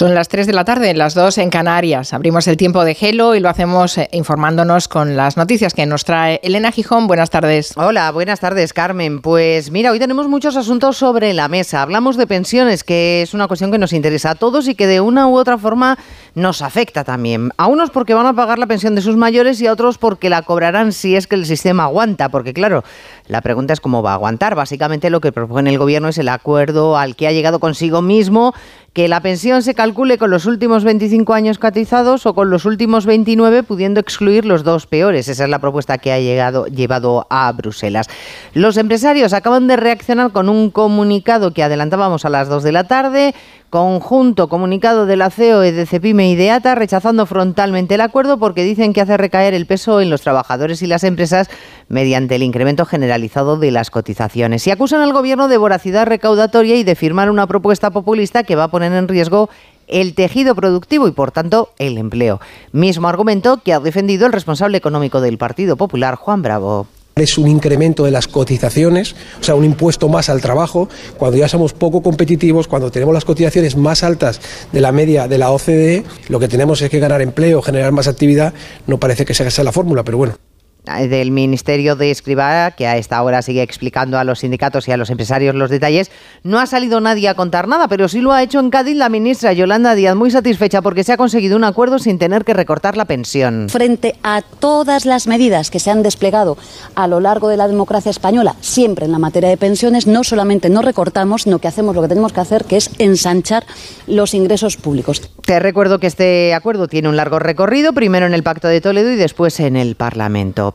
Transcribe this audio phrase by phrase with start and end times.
[0.00, 2.14] Son las 3 de la tarde, las 2 en Canarias.
[2.14, 6.06] Abrimos el tiempo de Gelo y lo hacemos eh, informándonos con las noticias que nos
[6.06, 7.06] trae Elena Gijón.
[7.06, 7.74] Buenas tardes.
[7.76, 9.20] Hola, buenas tardes, Carmen.
[9.20, 11.82] Pues mira, hoy tenemos muchos asuntos sobre la mesa.
[11.82, 15.02] Hablamos de pensiones, que es una cuestión que nos interesa a todos y que de
[15.02, 15.98] una u otra forma
[16.34, 17.50] nos afecta también.
[17.56, 20.30] A unos porque van a pagar la pensión de sus mayores y a otros porque
[20.30, 22.28] la cobrarán si es que el sistema aguanta.
[22.28, 22.84] Porque claro,
[23.26, 24.54] la pregunta es cómo va a aguantar.
[24.54, 28.54] Básicamente lo que propone el gobierno es el acuerdo al que ha llegado consigo mismo
[28.92, 33.06] que la pensión se calcule con los últimos 25 años cotizados o con los últimos
[33.06, 35.28] 29, pudiendo excluir los dos peores.
[35.28, 38.08] Esa es la propuesta que ha llegado, llevado a Bruselas.
[38.52, 42.84] Los empresarios acaban de reaccionar con un comunicado que adelantábamos a las 2 de la
[42.84, 43.34] tarde
[43.70, 48.64] Conjunto comunicado de la COE, de Cepime y de ATA rechazando frontalmente el acuerdo porque
[48.64, 51.48] dicen que hace recaer el peso en los trabajadores y las empresas
[51.88, 54.66] mediante el incremento generalizado de las cotizaciones.
[54.66, 58.64] Y acusan al gobierno de voracidad recaudatoria y de firmar una propuesta populista que va
[58.64, 59.48] a poner en riesgo
[59.86, 62.40] el tejido productivo y, por tanto, el empleo.
[62.72, 66.88] Mismo argumento que ha defendido el responsable económico del Partido Popular, Juan Bravo
[67.20, 71.48] es un incremento de las cotizaciones, o sea, un impuesto más al trabajo, cuando ya
[71.48, 74.40] somos poco competitivos, cuando tenemos las cotizaciones más altas
[74.72, 78.08] de la media de la OCDE, lo que tenemos es que ganar empleo, generar más
[78.08, 78.52] actividad,
[78.86, 80.49] no parece que sea esa la fórmula, pero bueno
[80.98, 84.96] del Ministerio de Escribá, que a esta hora sigue explicando a los sindicatos y a
[84.96, 86.10] los empresarios los detalles,
[86.42, 89.08] no ha salido nadie a contar nada, pero sí lo ha hecho en Cádiz la
[89.08, 92.96] ministra Yolanda Díaz, muy satisfecha porque se ha conseguido un acuerdo sin tener que recortar
[92.96, 93.68] la pensión.
[93.70, 96.56] Frente a todas las medidas que se han desplegado
[96.94, 100.68] a lo largo de la democracia española, siempre en la materia de pensiones, no solamente
[100.68, 103.64] no recortamos, sino que hacemos lo que tenemos que hacer, que es ensanchar
[104.06, 105.22] los ingresos públicos.
[105.44, 109.10] Te recuerdo que este acuerdo tiene un largo recorrido, primero en el Pacto de Toledo
[109.10, 110.74] y después en el Parlamento.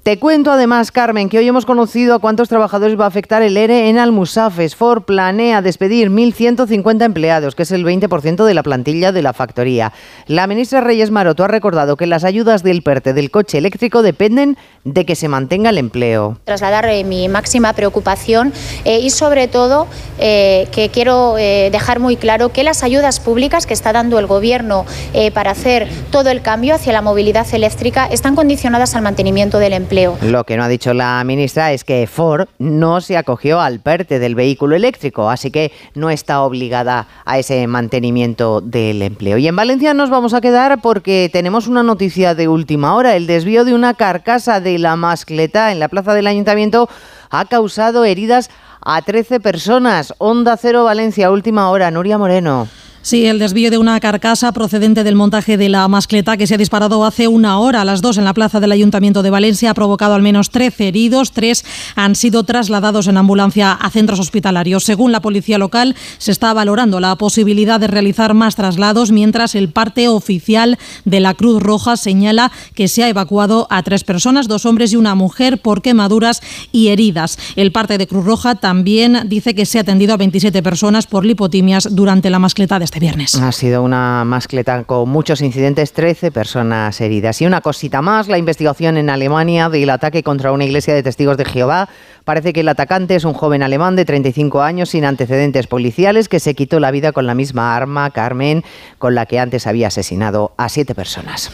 [0.03, 3.55] Te cuento además, Carmen, que hoy hemos conocido a cuántos trabajadores va a afectar el
[3.55, 4.75] ERE en Almusafes.
[4.75, 9.93] Ford planea despedir 1.150 empleados, que es el 20% de la plantilla de la factoría.
[10.25, 14.57] La ministra Reyes Maroto ha recordado que las ayudas del PERTE del coche eléctrico dependen
[14.85, 16.39] de que se mantenga el empleo.
[16.45, 18.53] Trasladar eh, mi máxima preocupación
[18.85, 19.85] eh, y sobre todo
[20.17, 24.85] eh, que quiero dejar muy claro que las ayudas públicas que está dando el Gobierno
[25.33, 29.90] para hacer todo el cambio hacia la movilidad eléctrica están condicionadas al mantenimiento del empleo
[29.91, 34.19] lo que no ha dicho la ministra es que Ford no se acogió al PERTE
[34.19, 39.37] del vehículo eléctrico, así que no está obligada a ese mantenimiento del empleo.
[39.37, 43.17] Y en Valencia nos vamos a quedar porque tenemos una noticia de última hora.
[43.17, 46.87] El desvío de una carcasa de la mascleta en la plaza del ayuntamiento
[47.29, 48.49] ha causado heridas
[48.81, 50.13] a 13 personas.
[50.19, 51.91] Onda Cero Valencia, última hora.
[51.91, 52.67] Nuria Moreno.
[53.03, 56.57] Sí, el desvío de una carcasa procedente del montaje de la mascleta que se ha
[56.59, 59.73] disparado hace una hora a las dos en la plaza del Ayuntamiento de Valencia ha
[59.73, 61.31] provocado al menos 13 heridos.
[61.31, 64.83] Tres han sido trasladados en ambulancia a centros hospitalarios.
[64.83, 69.69] Según la policía local, se está valorando la posibilidad de realizar más traslados, mientras el
[69.69, 74.67] parte oficial de la Cruz Roja señala que se ha evacuado a tres personas, dos
[74.67, 76.41] hombres y una mujer, por quemaduras
[76.71, 77.39] y heridas.
[77.55, 81.25] El parte de Cruz Roja también dice que se ha atendido a 27 personas por
[81.25, 83.35] lipotimias durante la mascleta de este viernes.
[83.35, 87.41] Ha sido una mascleta con muchos incidentes, 13 personas heridas.
[87.41, 91.37] Y una cosita más, la investigación en Alemania del ataque contra una iglesia de testigos
[91.37, 91.87] de Jehová.
[92.25, 96.41] Parece que el atacante es un joven alemán de 35 años sin antecedentes policiales que
[96.41, 98.61] se quitó la vida con la misma arma, Carmen,
[98.97, 101.49] con la que antes había asesinado a siete personas.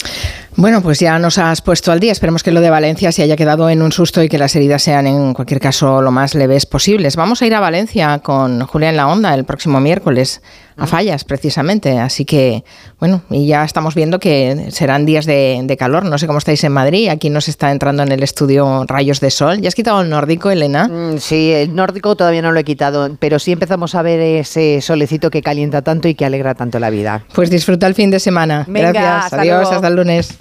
[0.55, 2.13] Bueno, pues ya nos has puesto al día.
[2.13, 4.81] Esperemos que lo de Valencia se haya quedado en un susto y que las heridas
[4.81, 7.15] sean en cualquier caso lo más leves posibles.
[7.15, 10.41] Vamos a ir a Valencia con Julia en la Onda el próximo miércoles
[10.77, 11.99] a fallas precisamente.
[11.99, 12.63] Así que,
[12.99, 16.05] bueno, y ya estamos viendo que serán días de, calor.
[16.05, 17.09] No sé cómo estáis en Madrid.
[17.09, 19.59] Aquí nos está entrando en el estudio rayos de sol.
[19.61, 20.88] ¿Ya has quitado el nórdico, Elena?
[20.88, 24.81] Mm, sí, el nórdico todavía no lo he quitado, pero sí empezamos a ver ese
[24.81, 27.23] solecito que calienta tanto y que alegra tanto la vida.
[27.33, 28.65] Pues disfruta el fin de semana.
[28.67, 29.33] Gracias.
[29.33, 29.71] Adiós.
[29.71, 30.38] Hasta el lunes.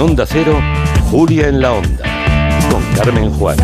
[0.00, 0.58] Onda Cero,
[1.10, 2.04] Julia en la Onda,
[2.70, 3.58] con Carmen Juan.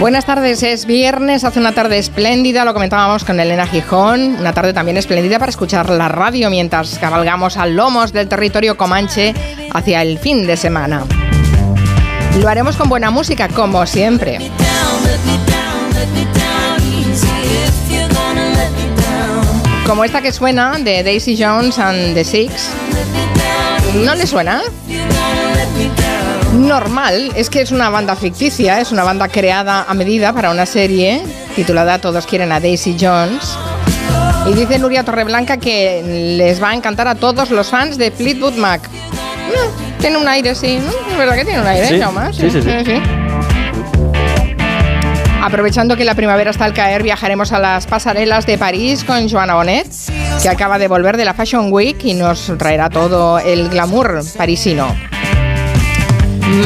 [0.00, 4.72] Buenas tardes, es viernes, hace una tarde espléndida, lo comentábamos con Elena Gijón, una tarde
[4.72, 9.34] también espléndida para escuchar la radio mientras cabalgamos al lomos del territorio comanche
[9.72, 11.04] hacia el fin de semana.
[12.40, 14.38] Lo haremos con buena música, como siempre.
[19.86, 22.70] Como esta que suena de Daisy Jones and the Six.
[24.04, 24.62] ¿No le suena?
[26.52, 30.66] normal es que es una banda ficticia, es una banda creada a medida para una
[30.66, 31.22] serie
[31.54, 33.56] titulada Todos quieren a Daisy Jones.
[34.46, 36.02] Y dice Nuria Torreblanca que
[36.36, 38.88] les va a encantar a todos los fans de Fleetwood Mac.
[39.98, 40.78] Tiene un aire, sí.
[40.78, 40.90] ¿no?
[41.10, 41.86] Es verdad que tiene un aire,
[42.32, 43.02] Sí, sí, sí.
[45.42, 49.54] Aprovechando que la primavera está al caer, viajaremos a las pasarelas de París con Joana
[49.54, 49.88] Bonet,
[50.42, 54.94] que acaba de volver de la Fashion Week y nos traerá todo el glamour parisino.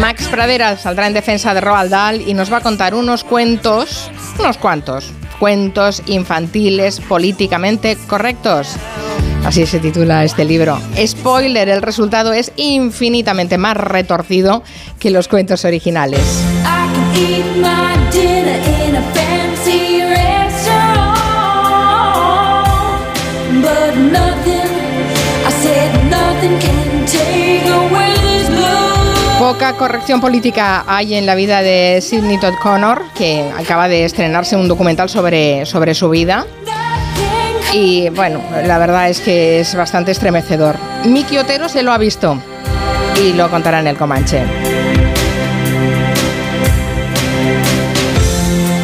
[0.01, 4.11] Max Pradera saldrá en defensa de Roald Dahl y nos va a contar unos cuentos,
[4.39, 8.77] unos cuantos, cuentos infantiles políticamente correctos.
[9.45, 10.79] Así se titula este libro.
[11.05, 14.63] Spoiler, el resultado es infinitamente más retorcido
[14.99, 16.21] que los cuentos originales.
[29.39, 34.57] Poca corrección política hay en la vida de Sidney Todd Connor, que acaba de estrenarse
[34.57, 36.47] un documental sobre, sobre su vida.
[37.73, 40.77] Y bueno, la verdad es que es bastante estremecedor.
[41.05, 42.39] Miki Otero se lo ha visto
[43.21, 44.43] y lo contará en el Comanche.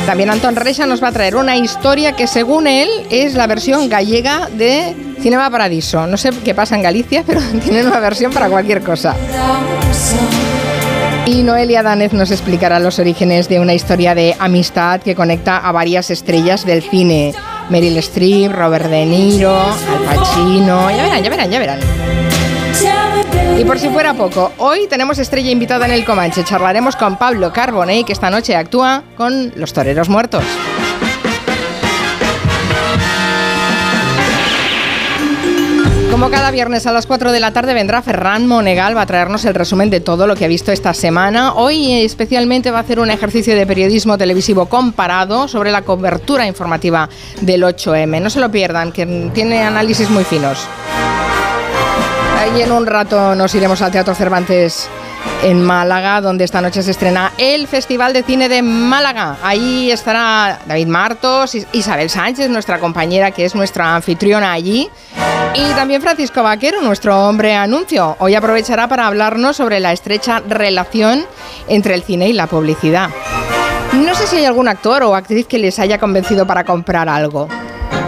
[0.06, 3.90] También Antón Reixa nos va a traer una historia que según él es la versión
[3.90, 6.06] gallega de Cinema Paradiso.
[6.06, 9.14] No sé qué pasa en Galicia, pero tienen una versión para cualquier cosa.
[11.26, 15.72] Y Noelia Danez nos explicará los orígenes de una historia de amistad que conecta a
[15.72, 17.34] varias estrellas del cine.
[17.70, 20.90] Meryl Streep, Robert De Niro, Al Pacino.
[20.90, 21.80] Ya verán, ya verán, ya verán.
[23.58, 26.44] Y por si fuera poco, hoy tenemos estrella invitada en el Comanche.
[26.44, 30.44] Charlaremos con Pablo Carbonell, que esta noche actúa con Los Toreros Muertos.
[36.18, 39.44] Como cada viernes a las 4 de la tarde vendrá Ferran Monegal, va a traernos
[39.44, 41.54] el resumen de todo lo que ha visto esta semana.
[41.54, 47.08] Hoy especialmente va a hacer un ejercicio de periodismo televisivo comparado sobre la cobertura informativa
[47.40, 48.20] del 8M.
[48.20, 50.66] No se lo pierdan, que tiene análisis muy finos.
[52.56, 54.90] Y en un rato nos iremos al Teatro Cervantes
[55.42, 59.36] en Málaga, donde esta noche se estrena el Festival de Cine de Málaga.
[59.42, 64.88] Ahí estará David Martos, Is- Isabel Sánchez, nuestra compañera que es nuestra anfitriona allí,
[65.54, 68.16] y también Francisco Vaquero, nuestro hombre anuncio.
[68.20, 71.24] Hoy aprovechará para hablarnos sobre la estrecha relación
[71.68, 73.08] entre el cine y la publicidad.
[73.94, 77.48] No sé si hay algún actor o actriz que les haya convencido para comprar algo.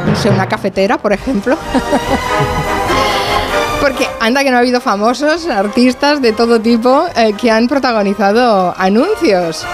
[0.06, 1.56] No sé, una cafetera, por ejemplo.
[3.80, 8.74] Porque anda que no ha habido famosos, artistas de todo tipo eh, que han protagonizado
[8.76, 9.64] anuncios.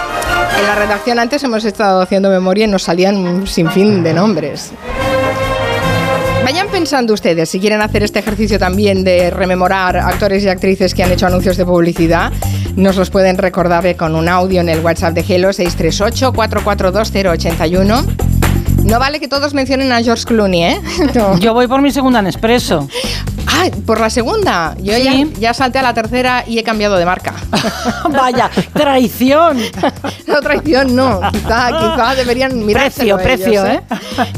[0.57, 4.71] En la redacción antes hemos estado haciendo memoria y nos salían un sinfín de nombres.
[6.43, 11.03] Vayan pensando ustedes si quieren hacer este ejercicio también de rememorar actores y actrices que
[11.03, 12.31] han hecho anuncios de publicidad.
[12.77, 18.05] Nos los pueden recordar eh, con un audio en el WhatsApp de Gelo 638-442-081.
[18.85, 20.79] No vale que todos mencionen a George Clooney, ¿eh?
[21.13, 21.37] No.
[21.37, 22.87] Yo voy por mi segunda Nespresso.
[23.49, 24.75] Ah, por la segunda.
[24.81, 25.03] Yo Sí.
[25.33, 27.33] ya, ya salté a la tercera y he cambiado de marca.
[28.11, 29.57] Vaya, traición.
[30.27, 31.21] no, traición no.
[31.31, 33.15] Quizá, quizá deberían mirárselo.
[33.17, 33.81] Precio, precio, ellos, ¿eh?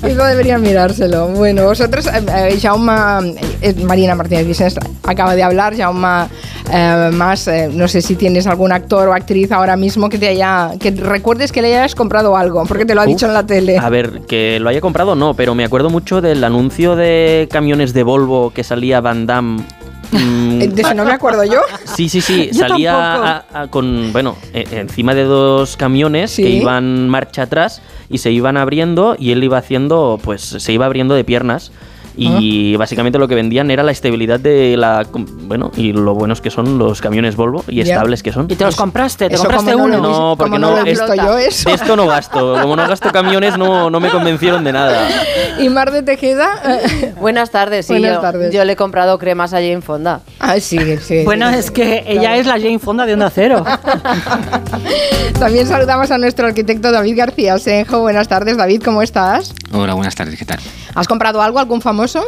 [0.07, 1.27] Quizá deberían mirárselo.
[1.29, 2.21] Bueno, vosotros, eh,
[2.51, 6.27] eh, Jaume, eh, Marina Martínez Vicens acaba de hablar, Jaume,
[6.71, 10.27] eh, más, eh, no sé si tienes algún actor o actriz ahora mismo que te
[10.27, 13.34] haya, que recuerdes que le hayas comprado algo, porque te lo ha Uf, dicho en
[13.34, 13.77] la tele.
[13.79, 17.93] A ver, que lo haya comprado no, pero me acuerdo mucho del anuncio de camiones
[17.93, 19.63] de Volvo que salía Van Damme.
[20.12, 21.62] mm, De eso no me acuerdo yo.
[21.86, 23.27] Sí, sí, sí, salía tampoco.
[23.58, 26.44] a- a- con, bueno, e- encima de dos camiones Sí.
[26.44, 30.86] que iban marcha atrás y se iban abriendo y él iba haciendo, pues se iba
[30.86, 31.72] abriendo de piernas.
[32.18, 35.06] Y básicamente lo que vendían era la estabilidad de la...
[35.13, 38.48] Bueno, y lo buenos que son los camiones Volvo y estables que son.
[38.50, 39.30] ¿Y te los compraste?
[39.30, 39.96] ¿Te compraste no uno?
[39.98, 41.70] visto- No, porque no no, he visto es- yo eso.
[41.70, 42.58] De esto no gasto.
[42.62, 45.08] Como no gasto camiones, no, no me convencieron de nada.
[45.60, 46.50] Y Mar de Tejeda.
[47.20, 47.94] Buenas tardes, sí.
[47.94, 48.54] Buenas yo, tardes.
[48.54, 50.22] yo le he comprado cremas a Jane Fonda.
[50.39, 51.24] Ah, sí, sí.
[51.25, 53.66] Bueno, sí, es sí, que ella es la Jane Fonda de Onda Cero.
[55.39, 58.00] También saludamos a nuestro arquitecto David García Senjo.
[58.00, 59.54] Buenas tardes, David, ¿cómo estás?
[59.72, 60.60] Hola, buenas tardes, ¿qué tal?
[60.96, 62.24] ¿Has comprado algo, algún famoso?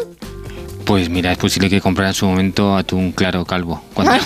[0.91, 3.81] Pues mira, es posible que comprara en su momento atún claro calvo.
[3.93, 4.21] Cuando Es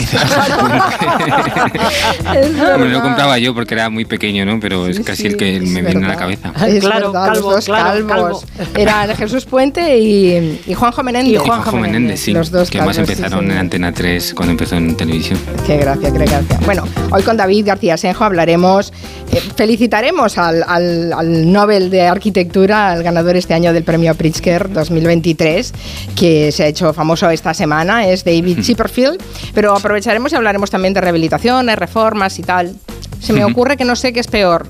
[2.49, 3.01] Hombre, lo verdad.
[3.03, 4.59] compraba yo porque era muy pequeño, ¿no?
[4.59, 6.19] Pero es Sí, casi sí, el que es me viene a la verdad.
[6.19, 6.51] cabeza.
[6.67, 8.45] Es Claro, verdad, calvo, los dos claro, calvos.
[8.75, 11.33] Eran Jesús Puente y, y Juanjo Menéndez.
[11.33, 12.31] Y Juanjo Menéndez, sí.
[12.33, 13.57] Los dos que más sí, empezaron en.
[13.65, 15.39] Antena 3 cuando empezó en televisión.
[15.67, 16.59] Qué gracia, qué gracia.
[16.65, 18.91] Bueno, hoy con David García Senjo hablaremos,
[19.31, 24.71] eh, felicitaremos al, al- al Nobel de Arquitectura, al ganador este año del premio Pritzker
[24.71, 25.73] 2023,
[26.15, 29.21] que se ha hecho famoso esta semana es David Chipperfield,
[29.53, 32.75] pero aprovecharemos y hablaremos también de rehabilitaciones, reformas y tal.
[33.19, 34.67] Se me ocurre que no sé qué es peor.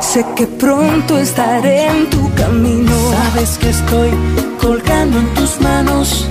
[0.00, 2.92] Sé que pronto estaré en tu camino.
[3.12, 4.10] Sabes que estoy
[4.60, 6.26] colgando en tus manos.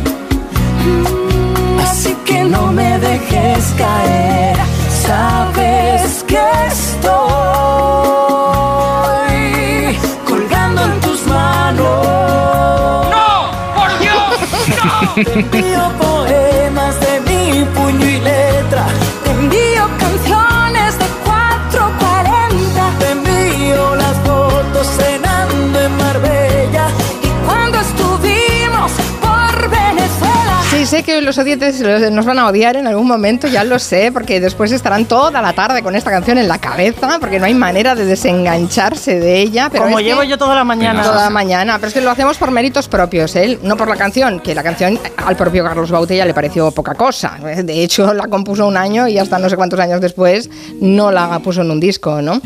[1.81, 4.57] Así que no me dejes caer.
[5.05, 7.09] Sabes que estoy
[10.27, 13.07] colgando en tus manos.
[13.15, 13.51] ¡No!
[13.75, 14.39] ¡Por Dios!
[15.51, 15.61] Te
[30.99, 31.79] sé que los oyentes
[32.11, 35.53] nos van a odiar en algún momento, ya lo sé, porque después estarán toda la
[35.53, 39.69] tarde con esta canción en la cabeza, porque no hay manera de desengancharse de ella.
[39.71, 41.03] Pero Como llevo yo toda la mañana.
[41.03, 43.57] Toda la mañana, pero es que lo hacemos por méritos propios, ¿eh?
[43.63, 47.37] no por la canción, que la canción al propio Carlos Bautella le pareció poca cosa.
[47.63, 50.49] De hecho, la compuso un año y hasta no sé cuántos años después
[50.81, 52.41] no la puso en un disco, ¿no?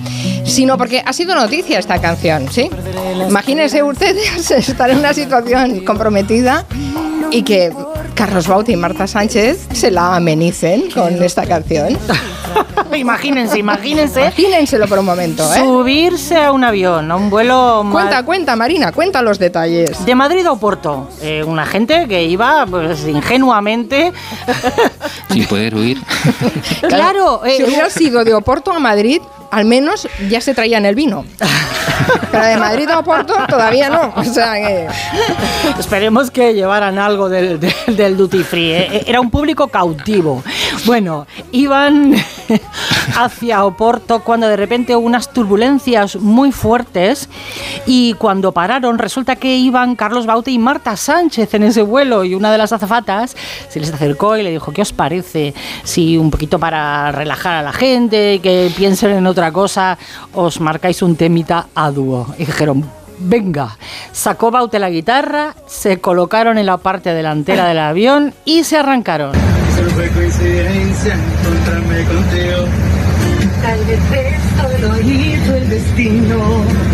[0.45, 2.69] Sino porque ha sido noticia esta canción, ¿sí?
[3.27, 6.65] Imagínense ustedes estar en una situación comprometida
[7.31, 7.71] y que
[8.15, 11.97] Carlos Bautista y Marta Sánchez se la amenicen con esta canción.
[12.95, 14.21] imagínense, imagínense.
[14.21, 15.59] Imagínenselo por un momento, ¿eh?
[15.59, 17.85] Subirse a un avión, a un vuelo.
[17.91, 20.05] Cuenta, cuenta, Marina, cuenta los detalles.
[20.05, 21.09] De Madrid a Oporto.
[21.21, 24.13] Eh, una gente que iba pues, ingenuamente.
[25.29, 26.01] Sin poder huir.
[26.87, 29.21] claro, eh, si hubiera sido de Oporto a Madrid,
[29.53, 31.25] al menos ya se traían el vino.
[32.31, 34.13] Pero de Madrid a Oporto todavía no.
[35.79, 38.71] Esperemos que llevaran algo del, del- duty free.
[38.71, 39.03] ¿eh?
[39.07, 40.43] Era un público cautivo.
[40.85, 42.13] Bueno, iban
[43.17, 47.29] hacia Oporto cuando de repente unas turbulencias muy fuertes
[47.85, 52.35] y cuando pararon resulta que iban Carlos Baute y Marta Sánchez en ese vuelo y
[52.35, 53.35] una de las azafatas
[53.69, 55.53] se les acercó y le dijo, ¿qué os parece?
[55.83, 59.97] Si un poquito para relajar a la gente, que piensen en otra cosa,
[60.33, 62.27] os marcáis un temita a dúo.
[62.37, 62.83] Y dijeron,
[63.19, 63.77] Venga,
[64.11, 69.33] sacó Baute la guitarra, se colocaron en la parte delantera del avión y se arrancaron.
[69.75, 72.65] Solo fue coincidencia encontrarme contigo.
[73.61, 76.37] Tal vez esto lo hizo el destino.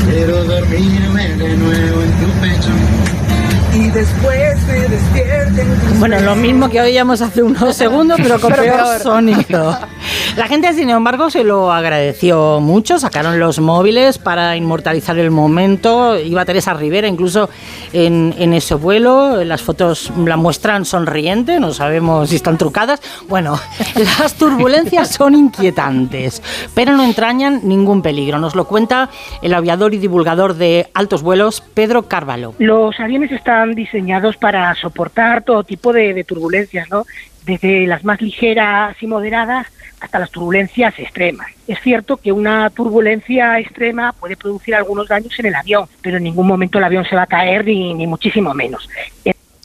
[0.05, 3.28] Quiero dormirme de nuevo en tu pecho.
[3.73, 8.39] Y después me despierte en tus Bueno, lo mismo que oíamos hace unos segundos, pero
[8.39, 8.99] con Pero peor, peor.
[8.99, 9.77] sonido.
[10.35, 12.97] La gente, sin embargo, se lo agradeció mucho.
[12.97, 16.17] Sacaron los móviles para inmortalizar el momento.
[16.19, 17.49] Iba Teresa Rivera incluso
[17.93, 19.43] en, en ese vuelo.
[19.43, 23.01] Las fotos la muestran sonriente, no sabemos si están trucadas.
[23.27, 23.59] Bueno,
[24.19, 26.41] las turbulencias son inquietantes,
[26.73, 28.39] pero no entrañan ningún peligro.
[28.39, 29.09] Nos lo cuenta
[29.41, 32.53] el aviador y divulgador de altos vuelos, Pedro Carvalho.
[32.59, 37.05] Los aviones están diseñados para soportar todo tipo de, turbulencias, ¿no?
[37.45, 39.67] Desde las más ligeras y moderadas
[39.99, 41.47] hasta las turbulencias extremas.
[41.67, 46.23] Es cierto que una turbulencia extrema puede producir algunos daños en el avión, pero en
[46.23, 48.87] ningún momento el avión se va a caer ni muchísimo menos.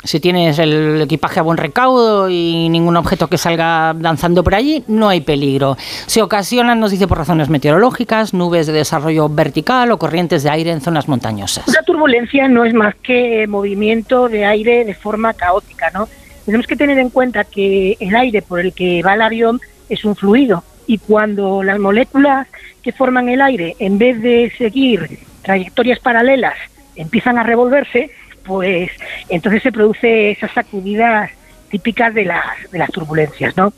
[0.05, 4.85] Si tienes el equipaje a buen recaudo y ningún objeto que salga danzando por allí,
[4.87, 5.77] no hay peligro.
[6.07, 10.73] Se ocasionan, nos dice, por razones meteorológicas, nubes de desarrollo vertical o corrientes de aire
[10.73, 11.67] en zonas montañosas.
[11.69, 16.07] Una turbulencia no es más que movimiento de aire de forma caótica, ¿no?
[16.45, 20.05] Tenemos que tener en cuenta que el aire por el que va el avión es
[20.05, 22.47] un fluido y cuando las moléculas
[22.83, 26.55] que forman el aire, en vez de seguir trayectorias paralelas,
[26.97, 28.11] empiezan a revolverse,
[28.45, 28.91] pues
[29.29, 31.31] entonces se produce esas sacudidas
[31.71, 33.73] típicas de las, de las turbulencias, ¿no?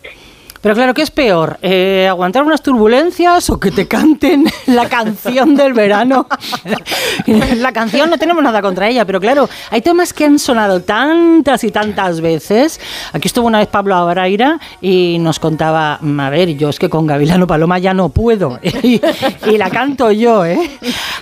[0.60, 1.58] Pero claro, ¿qué es peor?
[1.62, 6.26] Eh, ¿Aguantar unas turbulencias o que te canten la canción del verano?
[7.56, 11.64] la canción no tenemos nada contra ella, pero claro, hay temas que han sonado tantas
[11.64, 12.80] y tantas veces.
[13.12, 16.88] Aquí estuvo una vez Pablo Abraira y nos contaba, "Mm, a ver, yo es que
[16.88, 18.58] con Gavilano Paloma ya no puedo.
[18.82, 19.00] y,
[19.46, 20.58] y la canto yo, ¿eh?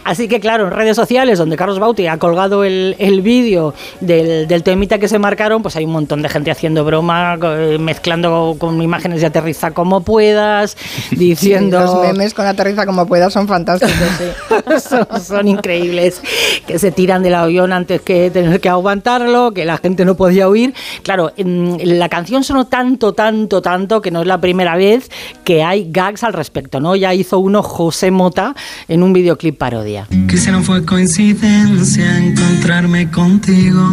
[0.05, 4.47] Así que claro, en redes sociales, donde Carlos Bauti ha colgado el, el vídeo del,
[4.47, 8.57] del temita que se marcaron, pues hay un montón de gente haciendo broma, eh, mezclando
[8.59, 10.77] con imágenes de aterriza como puedas,
[11.11, 11.81] diciendo...
[11.81, 14.81] Los memes con aterriza como pueda son fantásticos, sí.
[14.89, 16.21] son, son increíbles,
[16.67, 20.49] que se tiran del avión antes que tener que aguantarlo, que la gente no podía
[20.49, 20.75] huir.
[21.03, 25.11] Claro, la canción sonó tanto, tanto, tanto, que no es la primera vez
[25.45, 26.97] que hay gags al respecto, ¿no?
[26.97, 28.55] Ya hizo uno José Mota
[28.89, 30.07] en un videoclip parodia.
[30.29, 33.91] Que si no fue coincidencia encontrarme contigo.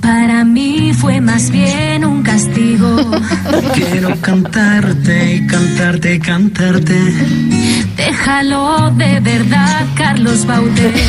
[0.00, 2.96] Para mí fue más bien un castigo.
[3.74, 6.94] Quiero cantarte y cantarte y cantarte.
[7.96, 10.92] Déjalo de verdad, Carlos Baute.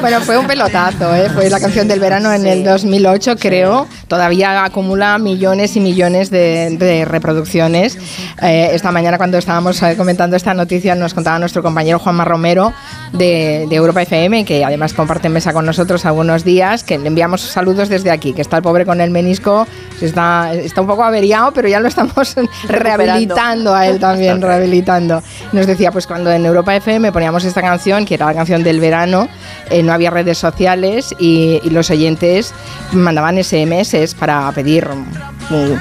[0.00, 1.30] Bueno, fue un pelotazo, ¿eh?
[1.30, 3.86] fue la canción del verano en el 2008, creo.
[4.08, 7.96] Todavía acumula millones y millones de, de reproducciones.
[8.42, 12.74] Eh, esta mañana cuando estábamos eh, comentando esta noticia nos contaba nuestro compañero Juanma Romero
[13.12, 17.40] de, de Europa FM, que además comparte mesa con nosotros algunos días, que le enviamos
[17.40, 19.66] saludos desde aquí, que está el pobre con el menisco,
[19.98, 22.33] se está, está un poco averiado, pero ya lo estamos
[22.68, 25.22] rehabilitando a él también, rehabilitando.
[25.52, 28.80] Nos decía, pues cuando en Europa FM poníamos esta canción, que era la canción del
[28.80, 29.28] verano,
[29.70, 32.54] eh, no había redes sociales y, y los oyentes
[32.92, 34.88] mandaban SMS para pedir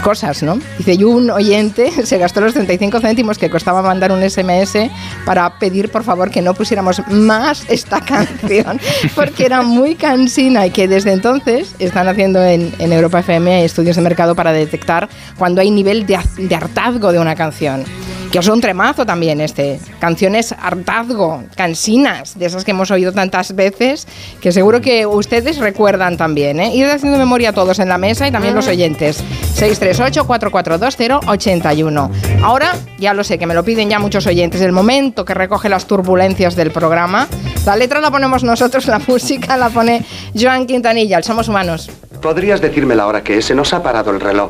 [0.03, 0.60] cosas, ¿no?
[0.77, 4.89] Dice, y un oyente se gastó los 35 céntimos que costaba mandar un SMS
[5.25, 8.79] para pedir, por favor, que no pusiéramos más esta canción,
[9.15, 14.03] porque era muy cansina y que desde entonces están haciendo en, Europa FM estudios de
[14.03, 17.84] mercado para detectar cuando hay nivel de hartazgo de una canción.
[18.33, 19.79] Que es un tremazo también este.
[19.99, 24.07] Canciones hartazgo, cansinas, de esas que hemos oído tantas veces,
[24.41, 26.59] que seguro que ustedes recuerdan también.
[26.59, 26.73] ¿eh?
[26.73, 29.23] Ir haciendo memoria todos en la mesa y también los oyentes.
[29.55, 32.09] 638-4420-81.
[32.41, 35.69] Ahora, ya lo sé, que me lo piden ya muchos oyentes, el momento que recoge
[35.69, 37.27] las turbulencias del programa.
[37.67, 41.91] La letra la ponemos nosotros, la música la pone Joan Quintanilla, el Somos Humanos.
[42.19, 43.46] ¿Podrías decirme la hora que es?
[43.46, 44.50] Se nos ha parado el reloj.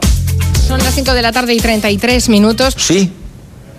[0.65, 2.75] Son las 5 de la tarde y 33 minutos.
[2.77, 3.11] Sí,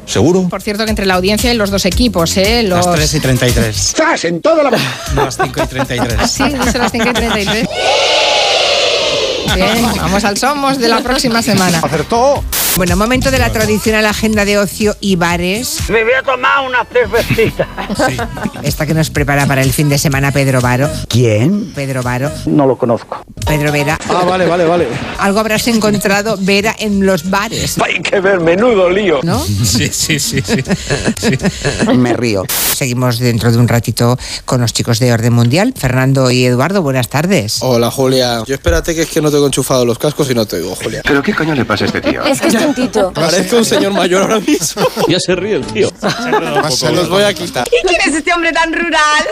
[0.07, 0.49] seguro.
[0.49, 2.63] Por cierto que entre la audiencia y los dos equipos, ¿eh?
[2.63, 2.87] Los...
[2.87, 3.95] Las 3 y 33.
[3.97, 4.25] ¡Zas!
[4.25, 4.71] En toda la...
[5.15, 6.19] No, las 5 y 33.
[6.19, 7.69] Ah, sí, dice las 5 y 33.
[9.55, 11.81] Bien, vamos al Somos de la próxima semana.
[11.83, 12.43] Acertó.
[12.77, 15.79] Bueno, momento de la tradicional agenda de ocio y bares.
[15.91, 17.69] Me voy a tomar una cervecita.
[18.65, 20.91] Esta que nos prepara para el fin de semana Pedro Varo.
[21.09, 21.73] ¿Quién?
[21.73, 22.33] Pedro Varo.
[22.47, 23.23] No lo conozco.
[23.47, 23.97] Pedro Vera.
[24.09, 24.89] Ah, vale, vale, vale.
[25.19, 27.77] Algo habrás encontrado, Vera, en los bares.
[27.81, 29.21] Hay que ver, menudo lío.
[29.23, 29.39] ¿No?
[29.39, 30.65] Sí, sí, sí, sí.
[31.97, 32.45] Me río.
[32.75, 35.75] Seguimos dentro de un ratito con los chicos de Orden Mundial.
[35.77, 37.59] Fernando y Eduardo, buenas tardes.
[37.61, 38.43] Hola, Julia.
[38.45, 41.03] Yo espérate que es que no tengo enchufado los cascos y no te oigo, Julia.
[41.05, 42.25] ¿Pero qué coño le pasa a este tío?
[42.25, 43.13] Es que es tontito.
[43.15, 44.83] Parezco un señor mayor ahora mismo.
[45.09, 45.91] Ya se ríe el tío.
[46.71, 47.67] Se los voy a quitar.
[47.69, 49.25] ¿Y quién es este hombre tan rural?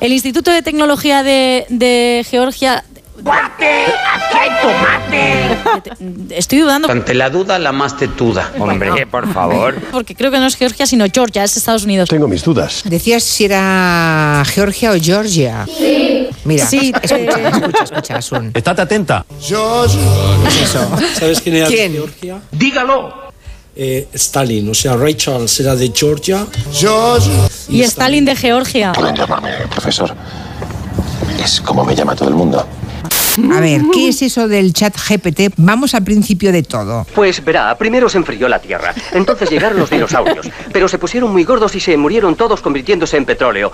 [0.00, 2.84] El Instituto de Tecnología de, de Georgia.
[3.22, 3.84] ¡Guate!
[3.84, 6.36] ¡Aquí hay tomate!
[6.36, 8.50] Estoy dudando Ante la duda, la más tetuda.
[8.58, 9.74] Hombre, por favor.
[9.92, 12.08] porque creo que no es Georgia, sino Georgia, es Estados Unidos.
[12.08, 12.82] Tengo mis dudas.
[12.84, 15.66] Decías si era Georgia o Georgia.
[15.66, 16.28] Sí.
[16.44, 17.50] Mira, Sí, escucha, eh.
[17.52, 18.50] escucha, escucha, Asun.
[18.54, 19.26] Estate atenta.
[19.40, 19.88] Eso.
[21.18, 21.92] ¿Sabes quién era ¿Quién?
[21.92, 22.40] Georgia?
[22.50, 23.30] Dígalo.
[23.76, 26.46] Eh, Stalin, o sea, Ray Charles era de Georgia.
[27.68, 28.92] Y Stalin de Georgia.
[28.92, 30.14] Pueden llamarme, profesor.
[31.42, 32.66] Es como me llama todo el mundo.
[33.52, 35.54] A ver, ¿qué es eso del chat GPT?
[35.56, 37.06] Vamos al principio de todo.
[37.14, 38.94] Pues verá, primero se enfrió la Tierra.
[39.12, 40.48] Entonces llegaron los dinosaurios.
[40.72, 43.72] Pero se pusieron muy gordos y se murieron todos convirtiéndose en petróleo.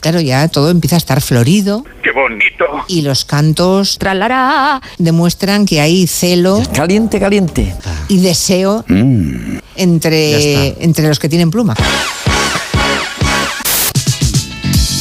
[0.00, 2.64] Claro, ya todo empieza a estar florido ¡Qué bonito!
[2.86, 4.80] y los cantos Tralará.
[4.98, 7.74] demuestran que hay celo Caliente, caliente.
[8.08, 9.58] y deseo Mm.
[9.74, 11.74] Entre, entre los que tienen pluma.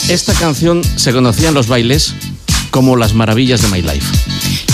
[0.10, 2.13] Esta canción se conocía en los bailes
[2.77, 4.05] como Las Maravillas de My Life.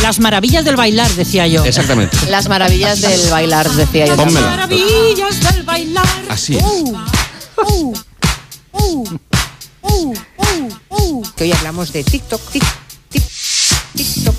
[0.01, 1.63] Las maravillas del bailar, decía yo.
[1.63, 2.17] Exactamente.
[2.29, 4.17] Las maravillas del bailar, decía yo.
[4.17, 4.45] Pónmela.
[4.45, 6.05] Maravillas del bailar.
[6.27, 6.63] Así es.
[11.37, 12.65] Que hoy hablamos de TikTok, tic,
[13.07, 13.23] tic,
[13.95, 14.35] TikTok.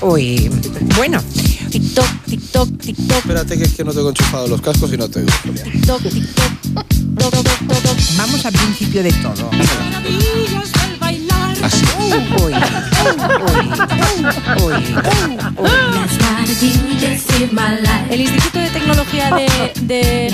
[0.00, 0.50] Uy,
[0.96, 1.22] bueno,
[1.70, 5.20] TikTok, TikTok, TikTok, Espérate que es que no tengo enchufado los cascos y no te
[5.20, 5.30] oigo.
[5.44, 6.52] TikTok, TikTok.
[8.18, 9.48] Vamos al principio de todo.
[9.52, 10.85] Maravillas
[11.66, 12.14] Así es.
[18.10, 19.72] El Instituto de Tecnología de...
[19.82, 20.30] de,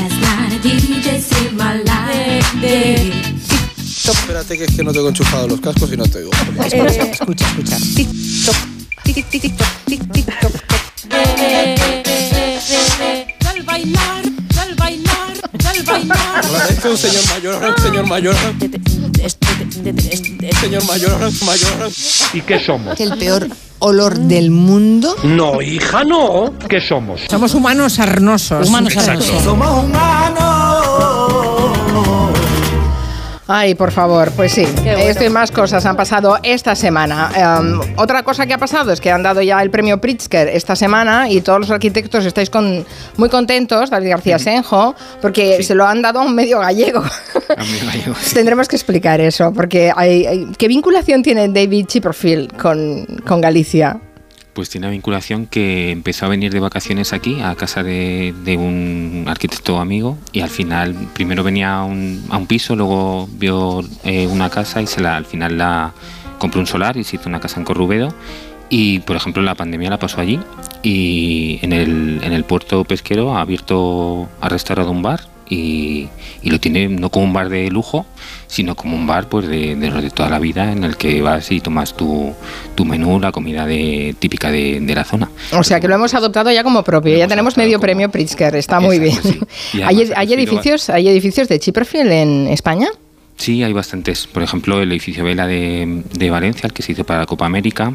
[2.12, 3.12] de, de-
[4.04, 6.30] Espérate que es que no tengo enchufado los cascos y no te oigo.
[6.70, 7.76] Eh, Escucha, escucha.
[13.48, 14.22] Al bailar,
[14.60, 15.32] al bailar,
[15.66, 16.44] al bailar.
[16.70, 18.34] Es que un señor mayor, ahora un señor mayor.
[19.72, 21.90] Señor mayor, mayor.
[22.34, 22.98] ¿Y qué somos?
[23.00, 25.16] El peor olor del mundo.
[25.24, 26.52] No, hija, no.
[26.68, 27.22] ¿Qué somos?
[27.28, 28.68] Somos humanos sarnosos.
[28.68, 29.42] Humanos sarnosos.
[29.42, 29.84] Somos
[33.48, 34.64] Ay, por favor, pues sí.
[34.82, 34.98] bueno.
[34.98, 37.30] Esto y más cosas han pasado esta semana.
[37.60, 40.76] Em, otra cosa que ha pasado es que han dado ya el premio Pritzker esta
[40.76, 45.84] semana y todos los arquitectos estáis con, muy contentos, David García Senjo, porque se lo
[45.86, 47.02] han dado a un medio gallego.
[48.34, 54.00] Tendremos que explicar eso, porque hay, hay- ¿qué vinculación tiene David Chipperfield con, con Galicia?
[54.52, 59.24] Pues tiene una vinculación que empezó a venir de vacaciones aquí, a casa de, un
[59.26, 64.26] arquitecto amigo, y al final, primero venía a un, a un piso, luego vio eh,
[64.26, 65.92] una casa y se la, al final la
[66.38, 68.14] compró un solar y se hizo una casa en Corrubedo.
[68.68, 70.40] Y, por ejemplo, la pandemia la pasó allí
[70.82, 76.08] y en el, en el puerto pesquero ha abierto, ha restaurado un bar y,
[76.42, 78.06] y lo tiene no como un bar de lujo,
[78.46, 81.50] sino como un bar pues de, de, de toda la vida en el que vas
[81.52, 82.32] y tomas tu,
[82.74, 85.30] tu menú, la comida de, típica de, de la zona.
[85.52, 87.16] O sea, que lo hemos adoptado ya como propio.
[87.16, 89.18] Ya tenemos medio premio Pritzker, está muy bien.
[89.74, 92.88] ¿Hay, además hay edificios, ¿Hay edificios de Chipperfield en España?
[93.36, 94.26] Sí, hay bastantes.
[94.26, 97.46] Por ejemplo, el edificio Vela de, de Valencia, el que se hizo para la Copa
[97.46, 97.92] América,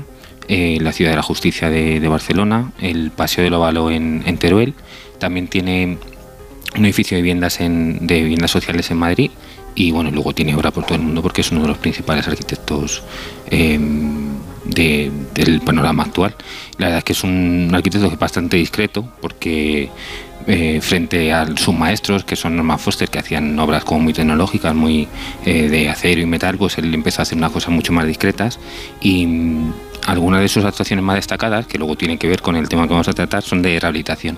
[0.48, 4.38] eh, la Ciudad de la Justicia de, de Barcelona, el Paseo del Óvalo en, en
[4.38, 4.74] Teruel.
[5.20, 5.98] También tiene
[6.76, 7.54] un edificio de viviendas,
[8.52, 9.32] sociales en Madrid
[9.76, 12.28] y bueno, luego tiene obra por todo el mundo porque es uno de los principales
[12.28, 13.04] arquitectos
[14.66, 16.36] de- del panorama actual.
[16.78, 19.90] La verdad es que es un arquitecto que es bastante discreto porque
[20.50, 24.74] eh, frente a sus maestros, que son Norman Foster, que hacían obras como muy tecnológicas,
[24.74, 25.08] muy
[25.46, 28.58] eh, de acero y metal, pues él empezó a hacer unas cosas mucho más discretas
[29.02, 29.28] y
[30.08, 32.94] algunas de sus actuaciones más destacadas, que luego tienen que ver con el tema que
[32.94, 34.38] vamos a tratar, son de rehabilitación.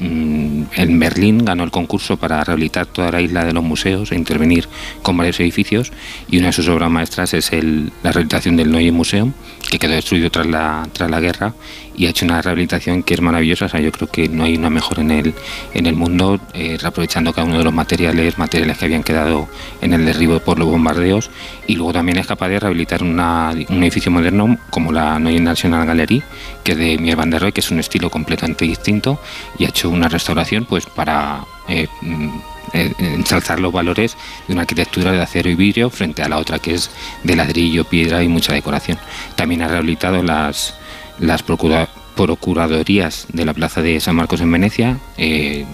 [0.00, 4.16] Mm, en Berlín ganó el concurso para rehabilitar toda la isla de los museos e
[4.16, 4.68] intervenir
[5.02, 5.92] con varios edificios
[6.28, 9.32] y una de sus obras maestras es el- la rehabilitación del Neue Museum,
[9.70, 11.54] que quedó destruido tras la guerra
[11.96, 13.64] y ha hecho una rehabilitación que es maravillosa.
[13.66, 15.34] O sea, yo creo que no hay una mejor en el,
[15.74, 19.48] en el mundo, eh, reaprovechando cada uno de los materiales, materiales que habían quedado
[19.80, 21.30] en el derribo por los bombardeos.
[21.66, 25.86] Y luego también es capaz de rehabilitar una- un edificio moderno como la Neue National
[25.86, 26.22] Gallery,
[26.62, 29.18] que es de Mier van der Rohe, que es un estilo completamente distinto
[29.58, 32.28] y ha hecho una restauración pues para eh, mm,
[32.74, 36.58] eh, ensalzar los valores de una arquitectura de acero y vidrio frente a la otra
[36.58, 36.90] que es
[37.24, 38.98] de ladrillo, piedra y mucha decoración.
[39.34, 40.74] También ha rehabilitado las,
[41.18, 45.64] las procura- procuradorías de la Plaza de San Marcos en Venecia, eh,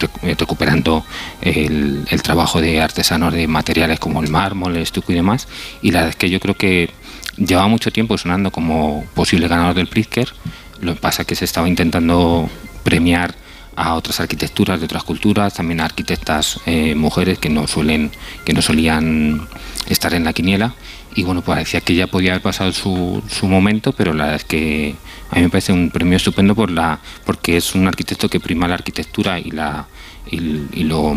[0.00, 1.04] rec- recuperando
[1.40, 5.48] el, el trabajo de artesanos de materiales como el mármol, el estuco y demás.
[5.82, 6.90] Y la verdad es que yo creo que
[7.36, 10.28] llevaba mucho tiempo sonando como posible ganador del Pritzker.
[10.80, 12.50] Lo que pasa es que se estaba intentando
[12.82, 13.34] premiar
[13.74, 18.10] a otras arquitecturas de otras culturas, también a arquitectas eh, mujeres que no suelen,
[18.44, 19.48] que no solían
[19.88, 20.74] estar en la quiniela.
[21.14, 24.44] Y bueno, parecía que ya podía haber pasado su, su momento, pero la verdad es
[24.44, 24.94] que
[25.30, 28.66] a mí me parece un premio estupendo por la, porque es un arquitecto que prima
[28.66, 29.86] la arquitectura y la
[30.30, 30.36] y,
[30.72, 31.14] y lo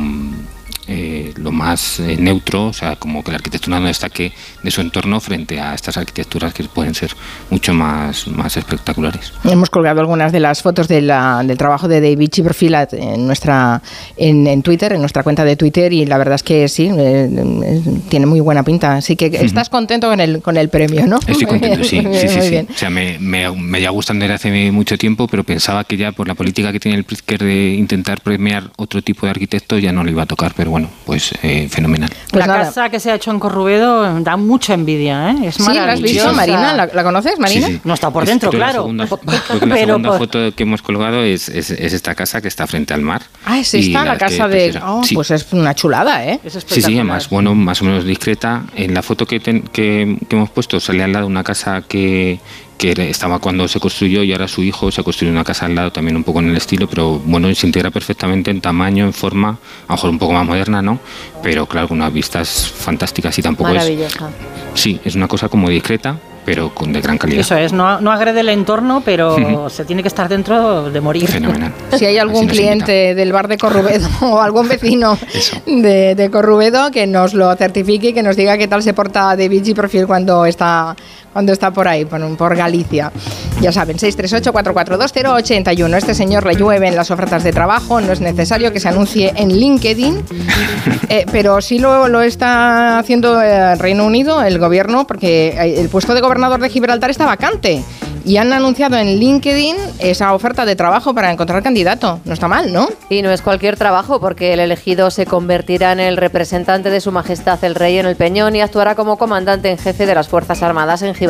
[0.88, 4.32] eh, lo más eh, neutro, o sea, como que la arquitectura no destaque
[4.64, 7.12] de su entorno frente a estas arquitecturas que pueden ser
[7.50, 9.34] mucho más, más espectaculares.
[9.44, 13.82] Hemos colgado algunas de las fotos de la- del trabajo de David Chipperfield en nuestra
[14.18, 17.30] en, en Twitter, en nuestra cuenta de Twitter, y la verdad es que sí, eh,
[17.32, 18.96] eh, tiene muy buena pinta.
[18.96, 21.18] Así que estás contento con el, con el premio, ¿no?
[21.28, 22.58] Estoy contento, sí, sí, sí.
[22.70, 26.12] O sea, me, me, me ya gustan desde hace mucho tiempo, pero pensaba que ya
[26.12, 29.92] por la política que tiene el Pritzker de intentar premiar otro tipo de arquitectos ya
[29.92, 30.75] no le iba a tocar, pero bueno,
[31.06, 32.10] pues eh, fenomenal.
[32.32, 32.66] Pues la nada.
[32.66, 35.36] casa que se ha hecho en Corrubedo da mucha envidia, ¿eh?
[35.48, 36.34] Es Sí, ¿la has visto.
[36.34, 36.74] Marina?
[36.74, 37.68] ¿La, la conoces, Marina?
[37.68, 37.82] Sí, sí.
[37.84, 38.88] No está por Es- dentro, claro.
[38.94, 39.08] La segunda,
[39.48, 42.42] creo que la Pero segunda por- foto que hemos colgado es, es, es esta casa
[42.42, 43.22] que está frente al mar.
[43.46, 44.80] Ah, es esta, la, que casa de...
[44.86, 45.16] Oh, Sí.
[45.16, 46.40] Pues es una chulada, ¿eh?
[46.48, 48.64] Sí, sí, además, bueno, más o menos discreta.
[48.76, 52.40] En la foto que, ten- que, que hemos puesto sale al lado una casa que,
[52.78, 55.76] que estaba cuando se construyó y ahora su hijo se ha construido una casa al
[55.76, 59.14] lado también un poco en el estilo, pero bueno, se integra perfectamente en tamaño, en
[59.14, 61.00] forma, a lo mejor un poco más moderna, ¿no?
[61.42, 63.78] Pero claro, con unas vistas fantásticas y tampoco es...
[63.78, 64.30] Maravillosa.
[64.74, 67.42] Sí, es una cosa como discreta, pero con de gran calidad.
[67.42, 71.28] Eso es, no, no agrede el entorno, pero se tiene que estar dentro de morir.
[71.28, 71.74] Fenomenal.
[71.98, 75.18] Si hay algún cliente del bar de Corrubedo o algún vecino
[75.66, 79.36] de, de Corrubedo que nos lo certifique y que nos diga qué tal se porta
[79.36, 80.96] David Chipperfield cuando está
[81.36, 83.12] cuando está por ahí, por, por Galicia.
[83.60, 85.98] Ya saben, 638-442-081.
[85.98, 89.50] Este señor le llueven las ofertas de trabajo, no es necesario que se anuncie en
[89.50, 90.24] LinkedIn,
[91.10, 95.90] eh, pero sí lo, lo está haciendo el Reino Unido, el gobierno, porque eh, el
[95.90, 97.84] puesto de gobernador de Gibraltar está vacante.
[98.24, 102.22] Y han anunciado en LinkedIn esa oferta de trabajo para encontrar candidato.
[102.26, 102.90] No está mal, ¿no?
[103.08, 107.12] Y no es cualquier trabajo, porque el elegido se convertirá en el representante de Su
[107.12, 110.64] Majestad el Rey en el Peñón y actuará como comandante en jefe de las Fuerzas
[110.64, 111.25] Armadas en Gibraltar.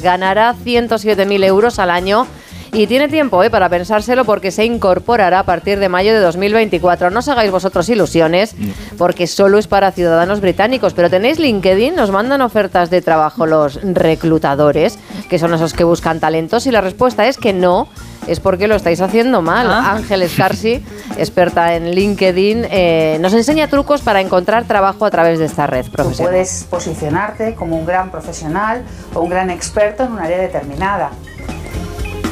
[0.00, 2.26] Ganará 107.000 euros al año.
[2.72, 3.50] Y tiene tiempo ¿eh?
[3.50, 7.10] para pensárselo porque se incorporará a partir de mayo de 2024.
[7.10, 8.54] No os hagáis vosotros ilusiones
[8.98, 10.92] porque solo es para ciudadanos británicos.
[10.92, 14.98] Pero tenéis LinkedIn, nos mandan ofertas de trabajo los reclutadores,
[15.28, 16.66] que son esos que buscan talentos.
[16.66, 17.88] Y la respuesta es que no,
[18.26, 19.70] es porque lo estáis haciendo mal.
[19.70, 20.84] Ángel Escarsi,
[21.16, 25.84] experta en LinkedIn, eh, nos enseña trucos para encontrar trabajo a través de esta red
[25.86, 26.32] Tú profesional.
[26.32, 31.10] puedes posicionarte como un gran profesional o un gran experto en un área determinada.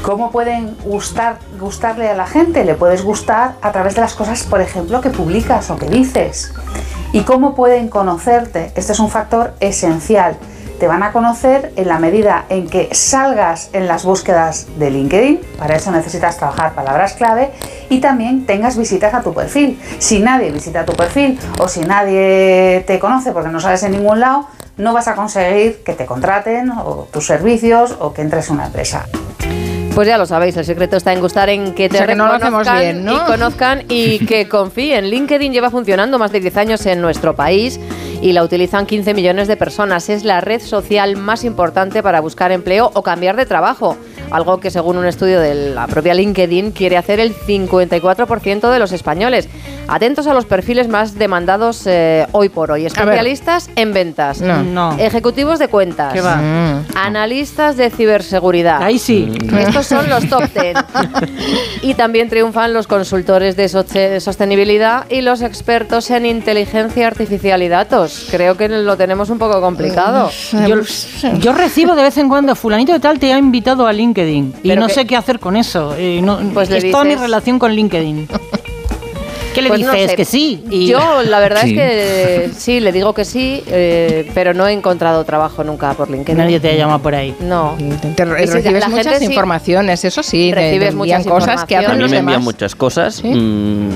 [0.04, 2.62] ¿Cómo pueden gustar, gustarle a la gente?
[2.66, 6.52] Le puedes gustar a través de las cosas, por ejemplo, que publicas o que dices.
[7.12, 8.70] ¿Y cómo pueden conocerte?
[8.74, 10.36] Este es un factor esencial.
[10.78, 15.40] Te van a conocer en la medida en que salgas en las búsquedas de LinkedIn,
[15.56, 17.52] para eso necesitas trabajar palabras clave,
[17.88, 19.80] y también tengas visitas a tu perfil.
[20.00, 24.20] Si nadie visita tu perfil o si nadie te conoce porque no sales en ningún
[24.20, 28.56] lado, no vas a conseguir que te contraten o tus servicios o que entres en
[28.56, 29.06] una empresa.
[29.94, 32.16] Pues ya lo sabéis, el secreto está en gustar en que te O sea, que
[32.16, 33.14] no reconozcan bien, ¿no?
[33.14, 35.08] y conozcan y que confíen.
[35.08, 37.78] LinkedIn lleva funcionando más de 10 años en nuestro país
[38.20, 40.08] y la utilizan 15 millones de personas.
[40.08, 43.96] Es la red social más importante para buscar empleo o cambiar de trabajo,
[44.30, 48.92] algo que según un estudio de la propia LinkedIn quiere hacer el 54% de los
[48.92, 49.48] españoles.
[49.86, 52.86] Atentos a los perfiles más demandados eh, hoy por hoy.
[52.86, 54.62] Especialistas en ventas, No.
[54.62, 54.96] No.
[54.98, 56.36] ejecutivos de cuentas, ¿Qué va?
[56.36, 56.84] Mm.
[56.96, 58.82] analistas de ciberseguridad.
[58.82, 59.30] Ahí sí.
[59.58, 60.76] Estos son los top 10.
[61.82, 63.68] y también triunfan los consultores de
[64.20, 68.28] sostenibilidad y los expertos en inteligencia artificial y datos.
[68.30, 70.30] Creo que lo tenemos un poco complicado.
[70.66, 70.76] Yo,
[71.40, 74.13] yo recibo de vez en cuando, fulanito de tal te ha invitado a LinkedIn
[74.62, 75.94] y Pero no que- sé qué hacer con eso.
[75.96, 78.28] eh, no, Pues es toda mi relación con LinkedIn.
[79.54, 80.10] ¿Qué le Pues no dices?
[80.10, 80.16] sé.
[80.16, 80.64] Que sí.
[80.70, 81.70] Y- Yo la verdad Sí.
[81.70, 86.10] es que sí, le digo que sí, eh, pero no he encontrado trabajo nunca por
[86.10, 86.36] LinkedIn.
[86.36, 87.34] Nadie te llama por ahí.
[87.40, 87.76] No.
[88.16, 92.00] Te recibes la muchas informaciones, eso sí, Recibes envían muchas cosas que hacen A mí
[92.00, 92.44] los me envían demás.
[92.44, 93.22] muchas cosas.
[93.24, 93.88] mm,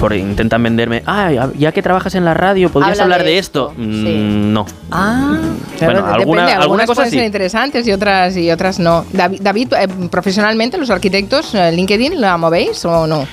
[0.00, 1.02] por, intentan venderme.
[1.06, 3.72] Ah, ya- que trabajas en la radio, ¿podrías Habla hablar de de esto?
[3.76, 4.66] Mm, No.
[4.90, 9.04] Ah, Bueno, depende, alguna- alguna algunas cosa pueden ser interesantes y otras y otras no.
[9.12, 13.26] David, David, eh, profesionalmente los arquitectos, eh, LinkedIn, ¿la movéis o no?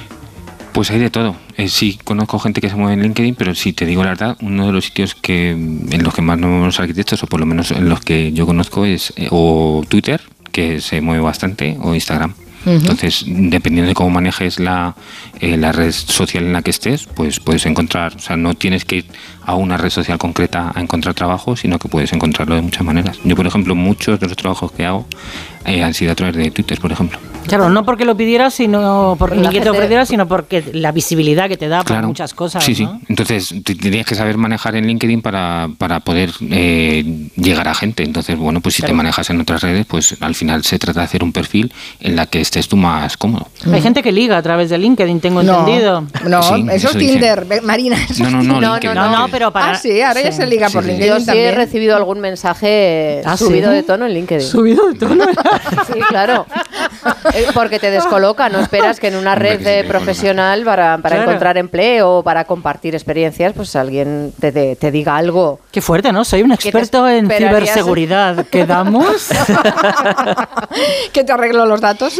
[0.73, 1.36] Pues hay de todo.
[1.55, 4.38] Eh, sí, conozco gente que se mueve en LinkedIn, pero si te digo la verdad,
[4.41, 7.45] uno de los sitios que en los que más nos movemos arquitectos, o por lo
[7.45, 10.19] menos en los que yo conozco, es eh, o Twitter,
[10.51, 12.33] que se mueve bastante, o Instagram.
[12.65, 14.95] Entonces, dependiendo de cómo manejes la,
[15.41, 18.86] eh, la red social en la que estés, pues puedes encontrar, o sea, no tienes
[18.86, 19.05] que ir
[19.45, 23.19] a una red social concreta a encontrar trabajo, sino que puedes encontrarlo de muchas maneras.
[23.25, 25.05] Yo, por ejemplo, muchos de los trabajos que hago
[25.65, 27.19] eh, han sido a través de Twitter, por ejemplo.
[27.47, 30.93] Claro, no porque lo pidieras, sino porque, La ni que te ofrecieras, sino porque la
[30.93, 32.08] visibilidad que te da para Claro.
[32.08, 32.63] muchas cosas.
[32.63, 32.86] Sí, sí.
[32.86, 33.02] ¿no?
[33.10, 37.04] Entonces, te- tendrías que saber manejar en LinkedIn para, para poder eh,
[37.36, 38.04] llegar a gente.
[38.04, 38.95] Entonces, bueno, pues si te Claro.
[38.95, 42.28] manejas en otras redes, pues al final se trata de hacer un perfil en la
[42.28, 43.49] que estés tú más cómodo.
[43.69, 46.06] Hay gente que liga a través de LinkedIn, tengo No, entendido.
[46.26, 47.15] No, Sí, eso es dicen.
[47.15, 47.97] Tinder, ve- Marina.
[48.10, 48.71] eso No, no, no.
[48.76, 48.95] LinkedIn.
[48.95, 49.71] No, no, pero para...
[49.71, 50.95] Ah, sí, ahora ya se liga por Sí, sí.
[50.95, 51.56] LinkedIn Yo sí he también.
[51.56, 53.76] recibido algún mensaje ¿Ah, subido sí?
[53.76, 54.47] de tono en LinkedIn.
[54.47, 55.26] Subido de tono.
[55.93, 56.45] Sí, claro.
[57.33, 60.97] Eh, Porque te descoloca, no esperas que en una Hombre, red que sí, profesional para,
[60.99, 61.31] para Claro.
[61.31, 65.59] encontrar empleo o para compartir experiencias, pues alguien te, te- te diga algo.
[65.71, 66.23] Qué fuerte, ¿no?
[66.25, 67.59] Soy un te experto en esperarías?
[67.71, 68.45] ciberseguridad.
[68.51, 69.29] ¿Quedamos?
[71.11, 72.13] que te arreglo los datos.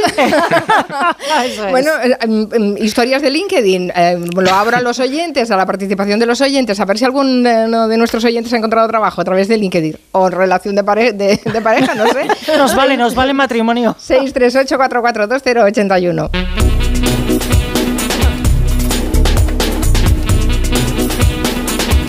[1.70, 3.92] bueno, eh, em, em, historias de LinkedIn.
[3.96, 7.06] eh, lo abro a los oyentes, a la participación de los oyentes, a ver si
[7.06, 10.76] algún eh, no, de nuestros oyentes ha encontrado trabajo a través de LinkedIn o relación
[10.76, 12.28] de, pare- de, de pareja, no sé.
[12.58, 13.96] nos vale, nos vale matrimonio.
[14.00, 16.30] 638-442-081.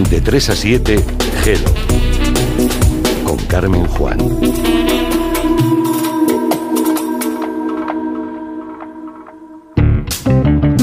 [0.08, 1.04] De 3 a 7,
[1.42, 1.72] Gelo.
[3.24, 4.83] Con Carmen Juan.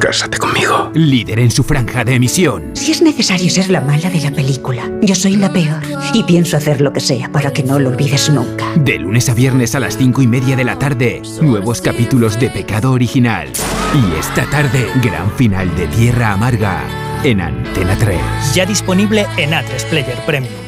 [0.00, 0.90] Cásate conmigo.
[0.94, 2.70] Líder en su franja de emisión.
[2.74, 5.82] Si es necesario ser la mala de la película, yo soy la peor.
[6.14, 8.72] Y pienso hacer lo que sea para que no lo olvides nunca.
[8.76, 12.50] De lunes a viernes a las cinco y media de la tarde, nuevos capítulos de
[12.50, 13.48] Pecado Original.
[13.94, 16.84] Y esta tarde, gran final de Tierra Amarga
[17.24, 18.18] en Antena 3.
[18.54, 20.67] Ya disponible en A3 Player Premium.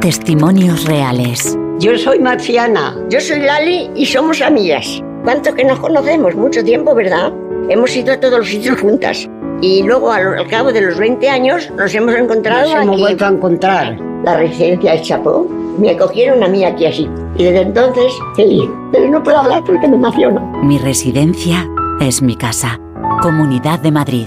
[0.00, 1.56] Testimonios reales.
[1.78, 2.96] Yo soy Marciana.
[3.10, 5.02] Yo soy Lali y somos amigas.
[5.22, 6.34] ¿Cuánto que nos conocemos?
[6.34, 7.32] Mucho tiempo, ¿verdad?
[7.68, 9.28] Hemos ido a todos los sitios juntas.
[9.62, 13.00] Y luego, al, al cabo de los 20 años, nos hemos encontrado Nos hemos aquí.
[13.02, 13.98] vuelto a encontrar.
[14.24, 15.46] La residencia de Chapó.
[15.78, 17.08] Me acogieron a mí aquí así.
[17.36, 18.68] Y desde entonces, feliz.
[18.92, 20.40] Pero no puedo hablar porque me emociono.
[20.64, 21.68] Mi residencia
[22.00, 22.78] es mi casa.
[23.22, 24.26] Comunidad de Madrid.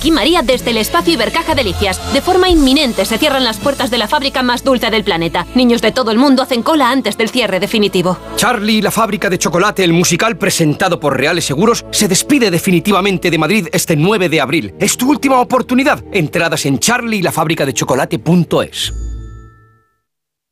[0.00, 2.00] Aquí María desde el espacio Ibercaja Delicias.
[2.14, 5.46] De forma inminente se cierran las puertas de la fábrica más dulce del planeta.
[5.54, 8.16] Niños de todo el mundo hacen cola antes del cierre definitivo.
[8.34, 13.30] Charlie y la fábrica de chocolate, el musical presentado por Reales Seguros, se despide definitivamente
[13.30, 14.72] de Madrid este 9 de abril.
[14.78, 16.02] Es tu última oportunidad.
[16.12, 19.09] Entradas en charlielafabricadechocolate.es.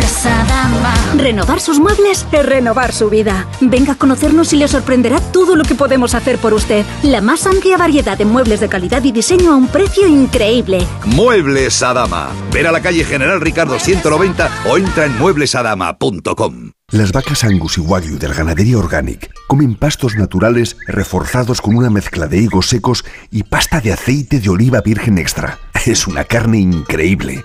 [0.00, 0.94] Muebles Adama.
[1.18, 3.46] Renovar sus muebles es renovar su vida.
[3.60, 6.86] Venga a conocernos y le sorprenderá todo lo que podemos hacer por usted.
[7.02, 10.86] La más amplia variedad de muebles de calidad y diseño a un precio increíble.
[11.04, 12.30] Muebles Adama.
[12.50, 16.70] Ver a la calle General Ricardo 190 o entra en mueblesadama.com.
[16.92, 22.26] Las vacas Angus y Wagyu del Ganadería Organic comen pastos naturales reforzados con una mezcla
[22.26, 25.58] de higos secos y pasta de aceite de oliva virgen extra.
[25.84, 27.44] Es una carne increíble.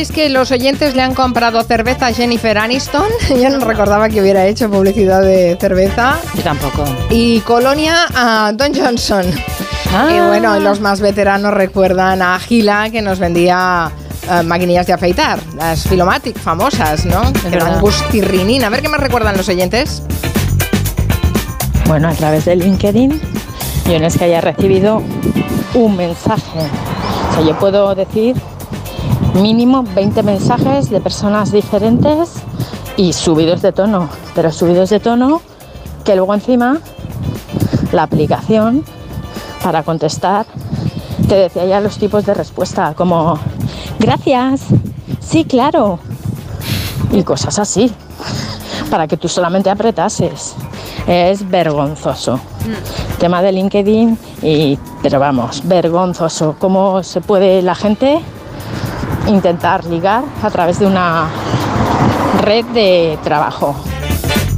[0.00, 3.04] Que sepáis que los oyentes le han comprado cerveza a Jennifer Aniston.
[3.28, 6.18] Yo no recordaba que hubiera hecho publicidad de cerveza.
[6.34, 6.86] Yo tampoco.
[7.10, 9.26] Y colonia a Don Johnson.
[9.92, 10.08] Ah.
[10.10, 13.90] Y bueno, y los más veteranos recuerdan a Gila que nos vendía
[14.30, 17.30] eh, maquinillas de afeitar, las Filomatic famosas, ¿no?
[17.34, 18.68] Que dan gustirrinina.
[18.68, 20.02] A ver qué más recuerdan los oyentes.
[21.86, 23.20] Bueno, a través de LinkedIn,
[23.84, 25.02] yo no es que haya recibido
[25.74, 26.60] un mensaje.
[27.30, 28.34] O sea, yo puedo decir
[29.34, 32.34] mínimo 20 mensajes de personas diferentes
[32.96, 35.40] y subidos de tono, pero subidos de tono
[36.04, 36.78] que luego encima
[37.92, 38.84] la aplicación
[39.62, 40.46] para contestar
[41.28, 43.38] te decía ya los tipos de respuesta, como
[43.98, 44.62] gracias,
[45.20, 46.00] sí, claro,
[47.12, 47.92] y cosas así,
[48.90, 50.54] para que tú solamente apretases.
[51.06, 52.40] Es vergonzoso.
[53.18, 56.56] Tema de LinkedIn, y, pero vamos, vergonzoso.
[56.58, 58.20] ¿Cómo se puede la gente
[59.30, 61.28] intentar ligar a través de una
[62.42, 63.74] red de trabajo?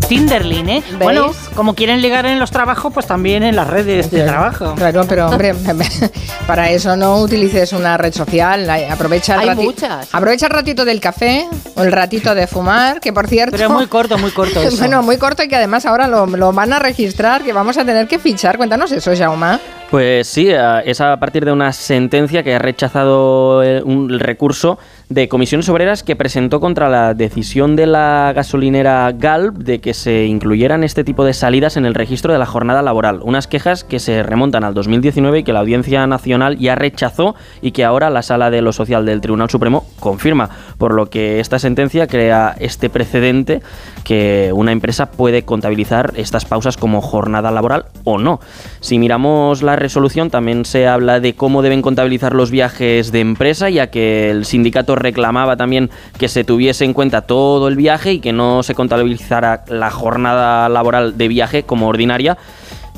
[0.08, 0.82] Tinderlin, ¿eh?
[1.00, 4.74] Bueno, como quieren ligar en los trabajos, pues también en las redes de trabajo.
[4.74, 5.54] Claro, pero hombre,
[6.46, 8.68] para eso no utilices una red social.
[8.90, 10.08] Aprovecha el, Hay rati- muchas.
[10.14, 13.52] aprovecha el ratito del café o el ratito de fumar, que por cierto.
[13.56, 14.76] Pero es muy corto, muy corto eso.
[14.76, 17.84] bueno, muy corto y que además ahora lo, lo van a registrar, que vamos a
[17.84, 18.58] tener que fichar.
[18.58, 19.60] Cuéntanos eso, Jauma.
[19.92, 24.20] Pues sí, a- es a partir de una sentencia que ha rechazado eh, un el
[24.20, 24.78] recurso
[25.12, 30.24] de comisiones obreras que presentó contra la decisión de la gasolinera Galp de que se
[30.24, 33.20] incluyeran este tipo de salidas en el registro de la jornada laboral.
[33.22, 37.72] Unas quejas que se remontan al 2019 y que la Audiencia Nacional ya rechazó y
[37.72, 40.48] que ahora la Sala de lo Social del Tribunal Supremo confirma.
[40.78, 43.60] Por lo que esta sentencia crea este precedente
[44.04, 48.40] que una empresa puede contabilizar estas pausas como jornada laboral o no.
[48.80, 53.68] Si miramos la resolución, también se habla de cómo deben contabilizar los viajes de empresa,
[53.68, 58.20] ya que el sindicato reclamaba también que se tuviese en cuenta todo el viaje y
[58.20, 62.38] que no se contabilizara la jornada laboral de viaje como ordinaria.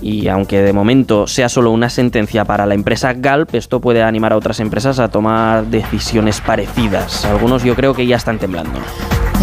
[0.03, 4.33] Y aunque de momento sea solo una sentencia para la empresa Galp, esto puede animar
[4.33, 7.25] a otras empresas a tomar decisiones parecidas.
[7.25, 8.81] Algunos yo creo que ya están temblando.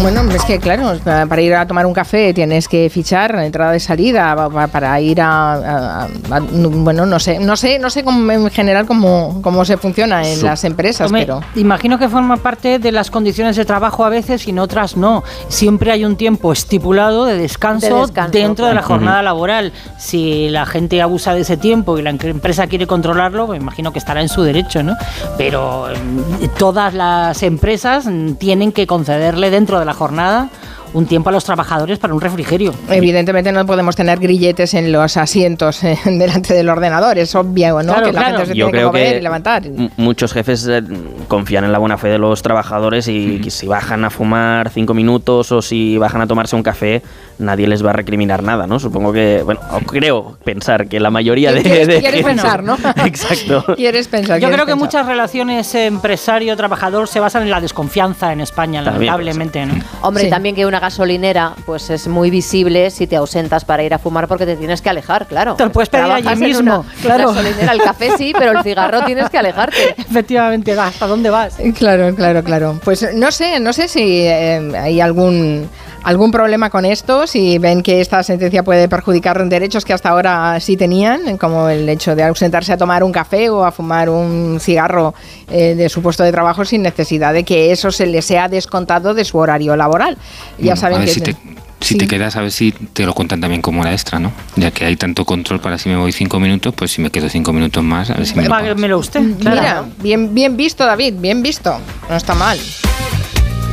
[0.02, 3.76] Bueno, es que claro, pa- para ir a tomar un café tienes que fichar entrada
[3.76, 7.88] y salida pa- pa- para ir a, a- a- bueno, no sé, no sé, no
[7.88, 12.08] sé cómo, en general cómo, cómo se funciona en las empresas, Hombre, pero Imagino que
[12.08, 15.22] forma parte de las condiciones de trabajo a veces y en otras no.
[15.48, 19.72] Siempre hay un tiempo estipulado de descanso, De descanso, dentro de la jornada laboral.
[19.98, 23.92] Si la gente abusa de ese tiempo y la em- empresa quiere controlarlo, me imagino
[23.92, 24.96] que estará en su derecho, ¿no?
[25.38, 30.48] Pero mm, todas las empresas tienen que concederle dentro de la jornada
[30.94, 32.74] un tiempo a los trabajadores para un refrigerio.
[32.90, 37.92] evidentemente no podemos tener grilletes en los asientos eh, delante del ordenador, es obvio, ¿no?
[37.94, 38.36] Claro, que la claro.
[38.38, 39.62] gente se Yo tiene que creo mover que y levantar.
[39.96, 40.82] Muchos jefes eh,
[41.28, 44.92] confían en la buena fe de los trabajadores y que si bajan a fumar cinco
[44.94, 47.02] minutos o si bajan a tomarse un café,
[47.38, 48.78] nadie les va a recriminar nada, ¿no?
[48.78, 51.62] Supongo que, bueno, creo pensar que la mayoría de...
[51.62, 52.76] ¿Quieres, de- quieres pensar, ¿no?
[53.04, 53.64] Exacto.
[53.76, 54.36] Quieres pensar.
[54.38, 54.86] Yo quieres creo que pensar.
[55.00, 59.74] muchas relaciones empresario-trabajador se basan en la desconfianza en España, También, lamentablemente, ¿no?
[60.02, 60.30] Hombre, Sí.
[60.30, 64.26] también que una gasolinera pues es muy visible si te ausentas para ir a fumar
[64.26, 65.54] porque te tienes que alejar, claro.
[65.54, 67.28] Te lo puedes pedir allí Trabajas mismo, una claro.
[67.28, 69.94] gasolinera, el café sí, pero el cigarro tienes que alejarte.
[69.96, 71.56] Efectivamente, ¿hasta dónde vas?
[71.78, 72.80] Claro, claro, claro.
[72.82, 75.68] Pues no sé, no sé si eh, hay algún
[76.02, 80.58] algún problema con esto, si ven que esta sentencia puede perjudicar derechos que hasta ahora
[80.60, 84.58] sí tenían, como el hecho de ausentarse a tomar un café o a fumar un
[84.60, 85.14] cigarro
[85.50, 89.14] eh, de su puesto de trabajo sin necesidad de que eso se les sea descontado
[89.14, 90.16] de su horario laboral.
[90.58, 91.32] Ya Bueno, saben a ver que si te,
[91.80, 91.98] si sí.
[91.98, 94.32] te quedas, a ver si te lo cuentan también como hora extra, ¿no?
[94.56, 97.28] Ya que hay tanto control para si me voy cinco minutos, pues si me quedo
[97.28, 99.86] cinco minutos más, a ver si me lo usted, Mira, claro.
[100.00, 101.76] bien, bien visto, David, bien visto.
[102.08, 102.58] No está mal.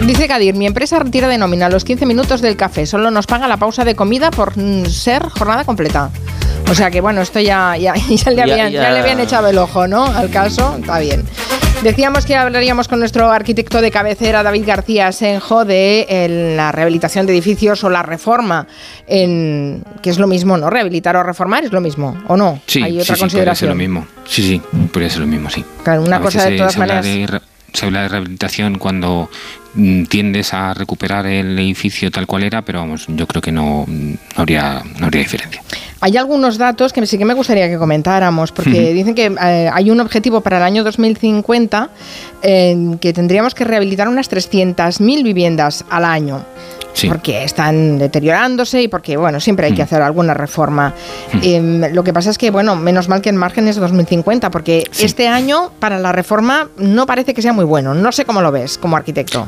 [0.06, 3.48] Dice Kadir, mi empresa retira de nómina los 15 minutos del café, solo nos paga
[3.48, 4.54] la pausa de comida por
[4.90, 6.10] ser jornada completa.
[6.70, 9.48] O sea que bueno, esto ya, ya, ya le, habían, ya ya- le habían echado
[9.50, 10.06] el ojo, ¿no?
[10.06, 11.24] Al caso, está bien.
[11.84, 17.26] Decíamos que hablaríamos con nuestro arquitecto de cabecera, David García Senjo, de eh, la rehabilitación
[17.26, 18.68] de edificios o la reforma,
[19.08, 20.70] en, que es lo mismo, ¿no?
[20.70, 22.60] Rehabilitar o reformar es lo mismo, ¿o no?
[22.68, 23.70] Sí, Hay sí, otra sí, podría ser consideración.
[23.70, 24.08] lo mismo.
[24.28, 25.64] Sí, sí, podría ser lo mismo, sí.
[25.84, 27.06] Claro, una A cosa de todas maneras.
[27.06, 27.40] de
[27.74, 29.30] se habla de rehabilitación cuando
[29.74, 33.86] mm, tiendes a recuperar el edificio tal cual era, pero vamos, yo creo que no,
[33.88, 35.62] no habría, no habría diferencia.
[36.02, 39.92] Hay algunos datos que sí que me gustaría que comentáramos, porque dicen que eh, hay
[39.92, 41.90] un objetivo para el año 2050
[42.42, 46.46] en que tendríamos que rehabilitar unas 300.000 viviendas al año.
[47.00, 47.08] Sí.
[47.08, 50.94] Porque están deteriorándose y porque, bueno, siempre hay que hacer alguna reforma.
[51.42, 54.84] Em, lo que pasa es que, bueno, menos mal que en márgenes de 2050, porque
[55.00, 57.94] este año para la reforma no parece que sea muy bueno.
[57.94, 59.48] No sé cómo lo ves como arquitecto.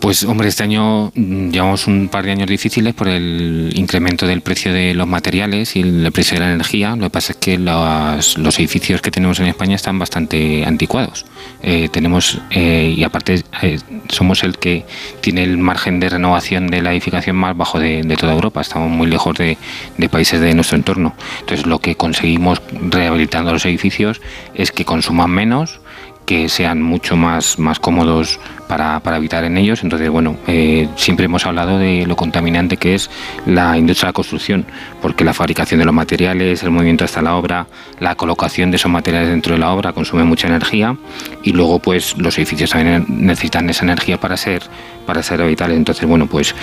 [0.00, 4.40] Pues hombre, este año mm, llevamos un par de años difíciles por el incremento del
[4.40, 6.96] precio de los materiales y el precio de la energía.
[6.96, 11.26] Lo que pasa es que los, los edificios que tenemos en España están bastante anticuados.
[11.62, 13.78] Eh, tenemos eh, y aparte eh,
[14.08, 14.86] somos el que
[15.20, 18.62] tiene el margen de renovación de la edificación más bajo de, de toda Europa.
[18.62, 19.58] Estamos muy lejos de,
[19.98, 21.14] de países de nuestro entorno.
[21.40, 24.22] Entonces lo que conseguimos rehabilitando los edificios
[24.54, 25.80] es que consuman menos
[26.24, 28.38] que sean mucho más, más cómodos
[28.70, 29.82] para, para habitar en ellos.
[29.82, 33.10] Entonces, bueno, eh, siempre hemos hablado de lo contaminante que es
[33.44, 34.64] la industria de la construcción,
[35.02, 37.66] porque la fabricación de los materiales, el movimiento hasta la obra,
[37.98, 40.96] la colocación de esos materiales dentro de la obra consume mucha energía
[41.42, 44.62] y luego pues los edificios también necesitan esa energía para ser,
[45.04, 45.76] para ser habitables.
[45.76, 46.54] Entonces, bueno, pues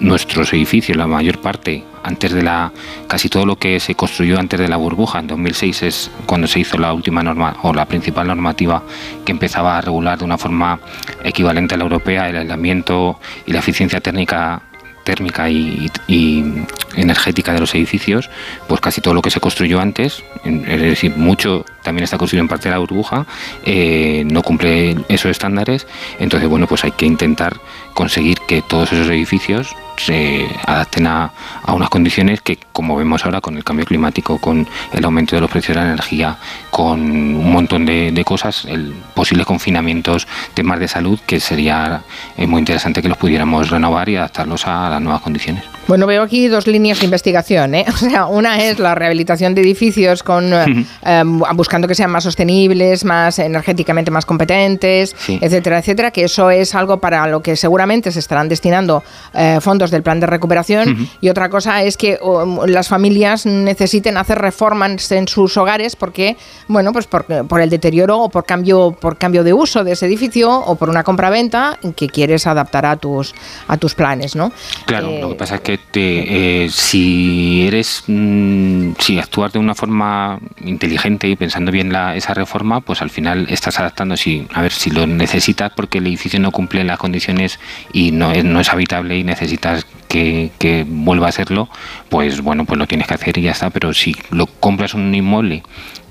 [0.00, 2.72] nuestros edificios, la mayor parte, antes de la,
[3.08, 6.60] casi todo lo que se construyó antes de la burbuja, en 2006 es cuando se
[6.60, 8.82] hizo la última norma o la principal normativa
[9.24, 10.78] que empezaba a regular de una forma
[11.26, 14.62] equivalente a la europea el aislamiento y la eficiencia térmica
[15.06, 15.88] térmica y,
[16.96, 18.28] energética de los edificios,
[18.66, 22.48] pues casi todo lo que se construyó antes, es decir, mucho también está construido en
[22.48, 23.24] parte de la burbuja,
[23.64, 25.86] eh, no cumple esos estándares,
[26.18, 27.56] entonces bueno, pues hay que intentar
[27.96, 31.32] conseguir que todos esos edificios se adapten a,
[31.68, 35.50] unas condiciones que, como vemos ahora con el cambio climático, con el aumento de los
[35.50, 36.36] precios de la energía,
[36.70, 42.02] con un montón de, cosas, el posibles confinamientos, temas de salud, que sería
[42.36, 45.64] eh, muy interesante que los pudiéramos renovar y adaptarlos a las nuevas condiciones.
[45.88, 47.74] Bueno, veo aquí dos líneas de investigación.
[47.74, 47.84] ¿eh?
[47.96, 52.24] O sea, una es la rehabilitación de edificios con eh, em, buscando que sean más
[52.24, 56.10] sostenibles, más energéticamente más competentes, etcétera, etcétera.
[56.10, 59.02] Que eso es algo para lo que seguramente se estarán destinando
[59.34, 61.08] eh, fondos del plan de recuperación.
[61.20, 62.18] Y otra cosa es que
[62.66, 66.36] las familias necesiten hacer reformas en sus hogares porque,
[66.68, 70.06] bueno, pues por, por, el deterioro o por cambio por cambio de uso de ese
[70.06, 73.34] edificio o por una compra-venta que quieres adaptar a tus
[73.68, 74.52] a tus planes, ¿no?
[74.84, 80.38] Claro, lo que pasa es que eh, si eres, mm, si actúas de una forma
[80.64, 84.72] inteligente y pensando bien la, esa reforma, pues al final estás adaptando, si, a ver,
[84.72, 87.58] si lo necesitas porque el edificio no cumple las condiciones
[87.92, 91.68] y no es, no es habitable y necesitas que, que, vuelva a serlo,
[92.08, 93.70] pues bueno, pues lo tienes que hacer y ya está.
[93.70, 95.62] Pero si lo compras un inmueble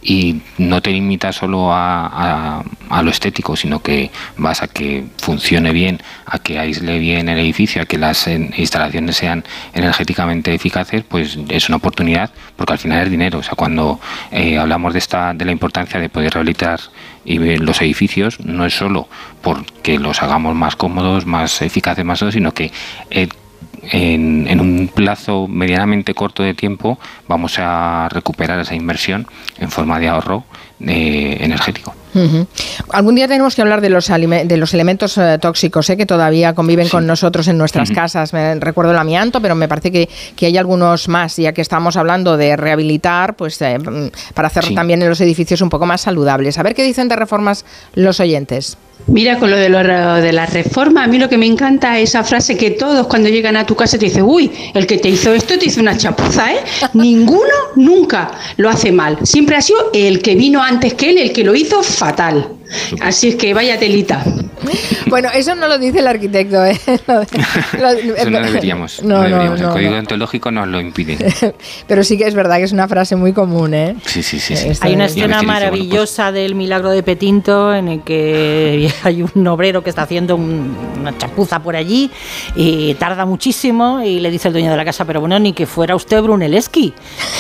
[0.06, 2.64] y no te limitas solo a,
[3.03, 7.82] lo estético, sino que vas a que funcione bien, a que aísle bien el edificio,
[7.82, 9.43] a que las instalaciones sean
[9.74, 13.39] energéticamente eficaces, pues es una oportunidad, porque al final es dinero.
[13.39, 13.99] O sea, cuando
[14.32, 16.80] eh, hablamos de esta, de la importancia de poder rehabilitar
[17.26, 19.10] y los edificios, no es solo
[19.41, 22.72] porque los hagamos más cómodos, más eficaces, más sino que
[23.10, 23.28] eh,
[23.91, 29.27] en, un plazo medianamente corto de tiempo vamos a recuperar esa inversión
[29.59, 30.43] en forma de ahorro
[30.79, 31.93] eh, energético.
[32.89, 35.97] Algún día tenemos que hablar de los, de los elementos eh, tóxicos ¿eh?
[35.97, 38.32] que todavía conviven con nosotros en nuestras casas.
[38.34, 41.97] Me, recuerdo el amianto, pero me parece que, que, hay algunos más, ya que estamos
[41.97, 46.57] hablando de rehabilitar, pues mm, para hacer también en los edificios un poco más saludables.
[46.57, 48.78] A ver qué dicen de reformas los oyentes.
[49.07, 52.09] Mira, con lo de, lo de la reforma, a mí lo que me encanta es
[52.09, 55.09] esa frase que todos cuando llegan a tu casa te dicen, uy, el que te
[55.09, 56.59] hizo esto te hizo una chapuza, ¿eh?
[56.93, 59.18] Ninguno nunca lo hace mal.
[59.24, 62.05] Siempre ha sido el que vino antes que él, el que lo hizo fatal.
[63.01, 64.24] Así es que vaya telita.
[65.08, 66.66] Bueno, eso no lo dice el arquitecto.
[66.66, 66.80] ¿eh?
[66.88, 69.01] eso no deberíamos.
[69.06, 69.62] No, deberíamos.
[69.62, 71.18] el código ontológico nos lo impide.
[71.88, 73.74] Pero sí que es verdad que es una frase muy común.
[73.74, 73.95] ¿eh?
[74.06, 74.56] Sí, sí, sí.
[74.82, 79.89] Hay una escena maravillosa del milagro de Petinto en el que hay un obrero que
[79.89, 82.10] está haciendo una chapuza por allí
[82.56, 85.66] y tarda muchísimo y le dice el dueño de la casa, pero bueno, ni que
[85.66, 86.93] fuera usted Brunelleschi.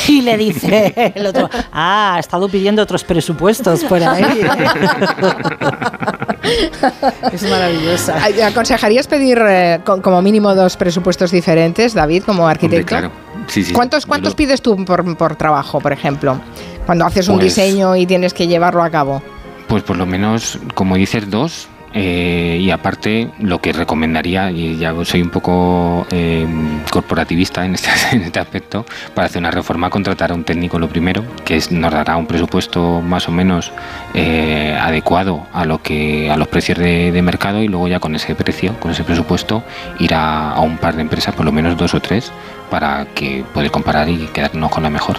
[0.07, 4.23] Y le dice el otro, ah, ha estado pidiendo otros presupuestos por ahí.
[7.31, 8.17] es maravillosa.
[8.47, 12.87] ¿Aconsejarías pedir eh, como mínimo dos presupuestos diferentes, David, como arquitecto?
[12.87, 13.11] claro.
[13.47, 16.39] Sí, sí, ¿Cuántos, cuántos pides tú por, trabajo, por ejemplo?
[16.85, 19.21] Cuando haces un pues diseño y tienes que llevarlo a cabo.
[19.67, 24.93] Pues por lo menos, como dices, dos eh, y aparte, lo que recomendaría, y ya
[25.05, 26.45] soy un poco eh,
[26.91, 30.89] corporativista en este, en este, aspecto, para hacer una reforma contratar a un técnico lo
[30.89, 33.71] primero, que nos dará un presupuesto más o menos
[34.13, 38.35] eh, adecuado a lo que a los precios de, mercado y luego ya con ese
[38.35, 39.63] precio, con ese presupuesto,
[39.97, 42.31] ir a, a un par de empresas, por lo menos dos o tres,
[42.69, 45.17] para que poder comparar y quedarnos con la mejor.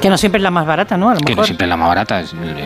[0.00, 1.14] Que no siempre es la más barata, ¿no?
[1.16, 2.22] que no siempre es la más barata.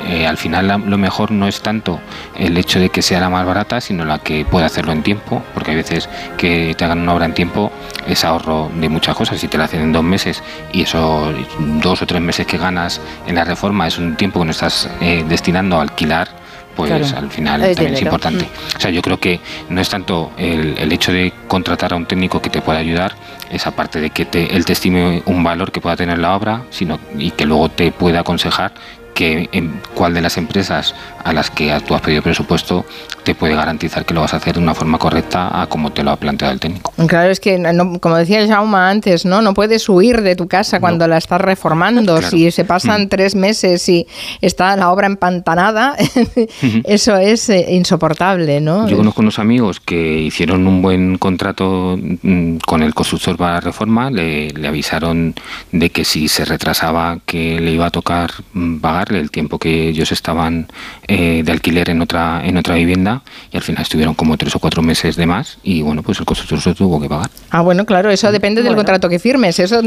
[0.09, 2.01] Eh, al final lo mejor no es tanto
[2.37, 5.43] el hecho de que sea la más barata, sino la que puede hacerlo en tiempo,
[5.55, 7.71] porque hay veces que te hagan una obra en tiempo
[8.07, 9.39] es ahorro de muchas cosas.
[9.41, 11.35] Si te la hacen en dos meses y esos
[11.83, 14.89] dos o tres meses que ganas en la reforma es un tiempo que no estás
[15.01, 16.40] eh, destinando a alquilar
[16.89, 18.45] pues al final también es importante.
[18.45, 18.77] Mm.
[18.77, 22.07] O sea, yo creo que no es tanto el, el, hecho de contratar a un
[22.07, 23.15] técnico que te pueda ayudar,
[23.51, 26.63] esa parte de que te, él te estime un valor que pueda tener la obra,
[26.71, 28.73] sino y que luego te pueda aconsejar
[29.21, 32.87] que en cuál de las empresas a las que tú has pedido presupuesto
[33.23, 36.03] te puede garantizar que lo vas a hacer de una forma correcta a como te
[36.03, 36.91] lo ha planteado el técnico.
[37.07, 37.61] Claro, es que,
[38.01, 39.43] como decía Jauma antes, ¿no?
[39.43, 42.23] no puedes huir de tu casa cuando la estás reformando.
[42.23, 43.09] Si se pasan mm.
[43.09, 44.07] tres meses y
[44.41, 45.97] está la obra empantanada,
[46.85, 48.63] eso es eh, insoportable.
[48.63, 48.89] ¿no?
[48.89, 53.61] Yo conozco unos amigos que hicieron un buen contrato mm, con el constructor para la
[53.61, 55.35] reforma, le, le avisaron
[55.73, 58.81] de que si se retrasaba que le iba a tocar mm,
[59.11, 60.69] pagarle el tiempo que ellos estaban
[61.09, 64.59] eh, de alquiler en otra, en otra vivienda y al final estuvieron como tres o
[64.59, 67.31] cuatro meses de más y bueno, pues el constructor se tuvo que pagar.
[67.51, 69.59] Ah, bueno, claro, eso depende del contrato que firmes.
[69.59, 69.81] Eso,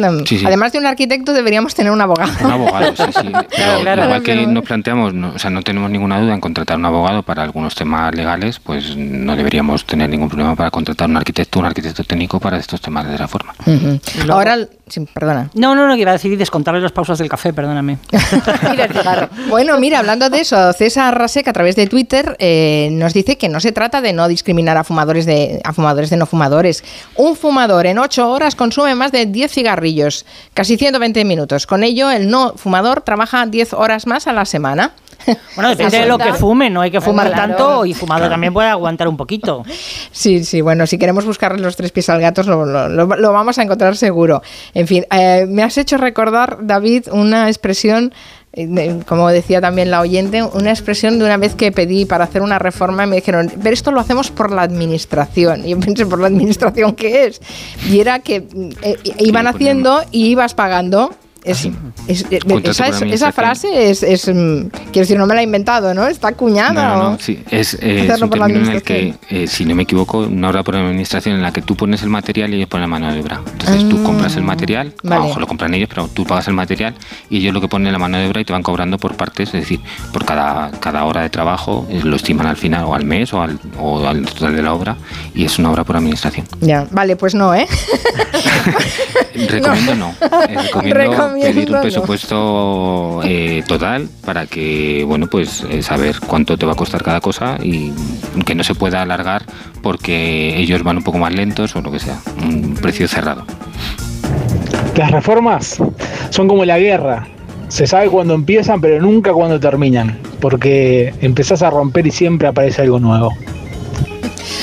[0.45, 2.31] Además de un arquitecto deberíamos tener un abogado.
[2.41, 3.31] Un abogado, sí, sí.
[3.55, 6.85] Pero igual que nos planteamos, no, o sea, no tenemos ninguna duda en contratar un
[6.85, 11.59] abogado para algunos temas legales, pues no deberíamos tener ningún problema para contratar un arquitecto,
[11.59, 13.53] un arquitecto técnico para estos temas de la forma.
[14.29, 14.57] Ahora,
[15.13, 15.49] perdona.
[15.53, 17.97] No, no, no, que iba a decir descontarle las pausas del café, perdóname.
[19.49, 23.49] bueno, mira, hablando de eso, César Rasek a través de Twitter eh, nos dice que
[23.49, 26.83] no se trata de no discriminar a fumadores de, a fumadores de no fumadores.
[27.15, 31.67] Un fumador en 8 horas consume más de 10 cigarrillos, casi 120 minutos.
[31.67, 34.93] Con ello, el no fumador trabaja 10 horas más a la semana.
[35.55, 38.69] Bueno, depende de lo que fume, no hay que fumar tanto y fumado también puede
[38.69, 39.63] aguantar un poquito.
[40.11, 43.97] Sí, sí, bueno, si queremos buscarle los tres pies al gato lo, vamos a encontrar
[43.97, 44.43] seguro.
[44.73, 48.13] En fin, eh, me has hecho recordar, David, una expresión
[48.55, 52.43] eh, como decía también la oyente, una expresión de una vez que pedí para hacer
[52.43, 55.65] una reforma y me dijeron, pero esto lo hacemos por la administración.
[55.65, 57.41] Y yo pensé, ¿por la administración qué es?
[57.89, 58.47] Y era que
[58.83, 61.09] eh, iban haciendo y ibas pagando
[61.43, 61.65] es,
[62.29, 62.39] eh,
[63.11, 66.07] esa, frase es, es, mm, quiero decir, no me la he inventado, ¿no?
[66.07, 66.95] Está acuñada.
[66.95, 70.19] No, no, sí, es, eh, un término en el que, eh, si no me equivoco,
[70.19, 72.87] una obra por administración en la que tú pones el material y ellos ponen la
[72.87, 73.41] mano de obra.
[73.51, 76.47] Entonces tú ah, compras el material, a lo mejor lo compran ellos, pero tú pagas
[76.47, 76.93] el material
[77.29, 79.49] y ellos lo que ponen la mano de obra y te van cobrando por partes,
[79.49, 79.81] es decir,
[80.13, 83.59] por cada, cada hora de trabajo, lo estiman al final o al mes o al,
[83.79, 84.95] o al total de la obra
[85.35, 86.47] y es una obra por administración.
[86.61, 87.67] Ya, vale, pues no, ¿eh?
[89.49, 90.15] recomiendo no.
[90.81, 96.73] recomiendo pedir un presupuesto eh, total para que, bueno, pues eh, saber cuánto te va
[96.73, 97.91] a costar cada cosa y
[98.45, 99.43] que no se pueda alargar
[99.81, 102.19] porque ellos van un poco más lentos o lo que sea.
[102.43, 103.45] Un precio cerrado.
[104.95, 105.81] Las reformas
[106.29, 107.27] son como la guerra.
[107.67, 110.19] Se sabe cuándo empiezan, pero nunca cuándo terminan.
[110.39, 113.31] Porque empezás a romper y siempre aparece algo nuevo.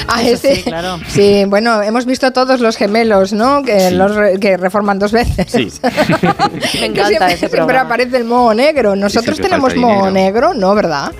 [0.08, 0.98] Ah, sí, claro.
[1.08, 3.62] Sí, bueno, hemos visto todos los gemelos, ¿no?
[3.62, 5.50] Que, los que reforman dos veces.
[5.50, 5.68] Sí.
[6.80, 8.96] Me encanta siempre, ese siempre aparece el moho negro.
[8.96, 10.74] Nosotros tenemos moho negro, ¿no?
[10.74, 11.12] ¿Verdad?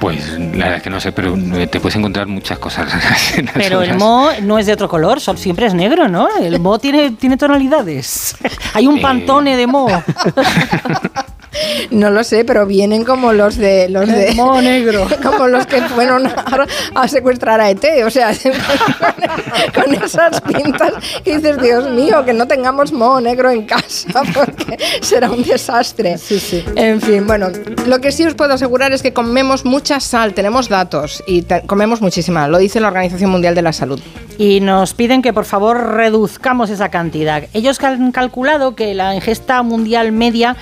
[0.00, 1.34] Pues la verdad es que no sé, pero
[1.68, 2.88] te puedes encontrar muchas cosas.
[3.54, 6.28] pero el mo no es de otro color, siempre es negro, ¿no?
[6.40, 8.36] El mo tiene, tiene tonalidades.
[8.74, 9.02] Hay un eh.
[9.02, 9.88] pantone de mo.
[11.90, 15.80] No lo sé, pero vienen como los de los de moho negro, como los que
[15.82, 16.28] fueron
[16.94, 18.32] a, secuestrar a ET, o sea,
[19.74, 20.92] con, esas pintas
[21.24, 26.18] y dices, Dios mío, que no tengamos moho negro en casa porque será un desastre.
[26.18, 26.64] Sí, sí.
[26.76, 27.48] En fin, bueno,
[27.86, 32.00] lo que sí os puedo asegurar es que comemos mucha sal, tenemos datos y comemos
[32.00, 34.00] muchísima, lo dice la Organización Mundial de la Salud.
[34.38, 37.44] Y nos piden que por favor reduzcamos esa cantidad.
[37.54, 40.56] Ellos han calculado que la ingesta mundial media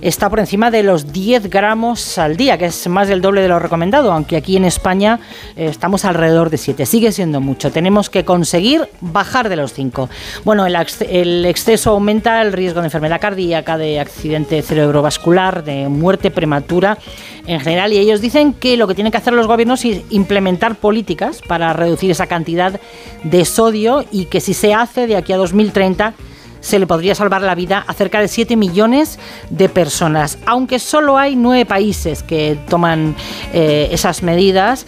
[0.00, 3.48] está por encima de los 10 gramos al día, que es más del doble de
[3.48, 5.20] lo recomendado, aunque aquí en España
[5.56, 6.86] eh, estamos alrededor de 7.
[6.86, 7.70] Sigue siendo mucho.
[7.70, 10.08] Tenemos que conseguir bajar de los 5.
[10.44, 10.76] Bueno, el,
[11.08, 16.98] el exceso aumenta el riesgo de enfermedad cardíaca, de accidente cerebrovascular, de muerte prematura
[17.46, 17.92] en general.
[17.92, 21.72] Y ellos dicen que lo que tienen que hacer los gobiernos es implementar políticas para
[21.72, 22.80] reducir esa cantidad
[23.24, 26.14] de sodio y que si se hace de aquí a 2030
[26.60, 29.18] se le podría salvar la vida a cerca de 7 millones
[29.50, 30.38] de personas.
[30.46, 33.14] Aunque solo hay 9 países que toman
[33.52, 34.86] eh, esas medidas,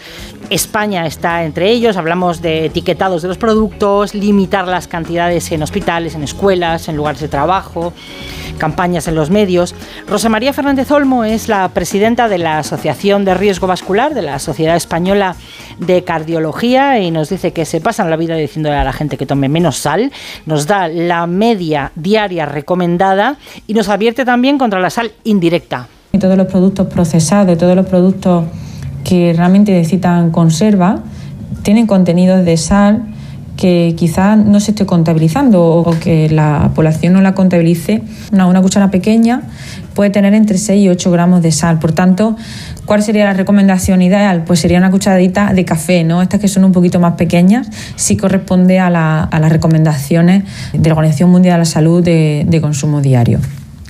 [0.51, 1.95] España está entre ellos.
[1.95, 7.21] Hablamos de etiquetados de los productos, limitar las cantidades en hospitales, en escuelas, en lugares
[7.21, 7.93] de trabajo
[8.57, 9.73] campañas en los medios.
[10.07, 14.37] Rosa María Fernández Olmo es la presidenta de la Asociación de Riesgo Vascular de la
[14.37, 15.35] Sociedad Española
[15.79, 19.25] de Cardiología y nos dice que se pasan la vida diciéndole a la gente que
[19.25, 20.11] tome menos sal,
[20.45, 25.87] nos da la media diaria recomendada y nos advierte también contra la sal indirecta.
[26.11, 28.43] Y todos los productos procesados, todos los productos
[29.03, 30.99] que realmente necesitan conserva,
[31.63, 33.03] tienen contenidos de sal
[33.57, 38.01] que quizás no se esté contabilizando o que la población no la contabilice.
[38.31, 39.43] Una, cuchara pequeña
[39.93, 41.77] puede tener entre 6 y 8 gramos de sal.
[41.79, 42.35] Por tanto,
[42.85, 44.43] ¿Cuál sería la recomendación ideal?
[44.43, 46.21] Pues sería una cucharadita de café, ¿no?
[46.21, 50.43] Estas que son un poquito más pequeñas, sí corresponde a, la- a las recomendaciones
[50.73, 53.39] de la Organización Mundial de la Salud de consumo diario.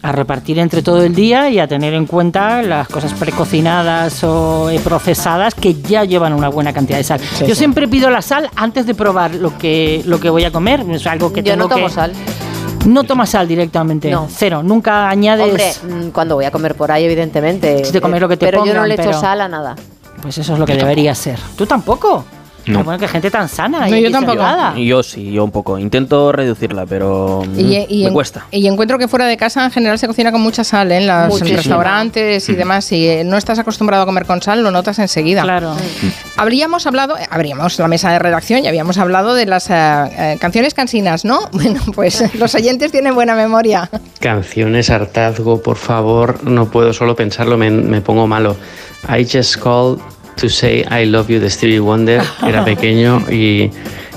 [0.03, 4.69] A repartir entre todo el día y a tener en cuenta las cosas precocinadas o
[4.71, 7.19] eh, procesadas que ya llevan una buena cantidad de sal.
[7.41, 7.55] Yo sí.
[7.55, 10.83] siempre pido la sal antes de probar lo que, lo que voy a comer.
[10.89, 12.13] Es algo que Yo no tengo tomo que- sal.
[12.87, 14.09] No tomas sal directamente.
[14.09, 14.27] No.
[14.27, 14.63] Cero.
[14.63, 15.79] Nunca añades.
[15.79, 17.85] Hombre, mm, cuando voy a comer por ahí, evidentemente.
[17.85, 19.75] Si te comes lo que te Pero yo no le echo pero- sal a nada.
[20.23, 21.37] Pues eso es lo que debería ser.
[21.55, 22.25] ¿Tú tampoco?
[22.67, 22.73] No.
[22.73, 23.87] Pero bueno, que gente tan sana.
[23.87, 24.43] No, y yo tampoco.
[24.77, 25.79] Yo sí, yo un poco.
[25.79, 28.45] Intento reducirla, pero mm, Y, y me en- cuesta.
[28.51, 30.97] y encuentro que fuera de casa en general se cocina con mucha sal, ¿eh?
[30.97, 32.85] en los restaurantes y demás.
[32.85, 35.41] Si eh, no estás acostumbrado a comer con sal, lo notas enseguida.
[35.41, 35.75] Claro.
[36.37, 40.37] Habríamos hablado, eh, habríamos la mesa de redacción y habíamos hablado de las eh, eh,
[40.39, 41.39] canciones cansinas, ¿no?
[41.51, 43.89] Bueno, pues los oyentes tienen buena memoria.
[44.19, 48.55] Canciones, hartazgo, por favor, no puedo solo pensarlo, me, me pongo malo.
[49.09, 49.99] I just called
[50.41, 52.23] to say I love you de Stevie Wonder.
[52.45, 53.69] Era pequeño y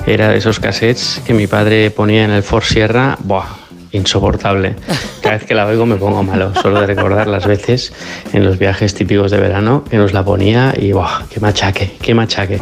[0.07, 3.19] era de esos cassettes que mi padre ponía en el Ford Sierra.
[3.23, 3.45] Buah,
[3.93, 4.75] insoportable.
[5.21, 7.93] Cada vez que la oigo me pongo malo, solo de recordar las veces
[8.33, 12.15] en los viajes típicos de verano que nos la ponía y buah, qué machaque, qué
[12.15, 12.59] machaque.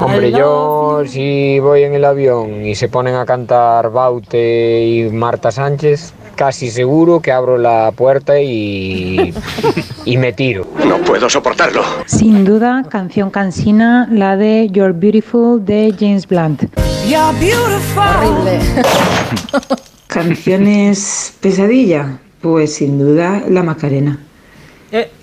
[0.00, 5.50] Hombre, yo si voy en el avión y se ponen a cantar Baute y Marta
[5.50, 9.34] Sánchez, casi seguro que abro la puerta y,
[10.04, 10.66] y me tiro.
[10.86, 11.82] No puedo soportarlo.
[12.06, 16.64] Sin duda, canción cansina, la de You're Beautiful de James Blunt.
[17.08, 18.02] You're beautiful.
[18.02, 18.58] Horrible.
[20.06, 24.18] Canciones pesadilla, pues sin duda la Macarena.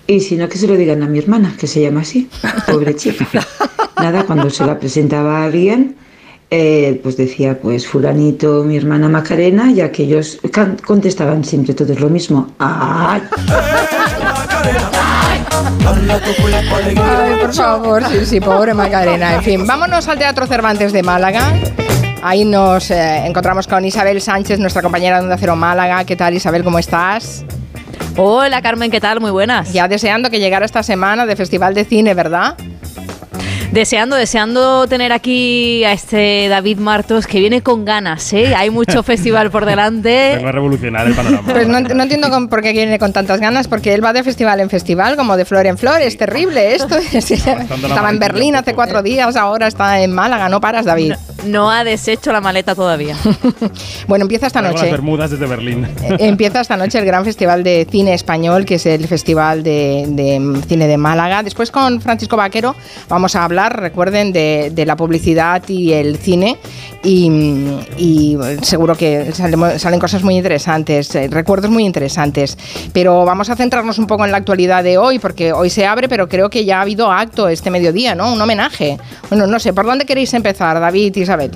[0.08, 2.28] Y si no, que se lo digan a mi hermana, que se llama así,
[2.66, 3.28] pobre chica.
[3.98, 5.96] Nada, cuando se la presentaba a alguien,
[6.52, 12.00] eh, pues decía, pues fulanito, mi hermana Macarena, ya que ellos can- contestaban siempre todos
[12.00, 12.48] lo mismo.
[12.60, 13.22] ¡Ay!
[16.98, 19.36] Ay, por favor, sí, sí, pobre Macarena.
[19.36, 21.42] En fin, vámonos al Teatro Cervantes de Málaga.
[22.22, 26.04] Ahí nos eh, encontramos con Isabel Sánchez, nuestra compañera de Onda Cero Málaga.
[26.04, 26.64] ¿Qué tal, Isabel?
[26.64, 27.46] ¿Cómo estás?
[28.18, 29.20] Hola, Carmen, ¿qué tal?
[29.22, 29.72] Muy buenas.
[29.72, 32.56] Ya deseando que llegara esta semana de Festival de Cine, ¿verdad?
[33.72, 38.56] Deseando, deseando tener aquí a este David Martos que viene con ganas, ¿eh?
[38.56, 40.34] Hay mucho festival por delante.
[40.38, 41.54] Vengo a revolucionar el panorama.
[41.54, 44.24] Pues no, no entiendo con- por qué viene con tantas ganas, porque él va de
[44.24, 46.02] festival en festival, como de flor en flor.
[46.02, 46.98] Es terrible esto.
[47.14, 50.50] Estaba en Berlín hace cuatro días, ahora está en Málaga.
[50.50, 51.14] No paras, David.
[51.46, 53.16] No ha deshecho la maleta todavía.
[54.08, 54.92] Bueno, empieza esta Traigo las noche.
[54.92, 55.86] Bermudas desde Berlín.
[56.04, 60.06] Eh, Empieza esta noche el Gran Festival de Cine Español, que es el Festival de,
[60.10, 61.42] de Cine de Málaga.
[61.44, 62.76] Después con Francisco Vaquero
[63.08, 66.58] vamos a hablar, recuerden, de, la publicidad y el cine.
[67.04, 72.58] Y, seguro que salen, salen cosas muy interesantes, eh, recuerdos muy interesantes.
[72.94, 76.08] Pero vamos a centrarnos un poco en la actualidad de hoy, porque hoy se abre,
[76.08, 78.32] pero creo que ya ha habido acto este mediodía, ¿no?
[78.32, 78.98] Un homenaje.
[79.30, 81.52] Bueno, no sé, ¿por dónde queréis empezar, David y Isabel?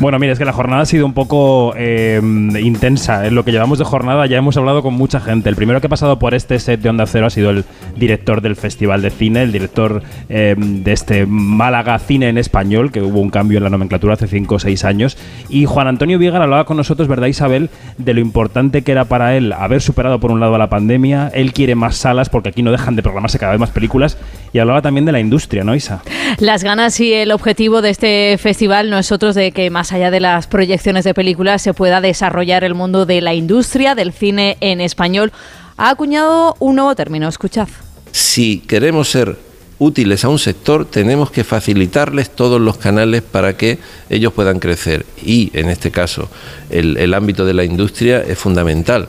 [0.00, 2.20] Bueno, mira, es que la jornada ha sido un poco eh,
[2.60, 3.24] intensa.
[3.26, 5.48] En lo que llevamos de jornada ya hemos hablado con mucha gente.
[5.48, 7.64] El primero que ha pasado por este set de Onda Cero ha sido el
[7.96, 13.00] director del Festival de Cine, el director eh, de este Málaga Cine en Español, que
[13.00, 15.16] hubo un cambio en la nomenclatura hace 5 o 6 años.
[15.48, 19.36] Y Juan Antonio Vigar hablaba con nosotros, ¿verdad, Isabel?, de lo importante que era para
[19.36, 21.30] él haber superado por un lado la pandemia.
[21.32, 24.18] Él quiere más salas porque aquí no dejan de programarse cada vez más películas.
[24.52, 26.02] Y hablaba también de la industria, ¿no, Isa?
[26.38, 28.98] Las ganas y el objetivo de este festival no
[29.32, 33.20] de que más allá de las proyecciones de películas se pueda desarrollar el mundo de
[33.20, 35.32] la industria del cine en español.
[35.76, 37.68] Ha acuñado un nuevo término, escuchad.
[38.12, 39.36] Si queremos ser
[39.82, 43.78] útiles a un sector, tenemos que facilitarles todos los canales para que
[44.10, 45.04] ellos puedan crecer.
[45.24, 46.28] Y en este caso,
[46.70, 49.08] el, ámbito de la industria es fundamental.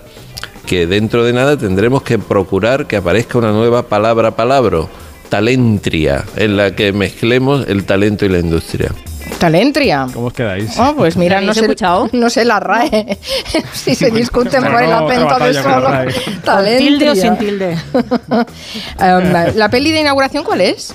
[0.65, 4.87] Que dentro de nada tendremos que procurar que aparezca una nueva palabra palabra,
[5.29, 8.91] talentria, en la que mezclemos el talento y la industria.
[9.39, 10.07] Talentria.
[10.13, 10.77] ¿Cómo os quedáis?
[10.79, 12.09] Oh, pues mira, ¿Habéis no sé, escuchado?
[12.13, 13.17] no sé la RAE.
[13.73, 15.87] si se discuten por el acento de solo.
[15.87, 17.15] ¿Con tilde o Talentria.
[17.15, 17.77] sin tilde?
[18.99, 20.93] Um, ¿La peli de inauguración cuál es?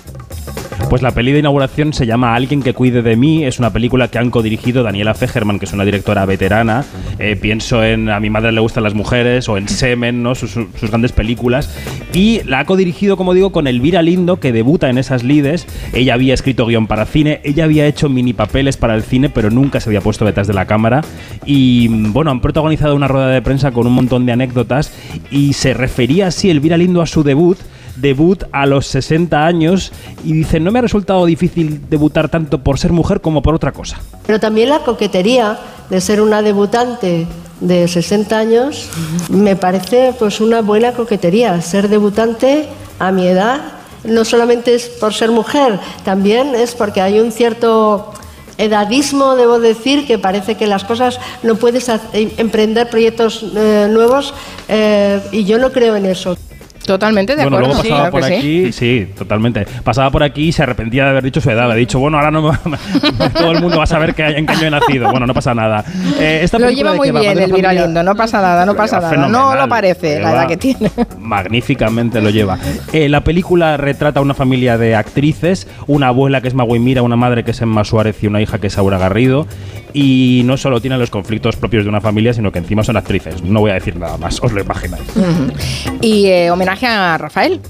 [0.89, 3.45] Pues la peli de inauguración se llama Alguien que cuide de mí.
[3.45, 6.83] Es una película que han codirigido Daniela Fegerman, que es una directora veterana.
[7.19, 10.35] Eh, pienso en A mi madre le gustan las mujeres o en Semen, ¿no?
[10.35, 11.77] sus, sus grandes películas.
[12.15, 15.67] Y la ha codirigido, como digo, con Elvira Lindo, que debuta en esas lides.
[15.93, 19.51] Ella había escrito guion para cine, ella había hecho mini papeles para el cine, pero
[19.51, 21.03] nunca se había puesto detrás de la cámara.
[21.45, 24.91] Y bueno, han protagonizado una rueda de prensa con un montón de anécdotas.
[25.31, 27.59] Y se refería así Elvira Lindo a su debut
[28.01, 29.93] debut a los 60 años
[30.25, 33.73] y dice, no me ha resultado difícil debutar tanto por ser mujer como por otra
[33.73, 33.99] cosa.
[34.27, 35.59] Pero también la coquetería
[35.91, 37.27] de ser una debutante
[37.61, 38.89] de 60 años,
[39.31, 42.69] me parece pues una buena coquetería ser debutante
[42.99, 43.61] a mi edad.
[44.05, 48.13] No solamente es por ser mujer, también es porque hay un cierto
[48.59, 54.35] edadismo, debo decir, que parece que las cosas no puedes hacer- emprender proyectos eh, nuevos
[54.69, 56.37] eh, y yo no creo en eso.
[56.87, 57.75] Totalmente de bueno, acuerdo.
[57.75, 58.35] luego sí, pasaba claro por que sí.
[58.65, 59.09] aquí, sí.
[59.19, 59.67] totalmente.
[59.85, 61.71] Pasaba por aquí y se arrepentía de haber dicho su edad.
[61.71, 62.59] Ha dicho, bueno, ahora no me-
[63.35, 65.11] todo el mundo va a saber que en qué año he nacido.
[65.11, 65.85] Bueno, no pasa nada.
[66.19, 68.65] Eh, esta Lo lleva muy bien ¿Va de una Elvira familia- Lindo, no pasa nada,
[68.65, 69.29] no pasa nada.
[69.29, 70.91] No lo parece la edad que tiene.
[71.19, 72.59] Magníficamente lo lleva.
[72.93, 77.03] Eh, la película retrata a una familia de actrices, una abuela que es Magui Mira,
[77.03, 79.47] una madre que es Emma Suárez y una hija que es Aura Garrido.
[79.95, 83.43] Y no solo tienen los conflictos propios de una familia, sino que encima son actrices.
[83.43, 85.03] No voy a decir nada más, os lo imagináis.
[86.03, 87.61] Y eh, homenaje a Rafael.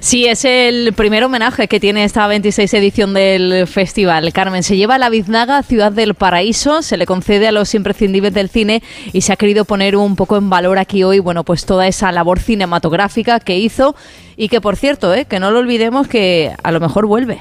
[0.00, 4.32] Sí, es el primer homenaje que tiene esta 26 edición del festival.
[4.32, 8.48] Carmen se lleva la Biznaga, Ciudad del Paraíso, se le concede a los imprescindibles del
[8.48, 8.82] cine
[9.12, 12.12] y se ha querido poner un poco en valor aquí hoy, bueno, pues toda esa
[12.12, 13.94] labor cinematográfica que hizo
[14.36, 17.40] y que por cierto, eh, que no lo olvidemos que a lo mejor vuelve.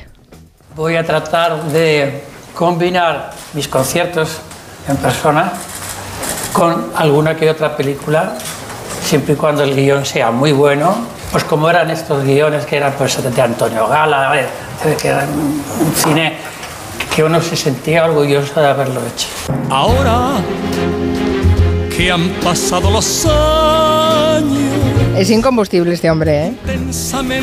[0.75, 2.21] Voy a tratar de
[2.53, 4.39] combinar mis conciertos
[4.87, 5.53] en persona
[6.53, 8.37] con alguna que otra película,
[9.05, 10.95] siempre y cuando el guion sea muy bueno,
[11.31, 14.33] pues como eran estos guiones que eran pues de Antonio Gala,
[14.99, 16.37] que era un cine
[17.15, 19.27] que uno se sentía orgulloso de haberlo hecho.
[19.69, 20.33] Ahora
[21.95, 24.64] que han pasado los años.
[25.15, 26.53] Es incombustible este hombre, ¿eh?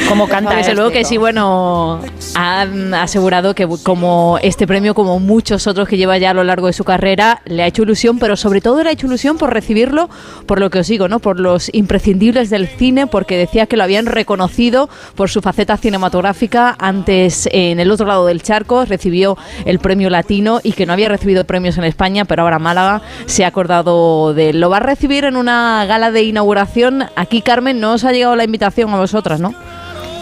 [0.08, 2.00] Como canta, desde luego que sí, bueno,
[2.34, 6.66] han asegurado que como este premio, como muchos otros que lleva ya a lo largo
[6.66, 9.54] de su carrera, le ha hecho ilusión, pero sobre todo le ha hecho ilusión por
[9.54, 10.10] recibirlo,
[10.46, 11.18] por lo que os digo, ¿no?
[11.18, 16.76] Por los imprescindibles del cine, porque decía que lo habían reconocido por su faceta cinematográfica.
[16.78, 21.08] Antes, en el otro lado del charco, recibió el premio latino y que no había
[21.08, 24.60] recibido premios en España, pero ahora Málaga se ha acordado de él.
[24.60, 27.04] Lo va a recibir en una gala de inauguración.
[27.16, 29.54] Aquí, Carmen, no os ha llegado la invitación a vosotras, ¿no?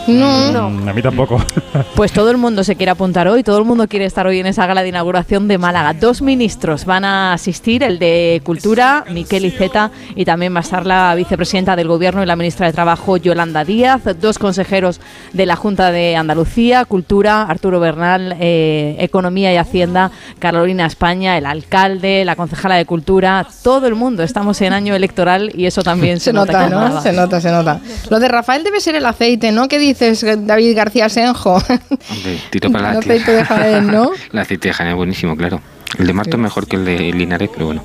[0.06, 1.40] No, Mm, A mí tampoco.
[1.94, 4.46] Pues todo el mundo se quiere apuntar hoy, todo el mundo quiere estar hoy en
[4.46, 5.92] esa gala de inauguración de Málaga.
[5.92, 10.84] Dos ministros van a asistir, el de Cultura, Miquel Iceta, y también va a estar
[10.86, 15.00] la vicepresidenta del Gobierno y la ministra de Trabajo, Yolanda Díaz, dos consejeros
[15.32, 21.46] de la Junta de Andalucía, Cultura, Arturo Bernal, eh, Economía y Hacienda, Carolina España, el
[21.46, 24.22] alcalde, la concejala de Cultura, todo el mundo.
[24.22, 27.00] Estamos en año electoral y eso también se, Se nota, ¿no?
[27.00, 27.80] Se nota, se nota.
[28.08, 29.68] Lo de Rafael debe ser el aceite, ¿no?
[29.68, 31.54] ¿Qué dices, David García Senjo?
[31.54, 34.10] Hombre, tiro para El la aceite de Jaén, ¿no?
[34.32, 35.60] El aceite de Jaén es buenísimo, claro.
[35.98, 37.82] El de Marto es mejor que el de Linares, pero bueno,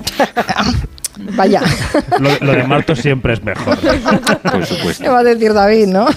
[1.34, 1.60] Vaya.
[2.20, 3.78] Lo, lo de Marto siempre es mejor.
[3.78, 5.02] por supuesto.
[5.02, 6.06] ¿Qué va a decir David, no?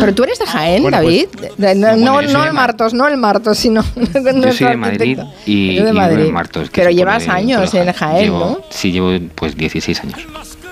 [0.00, 1.26] Pero tú eres de Jaén, Bueno, David.
[1.36, 3.58] pues- De- no, No, bueno, no, yo soy de el Ma- Martos, no el Martos,
[3.58, 3.82] sino.
[3.94, 6.16] Yo soy de Madrid y, Yo de y Madrid.
[6.18, 6.70] vivo en Martos.
[6.70, 8.60] que Pero llevas años en Jaén, Llevo- ¿no?
[8.70, 10.20] Sí, llevo pues 16 años.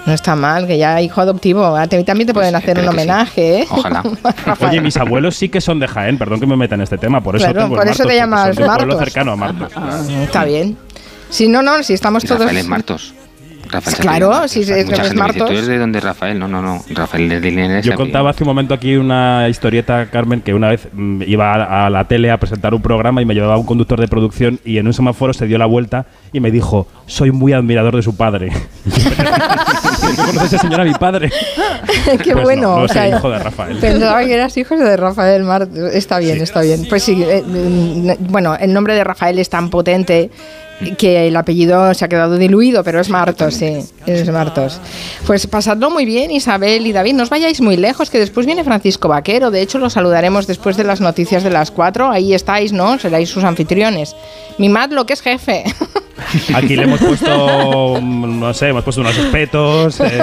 [0.07, 1.77] No está mal, que ya hijo adoptivo.
[1.77, 2.89] A ti también te pueden hacer un sí.
[2.89, 3.67] homenaje, ¿eh?
[3.71, 4.03] Ojalá.
[4.61, 7.21] Oye, mis abuelos sí que son de Jaén, perdón que me meta en este tema,
[7.21, 8.99] por eso Claro, tengo el por eso Martos, te llamas Martos.
[8.99, 9.73] cercano a Martos.
[10.23, 10.77] Está bien.
[11.29, 12.41] Si no, no, si estamos todos.
[12.41, 13.15] Rafael es Martos.
[13.71, 14.51] Rafael Claro, apellida Martos.
[14.53, 15.47] si es- es Mucha gente me dice, Martos.
[15.49, 16.39] ¿Tú eres de dónde Rafael?
[16.39, 16.83] No, no, no.
[16.91, 17.85] Rafael es de Linares.
[17.87, 21.87] Yo contaba hace un momento aquí una historieta, Carmen, que una vez mm, iba a,
[21.87, 24.79] a la tele a presentar un programa y me llevaba un conductor de producción y
[24.79, 28.17] en un semáforo se dio la vuelta y me dijo, soy muy admirador de su
[28.17, 28.51] padre.
[28.87, 31.31] ¿No conoces a ese señor a mi padre?
[32.23, 32.77] Qué Pues no, bueno.
[32.79, 33.77] no o sea, soy hijo de Rafael.
[33.79, 35.79] Pensaba que eras hijo de Rafael Martos.
[35.95, 36.87] Está bien, está bien.
[36.89, 40.31] Pues sí, eh, mm, bueno, el nombre de Rafael es tan potente
[40.97, 44.81] que el apellido se ha quedado diluido, pero es Martos, sí, es Martos.
[45.27, 48.65] Pues pasadlo muy bien, Isabel y David, no os vayáis muy lejos, que después viene
[48.65, 52.73] Francisco Vaquero, de hecho lo saludaremos después de las noticias de las cuatro, ahí estáis,
[52.73, 52.99] ¿no?
[52.99, 54.17] Seréis sus anfitriones.
[54.59, 55.65] Mimad lo que es jefe.
[56.55, 60.21] Aquí le hemos puesto, mm, no sé, hemos puesto unos espetos, eh,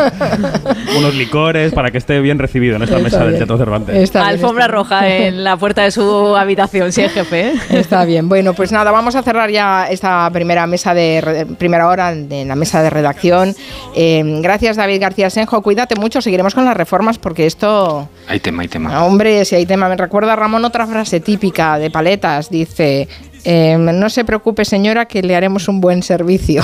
[0.98, 3.38] unos licores para que esté bien recibido en esta Está mesa del.
[3.38, 3.96] Teatro Cervantes.
[3.96, 7.50] Está bien, Alfombra está roja en la puerta de su habitación, sí, jefe.
[7.50, 7.54] ¿eh?
[7.72, 8.28] Está bien.
[8.30, 12.46] Bueno, pues nada, vamos a cerrar ya esta primera mesa de re- primera hora de
[12.46, 13.56] la mesa de redacción.
[13.96, 15.62] Eh, gracias, David García Senjo.
[15.62, 16.22] Cuídate mucho.
[16.22, 18.90] Seguiremos con las reformas porque esto, Hay tema, hay tema.
[18.96, 19.88] ah, hombre, si hay tema.
[19.90, 22.50] Me recuerda a Ramón otra frase típica de paletas.
[22.50, 23.08] Dice.
[23.50, 26.62] Eh, no se preocupe, señora, que le haremos un buen servicio.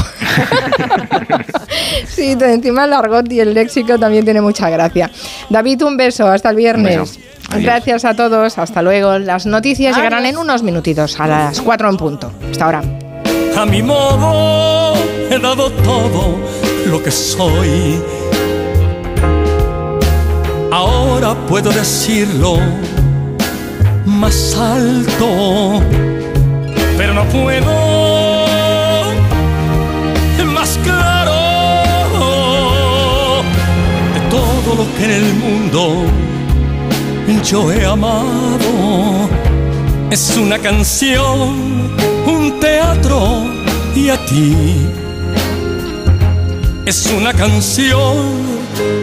[2.10, 5.10] sí, encima el argot y el léxico también tiene mucha gracia.
[5.50, 6.28] David, un beso.
[6.28, 7.22] Hasta el viernes.
[7.58, 8.58] Gracias a todos.
[8.58, 9.18] Hasta luego.
[9.18, 12.34] Las noticias llegarán en unos minutitos, a las 4 en punto.
[12.52, 12.82] Hasta ahora.
[13.56, 14.94] A mi modo
[15.32, 16.38] he dado todo
[16.88, 18.02] lo que soy.
[20.70, 22.58] Ahora puedo decirlo
[24.06, 25.82] más alto,
[26.98, 28.44] pero no puedo
[30.54, 31.34] más claro
[34.14, 36.06] de todo lo que en el mundo
[37.44, 39.30] yo he amado.
[40.10, 41.92] Es una canción,
[42.26, 43.46] un teatro
[43.96, 44.56] y a ti.
[46.86, 48.16] Es una canción,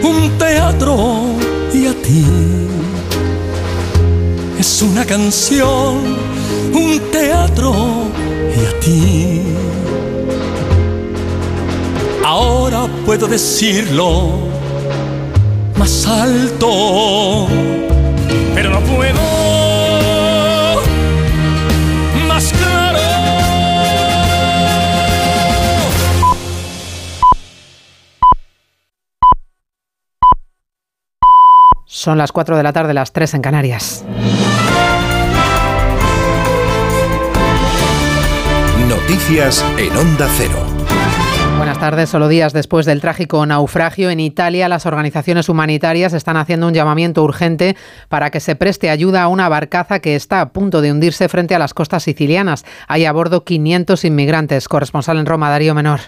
[0.03, 1.25] un teatro
[1.73, 2.25] y a ti.
[4.59, 6.30] Es una canción
[6.73, 7.73] un teatro
[8.55, 9.41] y a ti.
[12.25, 14.47] Ahora puedo decirlo
[15.77, 17.47] más alto,
[18.53, 19.19] pero no puedo
[22.27, 22.99] más claro.
[31.85, 34.05] Son las 4 de la tarde, las 3 en Canarias.
[39.01, 40.63] Noticias en Onda Cero.
[41.57, 42.09] Buenas tardes.
[42.09, 47.23] Solo días después del trágico naufragio en Italia, las organizaciones humanitarias están haciendo un llamamiento
[47.23, 47.75] urgente
[48.09, 51.55] para que se preste ayuda a una barcaza que está a punto de hundirse frente
[51.55, 52.63] a las costas sicilianas.
[52.87, 54.67] Hay a bordo 500 inmigrantes.
[54.67, 55.99] Corresponsal en Roma, Darío Menor.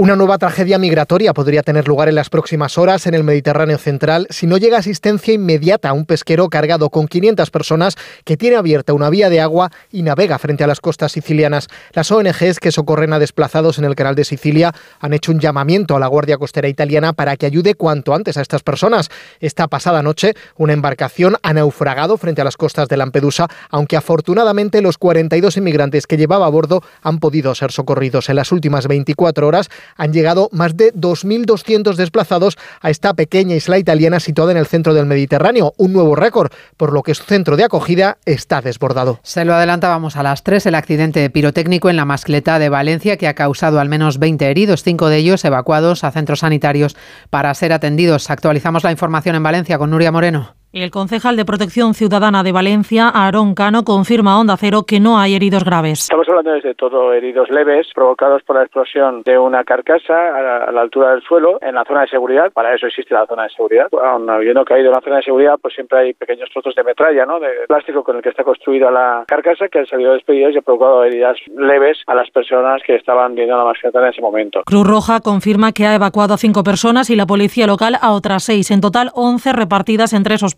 [0.00, 4.28] Una nueva tragedia migratoria podría tener lugar en las próximas horas en el Mediterráneo central
[4.30, 8.92] si no llega asistencia inmediata a un pesquero cargado con 500 personas que tiene abierta
[8.92, 11.66] una vía de agua y navega frente a las costas sicilianas.
[11.94, 15.96] Las ONGs que socorren a desplazados en el canal de Sicilia han hecho un llamamiento
[15.96, 19.08] a la Guardia Costera italiana para que ayude cuanto antes a estas personas.
[19.40, 24.80] Esta pasada noche, una embarcación ha naufragado frente a las costas de Lampedusa, aunque afortunadamente
[24.80, 29.44] los 42 inmigrantes que llevaba a bordo han podido ser socorridos en las últimas 24
[29.44, 34.66] horas han llegado más de 2.200 desplazados a esta pequeña isla italiana situada en el
[34.66, 39.20] centro del Mediterráneo, un nuevo récord, por lo que su centro de acogida está desbordado.
[39.22, 43.28] Se lo adelantábamos a las 3, el accidente pirotécnico en la mascleta de Valencia que
[43.28, 46.96] ha causado al menos 20 heridos, cinco de ellos evacuados a centros sanitarios
[47.30, 48.30] para ser atendidos.
[48.30, 50.54] Actualizamos la información en Valencia con Nuria Moreno.
[50.70, 55.18] El concejal de Protección Ciudadana de Valencia, Aarón Cano, confirma a Onda Cero que no
[55.18, 56.00] hay heridos graves.
[56.00, 60.80] Estamos hablando desde todo heridos leves provocados por la explosión de una carcasa a la,
[60.82, 62.52] altura del suelo en la zona de seguridad.
[62.52, 63.88] Para eso existe la zona de seguridad.
[63.94, 67.24] Aun habiendo caído en la zona de seguridad, pues siempre hay pequeños trozos de metralla,
[67.24, 67.40] ¿no?
[67.40, 70.62] De plástico con el que está construida la carcasa que han salido despedidos y ha
[70.62, 74.64] provocado heridas leves a las personas que estaban viendo la mascleta en ese momento.
[74.66, 78.44] Cruz Roja confirma que ha evacuado a cinco personas y la policía local a otras
[78.44, 78.70] seis.
[78.70, 80.57] En total, 11 repartidas en tres hospitales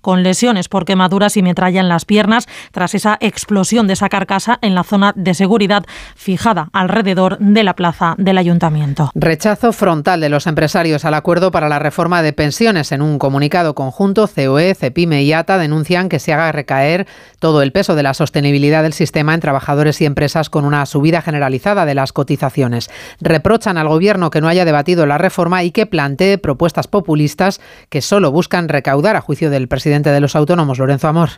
[0.00, 4.58] con lesiones por quemaduras y metralla en las piernas tras esa explosión de esa carcasa
[4.62, 5.84] en la zona de seguridad
[6.16, 9.10] fijada alrededor de la plaza del ayuntamiento.
[9.14, 12.92] Rechazo frontal de los empresarios al acuerdo para la reforma de pensiones.
[12.92, 17.06] En un comunicado conjunto, COE, CEPIME y ATA denuncian que se haga recaer
[17.38, 21.22] todo el peso de la sostenibilidad del sistema en trabajadores y empresas con una subida
[21.22, 22.90] generalizada de las cotizaciones.
[23.20, 28.02] Reprochan al Gobierno que no haya debatido la reforma y que plantee propuestas populistas que
[28.02, 31.28] solo buscan recaudar a juicio del presidente de los autónomos, Lorenzo Amor.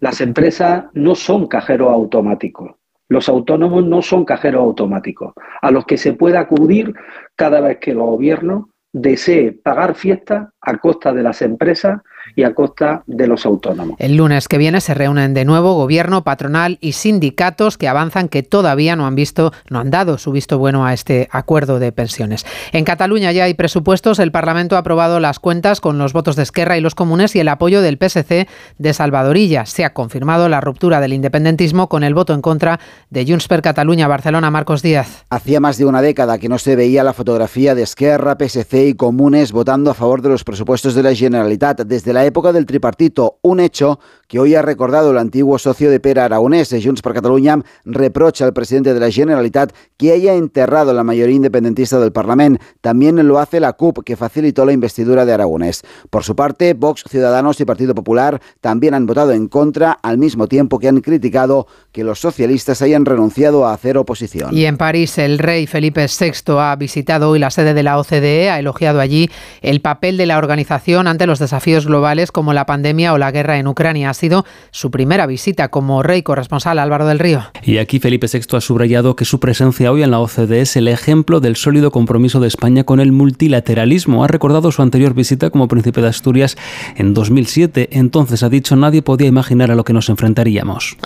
[0.00, 2.72] Las empresas no son cajeros automáticos.
[3.08, 5.32] Los autónomos no son cajeros automáticos,
[5.62, 6.92] a los que se puede acudir
[7.36, 12.00] cada vez que el gobierno desee pagar fiestas a costa de las empresas
[12.36, 13.96] y a costa de los autónomos.
[13.98, 18.42] El lunes que viene se reúnen de nuevo gobierno, patronal y sindicatos que avanzan que
[18.42, 22.44] todavía no han visto, no han dado su visto bueno a este acuerdo de pensiones.
[22.72, 26.42] En Cataluña ya hay presupuestos, el Parlamento ha aprobado las cuentas con los votos de
[26.42, 28.46] Esquerra y los comunes y el apoyo del PSC
[28.78, 29.64] de Salvadorilla.
[29.64, 32.78] Se ha confirmado la ruptura del independentismo con el voto en contra
[33.08, 35.24] de Junts per Cataluña Barcelona Marcos Díaz.
[35.30, 38.94] Hacía más de una década que no se veía la fotografía de Esquerra, PSC y
[38.94, 43.38] comunes votando a favor de los presupuestos de la Generalitat desde la época del tripartito,
[43.42, 43.98] un hecho
[44.28, 48.44] que hoy ha recordado el antiguo socio de Pere Aragonés de Junts per Catalunya, reprocha
[48.44, 52.64] al presidente de la Generalitat que haya enterrado la mayoría independentista del Parlamento.
[52.80, 55.82] También lo hace la CUP, que facilitó la investidura de Aragonés.
[56.10, 60.48] Por su parte, Vox, Ciudadanos y Partido Popular también han votado en contra, al mismo
[60.48, 64.54] tiempo que han criticado que los socialistas hayan renunciado a hacer oposición.
[64.54, 68.50] Y en París, el rey Felipe VI ha visitado hoy la sede de la OCDE,
[68.50, 69.30] ha elogiado allí
[69.62, 73.58] el papel de la organización ante los desafíos globales como la pandemia o la guerra
[73.58, 77.44] en Ucrania sido su primera visita como rey corresponsal Álvaro del Río.
[77.62, 80.88] Y aquí Felipe VI ha subrayado que su presencia hoy en la OCDE es el
[80.88, 84.24] ejemplo del sólido compromiso de España con el multilateralismo.
[84.24, 86.56] Ha recordado su anterior visita como príncipe de Asturias
[86.96, 87.90] en 2007.
[87.92, 90.96] Entonces ha dicho nadie podía imaginar a lo que nos enfrentaríamos.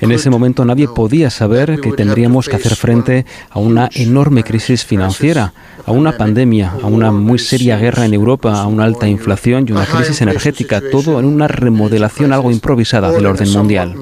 [0.00, 4.84] En ese momento nadie podía saber que tendríamos que hacer frente a una enorme crisis
[4.84, 5.52] financiera,
[5.84, 9.72] a una pandemia, a una muy seria guerra en Europa, a una alta inflación y
[9.72, 13.94] una crisis energética, todo en una remodelación algo improvisada del orden mundial.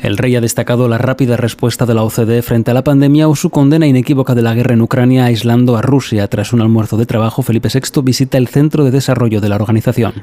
[0.00, 3.36] El rey ha destacado la rápida respuesta de la OCDE frente a la pandemia o
[3.36, 6.26] su condena inequívoca de la guerra en Ucrania aislando a Rusia.
[6.28, 10.14] Tras un almuerzo de trabajo, Felipe VI visita el centro de desarrollo de la organización.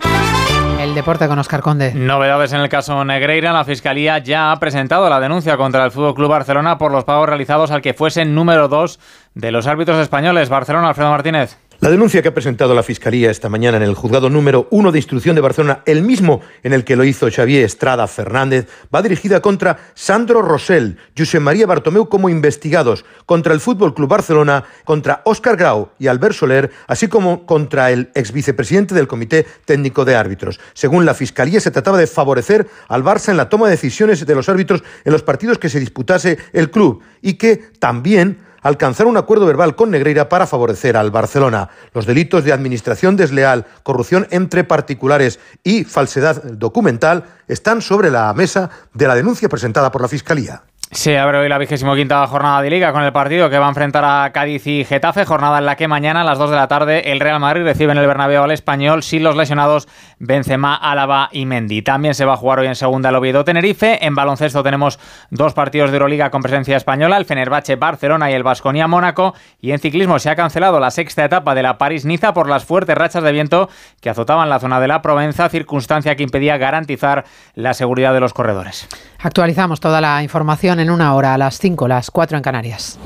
[0.90, 1.94] El deporte con Oscar Conde.
[1.94, 3.54] Novedades en el caso Negreira.
[3.54, 7.30] La Fiscalía ya ha presentado la denuncia contra el Fútbol Club Barcelona por los pagos
[7.30, 9.00] realizados al que fuese número dos
[9.36, 10.50] de los árbitros españoles.
[10.50, 11.60] Barcelona, Alfredo Martínez.
[11.82, 15.00] La denuncia que ha presentado la Fiscalía esta mañana en el juzgado número 1 de
[15.00, 19.42] instrucción de Barcelona, el mismo en el que lo hizo Xavier Estrada Fernández, va dirigida
[19.42, 25.56] contra Sandro Rosell, José María Bartomeu como investigados, contra el Fútbol Club Barcelona, contra Óscar
[25.56, 30.60] Grau y Albert Soler, así como contra el ex vicepresidente del Comité Técnico de Árbitros.
[30.74, 34.36] Según la Fiscalía, se trataba de favorecer al Barça en la toma de decisiones de
[34.36, 39.18] los árbitros en los partidos que se disputase el club y que también alcanzar un
[39.18, 41.70] acuerdo verbal con Negreira para favorecer al Barcelona.
[41.94, 48.70] Los delitos de administración desleal, corrupción entre particulares y falsedad documental están sobre la mesa
[48.94, 50.64] de la denuncia presentada por la Fiscalía.
[50.92, 53.70] Se abre hoy la vigésimo quinta jornada de Liga con el partido que va a
[53.70, 56.68] enfrentar a Cádiz y Getafe, jornada en la que mañana a las 2 de la
[56.68, 59.88] tarde el Real Madrid recibe en el Bernabéu al Español sin los lesionados
[60.20, 61.82] Benzema, Álava y Mendy.
[61.82, 64.06] También se va a jugar hoy en segunda el Oviedo Tenerife.
[64.06, 65.00] En baloncesto tenemos
[65.30, 69.34] dos partidos de Euroliga con presencia española, el Fenerbahce Barcelona y el Vasconia Mónaco.
[69.62, 72.98] Y en ciclismo se ha cancelado la sexta etapa de la París-Niza por las fuertes
[72.98, 73.70] rachas de viento
[74.02, 78.34] que azotaban la zona de la Provenza, circunstancia que impedía garantizar la seguridad de los
[78.34, 78.88] corredores.
[79.20, 83.00] Actualizamos toda la información en una hora, a las 5, las 4 en Canarias.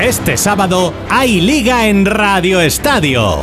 [0.00, 3.42] Este sábado hay liga en Radio Estadio.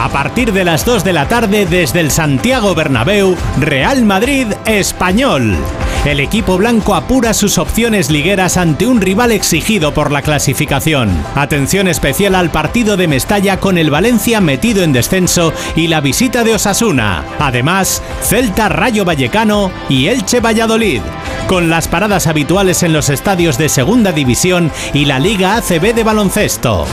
[0.00, 5.58] A partir de las 2 de la tarde desde el Santiago Bernabéu, Real Madrid Español.
[6.06, 11.10] El equipo blanco apura sus opciones ligueras ante un rival exigido por la clasificación.
[11.34, 16.44] Atención especial al partido de Mestalla con el Valencia metido en descenso y la visita
[16.44, 17.22] de Osasuna.
[17.38, 21.02] Además, Celta Rayo Vallecano y Elche Valladolid.
[21.46, 26.04] Con las paradas habituales en los estadios de Segunda División y la Liga ACB de
[26.04, 26.86] baloncesto.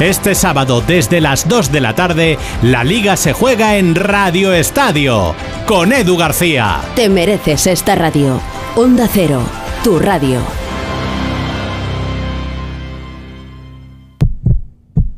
[0.00, 5.34] Este sábado desde las 2 de la tarde, la liga se juega en Radio Estadio
[5.66, 6.80] con Edu García.
[6.96, 8.40] Te mereces esta radio.
[8.76, 9.42] Onda Cero,
[9.84, 10.40] tu radio.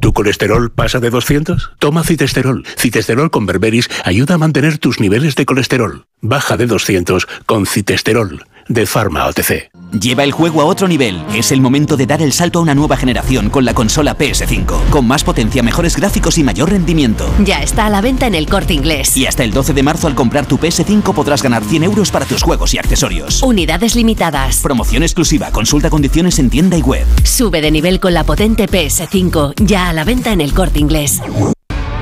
[0.01, 1.75] ¿Tu colesterol pasa de 200?
[1.79, 2.65] Toma citesterol.
[2.77, 6.07] Citesterol con berberis ayuda a mantener tus niveles de colesterol.
[6.21, 9.71] Baja de 200 con citesterol de Pharma OTC.
[10.01, 11.23] Lleva el juego a otro nivel.
[11.35, 14.89] Es el momento de dar el salto a una nueva generación con la consola PS5.
[14.91, 17.29] Con más potencia, mejores gráficos y mayor rendimiento.
[17.45, 19.17] Ya está a la venta en el corte inglés.
[19.17, 22.25] Y hasta el 12 de marzo al comprar tu PS5 podrás ganar 100 euros para
[22.25, 23.43] tus juegos y accesorios.
[23.43, 24.61] Unidades limitadas.
[24.61, 25.51] Promoción exclusiva.
[25.51, 27.07] Consulta condiciones en tienda y web.
[27.25, 29.55] Sube de nivel con la potente PS5.
[29.65, 31.21] Ya a la venta en el corte inglés.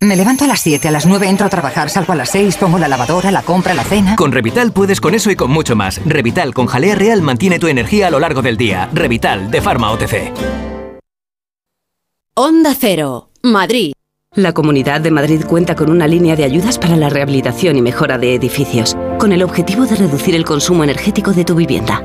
[0.00, 2.56] Me levanto a las 7, a las 9 entro a trabajar, salgo a las 6,
[2.58, 4.14] pongo la lavadora, la compra, la cena.
[4.14, 6.00] Con Revital puedes con eso y con mucho más.
[6.04, 8.88] Revital con jalea real mantiene tu energía a lo largo del día.
[8.92, 10.32] Revital de Pharma OTC.
[12.34, 13.92] Onda Cero, Madrid.
[14.36, 18.18] La Comunidad de Madrid cuenta con una línea de ayudas para la rehabilitación y mejora
[18.18, 22.04] de edificios, con el objetivo de reducir el consumo energético de tu vivienda.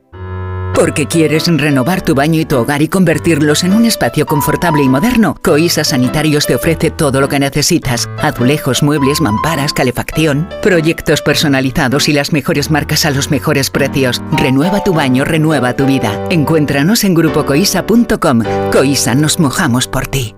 [0.73, 4.89] Porque quieres renovar tu baño y tu hogar y convertirlos en un espacio confortable y
[4.89, 8.09] moderno, Coisa Sanitarios te ofrece todo lo que necesitas.
[8.21, 14.21] Azulejos, muebles, mamparas, calefacción, proyectos personalizados y las mejores marcas a los mejores precios.
[14.31, 16.27] Renueva tu baño, renueva tu vida.
[16.29, 18.43] Encuéntranos en grupocoisa.com.
[18.71, 20.35] Coisa, nos mojamos por ti.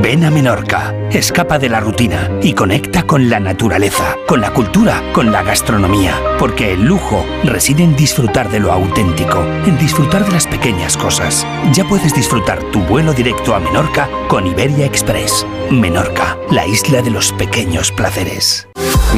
[0.00, 5.02] Ven a Menorca, escapa de la rutina y conecta con la naturaleza, con la cultura,
[5.12, 10.32] con la gastronomía, porque el lujo reside en disfrutar de lo auténtico, en disfrutar de
[10.32, 11.46] las pequeñas cosas.
[11.72, 15.46] Ya puedes disfrutar tu vuelo directo a Menorca con Iberia Express.
[15.70, 18.66] Menorca, la isla de los pequeños placeres.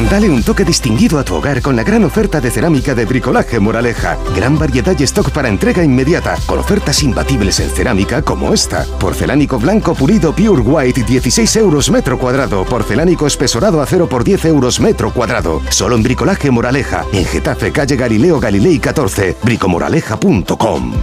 [0.09, 3.61] Dale un toque distinguido a tu hogar con la gran oferta de cerámica de Bricolaje
[3.61, 4.17] Moraleja.
[4.35, 8.85] Gran variedad y stock para entrega inmediata, con ofertas imbatibles en cerámica como esta.
[8.99, 12.65] Porcelánico blanco pulido Pure White, 16 euros metro cuadrado.
[12.65, 15.61] Porcelánico espesorado acero por 10 euros metro cuadrado.
[15.69, 20.93] Solo en Bricolaje Moraleja, en Getafe, calle Galileo Galilei 14, bricomoraleja.com.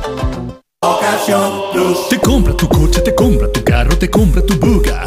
[2.10, 5.06] Te compra tu coche, te compra tu carro, te compra tu buga.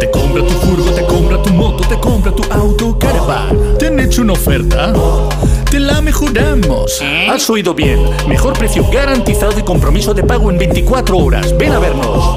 [0.00, 3.78] Te compra tu furgo, te compra tu moto, te compra tu auto, caravan.
[3.78, 4.92] ¿Te han hecho una oferta?
[5.70, 7.00] Te la mejoramos.
[7.28, 8.00] Has oído bien.
[8.28, 11.56] Mejor precio garantizado y compromiso de pago en 24 horas.
[11.56, 12.36] Ven a vernos.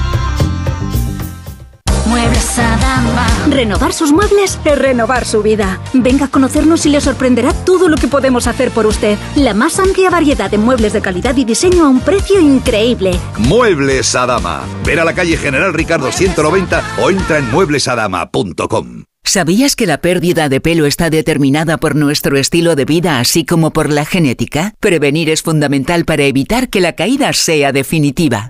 [2.11, 3.25] Muebles Adama.
[3.49, 5.79] Renovar sus muebles es renovar su vida.
[5.93, 9.17] Venga a conocernos y le sorprenderá todo lo que podemos hacer por usted.
[9.37, 13.11] La más amplia variedad de muebles de calidad y diseño a un precio increíble.
[13.37, 14.59] Muebles Adama.
[14.85, 19.05] Ver a la calle General Ricardo 190 o entra en mueblesadama.com.
[19.23, 23.71] ¿Sabías que la pérdida de pelo está determinada por nuestro estilo de vida así como
[23.71, 24.73] por la genética?
[24.81, 28.49] Prevenir es fundamental para evitar que la caída sea definitiva.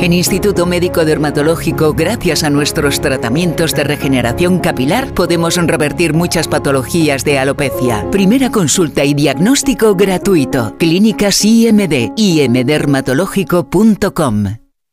[0.00, 7.24] En Instituto Médico Dermatológico, gracias a nuestros tratamientos de regeneración capilar, podemos revertir muchas patologías
[7.24, 8.08] de alopecia.
[8.10, 10.76] Primera consulta y diagnóstico gratuito.
[10.78, 14.44] Clínicas IMD, imdermatológico.com.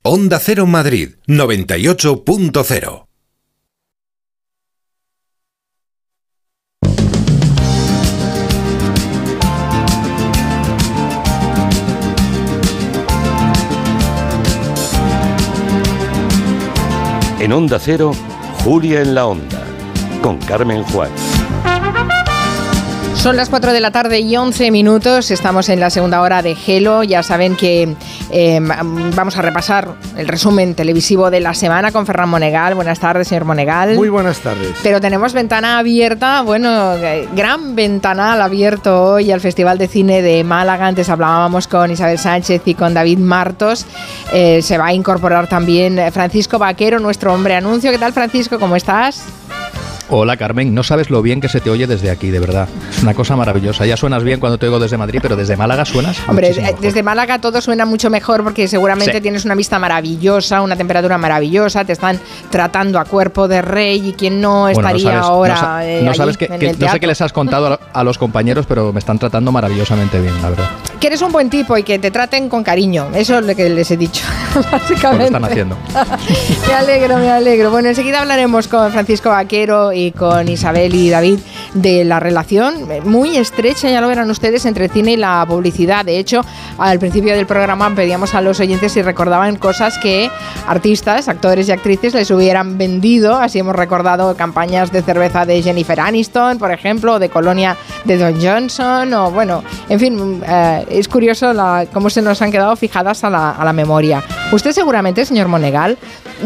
[0.02, 3.05] Onda Cero Madrid 98.0
[17.46, 18.12] En Onda Cero,
[18.64, 19.62] Julia en la Onda,
[20.24, 21.12] con Carmen Juan.
[23.26, 25.32] Son las 4 de la tarde y 11 minutos.
[25.32, 27.02] Estamos en la segunda hora de Gelo.
[27.02, 27.96] Ya saben que
[28.30, 32.76] eh, vamos a repasar el resumen televisivo de la semana con Ferran Monegal.
[32.76, 33.96] Buenas tardes, señor Monegal.
[33.96, 34.76] Muy buenas tardes.
[34.84, 40.44] Pero tenemos ventana abierta, bueno, eh, gran ventanal abierto hoy al Festival de Cine de
[40.44, 40.86] Málaga.
[40.86, 43.88] Antes hablábamos con Isabel Sánchez y con David Martos.
[44.34, 47.90] Eh, se va a incorporar también Francisco Vaquero, nuestro hombre anuncio.
[47.90, 48.60] ¿Qué tal, Francisco?
[48.60, 49.26] ¿Cómo estás?
[50.08, 52.68] Hola Carmen, no sabes lo bien que se te oye desde aquí, de verdad.
[52.92, 53.88] Es una cosa maravillosa.
[53.88, 56.18] Ya suenas bien cuando te oigo desde Madrid, pero desde Málaga suenas.
[56.28, 56.80] Hombre, eh, mejor.
[56.80, 59.22] desde Málaga todo suena mucho mejor porque seguramente Sí.
[59.22, 62.20] tienes una vista maravillosa, una temperatura maravillosa, te están
[62.52, 65.62] tratando a cuerpo de rey y quien no Bueno, estaría sabes, ahora.
[65.62, 67.80] no eh, no allí sabes que, en que- el no sé qué les has contado
[67.92, 70.70] a los compañeros, pero me están tratando maravillosamente bien, la verdad.
[71.06, 73.10] Que eres un buen tipo y que te traten con cariño.
[73.14, 74.26] Eso es lo que les he dicho,
[74.72, 75.30] básicamente.
[75.30, 75.78] Lo están haciendo.
[76.68, 77.70] me alegro, me alegro.
[77.70, 81.38] Bueno, enseguida hablaremos con Francisco Vaquero y con Isabel y David
[81.76, 85.46] de la relación eh, muy estrecha, ya lo verán ustedes, entre el cine y la
[85.48, 86.06] publicidad.
[86.06, 86.42] De hecho,
[86.80, 90.32] al principio del programa pedíamos a los oyentes si recordaban cosas que
[90.68, 93.36] artistas, actores y actrices les hubieran vendido.
[93.36, 98.18] Así hemos recordado campañas de cerveza de Jennifer Aniston, por ejemplo, o de Colonia de
[98.18, 102.76] Don Johnson, o bueno, en fin, eh, es curioso la- cómo se nos han quedado
[102.76, 104.24] fijadas a la, a la memoria.
[104.52, 105.98] Usted seguramente, señor Monegal,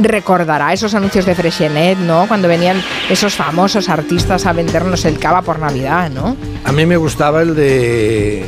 [0.01, 2.27] recordará esos anuncios de Freshenet, ¿no?
[2.27, 6.35] Cuando venían esos famosos artistas a vendernos el cava por Navidad, ¿no?
[6.63, 8.45] A mí me gustaba el de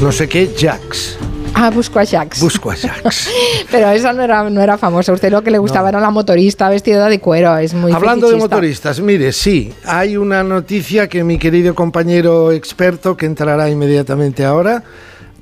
[0.00, 1.16] no sé qué, Jax.
[1.54, 2.40] Ah, busco a Jax.
[2.40, 3.28] Busco a Jax.
[3.70, 5.12] Pero esa no era, no era famosa.
[5.12, 7.56] Usted lo que le gustaba era la motorista vestida de cuero.
[7.58, 13.16] Es muy Hablando de motoristas, mire, sí, hay una noticia que mi querido compañero experto,
[13.16, 14.82] que entrará inmediatamente ahora,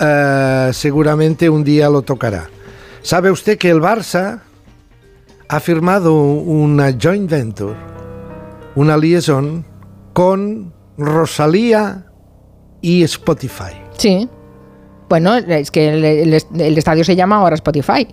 [0.00, 2.48] eh, seguramente un día lo tocará.
[3.02, 4.40] ¿Sabe usted que el Barça
[5.48, 7.74] ha firmado una joint venture,
[8.74, 9.64] una liaison
[10.12, 12.06] con Rosalía
[12.80, 13.72] y Spotify?
[13.96, 14.28] Sí.
[15.08, 18.06] Bueno, es que el, el- el estadio se llama ahora Spotify.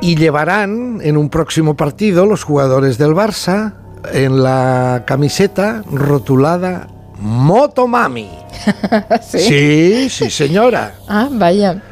[0.00, 3.74] y llevarán en un próximo partido los jugadores del Barça
[4.12, 6.88] en la camiseta rotulada
[7.18, 8.30] Motomami.
[9.22, 9.38] ¿Sí?
[9.38, 10.94] Sí, sí, señora.
[11.08, 11.82] Ah, vaya.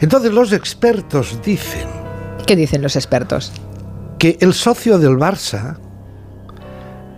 [0.00, 1.88] Entonces los expertos dicen
[2.46, 3.52] ¿Qué dicen los expertos?
[4.18, 5.76] que el socio del Barça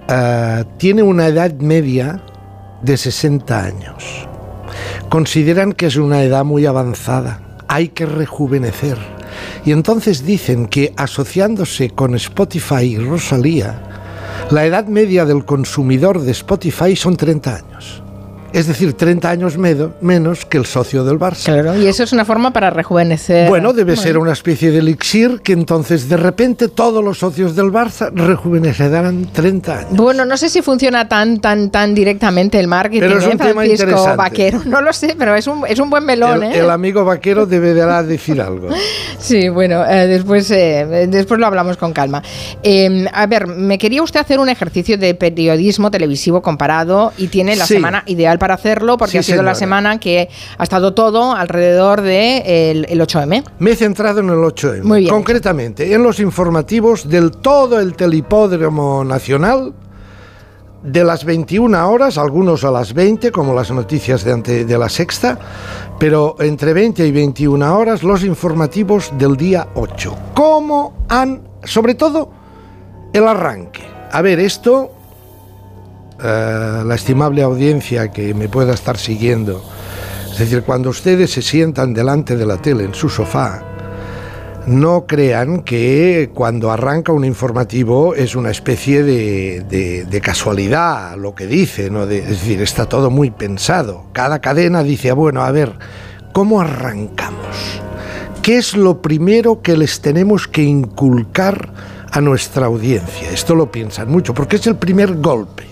[0.09, 2.23] eh, tiene una edad media
[2.83, 4.29] de 60 años.
[5.09, 7.41] Consideran que es una edad muy avanzada.
[7.69, 8.99] Hay que rejuvenecer.
[9.65, 13.83] Y entonces dicen que asociándose con Spotify y Rosalía,
[14.51, 18.03] la edad media del consumidor de Spotify son 30 años.
[18.53, 21.45] Es decir, 30 años medo- menos que el socio del Barça.
[21.45, 23.49] Claro, y eso es una forma para rejuvenecer.
[23.49, 27.67] Bueno, debe ser una especie de elixir que entonces de repente todos los socios del
[27.67, 29.91] Barça rejuvenecerán 30 años.
[29.97, 33.37] Bueno, no sé si funciona tan tan tan directamente el marketing, Pero es un ¿eh,
[33.37, 34.17] tema Francisco interesante.
[34.17, 34.61] Vaquero.
[34.71, 36.59] No lo sé, pero es un, es un buen melón, El, ¿eh?
[36.59, 38.69] el amigo vaquero deberá decir algo.
[39.21, 42.23] Sí, bueno, eh, después, después lo hablamos con calma.
[42.63, 47.55] Eh, a ver, me quería usted hacer un ejercicio de periodismo televisivo comparado y tiene
[47.55, 47.75] la Sí.
[47.75, 49.55] semana ideal para hacerlo porque Sí, ha sido la señora.
[49.55, 53.45] semana que ha estado todo alrededor del de el, el 8M.
[53.61, 54.83] Me he centrado en el 8M.
[54.83, 55.11] Muy bien.
[55.15, 59.73] Concretamente, en los informativos del todo el telipódromo nacional
[60.83, 64.89] de las 21 horas, algunos a las 20, como las noticias de, ante- de la
[64.89, 65.39] sexta,
[65.99, 70.17] pero entre 20 y 21 horas los informativos del día 8.
[70.35, 72.31] ¿Cómo han, sobre todo,
[73.13, 73.83] el arranque?
[74.11, 74.93] A ver, esto,
[76.23, 79.63] eh, la estimable audiencia que me pueda estar siguiendo,
[80.33, 83.63] es decir, cuando ustedes se sientan delante de la tele en su sofá,
[84.67, 91.91] no crean que cuando arranca un informativo es una especie de, casualidad lo que dice,
[91.91, 92.07] ¿no?
[92.07, 94.05] De- es decir, está todo muy pensado.
[94.13, 95.73] Cada cadena dice, "Ah, bueno, a ver,
[96.33, 97.81] ¿cómo arrancamos?
[98.43, 101.73] ¿Qué es lo primero que les tenemos que inculcar
[102.13, 103.31] a nuestra audiencia?
[103.31, 105.65] Esto lo piensan mucho, porque es el primer golpe.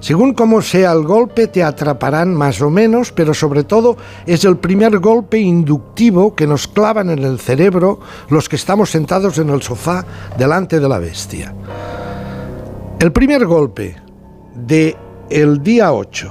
[0.00, 4.56] Según cómo sea el golpe, te atraparán más o menos, pero sobre todo es el
[4.56, 8.00] primer golpe inductivo que nos clavan en el cerebro
[8.30, 10.04] los que estamos sentados en el sofá
[10.38, 11.54] delante de la bestia.
[12.98, 13.96] El primer golpe
[14.54, 14.96] de
[15.28, 16.30] el día 8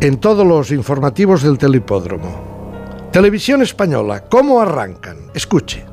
[0.00, 3.08] en todos los informativos del telipódromo.
[3.12, 5.18] Televisión española, ¿cómo arrancan?
[5.34, 5.89] Escuche.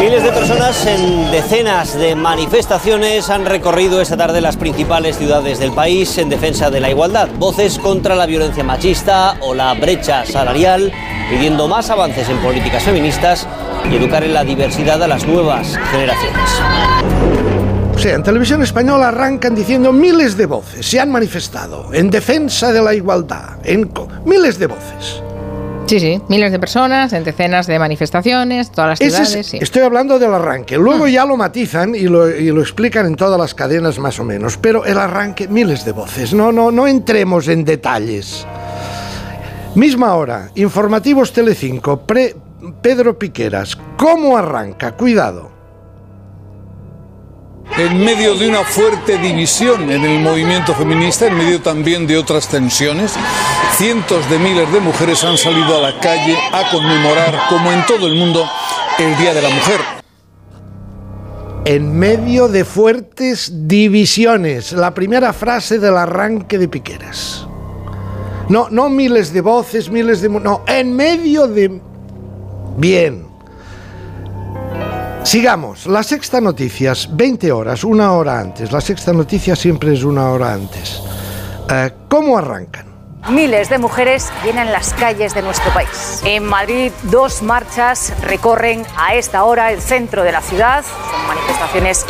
[0.00, 5.72] Miles de personas en decenas de manifestaciones han recorrido esta tarde las principales ciudades del
[5.72, 7.28] país en defensa de la igualdad.
[7.38, 10.92] Voces contra la violencia machista o la brecha salarial,
[11.30, 13.46] pidiendo más avances en políticas feministas
[13.90, 16.50] y educar en la diversidad a las nuevas generaciones.
[17.94, 22.72] O sea, en televisión española arrancan diciendo miles de voces se han manifestado en defensa
[22.72, 23.90] de la igualdad, en
[24.24, 25.22] miles de voces.
[25.86, 29.46] Sí, sí, miles de personas en decenas de manifestaciones, todas las Ese es- ciudades.
[29.46, 29.58] sí.
[29.60, 30.76] Estoy hablando del arranque.
[30.78, 34.24] Luego ya lo matizan y lo, y lo explican en todas las cadenas más o
[34.24, 34.56] menos.
[34.56, 36.32] Pero el arranque, miles de voces.
[36.32, 38.46] No, no, no entremos en detalles.
[39.74, 42.34] Misma hora, informativos Telecinco, pre-
[42.80, 43.76] Pedro Piqueras.
[43.98, 44.92] ¿Cómo arranca?
[44.92, 45.50] Cuidado.
[47.76, 52.48] En medio de una fuerte división en el movimiento feminista, en medio también de otras
[52.48, 53.14] tensiones,
[53.76, 58.06] cientos de miles de mujeres han salido a la calle a conmemorar, como en todo
[58.06, 58.48] el mundo,
[58.98, 59.80] el Día de la Mujer.
[61.64, 64.72] En medio de fuertes divisiones.
[64.72, 67.46] La primera frase del arranque de Piqueras.
[68.50, 70.28] No, no miles de voces, miles de...
[70.28, 71.80] No, en medio de...
[72.76, 73.23] Bien.
[75.24, 75.86] Sigamos.
[75.86, 78.70] La sexta noticias, 20 horas, una hora antes.
[78.70, 81.00] La sexta noticia siempre es una hora antes.
[81.70, 82.93] Eh, ¿Cómo arrancan?
[83.28, 86.20] Miles de mujeres llenan las calles de nuestro país.
[86.24, 90.84] En Madrid, dos marchas recorren a esta hora el centro de la ciudad.
[90.84, 92.04] Son manifestaciones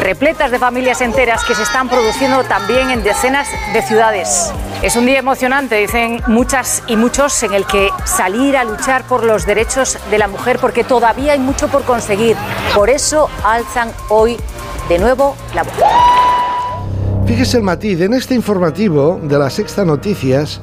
[0.00, 4.52] repletas de familias enteras que se están produciendo también en decenas de ciudades.
[4.80, 9.24] Es un día emocionante, dicen muchas y muchos, en el que salir a luchar por
[9.24, 12.36] los derechos de la mujer, porque todavía hay mucho por conseguir.
[12.76, 14.38] Por eso alzan hoy
[14.88, 15.74] de nuevo la voz.
[17.26, 20.60] Fíjese el matiz, en este informativo de la Sexta Noticias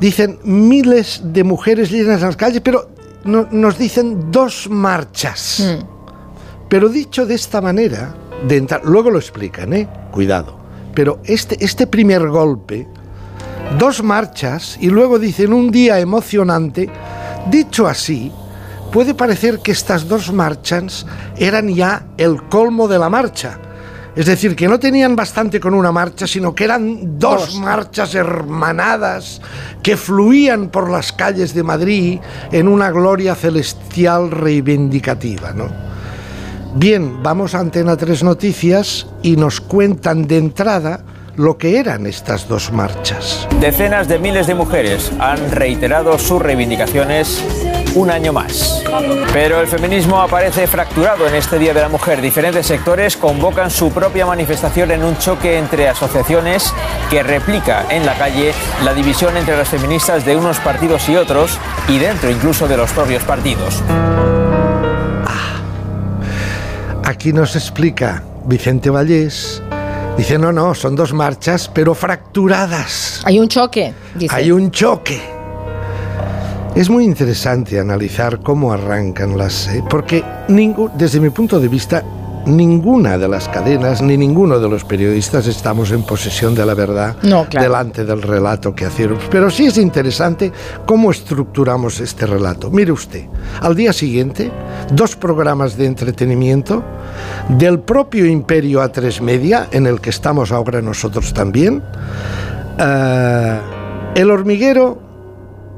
[0.00, 2.88] dicen miles de mujeres llenas las calles, pero
[3.24, 5.76] no- nos dicen dos marchas.
[6.68, 8.14] Pero dicho de esta manera,
[8.46, 9.88] de entrar, luego lo explican, ¿eh?
[10.12, 10.56] Cuidado.
[10.94, 12.86] Pero este, este primer golpe,
[13.78, 16.88] dos marchas y luego dicen un día emocionante,
[17.50, 18.30] dicho así,
[18.92, 21.04] puede parecer que estas dos marchas
[21.36, 23.58] eran ya el colmo de la marcha.
[24.16, 29.42] Es decir, que no tenían bastante con una marcha, sino que eran dos, marchas hermanadas
[29.82, 32.18] que fluían por las calles de Madrid
[32.50, 35.68] en una gloria celestial reivindicativa, ¿no?
[36.74, 41.04] Bien, vamos a Antena 3 Noticias y nos cuentan de entrada
[41.36, 43.46] lo que eran estas dos marchas.
[43.60, 47.42] Decenas de miles de mujeres han reiterado sus reivindicaciones
[47.96, 48.82] un año más.
[49.32, 52.20] Pero el feminismo aparece fracturado en este Día de la Mujer.
[52.20, 56.72] Diferentes sectores convocan su propia manifestación en un choque entre asociaciones
[57.10, 58.52] que replica en la calle
[58.84, 61.58] la división entre las feministas de unos partidos y otros
[61.88, 63.82] y dentro incluso de los propios partidos.
[67.02, 69.62] Aquí nos explica Vicente Vallés
[70.16, 73.20] Dice, no, no, son dos marchas, pero fracturadas.
[73.24, 74.34] Hay un choque, dice.
[74.34, 75.35] Hay un choque.
[76.76, 79.66] Es muy interesante analizar cómo arrancan las...
[79.68, 80.22] eh, porque
[80.94, 82.04] desde mi punto de vista,
[82.44, 87.16] ninguna de las cadenas ni ninguno de los periodistas estamos en posesión de la verdad
[87.22, 87.64] No, claro.
[87.66, 89.22] delante del relato que hacemos.
[89.30, 90.52] Pero sí es interesante
[90.84, 92.70] cómo estructuramos este relato.
[92.70, 93.24] Mire usted,
[93.62, 94.50] al día siguiente,
[94.92, 96.84] dos programas de entretenimiento
[97.48, 101.82] del propio Imperio A3 Media, en el que estamos ahora nosotros también,
[102.78, 103.58] eh,
[104.14, 105.05] El Hormiguero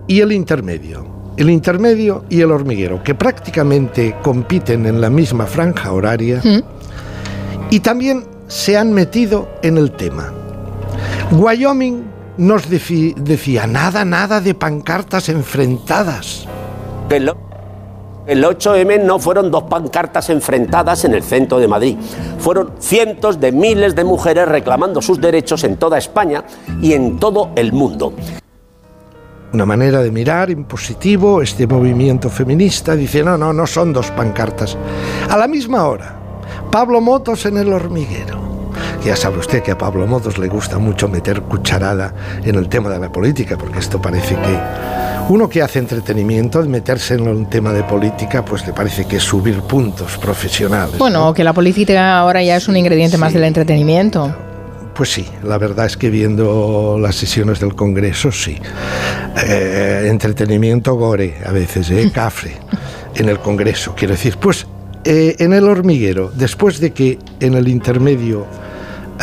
[0.08, 1.18] y El Intermedio.
[1.36, 6.42] El intermedio y el hormiguero, que prácticamente compiten en la misma franja horaria
[7.70, 10.32] y también se han metido en el tema.
[11.30, 12.02] Wyoming
[12.38, 16.48] nos decía nada, nada de pancartas enfrentadas.
[17.08, 17.32] El,
[18.26, 21.96] el 8M no fueron dos pancartas enfrentadas en el centro de Madrid.
[22.40, 26.42] Fueron cientos de miles de mujeres reclamando sus derechos en toda España
[26.82, 28.12] y en todo el mundo.
[29.52, 32.94] Una manera de mirar en positivo este movimiento feminista.
[32.94, 34.76] Dice, no, no, no son dos pancartas.
[35.30, 36.16] A la misma hora,
[36.70, 38.46] Pablo Motos en el hormiguero.
[39.04, 42.12] Ya sabe usted que a Pablo Motos le gusta mucho meter cucharada
[42.44, 44.58] en el tema de la política, porque esto parece que
[45.30, 49.22] uno que hace entretenimiento, meterse en un tema de política, pues le parece que es
[49.22, 50.98] subir puntos profesionales.
[50.98, 54.34] Bueno, que la política ahora ya es un ingrediente más del entretenimiento.
[54.98, 58.58] Pues sí, la verdad es que viendo las sesiones del Congreso, sí.
[59.46, 62.10] Eh, entretenimiento gore, a veces, ¿eh?
[62.14, 62.56] cafre,
[63.14, 63.94] en el Congreso.
[63.96, 64.66] Quiero decir, pues
[65.04, 68.44] eh, en el hormiguero, después de que en el intermedio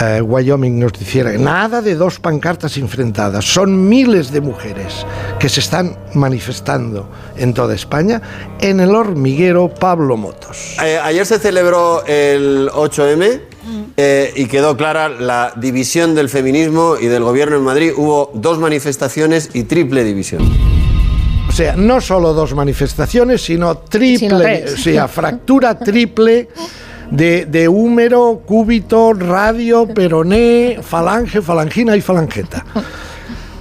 [0.02, 5.06] eh, Wyoming nos dijera nada de dos pancartas enfrentadas, son miles de mujeres
[5.40, 8.22] que se están manifestando en toda España,
[8.62, 10.78] en el hormiguero Pablo Motos.
[10.82, 13.55] Eh, ayer se celebró el 8M
[13.98, 17.92] eh, y quedó clara la división del feminismo y del gobierno en Madrid.
[17.96, 20.42] Hubo dos manifestaciones y triple división.
[21.48, 26.50] O sea, no solo dos manifestaciones, sino triple, Sino o sea, fractura triple
[27.10, 32.66] de, de húmero, cúbito, radio, peroné, falange, falangina y falangeta.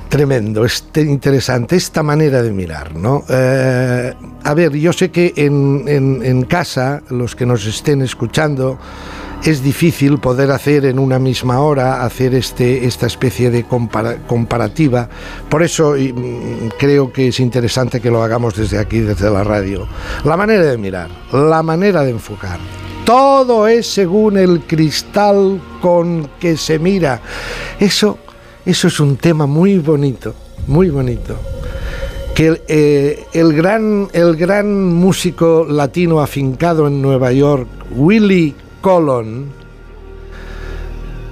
[0.09, 3.25] Tremendo, es te- interesante esta manera de mirar, ¿no?
[3.29, 4.13] Eh,
[4.45, 8.79] a ver, yo sé que en, en- en casa, los que nos estén escuchando,
[9.51, 15.09] es difícil poder hacer en una misma hora, hacer este, esta especie de compara- comparativa.
[15.49, 19.87] Por eso mm, creo que es interesante que lo hagamos desde aquí, desde la radio.
[20.25, 22.59] La manera de mirar, la manera de enfocar.
[23.05, 27.21] Todo es según el cristal con que se mira.
[27.79, 28.19] Eso,
[28.65, 30.35] eso es un tema muy bonito,
[30.66, 31.37] muy bonito
[32.35, 38.55] que eh, el gran, el gran músico latino afincado en Nueva York, Willie
[38.85, 39.47] Colon,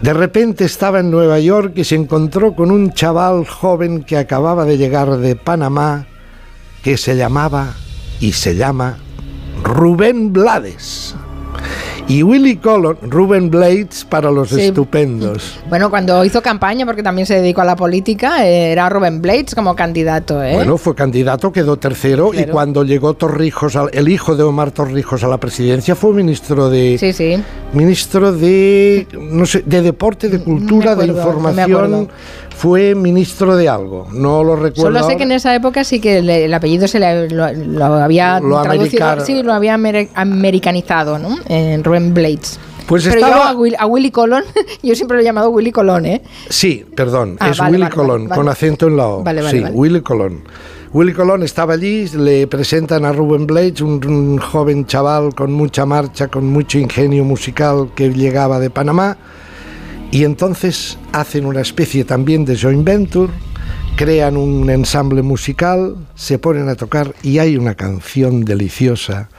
[0.00, 4.64] de repente estaba en Nueva York y se encontró con un chaval joven que acababa
[4.64, 6.06] de llegar de Panamá,
[6.82, 7.74] que se llamaba
[8.20, 8.96] y se llama
[9.62, 11.14] Rubén Blades.
[12.08, 14.60] Y Willie Colon, Rubén Blades para los Sí.
[14.62, 15.58] estupendos.
[15.70, 19.54] Bueno, cuando hizo campaña, porque también se dedicó a la política, eh, era Rubén Blades
[19.54, 20.52] como candidato, ¿eh?
[20.54, 25.24] Bueno, fue candidato, quedó tercero y cuando llegó Torrijos, al- el hijo de Omar Torrijos
[25.24, 27.42] a la presidencia fue ministro de Sí, sí.
[27.72, 32.08] ministro de no sé, de deporte, de cultura, acuerdo, de información.
[32.56, 34.98] Fue ministro de algo, no lo recuerdo.
[34.98, 37.84] Solo sé que en esa época sí que le- el apellido se le, lo, lo
[37.84, 39.24] había Lo traducido, americano.
[39.24, 41.36] sí, lo había amer- americanizado, ¿no?
[41.48, 42.58] En Rubén Blades.
[42.86, 44.44] Pues Pero yo estaba- a, Will- a Willy Colón,
[44.82, 46.22] yo siempre lo he llamado Willy Colón, ¿eh?
[46.48, 49.22] Sí, perdón, Ah, es vale, Willy vale, Colón, vale, con acento en la O.
[49.22, 49.72] Vale, vale, sí.
[49.72, 50.42] Willy Colón.
[50.92, 55.86] Willy Colón estaba allí, le presentan a Rubén Blades, un, un joven chaval con mucha
[55.86, 59.16] marcha, con mucho ingenio musical que llegaba de Panamá,
[60.12, 63.32] y entonces hacen una especie también de joint venture,
[63.96, 69.30] crean un ensamble musical, se ponen a tocar y hay una canción deliciosa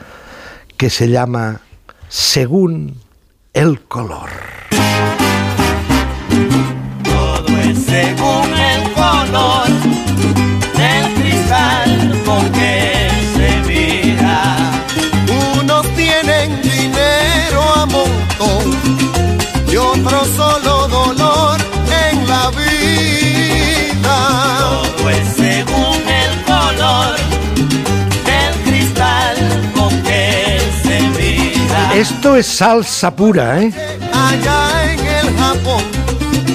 [0.75, 1.61] que se llama
[2.09, 2.95] Según
[3.53, 4.29] el color.
[7.03, 9.67] Todo es según el color
[10.75, 14.55] del cristal con que se mira.
[15.61, 18.93] Unos tienen dinero a montón
[19.73, 21.59] y otros solo dolor
[22.11, 23.99] en la vida.
[24.03, 27.15] Todo es según el color
[28.23, 29.35] del cristal
[29.75, 31.95] con que se mira.
[31.95, 33.73] Esto es salsa pura, ¿eh?
[34.13, 35.83] Allá en el Japón.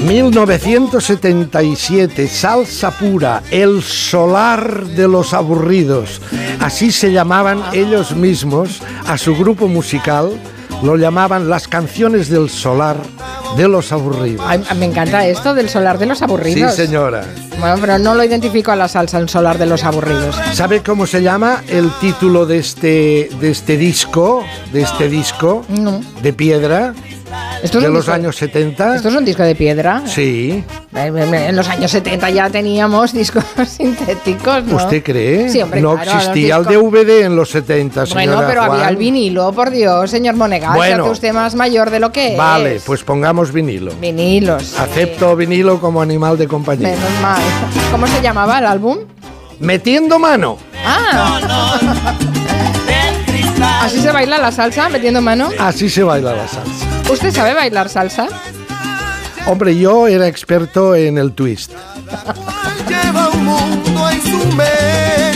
[0.07, 6.21] 1977, Salsa Pura, el solar de los aburridos.
[6.61, 10.31] Así se llamaban ellos mismos a su grupo musical,
[10.83, 12.97] lo llamaban las canciones del solar
[13.57, 14.45] de los aburridos.
[14.47, 16.75] Ay, me encanta esto del solar de los Sí, aburridos.
[16.75, 17.25] señora.
[17.59, 20.37] Bueno, pero no lo identifico a la salsa, el solar de los aburridos.
[20.53, 24.45] ¿Sabe cómo se llama el título de este, de este disco?
[24.73, 26.01] De este disco No.
[26.23, 26.95] de piedra
[27.63, 28.97] Esto es de los disco- años 70.
[28.97, 30.03] ¿Esto es un disco de piedra?
[30.07, 30.65] Sí.
[30.95, 31.13] Eh,
[31.49, 34.77] En los años 70 ya teníamos discos sintéticos, ¿no?
[34.77, 35.49] ¿Usted cree?
[35.49, 38.97] Sí, hombre, no claro, existía el DVD en los 70, señora Bueno, pero había el
[38.97, 40.75] vinilo, por Dios, señor Monegal.
[40.75, 41.07] Bueno.
[41.07, 42.83] usted más mayor de lo que Vale, es.
[42.85, 43.93] pues pongamos vinilo.
[44.01, 44.79] Vinilos.
[44.79, 46.89] Acepto vinilo como animal de compañía.
[46.89, 47.43] Menos mal.
[47.91, 48.99] ¿Cómo se llamaba el álbum?
[49.61, 50.57] Metiendo mano.
[50.87, 51.41] Ah.
[53.83, 55.51] ¿Así se baila la salsa, metiendo mano?
[55.59, 56.87] Así se baila la salsa.
[57.11, 58.29] ¿Usted sabe bailar salsa?
[59.47, 61.73] Hombre, yo era experto en el twist.
[62.89, 65.28] Lleva un mundo en su mente.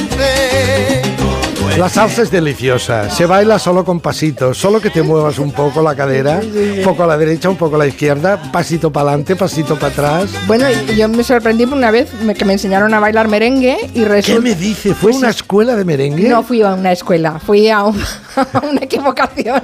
[1.78, 5.82] La salsa es deliciosa, se baila solo con pasitos, solo que te muevas un poco
[5.82, 9.36] la cadera, un poco a la derecha, un poco a la izquierda, pasito para adelante,
[9.36, 10.30] pasito para atrás.
[10.46, 10.66] Bueno,
[10.96, 14.40] yo me sorprendí por una vez que me enseñaron a bailar merengue y resulta...
[14.42, 14.94] ¿Qué me dice?
[14.94, 16.28] ¿Fue una escuela de merengue?
[16.28, 18.00] No fui a una escuela, fui a, un-
[18.36, 19.62] a una equivocación.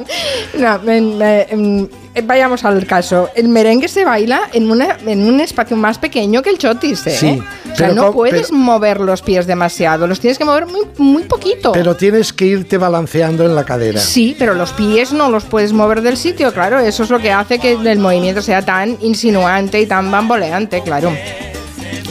[0.58, 1.88] No, me- me- em,
[2.22, 3.30] vayamos al caso.
[3.34, 7.16] El merengue se baila en, una, en un espacio más pequeño que el chotis, ¿eh?
[7.18, 7.42] Sí,
[7.72, 10.86] o sea, pero no puedes pero- mover los pies demasiado, los tienes que mover muy,
[10.98, 11.72] muy poquito.
[11.72, 14.00] Pero tienes que irte balanceando en la cadera.
[14.00, 16.78] Sí, pero los pies no los puedes mover del sitio, claro.
[16.78, 21.12] Eso es lo que hace que el movimiento sea tan insinuante y tan bamboleante, claro.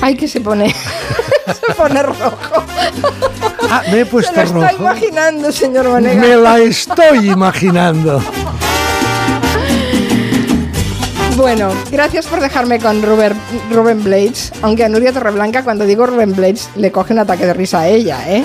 [0.01, 0.73] Ay, que se pone.
[1.47, 2.37] se pone rojo.
[3.69, 4.75] Ah, me he puesto lo está rojo.
[4.83, 6.17] imaginando, señor Monegal.
[6.19, 8.21] Me la estoy imaginando.
[11.37, 13.33] Bueno, gracias por dejarme con Rubén,
[13.71, 17.53] Rubén Blades, aunque a Nuria Torreblanca cuando digo Rubén Blades le coge un ataque de
[17.53, 18.43] risa a ella, ¿eh?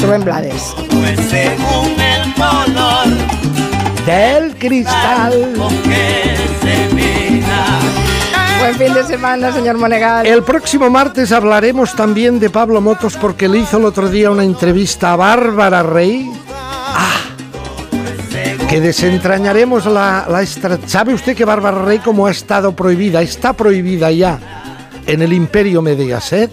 [0.00, 0.74] Rubén Blades.
[0.90, 5.52] Pues según el color Del cristal.
[5.58, 7.66] con que se mira.
[8.60, 10.26] Buen fin de semana, señor Monegal.
[10.26, 14.44] El próximo martes hablaremos también de Pablo Motos porque le hizo el otro día una
[14.44, 16.32] entrevista a Bárbara Rey.
[16.50, 17.31] Ah,
[18.72, 20.46] que desentrañaremos la, la
[20.86, 24.38] ¿Sabe usted que Bárbara Rey, como ha estado prohibida, está prohibida ya
[25.06, 26.50] en el Imperio Mediaset?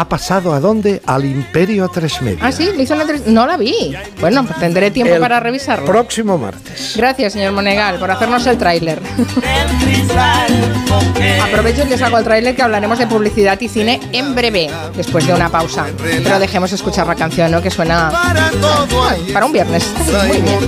[0.00, 1.02] ¿Ha pasado a dónde?
[1.04, 2.38] Al Imperio Tres Media.
[2.40, 3.30] Ah, sí, le hizo una entrevista.
[3.30, 3.94] No la vi.
[4.18, 5.84] Bueno, pues tendré tiempo El para revisarlo.
[5.84, 6.94] Próximo martes.
[6.96, 8.98] Gracias, señor Monegal, por hacernos el tráiler.
[11.42, 15.26] Aprovecho y les hago el tráiler que hablaremos de publicidad y cine en breve, después
[15.26, 15.84] de una pausa.
[15.98, 17.60] Pero dejemos escuchar la canción, ¿no?
[17.60, 19.86] Que suena Ay, para un viernes.
[20.28, 20.60] Muy bien.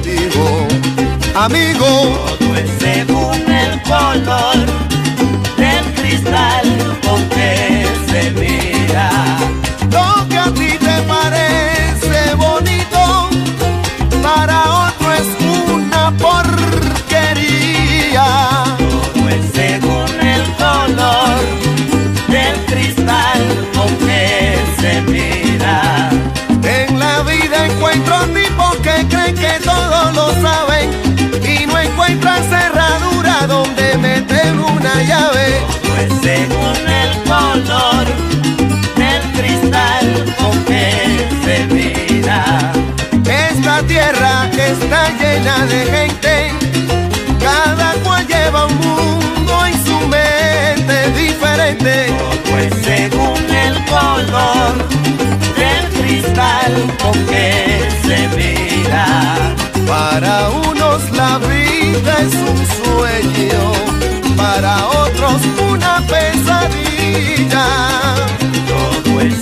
[1.35, 1.87] Amigo,
[2.39, 4.67] todo es según el color
[5.57, 8.31] del cristal con que se
[8.89, 13.31] Lo que a ti te parece bonito,
[14.23, 15.29] para otro es
[15.73, 17.45] una porquería.
[18.79, 21.41] Todo es según el color
[22.29, 23.43] del cristal
[23.75, 26.11] con que se mira.
[26.65, 30.91] En la vida encuentro tipos que creen que todo lo saben
[31.45, 35.61] y no encuentran cerradura donde meten una llave.
[35.83, 38.07] Pues según el color
[40.39, 42.73] con que se mira.
[43.51, 46.53] Esta tierra está llena de gente,
[47.41, 52.07] cada cual lleva un mundo en su mente diferente.
[52.51, 54.73] Pues según el color
[55.57, 56.73] del cristal
[57.03, 59.07] con que se mira.
[59.87, 63.73] Para unos la vida es un sueño,
[64.37, 67.67] para otros una pesadilla.
[68.69, 69.35] Todo es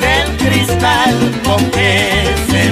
[0.00, 2.66] del cristal con que se.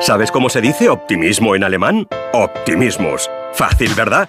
[0.00, 2.06] ¿Sabes cómo se dice optimismo en alemán?
[2.34, 3.30] Optimismus.
[3.54, 4.28] Fácil, ¿verdad?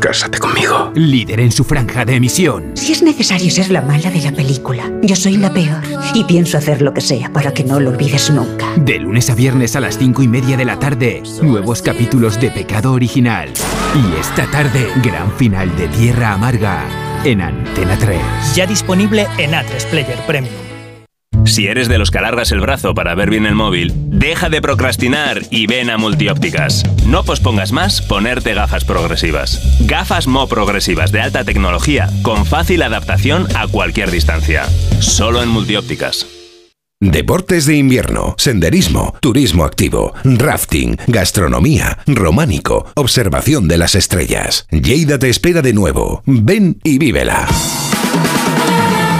[0.00, 0.92] Cásate conmigo.
[0.94, 2.72] Líder en su franja de emisión.
[2.74, 5.82] Si es necesario ser la mala de la película, yo soy la peor.
[6.14, 8.66] Y pienso hacer lo que sea para que no lo olvides nunca.
[8.76, 12.50] De lunes a viernes a las cinco y media de la tarde, nuevos capítulos de
[12.50, 13.50] Pecado Original.
[13.94, 16.84] Y esta tarde, gran final de Tierra Amarga
[17.24, 18.20] en Antena 3.
[18.54, 20.63] Ya disponible en A3 Player Premium.
[21.44, 24.62] Si eres de los que alargas el brazo para ver bien el móvil, deja de
[24.62, 26.82] procrastinar y ven a Multiópticas.
[27.06, 29.78] No pospongas más ponerte gafas progresivas.
[29.80, 34.64] Gafas Mo progresivas de alta tecnología con fácil adaptación a cualquier distancia.
[35.00, 36.26] Solo en Multiópticas.
[37.00, 44.66] Deportes de invierno, senderismo, turismo activo, rafting, gastronomía, románico, observación de las estrellas.
[44.70, 46.22] Lleida te espera de nuevo.
[46.24, 47.46] Ven y vívela.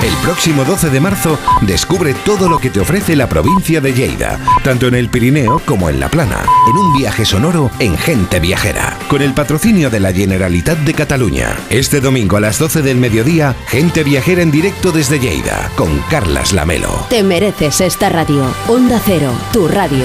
[0.04, 4.38] El próximo 12 de marzo descubre todo lo que te ofrece la provincia de Lleida,
[4.62, 8.98] tanto en el Pirineo como en la Plana, en un viaje sonoro en Gente Viajera,
[9.08, 11.56] con el patrocinio de la Generalitat de Cataluña.
[11.70, 16.52] Este domingo a las 12 del mediodía, Gente Viajera en directo desde Lleida, con Carlas
[16.52, 17.06] Lamelo.
[17.08, 18.44] Te mereces esta radio.
[18.68, 20.04] Onda Cero, tu radio.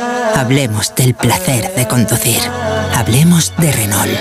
[0.35, 2.39] Hablemos del placer de conducir.
[2.95, 4.11] Hablemos de Renault.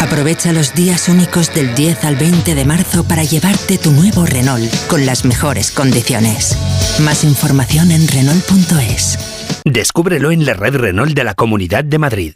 [0.00, 4.72] Aprovecha los días únicos del 10 al 20 de marzo para llevarte tu nuevo Renault
[4.88, 6.58] con las mejores condiciones.
[7.00, 9.18] Más información en Renault.es.
[9.64, 12.34] Descúbrelo en la red Renault de la Comunidad de Madrid.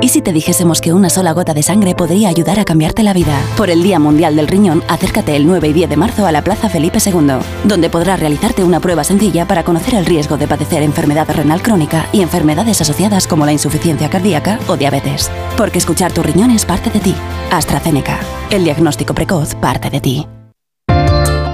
[0.00, 3.12] ¿Y si te dijésemos que una sola gota de sangre podría ayudar a cambiarte la
[3.12, 3.40] vida?
[3.56, 6.42] Por el Día Mundial del Riñón, acércate el 9 y 10 de marzo a la
[6.42, 10.82] Plaza Felipe II, donde podrás realizarte una prueba sencilla para conocer el riesgo de padecer
[10.82, 15.30] enfermedad renal crónica y enfermedades asociadas como la insuficiencia cardíaca o diabetes.
[15.56, 17.14] Porque escuchar tu riñón es parte de ti.
[17.50, 18.20] AstraZeneca.
[18.50, 20.26] El diagnóstico precoz parte de ti.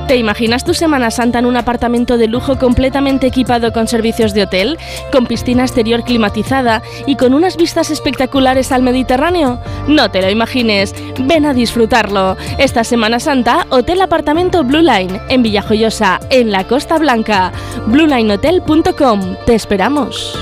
[0.06, 4.42] ¿Te imaginas tu Semana Santa en un apartamento de lujo completamente equipado con servicios de
[4.42, 4.78] hotel,
[5.10, 9.60] con piscina exterior climatizada y con unas vistas espectaculares al Mediterráneo?
[9.88, 12.36] No te lo imagines, ven a disfrutarlo.
[12.58, 17.50] Esta Semana Santa, Hotel Apartamento Blue Line, en Villajoyosa, en la Costa Blanca.
[17.86, 20.38] BlueLineHotel.com, te esperamos.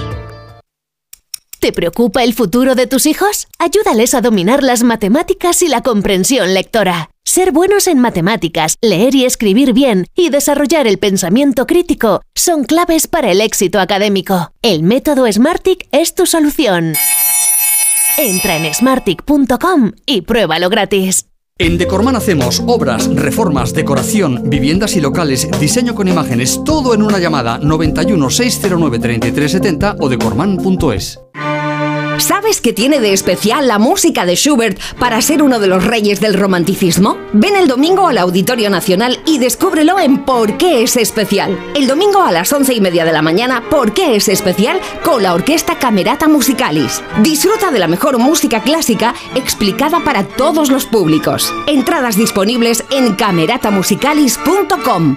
[1.60, 3.47] ¿Te preocupa el futuro de tus hijos?
[3.60, 7.11] Ayúdales a dominar las matemáticas y la comprensión lectora.
[7.34, 13.06] Ser buenos en matemáticas, leer y escribir bien y desarrollar el pensamiento crítico son claves
[13.06, 14.52] para el éxito académico.
[14.60, 16.92] El método Smartick es tu solución.
[18.18, 21.24] Entra en smartick.com y pruébalo gratis.
[21.56, 27.18] En Decorman hacemos obras, reformas, decoración, viviendas y locales, diseño con imágenes, todo en una
[27.18, 31.18] llamada 91 609 3370 o decorman.es.
[32.18, 36.20] ¿Sabes qué tiene de especial la música de Schubert para ser uno de los reyes
[36.20, 37.18] del romanticismo?
[37.32, 41.59] Ven el domingo al Auditorio Nacional y descúbrelo en Por qué es especial.
[41.74, 44.80] El domingo a las once y media de la mañana, ¿Por qué es especial?
[45.05, 47.02] con la Orquesta Camerata Musicalis.
[47.22, 51.52] Disfruta de la mejor música clásica explicada para todos los públicos.
[51.66, 55.16] Entradas disponibles en cameratamusicalis.com.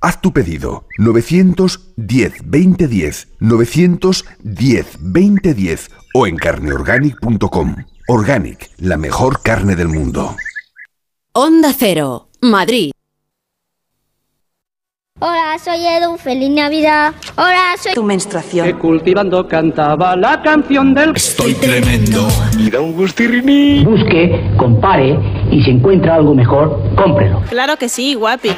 [0.00, 7.76] Haz tu pedido 910 2010 910 2010 o en carneorganic.com.
[8.06, 10.36] Organic, la mejor carne del mundo.
[11.32, 12.92] Onda Cero, Madrid.
[15.20, 17.12] Hola, soy Edu, feliz Navidad.
[17.36, 18.66] Hola, soy tu menstruación.
[18.66, 22.28] Que cultivando cantaba la canción del Estoy tremendo.
[22.56, 22.94] y da un.
[22.96, 25.18] Busque, compare
[25.50, 27.42] y si encuentra algo mejor, cómprelo.
[27.48, 28.50] Claro que sí, guapi.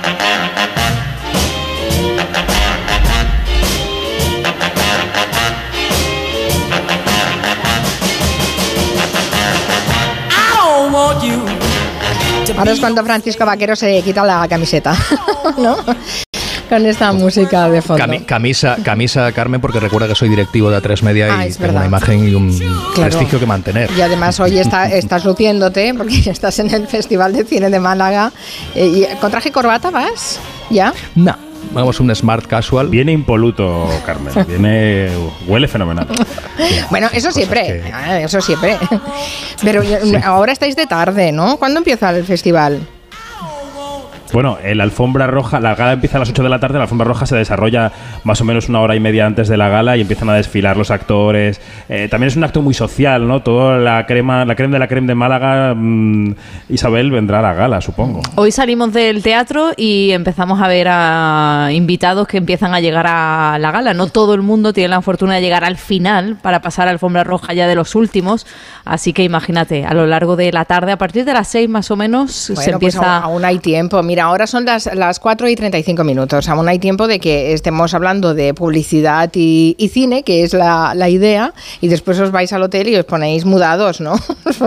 [12.56, 14.94] Ahora es cuando Francisco Vaquero se quita la camiseta,
[15.58, 15.76] ¿no?
[16.68, 18.04] Con esta música de fondo.
[18.04, 21.56] Cami- camisa, camisa, Carmen, porque recuerda que soy directivo de A3 Media Ah, y es
[21.58, 22.56] tengo una imagen y un
[22.94, 23.10] Claro.
[23.10, 23.90] prestigio que mantener.
[23.96, 28.30] Y además hoy está, estás luciéndote porque estás en el Festival de Cine de Málaga.
[28.74, 30.38] Eh, y, ¿Con traje y corbata vas?
[30.70, 30.92] ¿Ya?
[31.16, 31.34] No,
[31.72, 32.88] vamos un smart casual.
[32.88, 34.32] Viene impoluto, Carmen.
[34.48, 35.10] Viene.
[35.46, 36.06] huele fenomenal.
[36.90, 38.76] Bueno, eso siempre, ah, eso siempre.
[39.62, 41.56] Pero eh, ahora estáis de tarde, ¿no?
[41.56, 42.86] ¿Cuándo empieza el festival?
[44.32, 46.84] Bueno, eh, la alfombra roja, la gala empieza a las 8 de la tarde, la
[46.84, 47.90] alfombra roja se desarrolla
[48.24, 50.76] más o menos una hora y media antes de la gala y empiezan a desfilar
[50.76, 51.60] los actores.
[51.88, 53.42] Eh, también es un acto muy social, ¿no?
[53.42, 56.34] Toda la crema, la crema de la crema de Málaga, mm,
[56.68, 58.22] Isabel vendrá a la gala, supongo.
[58.36, 63.58] Hoy salimos del teatro y empezamos a ver a invitados que empiezan a llegar a
[63.58, 63.94] la gala.
[63.94, 67.24] No todo el mundo tiene la fortuna de llegar al final para pasar a alfombra
[67.24, 68.46] roja ya de los últimos.
[68.84, 71.90] Así que imagínate, a lo largo de la tarde, a partir de las seis más
[71.90, 73.16] o menos, se Bueno, pues empieza...
[73.16, 74.02] aún, aún hay tiempo.
[74.02, 76.48] Mira, ahora son las, las 4 y 35 minutos.
[76.48, 80.92] Aún hay tiempo de que estemos hablando de publicidad y, y cine, que es la,
[80.94, 84.14] la idea, y después os vais al hotel y os ponéis mudados, ¿no?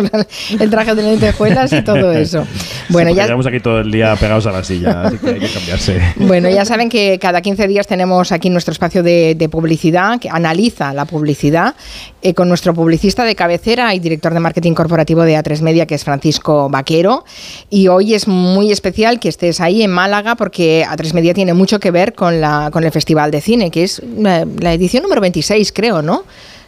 [0.59, 2.45] El traje de lentejuelas y todo eso.
[2.89, 5.39] Bueno, Sí, ya, Llevamos aquí todo el día pegados a la silla, así que hay
[5.39, 6.01] que cambiarse.
[6.33, 10.29] Bueno, ya saben que cada 15 días tenemos aquí nuestro espacio de, de publicidad que
[10.29, 11.75] analiza la publicidad
[12.21, 15.95] eh, con nuestro publicista de cabecera y director de marketing corporativo de A3 Media, que
[15.95, 17.25] es Francisco Vaquero.
[17.69, 21.79] Y hoy es muy especial que estés ahí en Málaga porque A3 Media tiene mucho
[21.79, 25.21] que ver con, la, con el Festival de Cine, que es eh, la edición número
[25.21, 26.23] 26, creo, ¿no?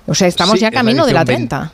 [0.07, 1.71] O sea, estamos Sí, ya camino de la edición 30.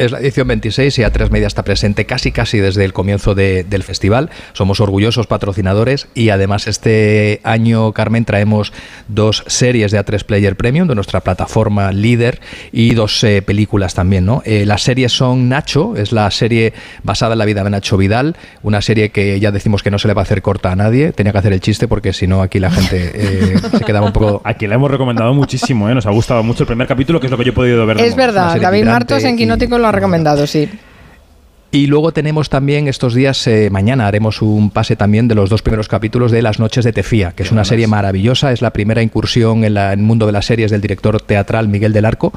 [0.00, 3.64] Es la edición 26 y A3 Media está presente casi casi desde el comienzo de-
[3.64, 4.30] del festival.
[4.54, 8.72] Somos orgullosos patrocinadores y además este año, Carmen, traemos
[9.08, 12.40] dos series de A3 Player Premium de nuestra plataforma líder
[12.72, 14.24] y dos eh, películas también.
[14.24, 14.42] ¿no?
[14.46, 16.72] Eh, las series son Nacho, es la serie
[17.02, 20.08] basada en la vida de Nacho Vidal, una serie que ya decimos que no se
[20.08, 21.12] le va a hacer corta a nadie.
[21.12, 24.12] Tenía que hacer el chiste porque si no aquí la gente eh, se quedaba un
[24.14, 24.40] poco...
[24.44, 25.94] Aquí la hemos recomendado muchísimo, ¿eh?
[25.94, 28.00] nos ha gustado mucho el primer capítulo, que es lo que yo he podido ver.
[28.00, 30.68] Es verdad, David Martos en y- Quinótico lo recomendado, sí.
[31.72, 35.62] Y luego tenemos también estos días, eh, mañana haremos un pase también de los dos
[35.62, 39.02] primeros capítulos de Las Noches de Tefía, que es una serie maravillosa, es la primera
[39.02, 42.32] incursión en, la- en el mundo de las series del director teatral Miguel del Arco,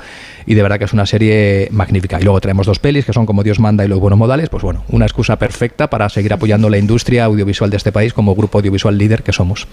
[0.45, 2.19] y de verdad que es una serie magnífica.
[2.19, 4.61] Y luego tenemos dos pelis que son como Dios manda y los buenos modales, pues
[4.61, 8.59] bueno, una excusa perfecta para seguir apoyando la industria audiovisual de este país como grupo
[8.59, 9.67] audiovisual líder que somos.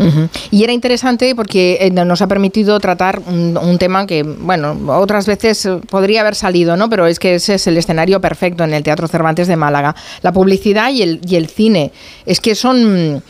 [0.51, 5.27] Y era interesante porque eh, nos ha permitido tratar un, un tema que, bueno, otras
[5.27, 6.89] veces eh, podría haber salido, ¿no?
[6.89, 9.95] Pero es que ese es el escenario perfecto en el Teatro Cervantes de Málaga.
[10.23, 11.93] La publicidad y el, y el cine.
[12.25, 13.23] Es que son...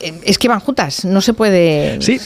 [0.00, 2.00] Es que van juntas, no se puede...
[2.00, 2.20] Sí,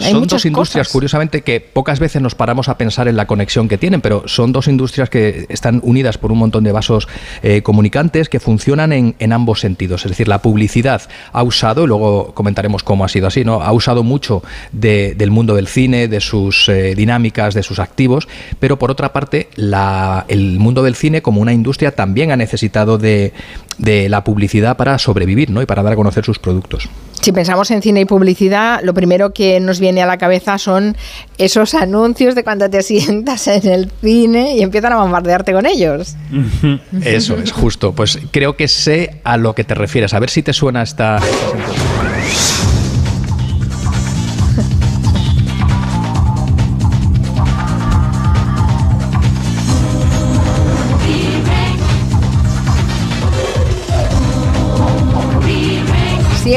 [0.00, 0.52] hay son dos industrias,
[0.86, 0.88] cosas.
[0.92, 4.52] curiosamente, que pocas veces nos paramos a pensar en la conexión que tienen, pero son
[4.52, 7.08] dos industrias que están unidas por un montón de vasos
[7.42, 10.04] eh, comunicantes que funcionan en, en ambos sentidos.
[10.04, 13.60] Es decir, la publicidad ha usado, y luego comentaremos cómo ha sido así, ¿no?
[13.60, 18.28] Ha usado mucho de- del mundo del cine, de sus eh, dinámicas, de sus activos,
[18.60, 22.98] pero por otra parte, la- el mundo del cine como una industria también ha necesitado
[22.98, 23.32] de,
[23.78, 25.60] de la publicidad para sobrevivir, ¿no?
[25.60, 26.88] Y para dar a conocer sus productos.
[27.20, 30.96] Si pensamos en cine y publicidad, lo primero que nos viene a la cabeza son
[31.38, 36.16] esos anuncios de cuando te sientas en el cine y empiezan a bombardearte con ellos.
[37.02, 37.92] Eso es justo.
[37.92, 40.14] Pues creo que sé a lo que te refieres.
[40.14, 41.18] A ver si te suena esta.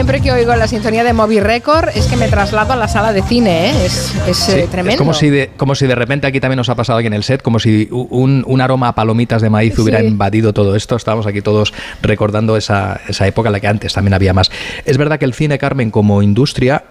[0.10, 3.14] Siempre que oigo la sintonía de Moby Record es que me traslado a la sala
[3.14, 3.86] de cine, ¿eh?
[3.86, 4.94] es, es, Sí, eh, tremendo.
[4.94, 7.14] Es como si, de, como si de repente aquí también nos ha pasado aquí en
[7.14, 10.07] el set, como si un, un aroma a palomitas de maíz hubiera Sí.
[10.07, 10.95] invadido todo esto.
[10.95, 14.49] Estábamos aquí todos recordando esa, esa época en la que antes también había más.
[14.84, 16.86] Es verdad que el cine, Carmen, como industria,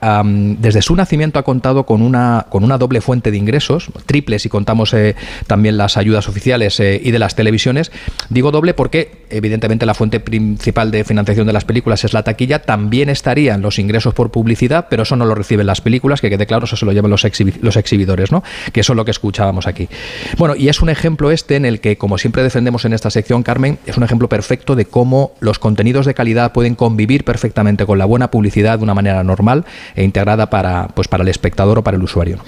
[0.60, 4.48] desde su nacimiento ha contado con una, con una doble fuente de ingresos, triple si
[4.48, 5.16] contamos eh,
[5.48, 7.90] también las ayudas oficiales eh, y de las televisiones.
[8.28, 12.62] Digo doble porque, evidentemente, la fuente principal de financiación de las películas es la taquilla.
[12.62, 16.46] También estarían los ingresos por publicidad, pero eso no lo reciben las películas, que quede
[16.46, 18.42] claro, eso se lo llevan los, exhibidores, ¿no?
[18.72, 19.88] Que eso es lo que escuchábamos aquí.
[20.36, 23.42] Bueno, y es un ejemplo este en el que, como siempre defendemos en esta sección,
[23.42, 27.98] Carmen, es un ejemplo perfecto de cómo los contenidos de calidad pueden convivir perfectamente con
[27.98, 29.64] la buena publicidad de una manera normal
[29.94, 32.38] e integrada para, pues, para el espectador o para el usuario.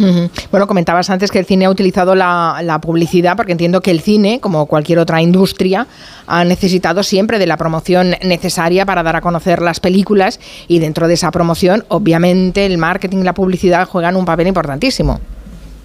[0.51, 4.01] Bueno, comentabas antes que el cine ha utilizado la, la publicidad, porque entiendo que el
[4.01, 5.87] cine, como cualquier otra industria,
[6.27, 11.09] ha necesitado siempre de la promoción necesaria para dar a conocer las películas y dentro
[11.09, 15.21] de esa promoción, obviamente, el marketing y la publicidad juegan un papel importantísimo.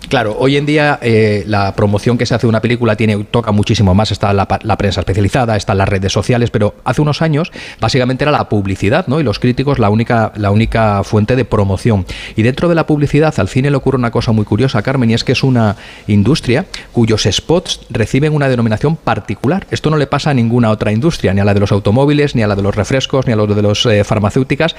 [0.09, 3.51] Claro, hoy en día eh, la promoción que se hace de una película tiene, toca
[3.51, 8.23] muchísimo más, está la, prensa especializada, están las redes sociales, pero hace unos años básicamente
[8.23, 9.19] era la publicidad, ¿no?
[9.19, 12.05] Y los críticos la única, la única fuente de promoción.
[12.35, 15.15] Y dentro de la publicidad al cine le ocurre una cosa muy curiosa, Carmen, y
[15.15, 15.75] es que es una
[16.07, 19.65] industria cuyos spots reciben una denominación particular.
[19.71, 22.43] Esto no le pasa a ninguna otra industria, ni a la de los automóviles, ni
[22.43, 24.75] a la de los refrescos, ni a la de los eh, farmacéuticas.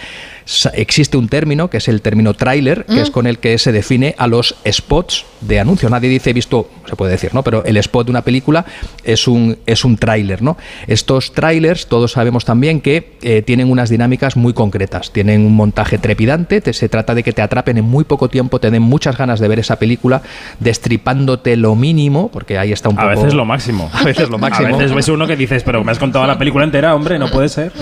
[0.74, 3.12] Existe un término, que es el término trailer, que es mm.
[3.12, 5.90] con el que se define a los spots de anuncios.
[5.90, 7.43] Nadie dice, he visto, se puede decir, ¿no?
[7.43, 8.64] Pero el spot de una película
[9.05, 10.56] es un, es un tráiler, ¿no?
[10.86, 15.12] Estos trailers, todos sabemos también que eh, tienen unas dinámicas muy concretas.
[15.12, 18.70] Tienen un montaje trepidante, se trata de que te atrapen en muy poco tiempo, te
[18.70, 20.23] den muchas ganas de ver esa película,
[20.60, 23.09] destripándote lo mínimo, porque ahí está un poco...
[23.10, 23.90] A veces lo máximo.
[23.93, 24.68] A veces lo máximo.
[24.68, 27.28] A veces ves uno que dices, pero me has contado la película entera, hombre, no
[27.28, 27.73] puede ser.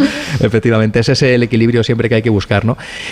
[0.40, 2.53] Efectivamente, ese es el equilibrio siempre que hay que buscar,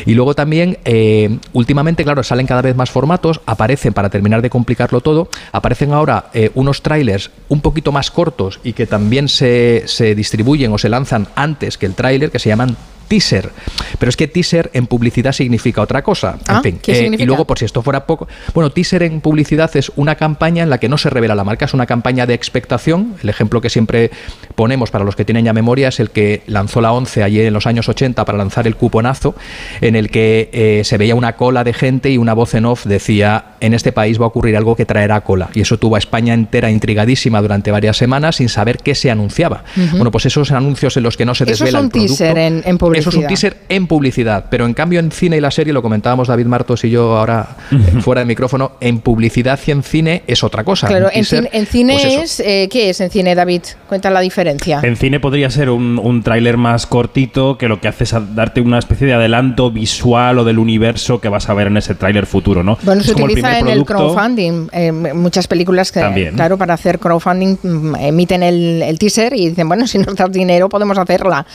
[0.06, 4.50] Y luego también, eh, últimamente, claro, salen cada vez más formatos, aparecen para terminar de
[4.50, 9.84] complicarlo todo, aparecen ahora eh, unos trailers un poquito más cortos y que también se,
[9.86, 12.76] se distribuyen o se lanzan antes que el tráiler, que se llaman
[13.12, 13.50] teaser.
[13.98, 16.38] Pero es que teaser en publicidad significa otra cosa.
[16.48, 18.26] en ah, fin, eh, y luego, por si esto fuera poco.
[18.54, 21.66] Bueno, teaser en publicidad es una campaña en la que no se revela la marca,
[21.66, 23.16] es una campaña de expectación.
[23.22, 24.10] El ejemplo que siempre
[24.54, 27.52] ponemos para los que tienen ya memoria es el que lanzó la 11 allí en
[27.52, 29.34] los años 80 para lanzar el cuponazo,
[29.82, 32.86] en el que eh, se veía una cola de gente y una voz en off
[32.86, 35.50] decía: En este país va a ocurrir algo que traerá cola.
[35.52, 39.64] Y eso tuvo a España entera intrigadísima durante varias semanas sin saber qué se anunciaba.
[39.92, 42.38] Bueno, pues esos anuncios en los que no se desvela eso es un el teaser
[42.38, 43.01] en, en publicidad.
[43.02, 45.82] Eso es un teaser en publicidad, pero en cambio en cine y la serie, lo
[45.82, 47.56] comentábamos David Martos y yo ahora
[48.00, 50.86] fuera de micrófono, en publicidad y en cine es otra cosa.
[50.88, 53.62] Claro, en, cine pues es, eh, ¿qué es en cine, David?
[53.88, 54.80] Cuenta la diferencia.
[54.82, 58.60] En cine podría ser un, un tráiler más cortito que lo que hace es darte
[58.60, 62.26] una especie de adelanto visual o del universo que vas a ver en ese tráiler
[62.26, 62.78] futuro, ¿no?
[62.82, 64.68] Bueno, se utiliza en el crowdfunding.
[64.72, 69.68] Eh, muchas películas que, claro, para hacer crowdfunding mm, emiten el, el, teaser y dicen,
[69.68, 71.46] bueno, si nos das dinero podemos hacerla,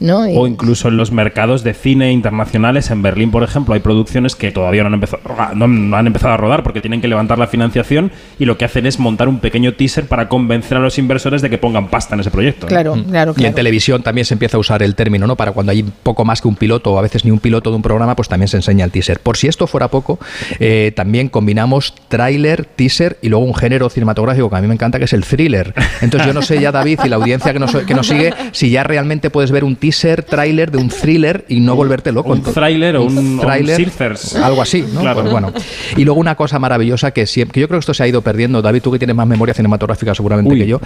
[0.00, 0.20] ¿no?
[0.20, 4.50] O incluso en los mercados de cine internacionales, en Berlín, por ejemplo, hay producciones que
[4.50, 5.22] todavía no han, empezado,
[5.54, 8.86] no, han empezado a rodar porque tienen que levantar la financiación y lo que hacen
[8.86, 12.20] es montar un pequeño teaser para convencer a los inversores de que pongan pasta en
[12.20, 12.66] ese proyecto.
[12.66, 13.04] Claro, mm.
[13.04, 15.36] claro, Y en televisión también se empieza a usar el término, ¿no?
[15.36, 17.76] Para cuando hay poco más que un piloto o a veces ni un piloto de
[17.76, 19.20] un programa, pues también se enseña el teaser.
[19.20, 20.18] Por si esto fuera poco,
[20.58, 24.98] eh, también combinamos tráiler, teaser y luego un género cinematográfico que a mí me encanta,
[24.98, 25.74] que es el thriller.
[26.00, 28.70] Entonces yo no sé ya, David, y la audiencia que nos, que nos sigue, si
[28.70, 32.32] ya realmente puedes ver un teaser, tráiler de un thriller y no volverte loco.
[32.32, 33.90] Un tráiler o un, tráiler,
[34.42, 35.00] algo así, ¿no?
[35.14, 35.52] Pues bueno.
[35.96, 38.22] Y luego una cosa maravillosa que siempre, que yo creo que esto se ha ido
[38.22, 40.80] perdiendo, David, tú que tienes más memoria cinematográfica seguramente que yo,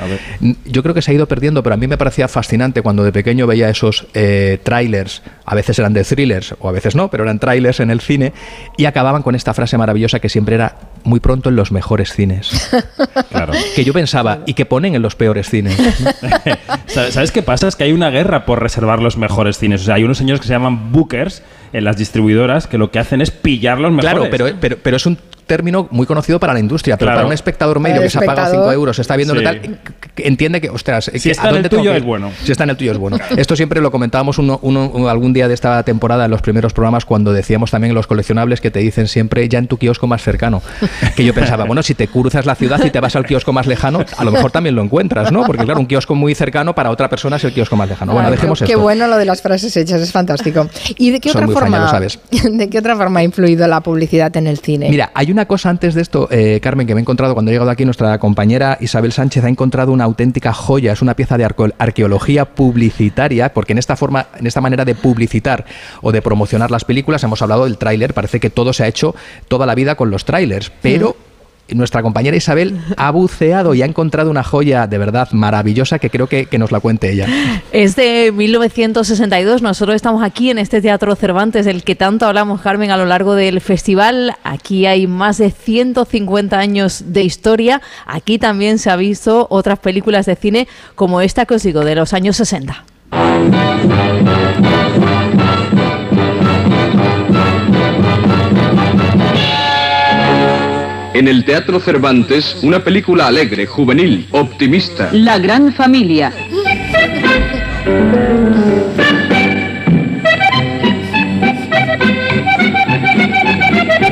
[0.65, 3.13] yo creo que se ha ido perdiendo, pero a mí me parecía fascinante cuando de
[3.13, 7.25] pequeño veía esos eh, trailers, a veces eran de thrillers o a veces no, pero
[7.25, 8.33] eran trailers en el cine
[8.77, 12.71] y acababan con esta frase maravillosa que siempre era muy pronto en los mejores cines.
[13.31, 13.53] claro.
[13.75, 15.77] Que yo pensaba, y que ponen en los peores cines.
[16.87, 17.69] ¿Sabes qué pasa?
[17.69, 19.76] Es que hay una guerra por reservar los mejores cines.
[19.82, 21.43] O sea, hay unos señores que se llaman bookers
[21.73, 24.12] en las distribuidoras que lo que hacen es pillar los mejores.
[24.12, 27.32] Claro, pero, pero, pero es un término muy conocido para la industria, pero para un
[27.32, 29.78] espectador medio que se ha pagado 5 euros, está viendo tal,
[30.16, 32.32] entiende que, ostras, si está en el tuyo es bueno.
[32.43, 33.18] Si está en el tuyo es bueno.
[33.36, 37.32] Esto siempre lo comentábamos uno, algún día de esta temporada en los primeros programas cuando
[37.32, 40.62] decíamos también los coleccionables que te dicen siempre ya en tu kiosco más cercano.
[41.14, 43.66] Que yo pensaba, bueno, si te cruzas la ciudad y te vas al kiosco más
[43.66, 45.44] lejano, a lo mejor también lo encuentras, ¿no?
[45.44, 48.12] Porque claro, un kiosco muy cercano para otra persona es el kiosco más lejano.
[48.12, 50.68] Bueno, dejemos Qué bueno lo de las frases hechas, es fantástico.
[50.98, 51.89] ¿Y de qué otra forma?
[51.89, 52.18] sabes.
[52.51, 54.90] ¿De qué otra forma ha influido la publicidad en el cine?
[54.90, 57.55] Mira, hay una cosa antes de esto eh, Carmen, que me he encontrado cuando he
[57.55, 61.45] llegado aquí, nuestra compañera Isabel Sánchez ha encontrado una auténtica joya, es una pieza de
[61.45, 65.67] arqueología publicitaria, porque en esta forma, en esta manera de publicitar
[66.01, 69.15] o de promocionar las películas, hemos hablado del tráiler, parece que todo se ha hecho
[69.47, 71.17] toda la vida con los tráilers, pero
[71.74, 76.28] nuestra compañera Isabel ha buceado y ha encontrado una joya de verdad maravillosa que creo
[76.28, 77.26] que, nos la cuente ella.
[77.72, 79.60] Es de 1962.
[79.60, 83.34] Nosotros estamos aquí en este Teatro Cervantes, del que tanto hablamos, Carmen, a lo largo
[83.34, 84.36] del festival.
[84.43, 87.82] Aquí hay más de 150 años de historia.
[88.06, 91.94] Aquí también se ha visto otras películas de cine como esta que os digo, de
[91.94, 92.84] los años 60.
[101.16, 105.09] En el Teatro Cervantes, una película alegre, juvenil, optimista.
[105.14, 106.30] La gran familia.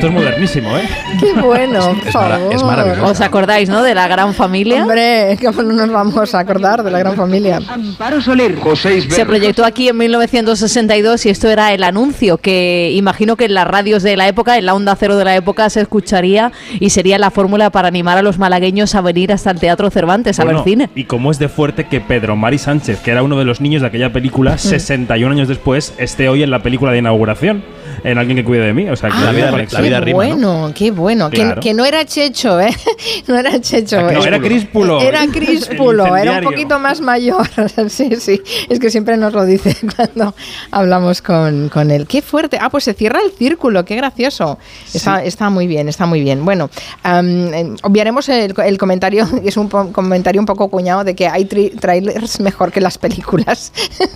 [0.05, 0.83] Esto es modernísimo, ¿eh?
[1.19, 2.53] Qué bueno, por Es favor.
[2.53, 3.05] es maravilloso.
[3.11, 3.81] ¿Os acordáis, no?
[3.81, 4.83] De la gran familia.
[4.83, 7.59] Hombre, ¿cómo no nos vamos a acordar de la gran familia?
[7.67, 8.55] Amparo Soler.
[8.59, 13.45] José Isber- Se proyectó aquí en 1962 y esto era el anuncio que imagino que
[13.45, 16.51] en las radios de la época, en la onda cero de la época, se escucharía
[16.79, 20.39] y sería la fórmula para animar a los malagueños a venir hasta el Teatro Cervantes
[20.39, 20.89] a Bueno, ver cine.
[20.95, 23.81] Y cómo es de fuerte que Pedro Mari Sánchez, que era uno de los niños
[23.81, 24.13] de aquella Mm.
[24.13, 27.63] película, 61 años después, esté hoy en la película de inauguración,
[28.05, 28.89] en Alguien que cuide de mí.
[28.89, 29.81] O sea, que La vida- conexión.
[29.81, 30.35] la vida qué rima, ¿no?
[30.35, 31.29] bueno, qué bueno.
[31.29, 31.61] Que- Claro.
[31.61, 32.73] Que, no era Checho, ¿eh?
[33.27, 34.01] No era Checho.
[34.01, 34.19] No, eh.
[34.27, 35.01] era Críspulo.
[35.01, 37.47] Era Críspulo, era un poquito más mayor.
[37.89, 38.41] sí, sí.
[38.69, 40.33] Es que siempre nos lo dice cuando
[40.71, 42.07] hablamos con, con él.
[42.07, 42.57] Qué fuerte.
[42.61, 44.57] Ah, pues se cierra el círculo, qué gracioso.
[44.93, 46.45] Está, está muy bien, está muy bien.
[46.45, 46.69] Bueno,
[47.03, 51.45] eh, obviaremos el, el comentario, que es un comentario un poco cuñado, de que hay
[51.45, 53.71] tri- trailers mejor que las películas.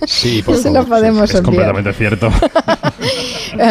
[0.06, 1.44] Sí, por Eso favor, lo podemos Es obviar.
[1.44, 2.30] completamente cierto.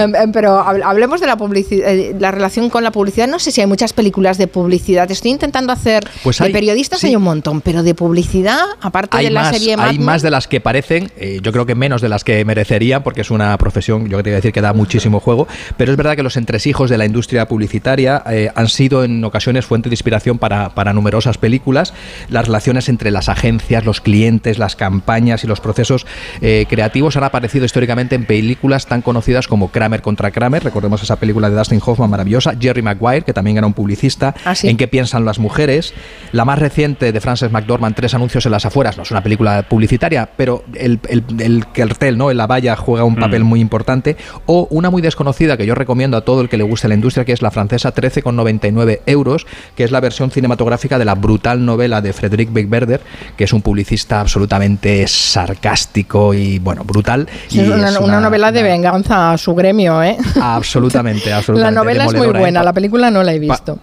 [0.10, 1.88] Em, em, pero hab- hablemos de la publicidad,
[2.20, 3.28] la relación con la publicidad.
[3.28, 5.10] No sé si hay muchas películas de publicidad.
[5.12, 6.08] Estoy intentando hacer.
[6.24, 7.08] Pues de hay- periodistas sí.
[7.08, 10.22] hay un montón, pero de publicidad, aparte hay de la más, serie Mad hay más
[10.22, 13.32] de las que parecen, eh, yo creo que menos de las que merecerían, porque es
[13.32, 16.90] una profesión, yo quería decir que da muchísimo juego, pero es verdad que los entresijos
[16.90, 21.38] de la industria publicitaria eh, han sido en ocasiones fuente de inspiración para, para numerosas
[21.38, 21.94] películas.
[22.30, 26.06] Las relaciones entre las agencias, los clientes, las campañas y los procesos
[26.42, 31.16] eh, creativos han aparecido históricamente en películas tan conocidas como Kramer contra Kramer, recordemos esa
[31.18, 34.68] película de Dustin Hoffman maravillosa, Jerry Maguire, que también era un publicista, Ah, sí.
[34.70, 35.94] en qué piensan las mujeres,
[36.32, 39.64] la más reciente de Frances McDormand, Tres anuncios en las afueras, no es una película
[39.64, 42.32] publicitaria, pero el, el, el cartel, ¿no?
[42.32, 44.16] en la valla juega un papel muy importante,
[44.46, 47.26] o una muy desconocida que yo recomiendo a todo el que le guste la industria,
[47.26, 49.46] que es la francesa 13,99 euros,
[49.76, 53.02] que es la versión cinematográfica de la brutal novela de Frédéric Beigbeder,
[53.36, 57.28] que es un publicista absolutamente sarcástico y, bueno, brutal.
[57.48, 60.18] Sí, y es una, es una novela de venganza a su gremio, ¿eh?
[60.42, 61.80] Absolutamente, La absolutamente.
[61.80, 62.32] novela es muy ¿eh?
[62.32, 63.80] buena, la película no la he Pa- visto.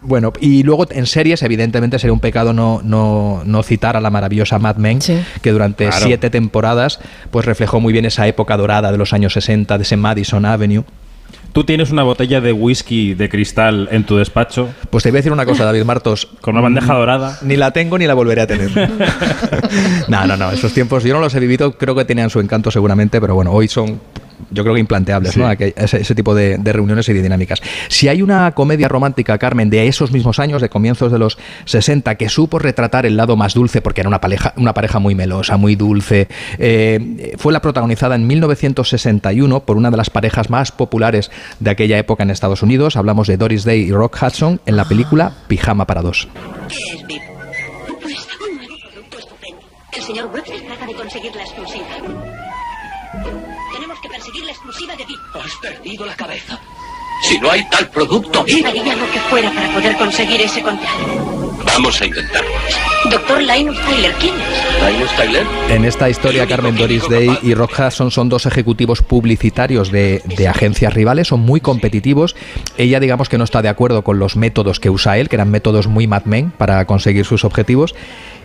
[0.00, 4.10] Bueno, y luego en series, evidentemente, sería un pecado no, no, no citar a la
[4.10, 5.00] maravillosa Mad Men,
[5.42, 6.06] que durante Claro.
[6.06, 7.00] siete temporadas
[7.32, 10.84] pues reflejó muy bien esa época dorada de los años 60, de ese Madison Avenue.
[11.52, 14.68] Tú tienes una botella de whisky de cristal en tu despacho.
[14.90, 16.28] Pues te voy a decir una cosa, David Martos.
[16.42, 17.36] Con una bandeja dorada.
[17.42, 18.70] Ni la tengo ni la volveré a tener.
[20.08, 20.50] no, no, no.
[20.52, 23.50] Esos tiempos yo no los he vivido, creo que tenían su encanto seguramente, pero bueno,
[23.50, 24.00] hoy son
[24.50, 25.40] yo creo que implanteables, Sí.
[25.40, 25.50] ¿no?
[25.50, 27.60] Ese, ese tipo de, de reuniones y de dinámicas.
[27.88, 32.14] Si hay una comedia romántica, Carmen, de esos mismos años, de comienzos de los 60,
[32.16, 35.56] que supo retratar el lado más dulce, porque era una pareja, una pareja muy melosa,
[35.56, 41.30] muy dulce, eh, fue la protagonizada en 1961 por una de las parejas más populares
[41.60, 42.96] de aquella época en Estados Unidos.
[42.96, 46.28] Hablamos de Doris Day y Rock Hudson en la película Pijama para dos.
[49.92, 51.84] El señor Brooks trata de conseguir la exclusiva.
[55.34, 56.58] Has perdido la cabeza.
[57.22, 61.58] Si no hay tal producto, Haría lo que fuera para poder conseguir ese contrato.
[61.64, 62.48] vamos a intentarlo.
[63.10, 64.92] Doctor Linus Tyler, ¿quién es?
[64.92, 69.90] Linus Tyler, En esta historia, Carmen Doris Day y Rock Hudson son dos ejecutivos publicitarios
[69.90, 72.36] de, de agencias rivales, son muy competitivos.
[72.76, 75.50] Ella, digamos que no está de acuerdo con los métodos que usa él, que eran
[75.50, 77.94] métodos muy Mad Men para conseguir sus objetivos.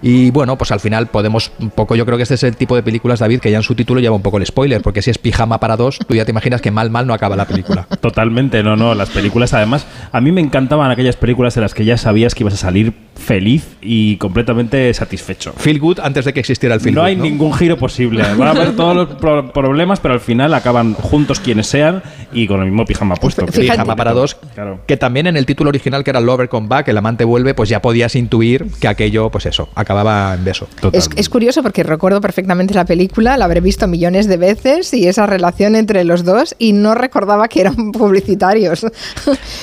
[0.05, 2.75] Y bueno, pues al final podemos un poco, yo creo que este es el tipo
[2.75, 5.09] de películas, David, que ya en su título lleva un poco el spoiler, porque si
[5.09, 7.87] es pijama para dos, tú ya te imaginas que mal, mal no acaba la película.
[8.01, 8.95] Totalmente, no, no.
[8.95, 12.43] Las películas, además, a mí me encantaban aquellas películas en las que ya sabías que
[12.43, 15.53] ibas a salir feliz y completamente satisfecho.
[15.57, 18.21] Feel good antes de que existiera el feel no good, hay ningún giro posible.
[18.37, 22.01] Van a haber todos los pro- problemas, pero al final acaban juntos quienes sean
[22.33, 23.45] y con el mismo pijama puesto.
[23.45, 24.79] Pijama para dos, Claro.
[24.87, 27.69] que también en el título original que era Lover Come Back, el amante vuelve, pues
[27.69, 30.67] ya podías intuir que aquello, pues eso, acababa en beso.
[30.91, 35.07] Es, es curioso porque recuerdo perfectamente la película, la habré visto millones de veces y
[35.07, 38.85] esa relación entre los dos y no recordaba que eran publicitarios.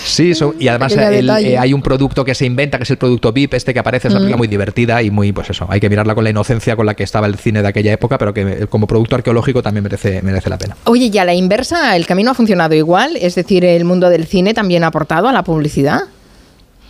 [0.04, 2.90] Sí, eso- y además Pequeño el- eh, hay un producto que se inventa, que es
[2.90, 5.66] el producto VIP, este que aparece, es una película muy divertida y muy, pues eso,
[5.68, 8.18] hay que mirarla con la inocencia con la que estaba el cine de aquella época,
[8.18, 10.76] pero que como producto arqueológico también merece, merece la pena.
[10.84, 13.16] Oye, y a la inversa, ¿el camino ha funcionado igual?
[13.16, 16.02] Es decir, ¿el mundo del cine también ha aportado a la publicidad?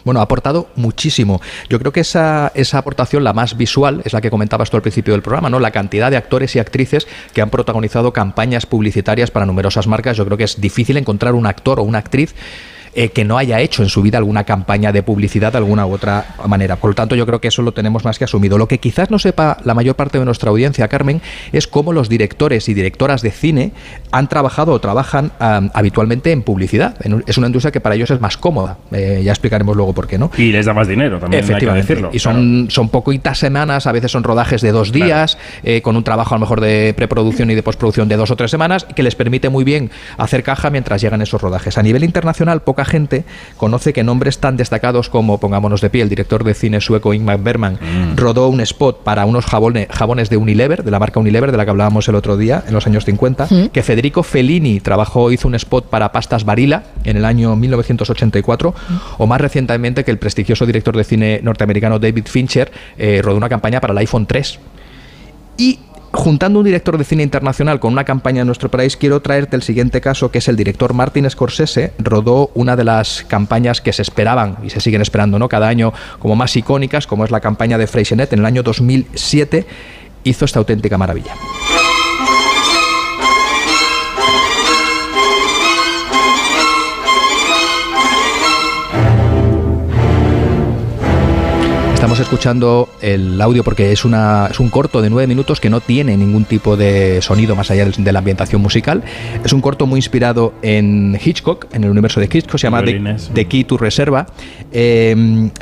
[0.05, 1.41] Bueno, ha aportado muchísimo.
[1.69, 4.83] Yo creo que esa, esa aportación, la más visual, es la que comentabas tú al
[4.83, 5.61] principio del programa, ¿no?
[5.61, 10.17] La cantidad de actores y actrices que han protagonizado campañas publicitarias para numerosas marcas.
[10.17, 12.35] Yo creo que es difícil encontrar un actor o una actriz
[12.95, 15.93] eh, que no haya hecho en su vida alguna campaña de publicidad de alguna u
[15.93, 16.77] otra manera.
[16.77, 18.59] Por lo tanto, yo creo que eso lo tenemos más que asumido.
[18.59, 21.21] Lo que quizás no sepa la mayor parte de nuestra audiencia, Carmen,
[21.53, 23.73] es cómo los directores y directoras de cine
[24.11, 26.97] han trabajado o trabajan um, habitualmente en publicidad.
[27.05, 28.79] En- es una industria que para ellos es más cómoda.
[28.93, 30.31] Eh, ya explicaremos luego por qué, ¿no?
[30.37, 31.87] Y les da más dinero también, hay que Efectivamente.
[31.95, 32.11] decirlo.
[32.13, 36.05] y son, son poquitas semanas, a veces son rodajes de dos días, eh, con un
[36.05, 39.03] trabajo a lo mejor de preproducción y de postproducción de dos o tres semanas, que
[39.03, 41.79] les permite muy bien hacer caja mientras llegan esos rodajes.
[41.79, 43.25] A nivel internacional, poca gente
[43.57, 47.39] conoce que nombres tan destacados como, pongámonos de pie, el director de cine sueco Ingmar
[47.41, 47.79] Bergman
[48.17, 51.65] rodó un spot para unos jabone- jabones de Unilever, de la marca Unilever, de la
[51.65, 55.55] que hablábamos el otro día, en los años 50, que Federico Fellini trabajó, hizo un
[55.55, 58.75] spot para pastas Barilla en el año 1984,
[59.19, 63.49] o más recientemente que el prestigioso director de cine norteamericano David Fincher eh, rodó una
[63.49, 64.59] campaña para el iPhone 3.
[65.57, 65.79] Y
[66.13, 69.63] juntando un director de cine internacional con una campaña en nuestro país, quiero traerte el
[69.63, 74.03] siguiente caso, que es el director Martin Scorsese, rodó una de las campañas que se
[74.03, 75.49] esperaban y se siguen esperando ¿no?
[75.49, 79.67] cada año como más icónicas, como es la campaña de Freixenet en el año 2007,
[80.25, 81.35] hizo esta auténtica maravilla.
[92.11, 95.79] Estamos escuchando el audio porque es, una, es un corto de nueve minutos que no
[95.79, 99.05] tiene ningún tipo de sonido más allá de, la ambientación musical.
[99.45, 103.47] Es un corto muy inspirado en Hitchcock, en el universo de Hitchcock, se llama The,
[103.47, 104.27] Key to Reserva,
[104.73, 105.15] eh,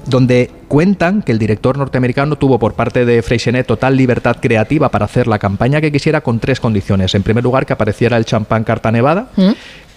[0.06, 5.04] donde cuentan que el director norteamericano tuvo por parte de Freixenet total libertad creativa para
[5.04, 7.14] hacer la campaña que quisiera con tres condiciones.
[7.14, 9.28] En primer lugar, que apareciera el champán Carta Nevada,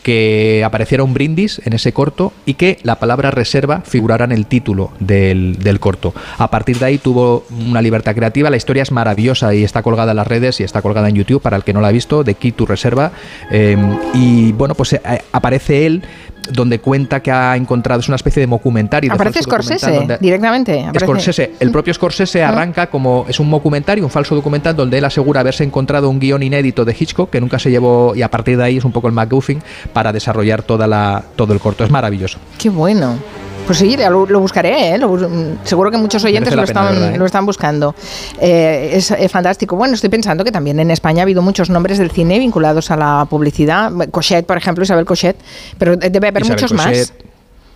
[0.03, 4.45] que apareciera un brindis en ese corto y que la palabra reserva figurara en el
[4.45, 6.13] título del, del corto.
[6.37, 8.49] A partir de ahí tuvo una libertad creativa.
[8.49, 11.41] La historia es maravillosa y está colgada en las redes y está colgada en YouTube
[11.41, 13.11] para el que no la ha visto, de Key to Reserva.
[13.51, 13.77] Eh,
[14.13, 14.99] y bueno, pues eh,
[15.31, 16.03] aparece él
[16.51, 19.13] donde cuenta que ha encontrado, es una especie de documentario.
[19.13, 20.81] Aparece Scorsese donde- directamente.
[20.81, 21.05] aparece.
[21.05, 25.41] Scorsese, el propio Scorsese arranca como es un documentario, un falso documental donde él asegura
[25.41, 28.63] haberse encontrado un guion inédito de Hitchcock que nunca se llevó y a partir de
[28.63, 29.61] ahí es un poco el MacGuffin
[29.93, 31.83] para desarrollar toda la, todo el corto.
[31.83, 32.39] Es maravilloso.
[32.57, 33.17] Qué bueno.
[33.65, 34.97] Pues sí, lo, lo buscaré, ¿eh?
[34.97, 37.17] Lo mm, seguro que muchos oyentes lo pena, están, verdad, ¿eh?
[37.17, 37.95] lo están buscando.
[38.39, 39.75] Eh, es, fantástico.
[39.75, 42.97] Bueno, estoy pensando que también en España ha habido muchos nombres del cine vinculados a
[42.97, 43.91] la publicidad.
[44.09, 45.37] Cochet, por ejemplo, Isabel Cochet,
[45.77, 47.13] pero debe haber Isabel muchos Cochet, más.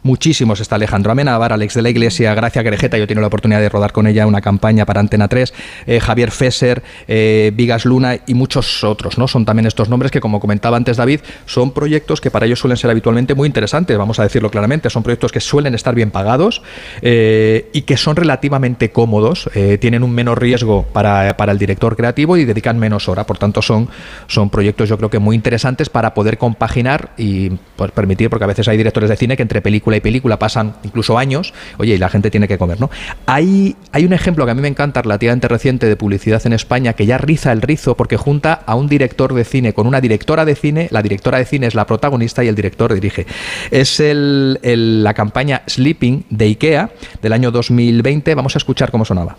[0.06, 0.60] Muchísimos.
[0.60, 2.96] Está Alejandro Amenábar, Alex de la Iglesia, Gracia Querejeta.
[2.96, 5.52] Yo he tenido la oportunidad de rodar con ella una campaña para Antena 3.
[5.88, 9.18] eh, Javier Fesser, eh, Vigas Luna y muchos otros.
[9.18, 9.28] ¿no?
[9.28, 12.78] Son también estos nombres que, como comentaba antes David, son proyectos que para ellos suelen
[12.78, 13.98] ser habitualmente muy interesantes.
[13.98, 14.92] Vamos a decirlo claramente.
[14.92, 16.62] Son proyectos que suelen estar bien pagados
[17.02, 19.50] eh, y que son relativamente cómodos.
[19.80, 23.24] tienen un menor riesgo para, para el director creativo y dedican menos hora.
[23.24, 23.90] Por tanto, son,
[24.28, 28.48] son proyectos yo creo que muy interesantes para poder compaginar y pues, permitir, porque a
[28.48, 29.64] veces hay directores de cine que entre
[30.02, 32.90] película película pasan incluso años, oye, y la gente tiene que comer, ¿no?
[33.26, 36.94] Hay, hay un ejemplo que a mí me encanta, relativamente reciente, de publicidad en España,
[36.94, 40.46] que ya riza el rizo porque junta a un director de cine con una directora
[40.46, 43.26] de cine, la directora de cine es la protagonista y el director dirige.
[43.72, 44.58] Es el-
[45.04, 46.92] la campaña Sleeping de IKEA
[47.22, 49.36] del año 2020, vamos a escuchar cómo sonaba.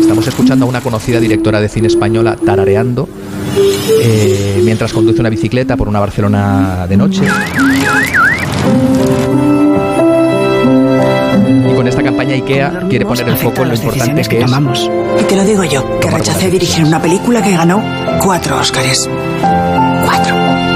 [0.00, 3.08] Estamos escuchando a una conocida directora de cine española tarareando
[4.02, 7.22] eh, mientras conduce una bicicleta por una Barcelona de noche.
[11.70, 14.90] Y con esta campaña IKEA quiere poner el foco en lo importante que es tomamos.
[15.20, 17.82] Y te lo digo yo, que rechacé dirigir una película que ganó
[18.22, 19.08] cuatro Óscares.
[20.04, 20.73] Cuatro.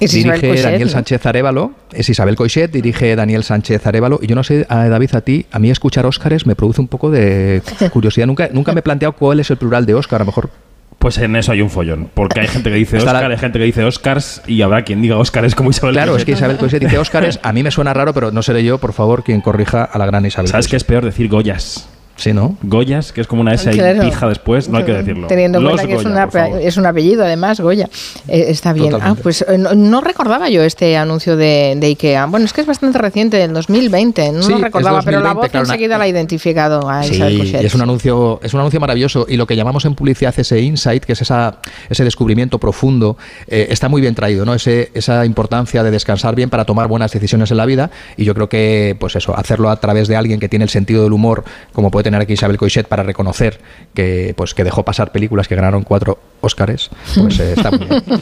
[0.00, 0.92] Es Isabel dirige Coixet, Daniel ¿no?
[0.92, 5.14] Sánchez Arevalo, es Isabel Coixet, dirige Daniel Sánchez Arevalo, y yo no sé, a David,
[5.14, 7.62] a ti, a mí escuchar Óscares me produce un poco de
[7.92, 8.26] curiosidad.
[8.26, 10.50] Nunca, nunca me he planteado cuál es el plural de Óscar, a lo mejor.
[10.98, 12.08] Pues en eso hay un follón.
[12.14, 14.82] Porque hay gente que dice Está la- Oscar, hay gente que dice Oscars y habrá
[14.82, 17.70] quien diga Óscares como Isabel Claro, es que Isabel Coixet dice Óscares, a mí me
[17.70, 20.68] suena raro, pero no seré yo, por favor, quien corrija a la gran Isabel ¿Sabes
[20.68, 21.88] qué es peor decir Goyas?
[22.16, 22.56] Sí, ¿no?
[22.62, 24.00] Goyas, que es como una S Claro.
[24.00, 25.26] pija después, no hay que decirlo.
[25.26, 26.58] Teniendo en cuenta que es, Goya, una favor.
[26.58, 27.88] pe- es un apellido, además, Goya.
[28.26, 28.90] Eh, está bien.
[28.90, 29.20] Totalmente.
[29.20, 32.24] Ah, pues eh, no, no recordaba yo este anuncio de, de IKEA.
[32.26, 34.32] Bueno, es que es bastante reciente, del 2020.
[34.32, 36.88] No Sí, lo es recordaba, pero la 2020, voz claro, una- enseguida la ha identificado
[36.88, 39.94] a Sí, Isabel es un anuncio, es un anuncio maravilloso y lo que llamamos en
[39.94, 41.58] publicidad ese insight, que es esa,
[41.90, 44.54] ese descubrimiento profundo, eh, está muy bien traído, ¿no?
[44.54, 48.34] Ese, esa importancia de descansar bien para tomar buenas decisiones en la vida y yo
[48.34, 51.44] creo que, pues eso, hacerlo a través de alguien que tiene el sentido del humor,
[51.74, 53.58] como puede tener aquí Isabel Coixet para reconocer
[53.92, 58.02] que, pues, que dejó pasar películas que ganaron cuatro Óscares, pues eh, está muy bien.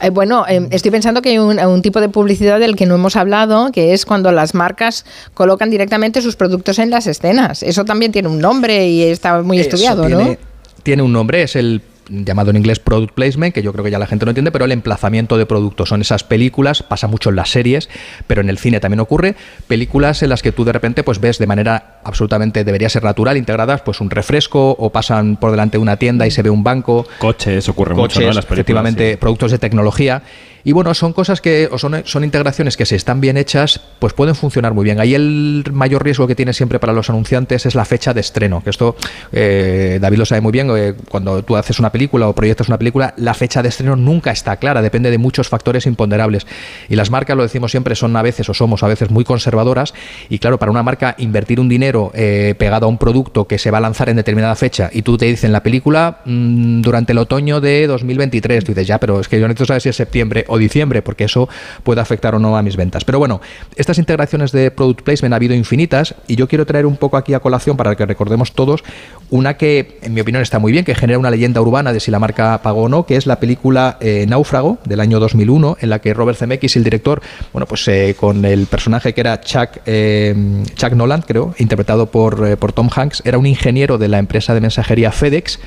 [0.00, 2.96] Eh, bueno, eh, estoy pensando que hay un, un tipo de publicidad del que no
[2.96, 5.04] hemos hablado, que es cuando las marcas
[5.34, 7.62] colocan directamente sus productos en las escenas.
[7.62, 10.16] Eso también tiene un nombre y está muy Eso estudiado, ¿no?
[10.16, 10.38] tiene,
[10.82, 13.98] Tiene un nombre, es el llamado en inglés product placement, que yo creo que ya
[13.98, 15.88] la gente no entiende, pero el emplazamiento de productos.
[15.88, 17.88] Son esas películas, pasa mucho en las series,
[18.26, 21.38] pero en el cine también ocurre, películas en las que tú de repente pues ves
[21.38, 25.82] de manera absolutamente, debería ser natural, integradas, pues un refresco o pasan por delante de
[25.82, 27.06] una tienda y se ve un banco.
[27.18, 28.28] Coches, ocurre mucho, coches, ¿no?
[28.28, 30.22] En las películas, efectivamente, productos de tecnología.
[30.64, 34.12] Y bueno, son cosas que, o son, son integraciones que si están bien hechas, pues
[34.12, 35.00] pueden funcionar muy bien.
[35.00, 38.62] Ahí el mayor riesgo que tiene siempre para los anunciantes es la fecha de estreno,
[38.62, 38.96] que esto
[39.32, 42.78] eh, David lo sabe muy bien, eh, cuando tú haces una película o proyectas una
[42.78, 46.46] película, la fecha de estreno nunca está clara, depende de muchos factores imponderables.
[46.88, 49.94] Y las marcas, lo decimos siempre, son a veces o somos a veces muy conservadoras
[50.28, 53.70] y claro, para una marca invertir un dinero eh, pegado a un producto que se
[53.70, 57.18] va a lanzar en determinada fecha y tú te dicen la película mm, durante el
[57.18, 60.44] otoño de 2023, tú dices ya, pero es que yo necesito saber si es septiembre
[60.52, 61.48] o diciembre, porque eso
[61.82, 63.04] puede afectar o no a mis ventas.
[63.04, 63.40] Pero bueno,
[63.76, 67.32] estas integraciones de product placement ha habido infinitas y yo quiero traer un poco aquí
[67.32, 68.84] a colación para que recordemos todos
[69.30, 72.10] una que, en mi opinión, está muy bien, que genera una leyenda urbana de si
[72.10, 75.88] la marca pagó o no, que es la película eh, Náufrago del año 2001, en
[75.88, 77.22] la que Robert Zemeckis, el director,
[77.52, 80.34] bueno, pues eh, con el personaje que era Chuck, eh,
[80.74, 84.60] Chuck Nolan, creo, interpretado por, por Tom Hanks, era un ingeniero de la empresa de
[84.60, 85.58] mensajería FedEx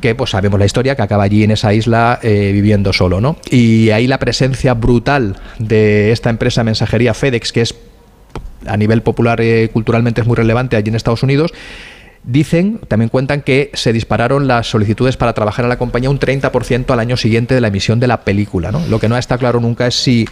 [0.00, 3.36] que pues sabemos la historia, que acaba allí en esa isla eh, viviendo solo, ¿no?
[3.50, 7.74] Y ahí la presencia brutal de esta empresa mensajería FedEx, que es
[8.66, 11.52] a nivel popular eh, culturalmente es muy relevante allí en Estados Unidos,
[12.24, 16.90] Dicen, también cuentan que se dispararon las solicitudes para trabajar en la compañía un 30%
[16.90, 18.70] al año siguiente de la emisión de la película.
[18.70, 18.86] ¿no?
[18.88, 20.26] Lo que no está claro nunca es si,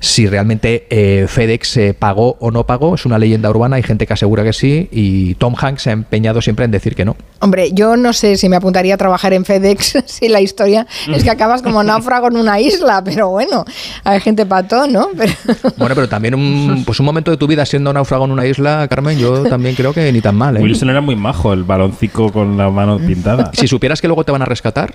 [0.00, 2.94] si realmente eh, FedEx eh, pagó o no pagó.
[2.94, 5.92] Es una leyenda urbana, hay gente que asegura que sí y Tom Hanks se ha
[5.92, 7.16] empeñado siempre en decir que no.
[7.40, 11.22] Hombre, yo no sé si me apuntaría a trabajar en FedEx si la historia es
[11.24, 13.64] que acabas como náufrago en una isla, pero bueno,
[14.04, 15.08] hay gente pato, ¿no?
[15.16, 15.32] Pero-
[15.76, 18.86] Bueno, pero también un, pues un momento de tu vida siendo náufrago en una isla,
[18.88, 20.56] Carmen, yo también creo que ni tan mal.
[20.56, 20.60] ¿eh?
[20.60, 23.50] Wilson era muy majo, el baloncico con la mano pintada.
[23.54, 24.94] Si supieras que luego te van a rescatar,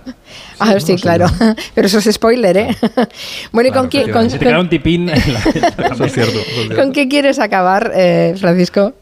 [0.59, 1.25] Ah, sí, claro.
[1.75, 2.77] Pero eso es spoiler, ¿eh?
[3.51, 5.13] Bueno, ¿y con, quién, con, Si te queda un tipín en la
[5.93, 6.39] Eso es cierto.
[6.75, 8.93] con- qué quieres acabar, eh, Francisco?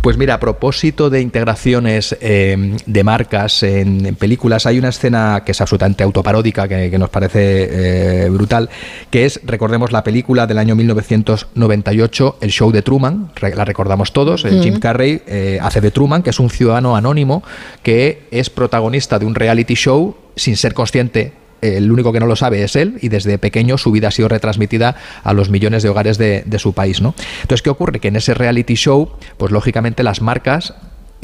[0.00, 5.44] Pues mira, a propósito de integraciones eh, de marcas en, en películas, hay una escena
[5.46, 8.68] que es absolutamente autoparódica, que, que nos parece eh, brutal,
[9.10, 14.44] que es, recordemos la película del año 1998, El Show de Truman, la recordamos todos,
[14.44, 14.60] el.
[14.60, 17.44] Jim Carrey eh, hace de Truman, que es un ciudadano anónimo
[17.84, 21.32] que es protagonista de un reality show sin ser consciente
[21.62, 24.28] el único que no lo sabe es él y desde pequeño su vida ha sido
[24.28, 27.00] retransmitida a los millones de hogares de, de su país.
[27.00, 27.14] ¿no?
[27.42, 28.00] Entonces, ¿qué ocurre?
[28.00, 30.74] Que en ese reality show, pues lógicamente las marcas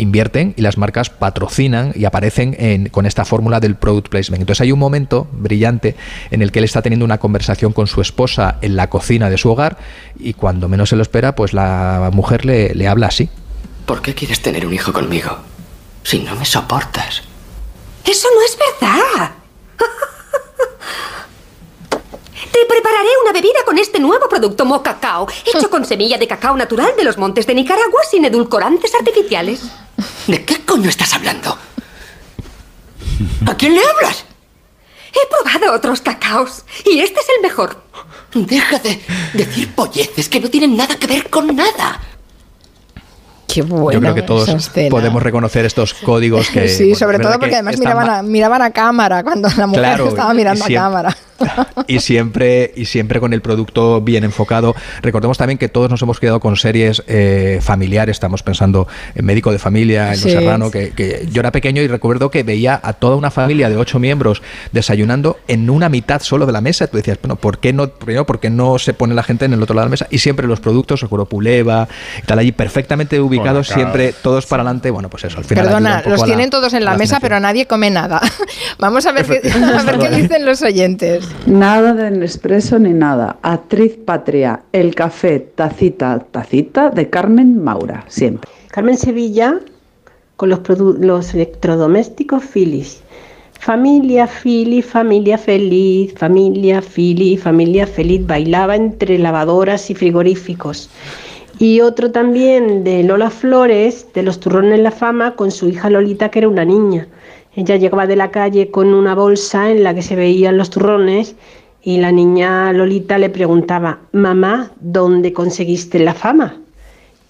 [0.01, 4.41] invierten y las marcas patrocinan y aparecen en- con esta fórmula del product placement.
[4.41, 5.97] Entonces hay un momento brillante
[6.31, 9.39] en el que él está teniendo una conversación con su esposa en la cocina de
[9.39, 9.77] su hogar
[10.17, 13.29] y cuando menos se lo espera, pues la mujer le, le habla así.
[13.87, 15.37] ¿Por qué quieres tener un hijo conmigo?
[16.05, 17.23] Si no me soportas.
[18.05, 19.33] Eso no es verdad.
[22.53, 26.93] Te prepararé una bebida con este nuevo producto Mocacao, hecho con semilla de cacao natural
[26.97, 29.61] de los montes de Nicaragua sin edulcorantes artificiales.
[30.27, 31.59] ¿De qué coño estás hablando?
[33.47, 34.25] ¿A quién le hablas?
[35.13, 37.83] He probado otros cacaos y este es el mejor.
[38.35, 39.01] Deja de
[39.35, 42.01] decir polleces que no tienen nada que ver con nada.
[43.47, 43.93] Qué bueno.
[43.93, 46.69] Yo creo que todos podemos reconocer estos códigos que...
[46.69, 49.83] sí, bueno, sobre todo porque que además miraban a, miraban a cámara cuando la mujer
[49.83, 51.17] Claro, estaba mirando a cámara.
[51.87, 54.75] y siempre y siempre con el producto bien enfocado.
[55.03, 58.17] Recordemos también que todos nos hemos quedado con series eh, familiares.
[58.17, 60.25] Estamos pensando en Médico de Familia, en Sí.
[60.33, 63.69] Los Serrano, que, que yo era pequeño y recuerdo que veía a toda una familia
[63.71, 64.43] de ocho miembros
[64.73, 66.87] desayunando en una mitad solo de la mesa.
[66.87, 69.53] Tú decías, bueno, ¿por qué no, primero, ¿por qué no se pone la gente en
[69.53, 70.07] el otro lado de la mesa?
[70.11, 71.89] Y siempre los productos, recuerdo Puleva,
[72.23, 74.91] y tal allí perfectamente ubicados, siempre todos para adelante.
[74.91, 75.65] Bueno, pues eso, al final.
[75.65, 78.21] Perdona, los la- tienen todos en la mesa, pero nadie come nada.
[78.79, 81.28] Vamos a ver, qué, a ver qué dicen los oyentes.
[81.47, 83.39] Nada de Nespresso ni nada.
[83.43, 88.51] Actriz Patria, el café, tacita, tacita de Carmen Maura, siempre.
[88.71, 89.59] Carmen Sevilla
[90.37, 90.61] con los,
[91.01, 93.03] los electrodomésticos Philips.
[93.59, 98.25] Familia Philly, familia feliz, familia Philly, familia feliz.
[98.27, 100.91] Bailaba entre lavadoras y frigoríficos.
[101.59, 106.31] Y otro también de Lola Flores, de los turrones La Fama, con su hija Lolita,
[106.31, 107.09] que era una niña.
[107.59, 111.35] Ella llegaba de la calle con una bolsa en la que se veían los turrones
[111.83, 116.55] y la niña Lolita le preguntaba, mamá, ¿dónde conseguiste la fama?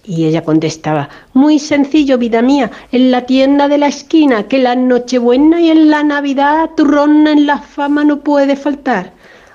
[0.05, 4.75] Y ella contestaba, muy sencillo, vida mía, en la tienda de la esquina, que la
[4.75, 9.13] Nochebuena y en la Navidad turrón en la fama no puede faltar.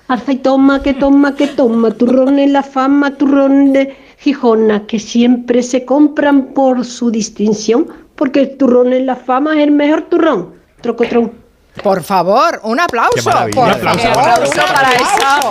[0.09, 4.99] Alza y toma, que toma, que toma, turrón en la fama, turrón de Gijona, que
[4.99, 7.87] siempre se compran por su distinción,
[8.17, 10.64] porque el turrón en la fama es el mejor turrón.
[10.85, 11.33] Trocotrón.
[11.83, 13.15] Por favor, un aplauso.
[13.15, 13.55] Qué maravilla.
[13.57, 15.51] Por Un aplauso, favor, un aplauso para aplauso.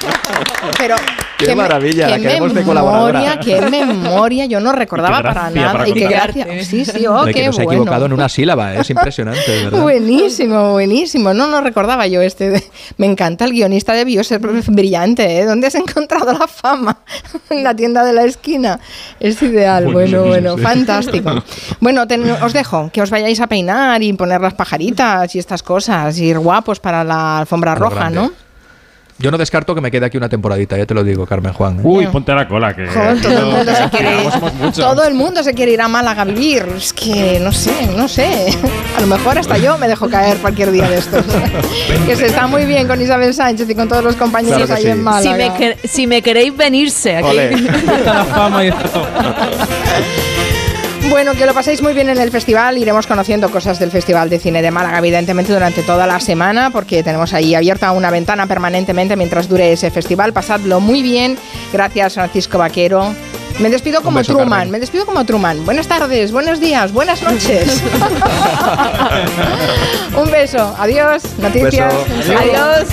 [0.78, 0.96] Pero
[1.38, 3.40] Qué maravilla, la qué de memoria, colaboradora.
[3.40, 5.72] qué memoria, yo no recordaba Qué para nada.
[5.72, 6.46] para y qué gracia.
[6.64, 7.80] Sí, sí, oh, De que qué no se ha bueno.
[7.80, 9.80] equivocado en una sílaba, es impresionante, de verdad.
[9.80, 11.32] Buenísimo, buenísimo.
[11.32, 12.50] No, no recordaba yo este.
[12.50, 12.64] de-
[12.98, 15.40] Me encanta el guionista, debió ser brillante.
[15.40, 15.46] ¿eh?
[15.46, 16.98] ¿Dónde has encontrado la fama?
[17.50, 18.78] en la tienda de la esquina.
[19.18, 19.90] Es ideal.
[19.90, 20.62] Bueno, bueno, sí.
[20.62, 21.42] fantástico.
[21.80, 25.62] Bueno, ten- os dejo que os vayáis a peinar y poner las pajaritas y estas
[25.62, 28.20] cosas, y ir guapos para la alfombra lo roja, grande.
[28.20, 28.49] ¿no?
[29.20, 31.76] Yo no descarto que me quede aquí una temporadita, ya te lo digo, Carmen Juan.
[31.80, 31.82] ¿eh?
[31.84, 32.86] Uy, ponte a la cola, que.
[32.86, 34.76] Joder, todo, el mundo se quiere, Llegamos, somos muchos.
[34.76, 36.66] todo el mundo se quiere ir a Málaga a vivir.
[36.74, 38.48] Es que no sé, no sé.
[38.96, 41.22] A lo mejor hasta yo me dejo caer cualquier día de estos.
[42.06, 44.82] que se está muy bien con Isabel Sánchez y con todos los compañeros Claro ahí
[44.84, 44.88] sí.
[44.88, 45.54] en Málaga.
[45.56, 47.36] Si me, si me queréis venirse aquí.
[47.38, 48.70] Está la fama y.
[51.10, 52.78] Bueno, que lo paséis muy bien en el festival.
[52.78, 57.02] Iremos conociendo cosas del Festival de Cine de Málaga, evidentemente, durante toda la semana, porque
[57.02, 60.32] tenemos ahí abierta una ventana permanentemente mientras dure ese festival.
[60.32, 61.36] Pasadlo muy bien.
[61.72, 63.12] Gracias, Francisco Vaquero.
[63.58, 64.70] Me despido como beso, Truman, Carmen.
[64.70, 65.66] me despido como Truman.
[65.66, 67.82] Buenas tardes, buenos días, buenas noches.
[70.16, 71.92] Un beso, adiós, noticias.
[72.08, 72.38] Beso.
[72.38, 72.88] Adiós.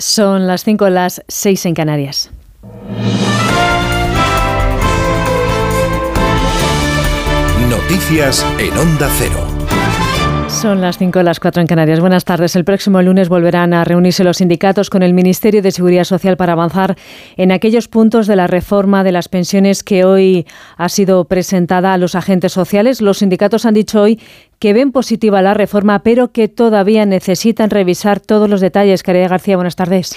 [0.00, 2.30] Son las 5, las 6 en Canarias.
[7.68, 9.47] Noticias en Onda Cero.
[10.48, 12.00] Son las 5, las 4 en Canarias.
[12.00, 12.56] Buenas tardes.
[12.56, 16.54] El próximo lunes volverán a reunirse los sindicatos con el Ministerio de Seguridad Social para
[16.54, 16.96] avanzar
[17.36, 20.46] en aquellos puntos de la reforma de las pensiones que hoy
[20.76, 23.00] ha sido presentada a los agentes sociales.
[23.00, 24.20] Los sindicatos han dicho hoy
[24.58, 29.02] que ven positiva la reforma, pero que todavía necesitan revisar todos los detalles.
[29.02, 30.16] Caridad García, buenas tardes.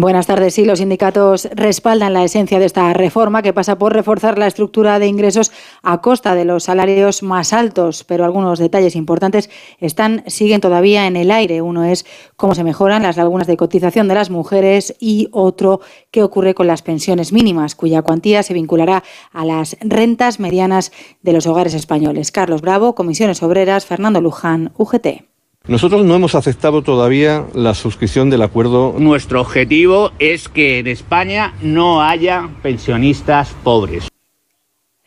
[0.00, 0.54] Buenas tardes.
[0.54, 4.98] Sí, los sindicatos respaldan la esencia de esta reforma que pasa por reforzar la estructura
[4.98, 5.52] de ingresos
[5.82, 11.16] a costa de los salarios más altos, pero algunos detalles importantes están siguen todavía en
[11.16, 11.60] el aire.
[11.60, 12.06] Uno es
[12.36, 16.66] cómo se mejoran las lagunas de cotización de las mujeres y otro qué ocurre con
[16.66, 19.04] las pensiones mínimas, cuya cuantía se vinculará
[19.34, 22.32] a las rentas medianas de los hogares españoles.
[22.32, 25.30] Carlos Bravo, Comisiones Obreras, Fernando Luján, UGT.
[25.70, 28.96] Nosotros no hemos aceptado todavía la suscripción del acuerdo.
[28.98, 34.08] Nuestro objetivo es que en España no haya pensionistas pobres.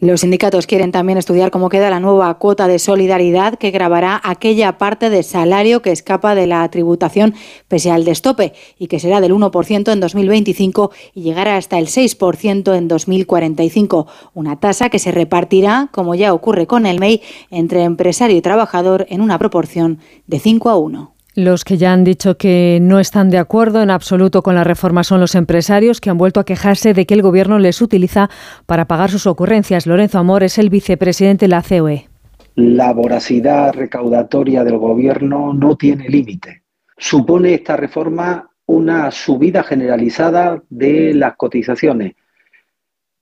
[0.04, 4.78] Los sindicatos quieren también estudiar cómo queda la nueva cuota de solidaridad que grabará aquella
[4.78, 7.36] parte de salario que escapa de la tributación
[7.70, 12.76] pese al destope y que será del 1% en 2025 y llegará hasta el 6%
[12.76, 14.08] en 2045.
[14.34, 19.06] Una tasa que se repartirá, como ya ocurre con el MEI, entre empresario y trabajador
[19.08, 21.13] en una proporción de 5 a 1.
[21.36, 25.04] Los que ya han dicho que no están de acuerdo en absoluto con la reforma
[25.04, 28.30] son los empresarios que han vuelto a quejarse de que el gobierno les utiliza
[28.68, 29.88] para pagar sus ocurrencias.
[29.88, 32.08] Lorenzo Amor es el vicepresidente de la COE.
[32.54, 36.62] La voracidad recaudatoria del gobierno no tiene límite.
[36.98, 42.14] Supone esta reforma una subida generalizada de las cotizaciones.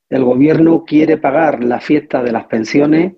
[0.10, 3.14] El gobierno quiere pagar la fiesta de las pensiones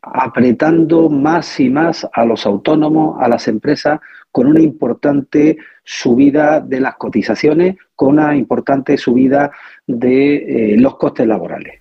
[0.00, 4.00] apretando más y más a los autónomos, a las empresas,
[4.36, 9.50] con una importante subida de las cotizaciones, con una importante subida
[9.86, 11.80] de eh, los costes laborales.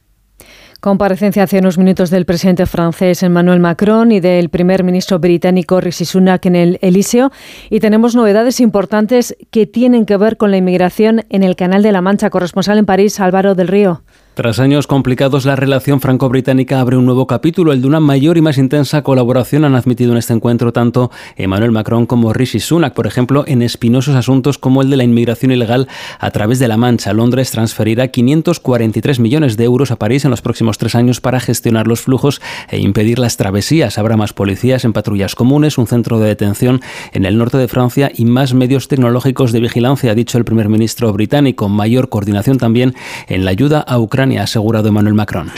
[0.80, 6.06] Comparecencia hace unos minutos del presidente francés Emmanuel Macron y del primer ministro británico Rishi
[6.06, 7.30] Sunak en el Elíseo.
[7.70, 11.92] Y tenemos novedades importantes que tienen que ver con la inmigración en el Canal de
[11.92, 12.30] la Mancha.
[12.30, 14.04] Corresponsal en París, Álvaro del Río.
[14.36, 18.42] Tras años complicados, la relación franco-británica abre un nuevo capítulo, el de una mayor y
[18.42, 19.64] más intensa colaboración.
[19.64, 24.14] Han admitido en este encuentro tanto Emmanuel Macron como Rishi Sunak, por ejemplo, en espinosos
[24.14, 25.88] asuntos como el de la inmigración ilegal
[26.20, 27.14] a través de la Mancha.
[27.14, 31.88] Londres transferirá 543 millones de euros a París en los próximos tres años para gestionar
[31.88, 33.98] los flujos e impedir las travesías.
[33.98, 36.82] Habrá más policías en patrullas comunes, un centro de detención
[37.14, 40.68] en el norte de Francia y más medios tecnológicos de vigilancia, ha dicho el primer
[40.68, 41.70] ministro británico.
[41.70, 42.96] Mayor coordinación también
[43.30, 45.52] en la ayuda a Ucrania Ucrania, ha asegurado Emmanuel Macron.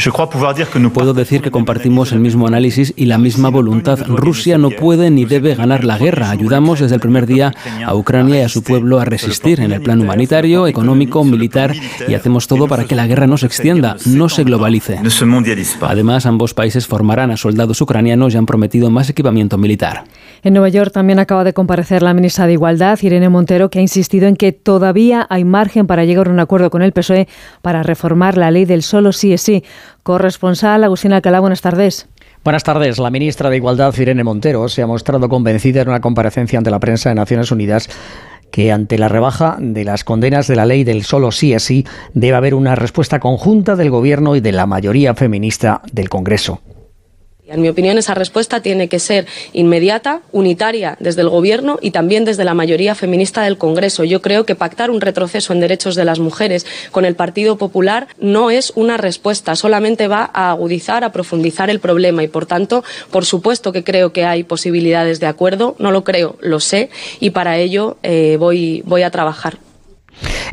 [0.93, 3.99] Puedo decir que compartimos el mismo análisis y la misma voluntad.
[4.07, 6.31] Rusia no puede ni debe ganar la guerra.
[6.31, 7.53] Ayudamos desde el primer día
[7.85, 11.73] a Ucrania y a su pueblo a resistir en el plan humanitario, económico, militar
[12.09, 14.99] y hacemos todo para que la guerra no se extienda, no se globalice.
[15.81, 20.03] Además, ambos países formarán a soldados ucranianos y han prometido más equipamiento militar.
[20.43, 23.81] En Nueva York también acaba de comparecer la ministra de Igualdad, Irene Montero, que ha
[23.81, 27.27] insistido en que todavía hay margen para llegar a un acuerdo con el PSOE
[27.61, 29.63] para reformar la ley del solo sí es sí.
[30.03, 32.07] Corresponsal Agustín Alcalá, buenas tardes.
[32.43, 32.97] Buenas tardes.
[32.97, 36.79] La ministra de Igualdad, Irene Montero, se ha mostrado convencida en una comparecencia ante la
[36.79, 37.89] prensa de Naciones Unidas
[38.51, 41.85] que ante la rebaja de las condenas de la ley del solo sí es sí
[42.13, 46.61] debe haber una respuesta conjunta del Gobierno y de la mayoría feminista del Congreso.
[47.49, 52.25] En mi opinión, esa respuesta tiene que ser inmediata, unitaria desde el Gobierno y también
[52.25, 54.03] desde la mayoría feminista del Congreso.
[54.03, 58.09] Yo creo que pactar un retroceso en derechos de las mujeres con el Partido Popular
[58.19, 62.83] no es una respuesta, solamente va a agudizar, a profundizar el problema y, por tanto,
[63.11, 66.89] por supuesto que creo que hay posibilidades de acuerdo, no lo creo, lo sé
[67.21, 69.66] y para ello eh, voy, voy a trabajar.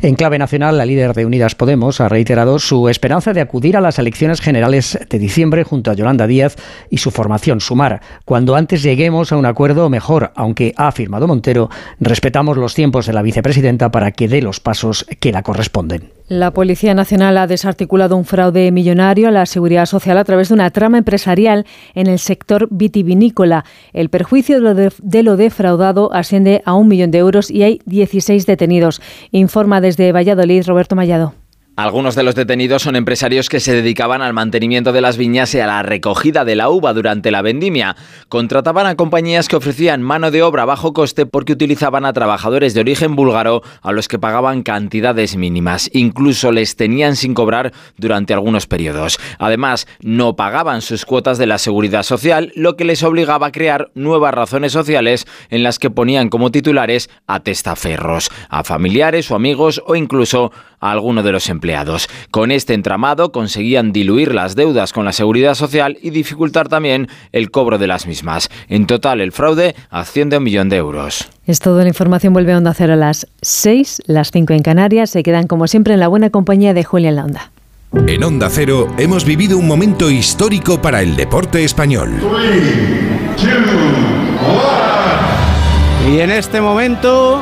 [0.01, 3.81] En clave nacional, la líder de Unidas Podemos ha reiterado su esperanza de acudir a
[3.81, 6.55] las elecciones generales de diciembre junto a Yolanda Díaz
[6.89, 8.01] y su formación Sumar.
[8.25, 11.69] Cuando antes lleguemos a un acuerdo mejor, aunque ha afirmado Montero,
[11.99, 16.11] respetamos los tiempos de la vicepresidenta para que dé los pasos que la corresponden.
[16.27, 20.55] La Policía Nacional ha desarticulado un fraude millonario a la seguridad social a través de
[20.55, 23.63] una trama empresarial en el sector vitivinícola.
[23.93, 29.03] El perjuicio de lo defraudado asciende a un millón de euros y hay 16 detenidos.
[29.29, 31.35] Informa desde Valladolid Roberto Mallado.
[31.77, 35.59] Algunos de los detenidos son empresarios que se dedicaban al mantenimiento de las viñas y
[35.59, 37.97] a la recogida de la uva durante la vendimia.
[38.29, 42.73] Contrataban a compañías que ofrecían mano de obra a bajo coste porque utilizaban a trabajadores
[42.73, 45.89] de origen búlgaro a los que pagaban cantidades mínimas.
[45.91, 49.19] Incluso les tenían sin cobrar durante algunos periodos.
[49.37, 53.91] Además, no pagaban sus cuotas de la seguridad social, lo que les obligaba a crear
[53.95, 59.83] nuevas razones sociales en las que ponían como titulares a testaferros, a familiares o amigos
[59.85, 60.53] o incluso
[60.85, 62.07] a alguno de los empleados.
[62.31, 67.51] Con este entramado conseguían diluir las deudas con la seguridad social y dificultar también el
[67.51, 68.49] cobro de las mismas.
[68.69, 71.29] En total, el fraude asciende a un millón de euros.
[71.45, 71.81] Es todo.
[71.81, 75.09] La información vuelve a Onda Cero a las 6, las 5 en Canarias.
[75.09, 77.51] Se quedan, como siempre, en la buena compañía de Julián Onda.
[78.07, 82.11] En Onda Cero hemos vivido un momento histórico para el deporte español.
[86.07, 87.41] y en este momento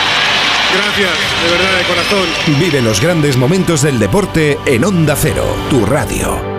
[0.73, 1.11] Gracias,
[1.43, 2.59] de verdad, de corazón.
[2.59, 6.51] Vive los grandes momentos del deporte en Onda Cero, tu radio.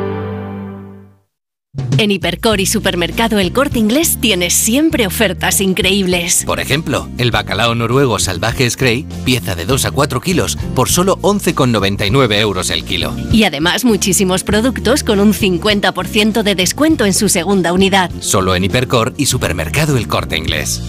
[1.96, 6.42] En Hipercor y Supermercado El Corte Inglés tienes siempre ofertas increíbles.
[6.44, 11.16] Por ejemplo, el bacalao noruego salvaje Scray, pieza de 2 a 4 kilos, por solo
[11.18, 13.14] 11,99 euros el kilo.
[13.30, 18.10] Y además muchísimos productos con un 50% de descuento en su segunda unidad.
[18.20, 20.82] Solo en Hipercor y Supermercado El Corte Inglés.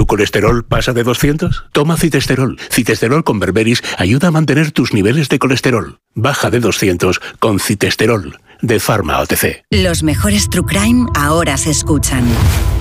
[0.00, 1.66] ¿Tu colesterol pasa de 200?
[1.72, 2.56] Toma citesterol.
[2.70, 5.98] Citesterol con berberis ayuda a mantener tus niveles de colesterol.
[6.14, 9.64] Baja de 200 con citesterol de Pharma OTC.
[9.70, 12.24] Los mejores True Crime ahora se escuchan.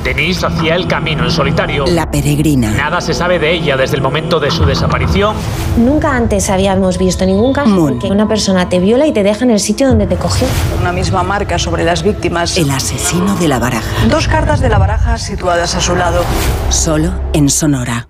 [0.04, 1.86] Denise hacía el camino en solitario.
[1.86, 2.72] La peregrina.
[2.72, 5.36] Nada se sabe de ella desde el momento de su desaparición.
[5.78, 9.44] Nunca antes habíamos visto ningún caso en que una persona te viola y te deja
[9.44, 10.48] en el sitio donde te cogió.
[10.80, 12.58] Una misma marca sobre las víctimas.
[12.58, 14.08] El asesino de la baraja.
[14.10, 16.24] Dos cartas de la baraja situadas a su lado.
[16.70, 18.08] Solo en Sonora.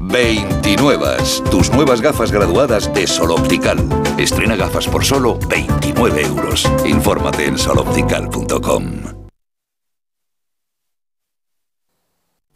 [0.00, 1.16] 29.
[1.50, 3.78] Tus nuevas gafas graduadas de Sol Optical.
[4.18, 6.70] Estrena gafas por solo 29 euros.
[6.86, 8.84] Infórmate en soloptical.com.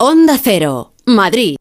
[0.00, 1.56] Onda Cero, Madrid.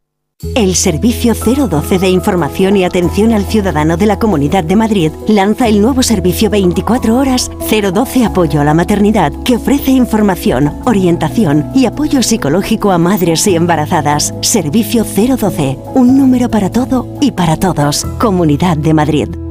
[0.53, 5.68] El Servicio 012 de Información y Atención al Ciudadano de la Comunidad de Madrid lanza
[5.68, 11.88] el nuevo servicio 24 horas 012 Apoyo a la Maternidad, que ofrece información, orientación y
[11.88, 14.36] apoyo psicológico a madres y embarazadas.
[14.41, 18.06] Servicio 012, un número para todo y para todos.
[18.19, 19.47] Comunidad de Madrid.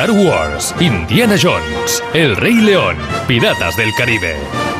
[0.00, 2.96] Star Wars, Indiana Jones, El Rey León,
[3.28, 4.34] Piratas del Caribe.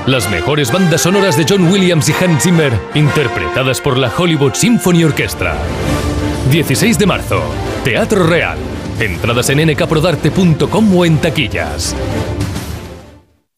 [0.06, 5.04] Las mejores bandas sonoras de John Williams y Hans Zimmer, interpretadas por la Hollywood Symphony
[5.04, 5.58] Orchestra.
[6.50, 7.42] 16 de marzo,
[7.84, 8.56] Teatro Real.
[8.98, 11.94] Entradas en nkprodarte.com o en taquillas.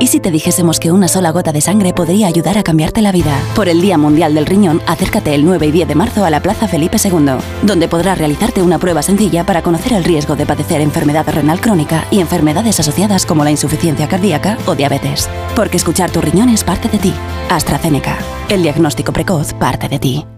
[0.00, 3.10] ¿Y si te dijésemos que una sola gota de sangre podría ayudar a cambiarte la
[3.10, 3.36] vida?
[3.56, 6.40] Por el Día Mundial del Riñón, acércate el 9 y 10 de marzo a la
[6.40, 10.80] Plaza Felipe II, donde podrás realizarte una prueba sencilla para conocer el riesgo de padecer
[10.80, 15.28] enfermedad renal crónica y enfermedades asociadas como la insuficiencia cardíaca o diabetes.
[15.56, 17.12] Porque escuchar tu riñón es parte de ti.
[17.50, 18.18] AstraZeneca.
[18.48, 20.37] El diagnóstico precoz parte de ti.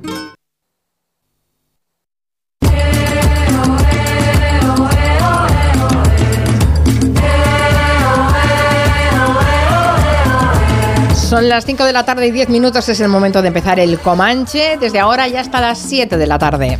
[11.31, 13.97] Son las 5 de la tarde y 10 minutos, es el momento de empezar el
[13.99, 16.77] Comanche, desde ahora ya hasta las 7 de la tarde.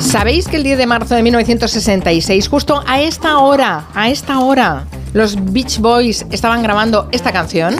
[0.00, 4.84] ¿Sabéis que el 10 de marzo de 1966, justo a esta hora, a esta hora,
[5.14, 7.74] los Beach Boys estaban grabando esta canción?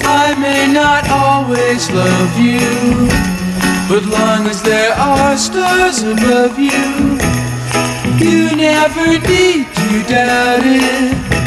[0.00, 3.10] I may not always love you,
[3.90, 7.18] but long as there are stars above you,
[8.18, 11.43] you never need to doubt it.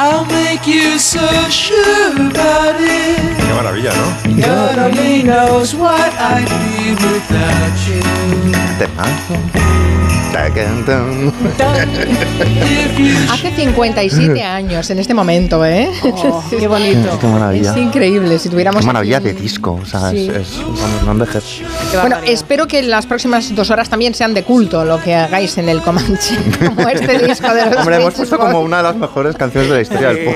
[0.00, 3.36] I'll make you so sure about it.
[3.36, 4.36] Qué maravilla, ¿no?
[4.40, 9.67] God only knows what I'd be without you.
[13.30, 15.90] Hace 57 años en este momento, ¿eh?
[16.04, 17.18] Oh, qué bonito.
[17.20, 17.70] Qué maravilla.
[17.72, 18.38] Es increíble.
[18.38, 19.78] Si tuviéramos Qué maravilla aquí- de disco.
[19.82, 20.28] O sea, Sí.
[20.30, 21.64] es, es- vamos, no envejece.
[22.00, 25.68] Bueno, espero que las próximas dos horas también sean de culto lo que hagáis en
[25.68, 26.36] el Comanche,
[26.76, 28.50] como este disco de los Hombre, hemos puesto Boys.
[28.52, 30.34] como una de las mejores canciones de la historia del pop.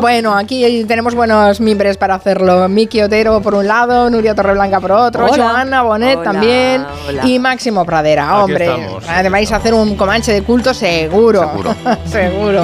[0.00, 2.68] Bueno, aquí tenemos buenos mimbres para hacerlo.
[2.68, 5.50] Miki Otero por un lado, Nuria Torreblanca por otro, Hola.
[5.50, 7.26] Joana Bonet Hola, también hola.
[7.26, 8.30] y Máximo Pradera.
[8.30, 9.30] Aquí Hombre, estamos.
[9.30, 11.40] vais a hacer un Comanche de culto seguro.
[11.50, 11.76] Seguro.
[12.06, 12.62] Seguro.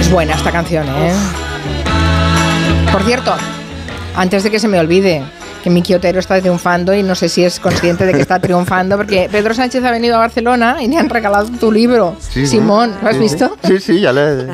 [0.00, 1.12] es buena esta canción, ¿eh?
[2.90, 3.34] Por cierto,
[4.16, 5.22] antes de que se me olvide,
[5.62, 8.96] que Miki Otero está triunfando y no sé si es consciente de que está triunfando,
[8.96, 12.16] porque Pedro Sánchez ha venido a Barcelona y le han regalado tu libro.
[12.18, 12.46] Sí.
[12.46, 13.56] Simón, ¿lo has Sí, visto?
[13.64, 14.46] Sí, sí, ya le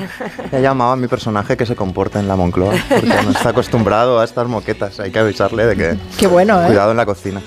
[0.53, 4.21] he llamado a mi personaje que se comporta en la Moncloa, porque no está acostumbrado
[4.21, 5.01] a estas moquetas.
[5.01, 6.67] Hay que avisarle de que Qué bueno, ¿eh?
[6.67, 7.41] cuidado en la cocina.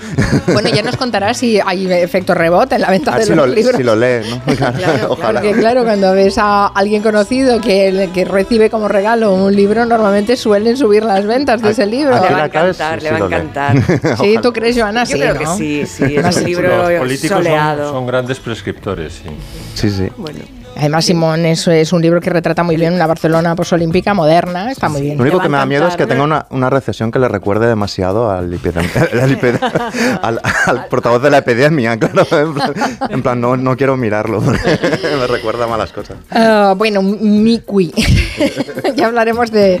[0.52, 3.46] Bueno, ya nos contará si hay efecto rebote en la venta A de si los
[3.48, 3.76] lo, libros.
[3.76, 4.54] si lo lee, ¿no?
[4.56, 5.40] Claro, Ojalá.
[5.40, 10.36] Porque claro, cuando ves a alguien conocido que, que recibe como regalo un libro, normalmente
[10.36, 12.14] suelen subir las ventas de ese libro.
[12.14, 13.34] Le va a encantar, le va a lee.
[13.60, 14.16] Encantar.
[14.22, 15.04] Sí, ¿tú crees, Joana?
[15.04, 15.40] Yo sí, creo ¿no?
[15.40, 17.92] que sí, sí, es un libro Los políticos son, soleado.
[17.92, 19.30] son grandes prescriptores, sí.
[19.74, 20.08] Sí, sí.
[20.16, 20.40] Bueno.
[20.76, 24.88] Además, Simón es, es un libro que retrata muy bien una Barcelona posolímpica moderna, está
[24.88, 25.16] muy bien.
[25.16, 27.68] Lo único que me da miedo es que tenga una, una recesión que le recuerde
[27.68, 28.52] demasiado al,
[29.22, 29.60] al
[30.22, 32.26] al- al portavoz de la epidemia, claro.
[32.32, 32.72] En plan,
[33.10, 36.16] en plan, no, no quiero mirarlo, me recuerda malas cosas.
[36.30, 37.92] Ah, bueno, Miqui.
[38.96, 39.80] ya hablaremos de,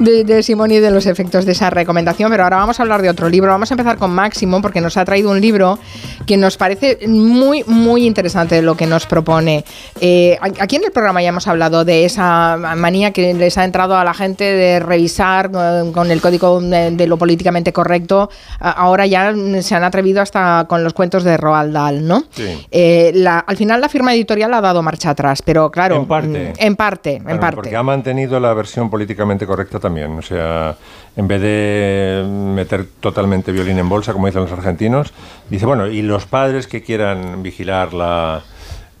[0.00, 3.00] de, de Simón y de los efectos de esa recomendación, pero ahora vamos a hablar
[3.00, 3.50] de otro libro.
[3.50, 5.78] Vamos a empezar con Máximo, porque nos ha traído un libro
[6.26, 9.64] que nos parece muy, muy interesante lo que nos propone.
[10.00, 13.96] Eh, aquí en el programa ya hemos hablado de esa manía que les ha entrado
[13.96, 18.30] a la gente de revisar con el código de, de lo políticamente correcto.
[18.60, 22.24] Ahora ya se han atrevido hasta con los cuentos de Roald Dahl, ¿no?
[22.30, 22.66] Sí.
[22.70, 26.52] Eh, la- al final la firma editorial ha dado marcha atrás, pero claro, En parte.
[26.58, 27.56] mm, en parte, en parte.
[27.56, 30.18] Porque ha mantenido la versión políticamente correcta también.
[30.18, 30.76] O sea,
[31.16, 35.12] en vez de meter totalmente violín en bolsa, como dicen los argentinos,
[35.50, 38.42] dice, bueno, y los padres que quieran vigilar la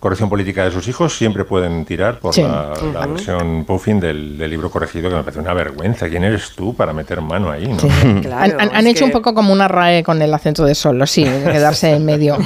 [0.02, 2.42] corrección política de sus hijos siempre pueden tirar por Sí.
[2.42, 6.08] la, versión puffin del, del libro corregido, que me parece una vergüenza.
[6.08, 7.68] ¿Quién eres tú para meter mano ahí?
[7.68, 7.78] no?
[8.36, 11.22] han han- han hecho un poco como una RAE con el acento de solo, sí,
[11.22, 12.36] de quedarse en medio.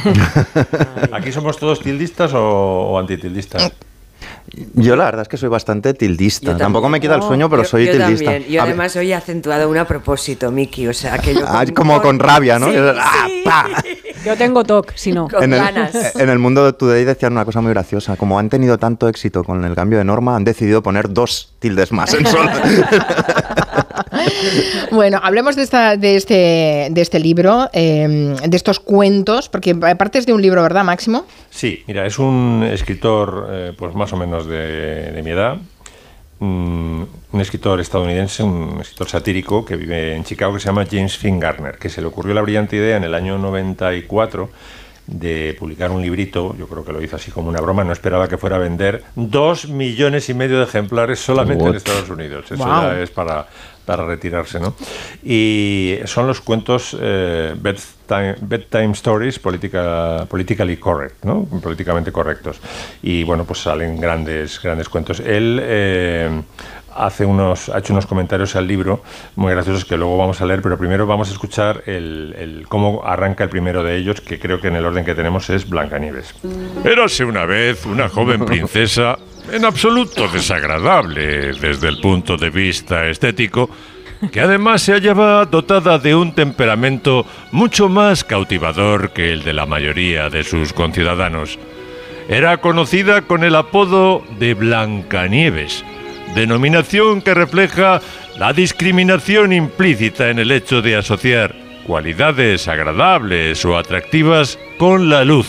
[1.12, 3.72] ¿Aquí somos todos tildistas o, o antitildistas?
[4.74, 6.56] Yo la verdad es que soy bastante tildista.
[6.56, 8.30] Tampoco me quita el sueño, pero Yo- soy yo tildista.
[8.32, 8.50] También.
[8.52, 11.40] Yo A ver, además hoy he acentuado una a propósito, Miki, o sea, que yo...
[11.46, 12.70] ah, como con rabia, ¿no?
[12.70, 13.42] Sí, Ah, sí.
[13.44, 13.66] pa.
[14.24, 15.28] Yo tengo TOC, si no.
[15.28, 16.16] Con en, el, ganas.
[16.16, 18.16] en el mundo de Today decían una cosa muy graciosa.
[18.16, 21.92] Como han tenido tanto éxito con el cambio de norma, han decidido poner dos tildes
[21.92, 22.50] más en solo.
[24.90, 30.18] Bueno, hablemos de, esta, de, este, de este libro, eh, de estos cuentos, porque aparte
[30.18, 31.26] es de un libro, ¿verdad, Máximo?
[31.50, 35.56] Sí, mira, es un escritor eh, pues más o menos de, de mi edad,
[36.38, 37.02] mm,
[37.32, 41.38] un escritor estadounidense, un escritor satírico que vive en Chicago que se llama James Finn
[41.40, 44.48] Garner, que se le ocurrió la brillante idea en el año 94
[45.06, 48.26] de publicar un librito, yo creo que lo hizo así como una broma, no esperaba
[48.26, 51.76] que fuera a vender dos millones y medio de ejemplares solamente en?
[51.76, 52.46] Estados Unidos.
[52.50, 52.82] Eso Wow.
[52.82, 53.46] ya es para,
[53.86, 54.74] para retirarse, ¿no?
[55.24, 61.44] Y son los cuentos eh, bedtime, bedtime stories política, politically correct, ¿no?
[61.62, 62.60] Políticamente correctos.
[63.02, 65.20] Y bueno, pues salen grandes, grandes cuentos.
[65.20, 66.42] Él eh,
[66.94, 69.02] hace unos, ha hecho unos comentarios al libro
[69.36, 73.02] muy graciosos que luego vamos a leer, pero primero vamos a escuchar el, el- cómo
[73.04, 76.34] arranca el primero de ellos, que creo que en el orden que tenemos es Blancanieves.
[76.84, 79.18] Érase una vez una joven princesa
[79.52, 83.70] en absoluto desagradable desde el punto de vista estético,
[84.32, 89.66] que además se hallaba dotada de un temperamento mucho más cautivador que el de la
[89.66, 91.58] mayoría de sus conciudadanos.
[92.28, 95.84] Era conocida con el apodo de Blancanieves,
[96.34, 98.00] denominación que refleja
[98.38, 101.54] la discriminación implícita en el hecho de asociar
[101.86, 105.46] cualidades agradables o atractivas con la luz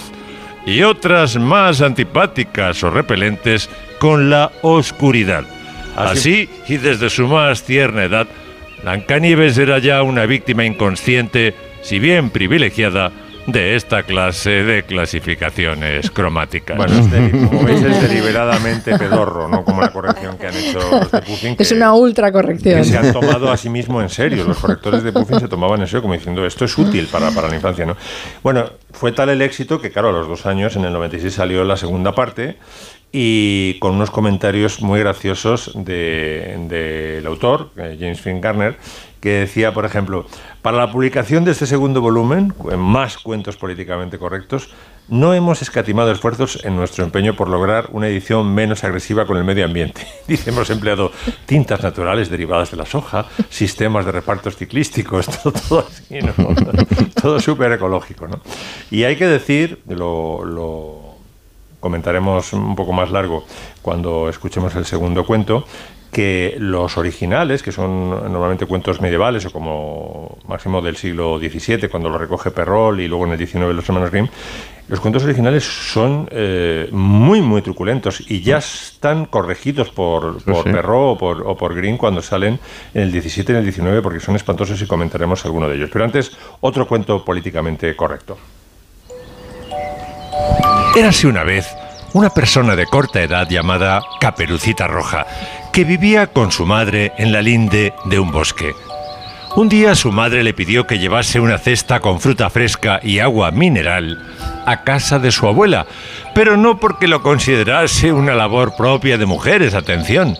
[0.67, 3.69] y otras más antipáticas o repelentes
[3.99, 5.43] con la oscuridad.
[5.95, 8.27] Así, y desde su más tierna edad,
[8.83, 13.11] Blancanieves era ya una víctima inconsciente, si bien privilegiada,
[13.47, 16.75] de esta clase de clasificaciones cromáticas.
[16.75, 20.79] Bueno, es deli- como veis es deliberadamente pedorro, no como la corrección que han hecho
[20.79, 22.77] los de Puffin, que, Es una ultra corrección.
[22.81, 24.43] que se han tomado a sí mismo en serio.
[24.43, 27.47] Los correctores de Puffin se tomaban en serio como diciendo esto es útil para, para
[27.47, 27.85] la infancia.
[27.85, 27.95] ¿no?
[28.43, 31.63] Bueno, fue tal el éxito que, claro, a los dos años, en el 96 salió
[31.63, 32.57] la segunda parte
[33.11, 38.77] y con unos comentarios muy graciosos del de, autor, eh, James Finn Garner,
[39.21, 40.25] que decía, por ejemplo,
[40.61, 44.69] para la publicación de este segundo volumen, en más cuentos políticamente correctos,
[45.07, 49.45] no hemos escatimado esfuerzos en nuestro empeño por lograr una edición menos agresiva con el
[49.45, 50.05] medio ambiente.
[50.45, 51.13] Hemos empleado
[51.45, 56.19] tintas naturales derivadas de la soja, sistemas de repartos ciclísticos, todo, todo así,
[57.21, 58.27] todo súper ecológico.
[58.27, 58.41] ¿no?
[58.91, 61.06] Y hay que decir, lo
[61.79, 63.45] comentaremos un poco más largo
[63.81, 65.65] cuando escuchemos el segundo cuento,
[66.11, 72.09] que los originales, que son normalmente cuentos medievales o como máximo del siglo XVII, cuando
[72.09, 74.27] lo recoge Perrol y luego en el XIX los hermanos Grimm,
[74.87, 80.71] los cuentos originales son eh, muy, muy truculentos y ya están corregidos por, por sí.
[80.71, 82.57] Perrault o por, o por Grimm cuando salen
[82.93, 85.89] en el 17 y en el 19 porque son espantosos y comentaremos alguno de ellos.
[85.91, 88.37] Pero antes, otro cuento políticamente correcto.
[90.97, 91.77] Érase una vez
[92.13, 95.27] una persona de corta edad llamada Caperucita Roja,
[95.71, 98.73] que vivía con su madre en la linde de un bosque.
[99.55, 103.51] Un día su madre le pidió que llevase una cesta con fruta fresca y agua
[103.51, 104.17] mineral
[104.65, 105.85] a casa de su abuela,
[106.33, 110.35] pero no porque lo considerase una labor propia de mujeres, atención,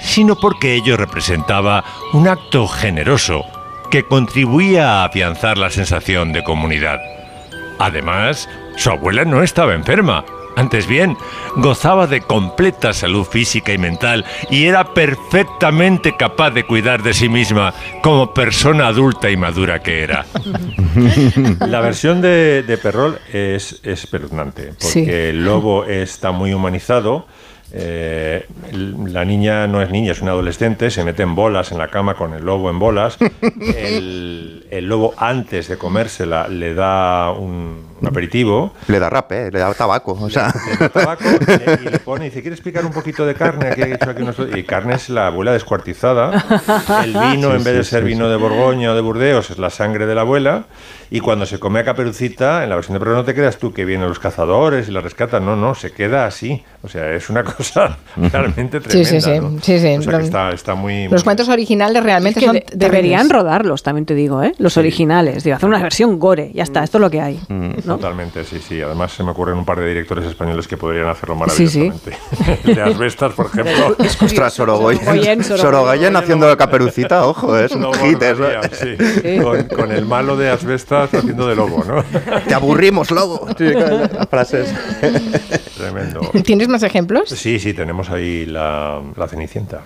[0.00, 3.44] sino porque ello representaba un acto generoso
[3.90, 7.00] que contribuía a afianzar la sensación de comunidad.
[7.78, 8.48] Además,
[8.80, 10.24] su abuela no estaba enferma
[10.56, 11.16] Antes bien,
[11.56, 17.28] gozaba de completa salud física y mental y era perfectamente capaz de cuidar de sí
[17.28, 20.26] misma como persona adulta y madura que era.
[21.66, 25.04] La versión de, de Perrol es es espeluznante, porque Sí.
[25.08, 27.26] el lobo está muy humanizado.
[27.72, 31.86] eh, la niña no es niña, es una adolescente, se mete en bolas en la
[31.88, 33.16] cama con el lobo en bolas.
[33.76, 38.72] El, el lobo, antes de comérsela, le da un, un aperitivo.
[38.88, 40.12] Le da rape, le da tabaco.
[40.20, 40.52] O sea.
[41.84, 43.68] y le pone, dice, ¿quieres picar un poquito de carne?
[43.68, 46.44] Aquí he hecho aquí unos- Y carne es la abuela descuartizada.
[47.04, 48.30] El vino, Sí, en vez sí, de ser sí, vino sí.
[48.30, 50.64] de Borgoña o de Burdeos, es la sangre de la abuela.
[51.12, 53.72] Y cuando se come a Caperucita, en la versión de Pero no te creas tú
[53.72, 55.44] que vienen los cazadores y la rescatan.
[55.44, 56.62] No, no, se queda así.
[56.82, 59.10] O sea, es una cosa realmente Sí, tremenda.
[59.10, 59.50] sí, sí, ¿no?
[59.60, 59.96] sí, sí.
[59.98, 61.08] O sea, que Los- está, está muy...
[61.08, 64.52] Los cuentos originales realmente Es que son de- deberían rodarlos, también te digo, ¿eh?
[64.58, 65.42] Los originales.
[65.42, 67.40] Digo, hacer una versión gore, ya está, esto es lo que hay.
[67.90, 67.96] ¿No?
[67.96, 68.80] Totalmente, sí, sí.
[68.80, 71.90] Además se me ocurren un par de directores españoles que podrían hacerlo Sí, sí.
[71.90, 72.72] maravillosamente.
[72.74, 73.96] de Asbestas, por ejemplo.
[73.98, 75.44] Ostras, Sorogoyen.
[75.44, 78.18] Sorogoyen, haciendo de caperucita, ojo, es un hit.
[78.72, 79.38] sí.
[79.42, 82.04] Con, con el malo de Asbestas haciendo de lobo, ¿no?
[82.46, 83.46] Te aburrimos, lobo.
[83.58, 84.72] Sí, las frases.
[85.76, 86.20] Tremendo.
[86.44, 87.30] ¿Tienes más ejemplos?
[87.30, 89.82] Sí, sí, tenemos ahí la, la Cenicienta.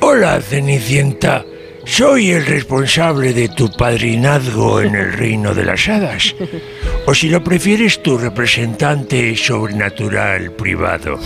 [0.00, 1.44] Hola, Cenicienta.
[1.90, 6.36] Soy el responsable de tu padrinazgo en el reino de las hadas.
[7.04, 11.18] O si lo prefieres, tu representante sobrenatural privado.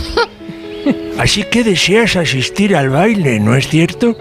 [1.19, 4.17] Así que deseas asistir al baile, ¿no es cierto?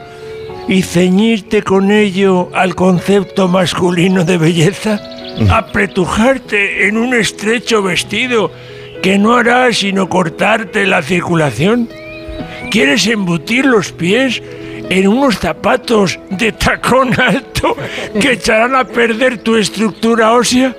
[0.69, 5.01] Y ceñirte con ello al concepto masculino de belleza.
[5.49, 8.53] Apretujarte en un estrecho vestido
[9.03, 11.89] que no hará sino cortarte la circulación.
[12.71, 14.43] ¿Quieres embutir los pies
[14.91, 17.77] en unos zapatos de tacón alto
[18.21, 20.75] que echarán a perder tu estructura ósea?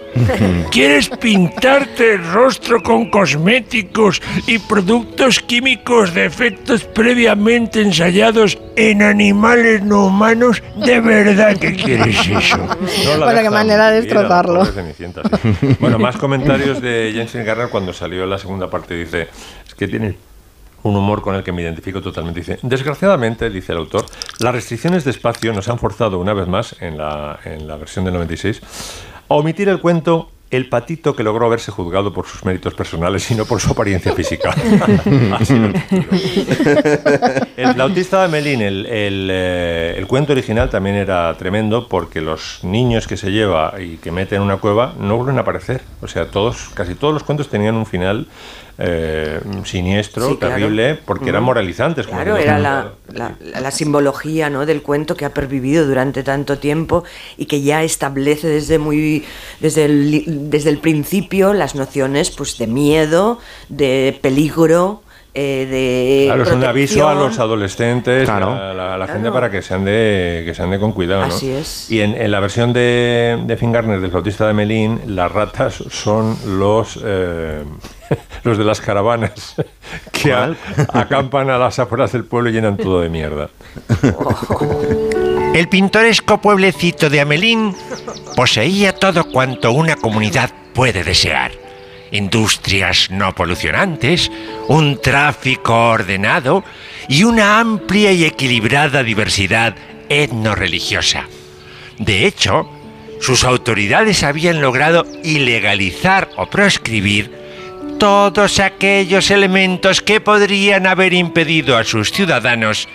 [0.72, 9.84] ¿Quieres pintarte el rostro con cosméticos y productos químicos de efectos previamente ensayados en animales
[9.84, 10.64] no humanos?
[10.85, 12.58] ¿De verdad que quieres eso?
[12.58, 14.59] No Bueno, qué manera de destrozarlo.
[14.59, 15.75] pobre Cenicienta, sí.
[15.80, 18.95] Bueno, más comentarios de Jensen Garner cuando salió la segunda parte.
[18.95, 19.27] Dice,
[19.67, 20.16] es que tiene
[20.85, 22.39] un humor con el que me identifico totalmente.
[22.39, 24.05] Dice, desgraciadamente, dice el autor,
[24.39, 28.05] las restricciones de espacio nos han forzado una vez más, en la, en la versión
[28.05, 28.61] del 96,
[29.27, 33.35] a omitir el cuento El patito que logró verse juzgado por sus méritos personales y
[33.35, 34.53] no por su apariencia física.
[37.57, 42.59] El flautista de Melín, el, el, eh, el cuento original también era tremendo porque los
[42.61, 45.81] niños que se lleva y que mete en una cueva no vuelven a aparecer.
[46.01, 48.27] O sea, todos, casi todos los cuentos tenían un final
[48.78, 50.56] eh, siniestro, Sí, claro.
[50.56, 52.06] terrible, porque eran moralizantes.
[52.08, 54.66] como Claro, hemos era la, la- la simbología ¿no?
[54.66, 57.04] del cuento que ha pervivido durante tanto tiempo
[57.38, 59.24] y que ya establece desde muy
[59.60, 63.40] desde el, li- desde el principio las nociones pues de miedo,
[63.70, 65.02] de peligro,
[65.38, 69.50] eh, de Claro, es un aviso a los adolescentes, a la, a la gente para
[69.52, 71.28] que se ande, que se ande con cuidado.
[71.28, 71.34] ¿no?
[71.34, 71.92] Así es.
[71.92, 75.84] Y en, en la versión de, de Finn Garner, del flautista de Melín, las ratas
[75.90, 77.64] son los, eh,
[78.43, 79.56] los de las caravanas
[80.11, 80.56] que a-
[80.93, 83.50] acampan a las afueras del pueblo y llenan todo de mierda.
[85.53, 87.75] El pintoresco pueblecito de Amelín
[88.35, 91.51] poseía todo cuanto una comunidad puede desear.
[92.11, 94.32] Industrias no polucionantes,
[94.67, 96.64] un tráfico ordenado
[97.08, 99.75] y una amplia y equilibrada diversidad
[100.09, 101.25] etnorreligiosa.
[101.98, 102.69] De hecho,
[103.22, 107.44] sus autoridades habían logrado ilegalizar o proscribir
[107.98, 112.88] todos aquellos elementos que podrían haber impedido a sus ciudadanos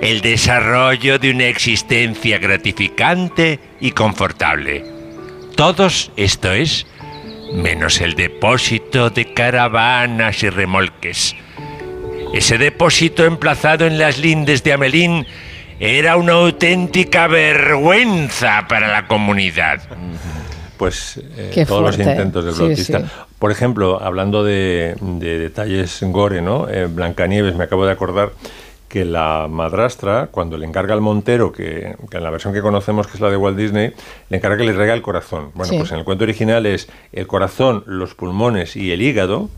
[0.00, 4.84] el desarrollo de una existencia gratificante y confortable.
[5.56, 6.86] Todos, esto es,
[7.52, 11.34] menos el depósito de caravanas y remolques.
[12.34, 15.26] Ese depósito emplazado en las lindes de Amelín
[15.80, 19.80] era una auténtica vergüenza para la comunidad.
[20.76, 22.92] Pues eh, todos los intentos del sí.
[23.38, 26.68] Por ejemplo, hablando de, de detalles gore, ¿no?
[26.68, 28.30] Eh, Blancanieves, me acabo de acordar
[28.88, 33.06] que la madrastra, cuando le encarga al Montero, que, que en la versión que conocemos,
[33.06, 33.92] que es la de Walt Disney,
[34.30, 35.50] le encarga que le traiga el corazón.
[35.54, 35.78] Bueno, Sí.
[35.78, 39.50] pues en el cuento original es el corazón, los pulmones y el hígado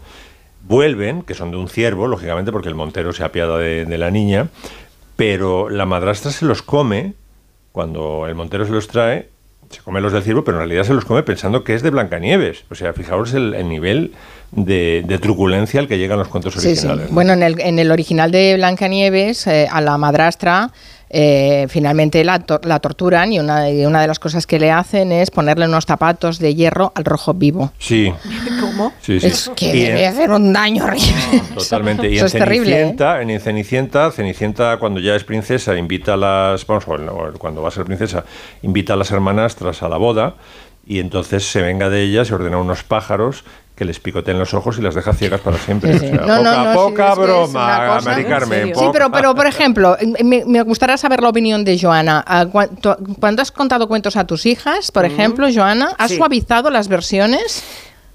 [0.66, 4.10] vuelven, que son de un ciervo, lógicamente, porque el Montero se apiada de, de la
[4.10, 4.48] niña,
[5.16, 7.14] pero la madrastra se los come
[7.72, 9.28] cuando el Montero se los trae,
[9.70, 11.90] se come los del ciervo, pero en realidad se los come pensando que es de
[11.90, 12.64] Blancanieves.
[12.70, 14.12] O sea, fijaos el, el nivel
[14.50, 16.66] de, de truculencia al que llegan los cuentos Sí, sí.
[16.68, 17.08] originales.
[17.08, 17.14] ¿no?
[17.14, 20.72] Bueno, en el, en el original de Blancanieves, eh, a la madrastra
[21.12, 24.70] eh, finalmente la, tor- la torturan y una, y una de las cosas que le
[24.70, 27.72] hacen es ponerle unos zapatos de hierro al rojo vivo.
[27.78, 28.12] Sí.
[28.60, 28.92] ¿Cómo?
[29.02, 29.26] Sí, sí.
[29.26, 31.42] Es que Y en- debe hacer un daño horrible.
[31.54, 32.08] Totalmente.
[32.08, 32.70] Y Eso en es terrible.
[32.72, 32.74] ¿eh?
[32.76, 36.84] Cenicienta, en Cenicienta, Cenicienta cuando ya es princesa invita a las, vamos,
[37.38, 38.24] cuando va a ser princesa,
[38.62, 40.34] invita a las hermanastras a la boda
[40.86, 43.44] y entonces se venga de ellas y ordena unos pájaros
[43.80, 45.98] que les picoteen los ojos y las deja ciegas para siempre.
[45.98, 46.14] Sí, sí.
[46.14, 48.66] O sea, No, no, poca, no, poca es es broma, cosa- Mari Carmen.
[48.66, 48.92] Sí, poca.
[48.92, 52.22] pero, pero por ejemplo, me, me gustaría saber la opinión de Joana.
[52.26, 52.44] Ah,
[53.18, 56.18] Cuando has contado cuentos a tus hijas, por ejemplo, Joana, ¿has Sí.
[56.18, 57.62] suavizado las versiones?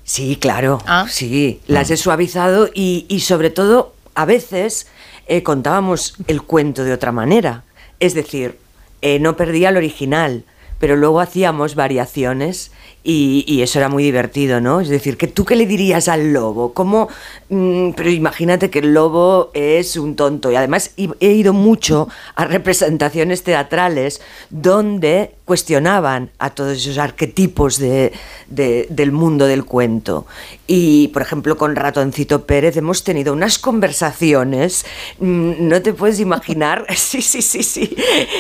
[0.04, 0.84] Sí, claro.
[0.86, 1.08] Ah.
[1.10, 4.86] Sí, las he suavizado y, y sobre todo, a veces
[5.28, 7.64] eh, contábamos el cuento de otra manera.
[8.00, 8.60] Es decir,
[9.02, 10.44] eh, no perdía el original,
[10.80, 12.70] pero luego hacíamos variaciones
[13.08, 14.82] y, eso era muy divertido, ¿no?
[14.82, 16.74] Es decir, que tú qué le dirías al lobo?
[16.74, 17.08] ¿Cómo?
[17.50, 22.46] Mm, pero imagínate que el lobo es un tonto y además he ido mucho a
[22.46, 28.12] representaciones teatrales donde cuestionaban a todos esos arquetipos de,
[28.48, 30.26] de- del mundo del cuento.
[30.66, 34.86] Y, por ejemplo, con Ratoncito Pérez hemos tenido unas conversaciones,
[35.20, 37.96] mm, no te puedes imaginar, sí, sí, sí, sí,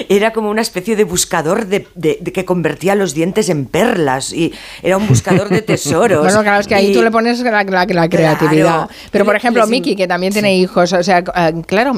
[0.10, 4.54] era como una especie de buscador de- de que convertía los dientes en perlas y
[4.82, 6.22] era un buscador de tesoros.
[6.24, 8.64] Bueno, claro, es que ahí Y- tú le pones la, la- la creatividad.
[8.66, 8.90] Claro.
[9.12, 11.94] Pero, por ejemplo, Miki, que también tiene hijos, o sea, ah, claro,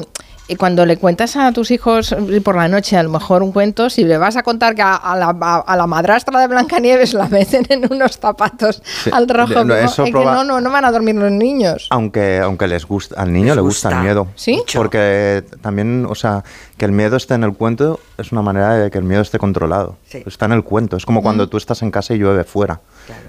[0.48, 3.52] y cuando le cuentas a tus hijos eh, por la noche a lo mejor un
[3.52, 6.46] cuento, si le vas a contar que a, a la, a- a la madrastra de
[6.46, 10.70] Blancanieves la meten en unos zapatos Sí, al rojo, no, es que no, no, no
[10.70, 11.86] van a dormir los niños.
[11.90, 13.98] Aunque, aunque les gusta, al niño Les le gusta, gusta.
[14.00, 14.28] el miedo.
[14.34, 14.62] ¿Sí?
[14.74, 16.42] Porque también, o sea,
[16.76, 19.38] que el miedo esté en el cuento es una manera de que el miedo esté
[19.38, 19.96] controlado.
[20.08, 20.22] Sí.
[20.26, 20.96] Está en el cuento.
[20.96, 21.48] Es como cuando Mm.
[21.50, 22.80] tú estás en casa y llueve fuera.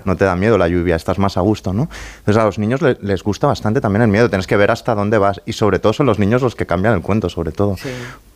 [0.05, 1.89] No te da miedo la lluvia, estás más a gusto, ¿no?
[2.19, 4.29] Entonces a los niños le- les gusta bastante también el miedo.
[4.29, 5.41] Tienes que ver hasta dónde vas.
[5.45, 7.75] Y sobre todo son los niños los que cambian el cuento, sobre todo.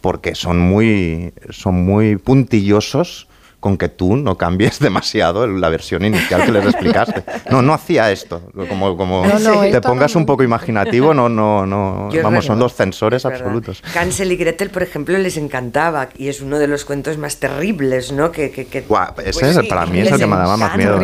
[0.02, 3.28] Porque son muy, son muy puntillosos
[3.64, 7.24] con que tú no cambies demasiado la versión inicial que les explicaste.
[7.50, 8.42] No, no hacía esto.
[8.68, 12.10] Como, como No, no, te esto pongas no- un poco imaginativo, no, no, no.
[12.12, 13.82] Yo vamos, son los censores absolutos.
[13.98, 18.12] Hansel y Gretel, por ejemplo, les encantaba y es uno de los cuentos más terribles,
[18.12, 18.32] ¿no?
[18.34, 20.58] Que, que, que- Guau, ese pues es, sí, para mí es el que me daba
[20.58, 21.00] más miedo.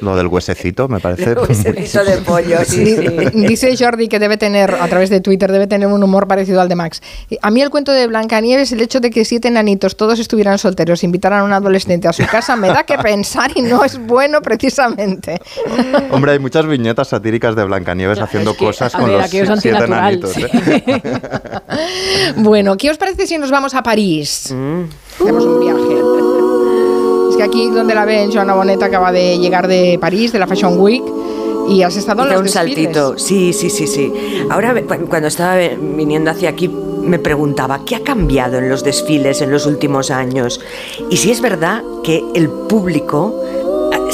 [0.00, 1.34] Lo del huesecito me parece.
[1.34, 3.46] Huesecito de pollo, sí, Di- sí.
[3.46, 6.68] Dice Jordi que debe tener, a través de Twitter, debe tener un humor parecido al
[6.68, 7.00] de Max.
[7.40, 11.04] A mí el cuento de Blancanieves, el hecho de que siete nanitos todos estuvieran solteros,
[11.04, 14.40] invitaran a un adolescente a su casa, me da que pensar y no es bueno
[14.40, 15.40] precisamente.
[16.10, 19.86] Hombre, hay muchas viñetas satíricas de Blancanieves haciendo cosas a con ver, los es siete
[20.34, 20.44] sí.
[20.44, 21.02] ¿eh?
[22.36, 24.52] Bueno, ¿qué os parece si nos vamos a París?
[24.54, 24.84] Mm.
[25.20, 27.30] Hacemos un viaje.
[27.30, 30.46] Es que aquí donde la ven, Joana Boneta acaba de llegar de París, de la
[30.46, 31.02] Fashion Week,
[31.68, 32.74] y has estado en los un desfiles.
[32.94, 34.12] saltito, sí, sí, sí, sí.
[34.50, 34.74] Ahora,
[35.08, 36.70] cuando estaba viniendo hacia aquí,
[37.08, 40.60] me preguntaba, ¿qué ha cambiado en los desfiles en los últimos años?
[41.10, 43.34] Y si es verdad que el público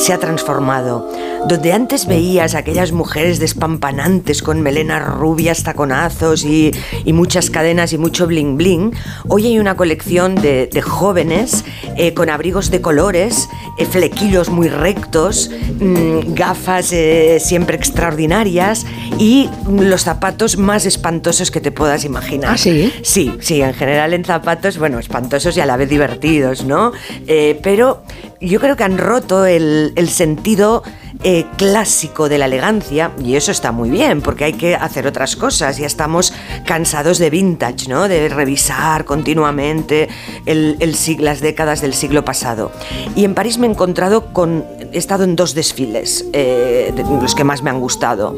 [0.05, 1.09] se ha transformado.
[1.49, 6.73] Donde antes veías a aquellas mujeres despampanantes con melenas rubias, taconazos y,
[7.07, 8.93] y muchas cadenas y mucho bling bling,
[9.29, 11.65] hoy hay una colección de, de jóvenes
[11.97, 15.51] eh, con abrigos de colores, eh, flequillos muy rectos,
[15.81, 18.85] mm, gafas eh, siempre extraordinarias
[19.19, 22.53] y los zapatos más espantosos que te puedas imaginar.
[22.53, 22.93] ¿Ah, sí?
[23.03, 26.93] Sí, sí, en general en zapatos, bueno, espantosos y a la vez divertidos, ¿no?
[27.27, 28.03] Eh, pero
[28.41, 30.83] yo creo que han roto el, el sentido
[31.23, 35.37] eh, clásico de la elegancia y eso está muy bien porque hay que hacer otras
[35.37, 35.79] cosas.
[35.79, 36.33] Ya estamos
[36.67, 38.09] cansados de vintage, ¿no?
[38.09, 40.09] De revisar continuamente
[40.47, 42.73] el, el las décadas del siglo pasado.
[43.17, 44.65] Y en París me he encontrado con...
[44.93, 48.37] He estado en dos desfiles, eh, los que más me han gustado.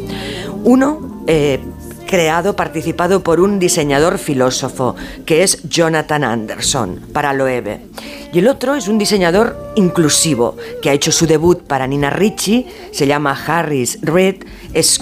[0.64, 1.22] Uno...
[1.26, 1.60] eh,
[2.06, 7.80] creado, participado por un diseñador filósofo, que es Jonathan Anderson, para Loewe.
[8.32, 12.66] Y el otro es un diseñador inclusivo, que ha hecho su debut para Nina Ricci,
[12.92, 15.00] se llama Harris Reed, es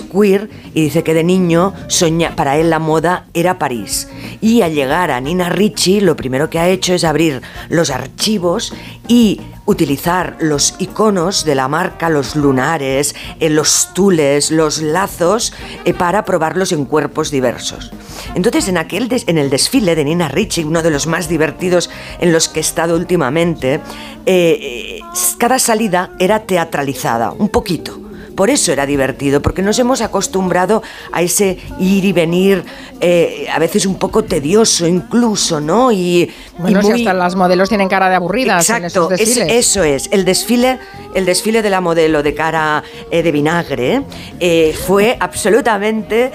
[0.74, 4.08] y dice que de niño soña, para él la moda era París.
[4.40, 8.72] Y al llegar a Nina Ricci, lo primero que ha hecho es abrir los archivos
[9.08, 15.52] y utilizar los iconos de la marca, los lunares, eh, los tules, los lazos,
[15.84, 17.92] eh, para probarlos en cuerpos diversos.
[18.34, 22.32] Entonces, en, aquel en el desfile de Nina Ricci, uno de los más divertidos en
[22.32, 23.80] los que he estado últimamente,
[24.26, 25.00] eh,
[25.38, 28.03] cada salida era teatralizada, un poquito.
[28.34, 30.82] Por eso era divertido, porque nos hemos acostumbrado
[31.12, 32.64] a ese ir y venir,
[33.00, 35.92] eh, a veces un poco tedioso incluso, ¿no?
[35.92, 39.36] Y, Bueno, y si hasta las modelos tienen cara de aburridas en esos Exacto, es-
[39.66, 40.08] eso es.
[40.10, 40.78] El desfile,
[41.14, 44.02] el desfile de la modelo de cara eh, de vinagre
[44.40, 46.32] eh, fue absolutamente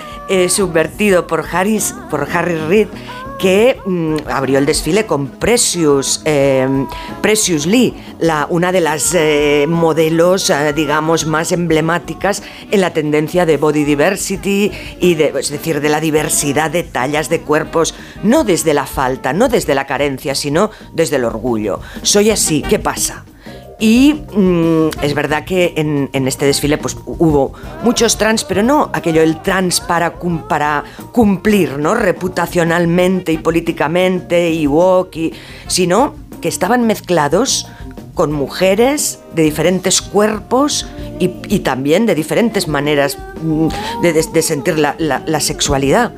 [0.47, 2.87] subvertido por Harris, por Harry Reid
[3.39, 6.67] que mm, abrió el desfile con Precious, eh,
[7.65, 7.95] Lee,
[8.49, 14.71] una de las eh, modelos, eh, digamos, más emblemáticas en la tendencia de body diversity
[14.99, 19.33] y de, es decir, de la diversidad de tallas de cuerpos, no desde la falta,
[19.33, 21.79] no desde la carencia, sino desde el orgullo.
[22.03, 23.25] Soy así, ¿qué pasa?
[23.79, 29.21] Y mm, es verdad que en, este desfile pues, hubo muchos trans, pero no aquello
[29.21, 30.83] el trans para, cum- para
[31.13, 31.95] cumplir, ¿no?
[31.95, 35.33] Reputacionalmente y políticamente y woke,
[35.67, 37.67] sino que estaban mezclados
[38.13, 40.85] con mujeres de diferentes cuerpos
[41.19, 43.67] y, también de diferentes maneras mm,
[44.01, 46.13] de, sentir la sexualidad.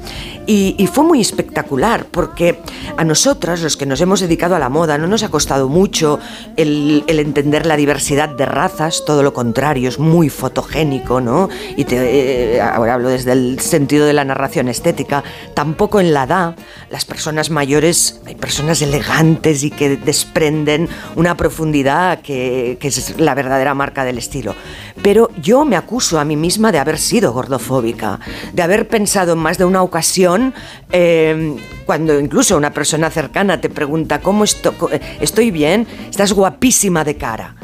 [0.47, 2.59] Y, y fue muy espectacular porque
[2.97, 6.19] a nosotras, los que nos hemos dedicado a la moda, no nos ha costado mucho
[6.55, 11.49] el, el entender la diversidad de razas, todo lo contrario, es muy fotogénico, ¿no?
[11.75, 15.23] Y te, eh, ahora hablo desde el sentido de la narración estética,
[15.53, 16.55] tampoco en la edad,
[16.89, 23.35] las personas mayores, hay personas elegantes y que desprenden una profundidad que, que es la
[23.35, 24.55] verdadera marca del estilo.
[25.01, 28.19] Pero yo me acuso a mí misma de haber sido gordofóbica,
[28.53, 30.53] de haber pensado en más de una ocasión,
[30.91, 31.40] eh,
[31.85, 35.87] cuando incluso una persona cercana te pregunta, ¿cómo esto- eh, estoy bien?
[36.09, 37.55] Estás guapísima de cara.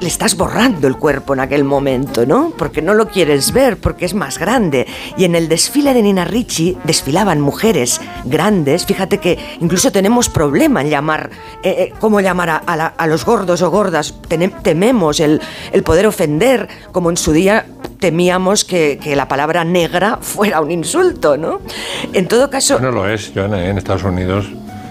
[0.00, 2.52] Le estás borrando el cuerpo en aquel momento, ¿no?
[2.58, 4.86] Porque no lo quieres ver, porque es más grande.
[5.16, 8.84] Y en el desfile de Nina Ricci desfilaban mujeres grandes.
[8.84, 11.30] Fíjate que incluso tenemos problema en llamar,
[11.62, 14.14] eh, eh, cómo llamar a, a la- a los gordos o gordas.
[14.62, 15.40] Tememos el,
[15.72, 17.64] el poder ofender, como en su día
[17.98, 21.60] temíamos que, que la palabra negra fuera un insulto, ¿no?
[22.12, 23.70] En todo caso, No lo es, Joana, ¿eh?
[23.70, 24.46] en Estados Unidos.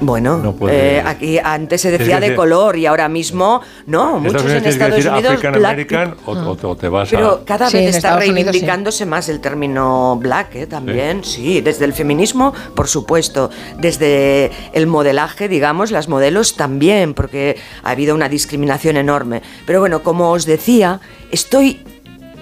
[0.06, 4.24] Bueno, No puede- eh, aquí antes se decía de color y ahora mismo no, En
[4.24, 7.10] muchos Estados Unidos en Estados decir Unidos African black American o, o- o te vas
[7.10, 7.46] pero a...
[7.46, 8.44] cada Sí, vez está Estados Unidos, sí.
[8.44, 10.68] reivindicándose más el término black, ¿eh?
[10.68, 11.62] también, sí.
[11.62, 18.16] desde el feminismo, por supuesto, desde el modelaje, digamos, las modelos también, porque ha habido
[18.16, 19.42] una discriminación enorme.
[19.66, 21.00] Pero bueno, como os decía,
[21.32, 21.82] estoy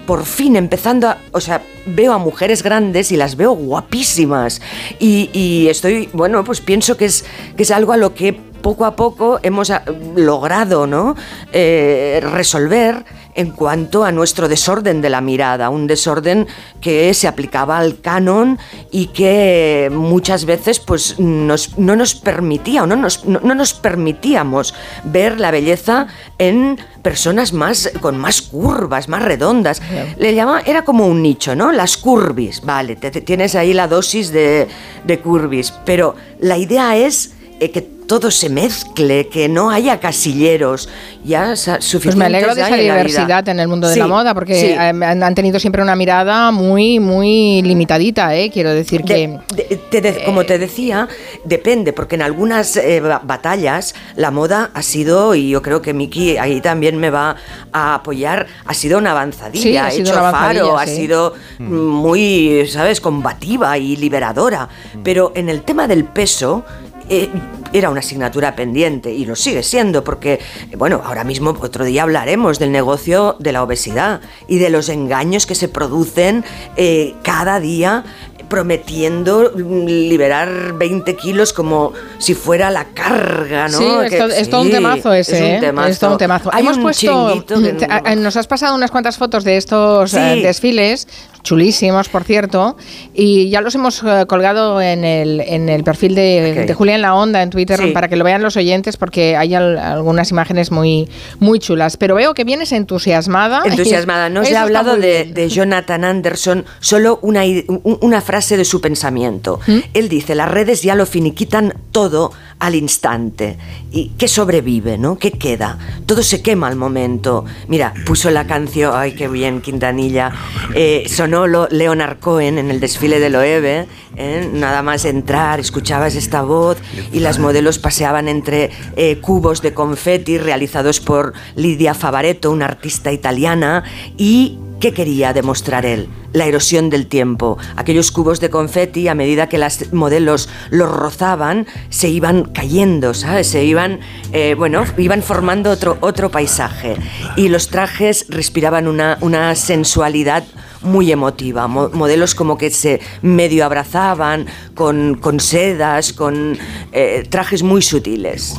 [0.06, 4.60] por fin empezando a, o sea, veo a mujeres grandes y las veo guapísimas.
[4.98, 7.24] Y, estoy, bueno, pues pienso que es,
[7.56, 9.82] que es algo a lo que poco a poco hemos ah,
[10.14, 11.16] logrado, ¿no?
[11.52, 16.46] Eh, resolver en cuanto a nuestro desorden de la mirada, un desorden
[16.80, 18.58] que se aplicaba al canon
[18.90, 23.72] y que muchas veces pues nos- no nos permitía o no nos, no, no nos
[23.74, 29.80] permitíamos ver la belleza en personas más con más curvas, más redondas.
[30.18, 31.72] Le llamaba, era como un nicho, ¿no?
[31.72, 34.68] Las curvis, vale, te- te- tienes ahí la dosis de,
[35.04, 37.34] de curvis, pero la idea es
[37.64, 40.88] eh, que todo se mezcle, que no haya casilleros,
[41.24, 44.34] ya sa- Pues me alegro de esa diversidad en el mundo de Sí, la moda,
[44.34, 44.66] porque sí.
[44.66, 48.50] eh, han, han tenido siempre una mirada muy, muy limitadita, ¿eh?
[48.52, 49.38] Quiero decir que...
[49.56, 51.08] De- te de- como te decía,
[51.44, 55.94] depende, porque en algunas eh, ba- batallas la moda ha sido, y yo creo que
[55.94, 57.36] Miki ahí también me va
[57.72, 61.34] a apoyar, ha sido una avanzadilla, Sí, ha ha sido hecho avanzadilla, faro, ha sido
[61.60, 64.68] muy, ¿sabes?, combativa y liberadora.
[65.02, 66.64] Pero en el tema del peso,
[67.08, 67.28] eh,
[67.72, 70.40] era una asignatura pendiente y lo sigue siendo porque,
[70.76, 75.46] bueno, ahora mismo otro día hablaremos del negocio de la obesidad y de los engaños
[75.46, 76.44] que se producen
[76.76, 78.04] eh, cada día
[78.48, 83.78] prometiendo liberar 20 kilos como si fuera la carga, ¿no?
[83.78, 85.58] Sí, es, to- Que- es todo un temazo ese, es un ¿eh?
[85.60, 85.88] temazo.
[85.88, 86.50] Es todo un temazo.
[86.52, 90.18] Hay Hemos un puesto, que nos has pasado unas cuantas fotos de estos Sí.
[90.18, 91.08] eh, desfiles,
[91.42, 92.76] chulísimos, por cierto,
[93.14, 96.66] y ya los hemos eh, colgado en el, en el perfil de, Ok.
[96.68, 97.90] de Julia en la Onda en Twitter Sí.
[97.90, 101.08] para que lo vean los oyentes, porque hay al- algunas imágenes muy,
[101.40, 101.96] muy chulas.
[101.96, 103.62] Pero veo que vienes entusiasmada.
[103.66, 104.28] Entusiasmada.
[104.28, 107.42] No Eso está hablado de, de Jonathan Anderson, solo una,
[107.78, 109.58] una frase de su pensamiento.
[109.66, 109.78] ¿Mm?
[109.94, 112.32] Él dice, las redes ya lo finiquitan todo
[112.62, 113.58] al instante.
[113.90, 115.18] ¿Y qué sobrevive, no?
[115.18, 115.78] ¿Qué queda?
[116.06, 117.44] Todo se quema al momento.
[117.66, 120.30] Mira, puso la canción, ay, qué bien, Quintanilla.
[120.74, 123.86] Eh, sonó lo- Leonard Cohen en el desfile de Loewe.
[124.16, 124.48] ¿Eh?
[124.52, 126.78] Nada más entrar, escuchabas esta voz
[127.12, 133.12] y las modelos paseaban entre eh, cubos de confeti realizados por Lidia Favaretto, una artista
[133.12, 133.84] italiana,
[134.16, 136.08] y ¿qué quería demostrar él?
[136.32, 137.58] La erosión del tiempo.
[137.76, 143.46] Aquellos cubos de confeti, a medida que las modelos los rozaban, se iban cayendo, ¿sabes?
[143.46, 144.00] Se iban,
[144.32, 146.96] eh, bueno, iban formando otro, otro paisaje.
[147.36, 150.44] Y los trajes respiraban una, una sensualidad
[150.82, 151.66] muy emotiva.
[151.68, 156.56] Mo- modelos como que se medio abrazaban, con, con sedas, con
[156.92, 158.54] eh, trajes muy sutiles.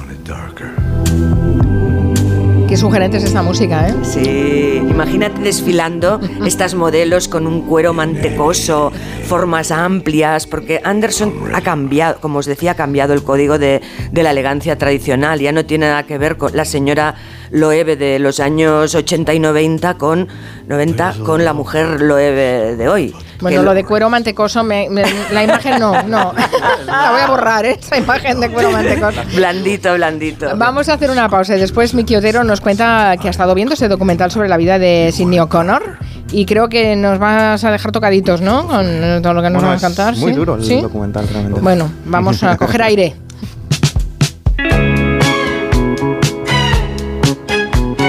[2.67, 3.93] Qué sugerente es esta música, ¿eh?
[4.03, 8.91] Sí, imagínate desfilando estas modelos con un cuero mantecoso,
[9.27, 14.23] formas amplias, porque Anderson ha cambiado, como os decía, ha cambiado el código de, de
[14.23, 15.39] la elegancia tradicional.
[15.39, 17.13] Ya no tiene nada que ver con la señora
[17.53, 20.27] Loewe de los años 80 y 90 con,
[20.67, 23.15] 90 con la mujer Loewe de hoy.
[23.39, 26.33] Bueno, lo de cuero mantecoso, me- me- la imagen no, no.
[26.85, 27.77] La voy a borrar, ¿eh?
[27.79, 29.19] esa imagen de cuero mantecoso.
[29.35, 30.47] Blandito, blandito.
[30.57, 33.73] Vamos a hacer una pausa y después Miki Otero nos cuenta que ha estado viendo
[33.73, 35.97] ese documental sobre la vida de Sidney O'Connor
[36.31, 38.65] y creo que nos vas a dejar tocaditos, ¿no?
[38.67, 38.85] Con
[39.21, 40.15] todo lo que nos Bueno, vas a cantar.
[40.17, 40.37] Muy ¿sí?
[40.37, 40.81] duro el ¿Sí?
[40.81, 41.59] documental, realmente.
[41.59, 43.15] Bueno, vamos a coger aire.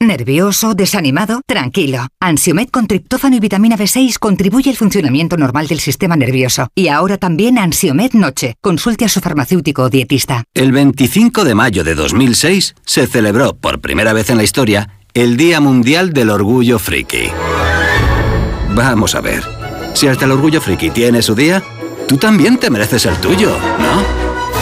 [0.00, 0.74] ¿Nervioso?
[0.74, 1.40] ¿Desanimado?
[1.44, 2.06] Tranquilo.
[2.20, 6.68] Ansiomed con triptófano y vitamina B6 contribuye al funcionamiento normal del sistema nervioso.
[6.76, 8.54] Y ahora también Ansiomed Noche.
[8.60, 10.44] Consulte a su farmacéutico o dietista.
[10.54, 15.36] El 25 de mayo de 2006 se celebró por primera vez en la historia el
[15.36, 17.30] Día Mundial del Orgullo Friki.
[18.76, 19.42] Vamos a ver,
[19.94, 21.60] si hasta el Orgullo Friki tiene su día,
[22.06, 24.17] tú también te mereces el tuyo, ¿no?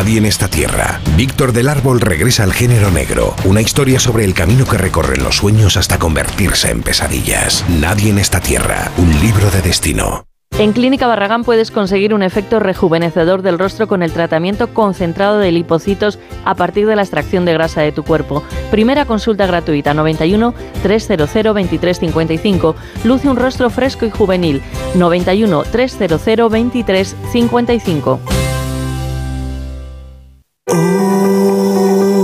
[0.00, 1.00] Nadie en esta tierra.
[1.16, 3.34] Víctor del Árbol regresa al género negro.
[3.44, 7.64] Una historia sobre el camino que recorren los sueños hasta convertirse en pesadillas.
[7.68, 8.90] Nadie en esta tierra.
[8.96, 10.24] Un libro de destino.
[10.58, 15.52] En Clínica Barragán puedes conseguir un efecto rejuvenecedor del rostro con el tratamiento concentrado de
[15.52, 18.42] lipocitos a partir de la extracción de grasa de tu cuerpo.
[18.70, 22.74] Primera consulta gratuita 91 300 2355.
[23.04, 24.62] Luce un rostro fresco y juvenil
[24.94, 28.20] 91 300 2355.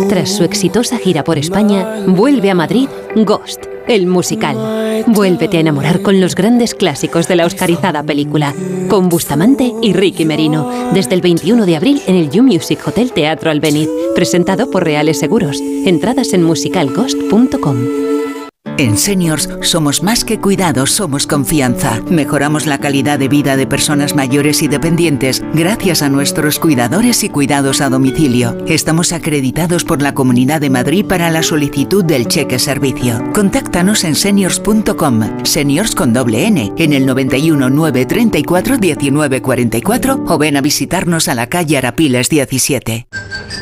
[0.08, 5.04] Tras su exitosa gira por España, vuelve a Madrid Ghost, el musical.
[5.06, 8.54] Vuélvete a enamorar con los grandes clásicos de la oscarizada película,
[8.88, 13.12] con Bustamante y Ricky Merino, desde el 21 de abril en el You Music Hotel
[13.12, 15.60] Teatro Albeniz, presentado por Reales Seguros.
[15.60, 18.05] Entradas en musicalghost.com.
[18.78, 22.00] En Seniors somos más que cuidados, somos confianza.
[22.10, 27.30] Mejoramos la calidad de vida de personas mayores y dependientes gracias a nuestros cuidadores y
[27.30, 28.58] cuidados a domicilio.
[28.66, 33.22] Estamos acreditados por la Comunidad de Madrid para la solicitud del cheque servicio.
[33.32, 40.60] Contáctanos en seniors.com, seniors con doble N, en el 91 934 1944 o ven a
[40.60, 43.06] visitarnos a la calle Arapiles 17.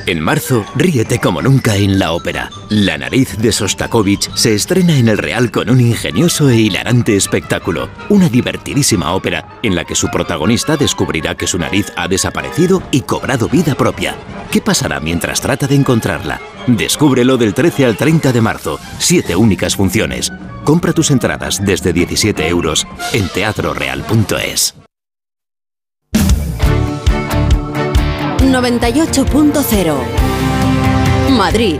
[0.06, 2.50] En marzo, ríete como nunca en la ópera.
[2.68, 7.88] La nariz de Sostakovich se estrena en el Real con un ingenioso e hilarante espectáculo.
[8.08, 13.02] Una divertidísima ópera en la que su protagonista descubrirá que su nariz ha desaparecido y
[13.02, 14.16] cobrado vida propia.
[14.50, 16.40] ¿Qué pasará mientras trata de encontrarla?
[16.66, 18.78] Descúbrelo del 13 al 30 de marzo.
[18.98, 20.32] Siete únicas funciones.
[20.64, 24.74] Compra tus entradas desde 17 euros en teatroreal.es.
[28.54, 29.94] 98.0
[31.30, 31.78] Madrid.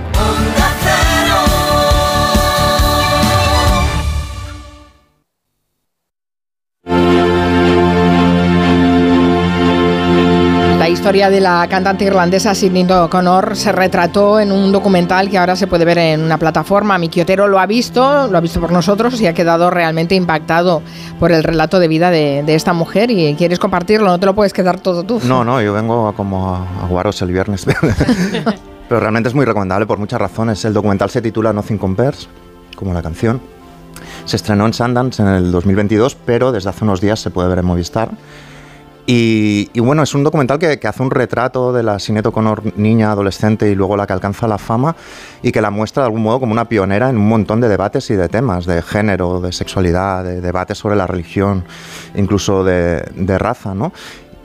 [11.05, 15.67] Historia de la cantante irlandesa Sidney O'Connor se retrató en un documental que ahora se
[15.67, 16.97] puede ver en una plataforma.
[16.97, 20.81] Mi Quiotero lo ha visto, lo ha visto por nosotros y ha quedado realmente impactado
[21.21, 24.35] por el relato de vida de, de esta mujer y quieres compartirlo, no te lo
[24.35, 25.21] puedes quedar todo tú.
[25.25, 27.67] No, no, yo vengo a como a, a guaros el viernes.
[28.89, 30.65] Pero realmente es muy recomendable por muchas razones.
[30.65, 32.31] El documental se titula Nothing Compares,
[32.77, 33.43] como la canción.
[34.25, 37.59] Se estrenó en Sundance en el 2022, pero desde hace unos días se puede ver
[37.59, 38.11] en Movistar.
[39.07, 43.71] Y, bueno, es un documental que, hace un retrato de la Sinead O'Connor niña, adolescente
[43.71, 44.97] y luego la que alcanza la fama
[45.43, 48.09] y que la muestra de algún modo como una pionera en un montón de debates
[48.11, 51.65] y de temas, de género, de sexualidad, de debates sobre la religión,
[52.15, 53.93] incluso de raza, ¿no?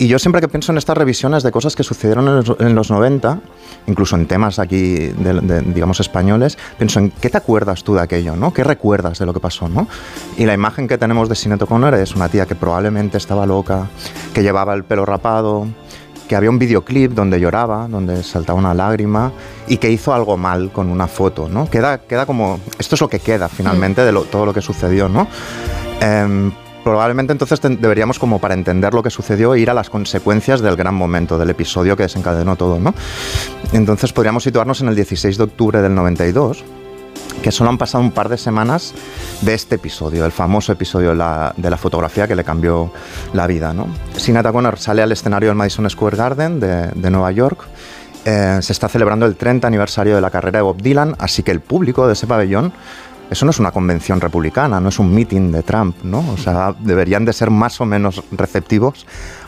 [0.01, 2.73] Y yo siempre que pienso en estas revisiones de cosas que sucedieron en los, en
[2.73, 3.41] los 90,
[3.85, 8.01] incluso en temas aquí, de, de, digamos, españoles, pienso en qué te acuerdas tú de
[8.01, 8.53] aquello, ¿no?
[8.53, 9.89] ¿Qué recuerdas de lo que pasó, ¿no?
[10.37, 13.89] Y la imagen que tenemos de Sinead O'Connor es una tía que probablemente estaba loca,
[14.33, 15.67] que llevaba el pelo rapado,
[16.29, 19.33] que había un videoclip donde lloraba, donde saltaba una lágrima
[19.67, 21.69] y que hizo algo mal con una foto, ¿no?
[21.69, 22.61] Queda, queda como...
[22.77, 25.27] Esto es lo que queda finalmente de lo, todo lo que sucedió, ¿no?
[25.99, 26.53] Em,
[26.89, 30.95] probablemente entonces deberíamos, como para entender lo que sucedió, ir a las consecuencias del gran
[30.95, 32.95] momento, del episodio que desencadenó todo, ¿no?
[33.73, 36.63] Entonces podríamos situarnos en el 16 de octubre del 92,
[37.43, 38.95] que solo han pasado un par de semanas
[39.41, 42.91] de este episodio, el famoso episodio de la, fotografía que le cambió
[43.33, 43.87] la vida, ¿no?
[44.17, 47.67] Sinead O'Connor sale al escenario del Madison Square Garden de, de Nueva York.
[48.25, 51.51] Eh, se está celebrando el 30 aniversario de la carrera de Bob Dylan, así que
[51.51, 52.73] el público de ese pabellón
[53.29, 56.25] eso no es una convención republicana, no es un meeting de Trump, ¿no?
[56.31, 59.05] O sea, deberían de ser más o menos receptivos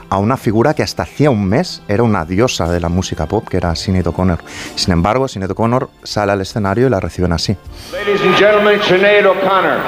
[0.09, 3.47] a una figura que hasta hacía un mes era una diosa de la música pop,
[3.47, 4.39] que era Sinead O'Connor.
[4.75, 7.55] Sin embargo, Sinead O'Connor sale al escenario y la reciben así.
[7.93, 9.79] Ladies and gentlemen, Sinead O'Connor.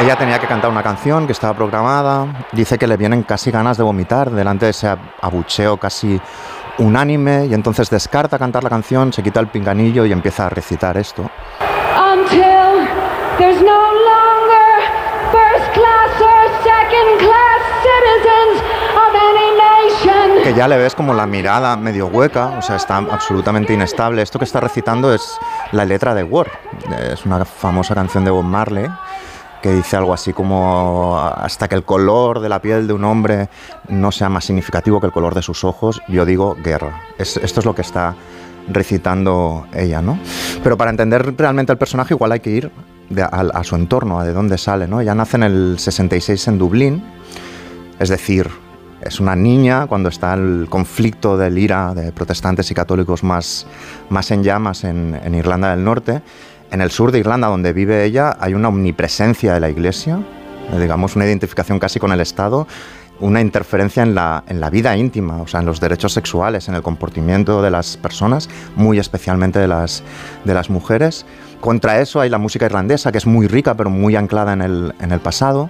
[0.00, 2.44] Ella tenía que cantar una canción que estaba programada.
[2.50, 6.20] Dice que le vienen casi ganas de vomitar delante de ese abucheo casi
[6.78, 10.96] unánime y entonces descarta cantar la canción, se quita el pinganillo y empieza a recitar
[10.96, 11.30] esto.
[11.96, 12.88] Until
[13.38, 14.82] there's no longer
[15.30, 18.62] first class or second class citizens
[18.96, 20.42] of any nation.
[20.44, 24.22] Que ya le ves como la mirada medio hueca, o sea, está absolutamente inestable.
[24.22, 25.38] Esto que está recitando es
[25.72, 26.48] la letra de War,
[27.10, 28.88] es una famosa canción de Bob Marley
[29.62, 33.48] que dice algo así como hasta que el color de la piel de un hombre
[33.88, 37.02] no sea más significativo que el color de sus ojos, yo digo guerra.
[37.18, 38.14] Es- esto es lo que está
[38.68, 40.18] recitando ella, ¿no?
[40.62, 42.70] Pero para entender realmente el personaje igual hay que ir
[43.08, 45.00] de- a, su entorno, a de dónde sale, ¿no?
[45.00, 47.04] Ella nace en el 66 en Dublín,
[47.98, 48.48] es decir,
[49.02, 53.66] es una niña cuando está el conflicto del IRA de protestantes y católicos más,
[54.10, 56.22] más en llamas en Irlanda del Norte.
[56.72, 60.20] En el sur de Irlanda, donde vive ella, hay una omnipresencia de la Iglesia,
[60.72, 62.66] eh, digamos, una identificación casi con el Estado,
[63.20, 66.74] una interferencia en la, en la vida íntima, o sea, en los derechos sexuales, en
[66.74, 70.02] el comportamiento de las personas, muy especialmente de las,
[70.46, 71.26] de las mujeres.
[71.60, 74.94] Contra eso hay la música irlandesa, que es muy rica, pero muy anclada en el,
[74.98, 75.68] en el pasado.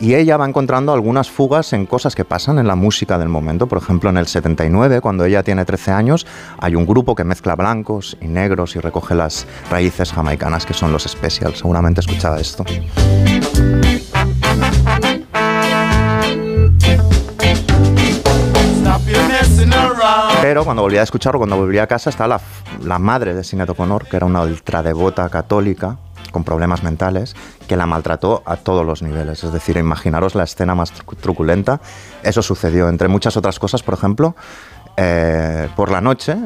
[0.00, 3.66] Y ella va encontrando algunas fugas en cosas que pasan en la música del momento.
[3.66, 6.26] Por ejemplo, en el 79, cuando ella tiene 13 años,
[6.58, 10.92] hay un grupo que mezcla blancos y negros y recoge las raíces jamaicanas que son
[10.92, 11.58] los Specials.
[11.58, 12.64] Seguramente escuchaba esto.
[20.42, 22.40] Pero cuando volví a escucharlo, cuando volví a casa, estaba
[22.82, 25.98] la, madre de Sinead O'Connor, que era una ultradevota católica
[26.32, 27.36] con problemas mentales,
[27.68, 29.44] que la maltrató a todos los niveles.
[29.44, 31.80] Es decir, imaginaros la escena más tru- truculenta.
[32.24, 34.34] Eso sucedió, entre muchas otras cosas, por ejemplo,
[34.96, 36.36] eh, por la noche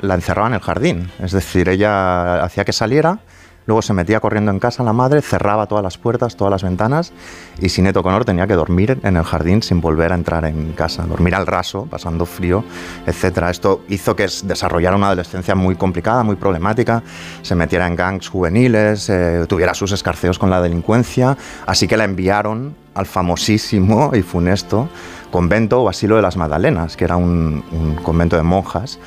[0.00, 1.10] la encerraba en el jardín.
[1.20, 3.18] Es decir, ella hacía que saliera,
[3.66, 7.12] luego se metía corriendo en casa la madre, cerraba todas las puertas, todas las ventanas,
[7.60, 11.04] y Sinead O'Connor tenía que dormir en el jardín sin volver a entrar en casa,
[11.04, 12.64] dormir al raso, pasando frío,
[13.06, 13.50] etcétera.
[13.50, 17.02] Esto hizo que desarrollara una adolescencia muy complicada, muy problemática,
[17.42, 22.04] se metiera en gangs juveniles, eh, tuviera sus escarceos con la delincuencia, así que la
[22.04, 24.88] enviaron al famosísimo y funesto
[25.30, 28.98] convento o asilo de las Magdalenas, que era un, un convento de monjas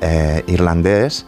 [0.00, 1.26] eh, irlandés,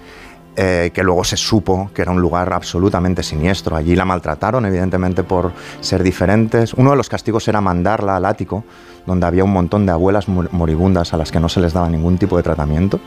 [0.57, 3.77] eh, que luego se supo que era un lugar absolutamente siniestro.
[3.77, 6.73] Allí la maltrataron, evidentemente, por ser diferentes.
[6.75, 8.65] Uno de los castigos era mandarla al ático,
[9.07, 11.89] donde había un montón de abuelas mor- moribundas a las que no se les daba
[11.89, 12.99] ningún tipo de tratamiento,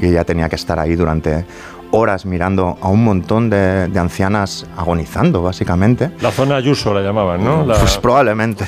[0.00, 1.46] y ella tenía que estar ahí durante
[1.92, 6.10] horas mirando a un montón de, de ancianas agonizando, básicamente.
[6.20, 7.64] La zona Ayuso la llamaban, ¿no?
[7.64, 8.66] La- Pues probablemente.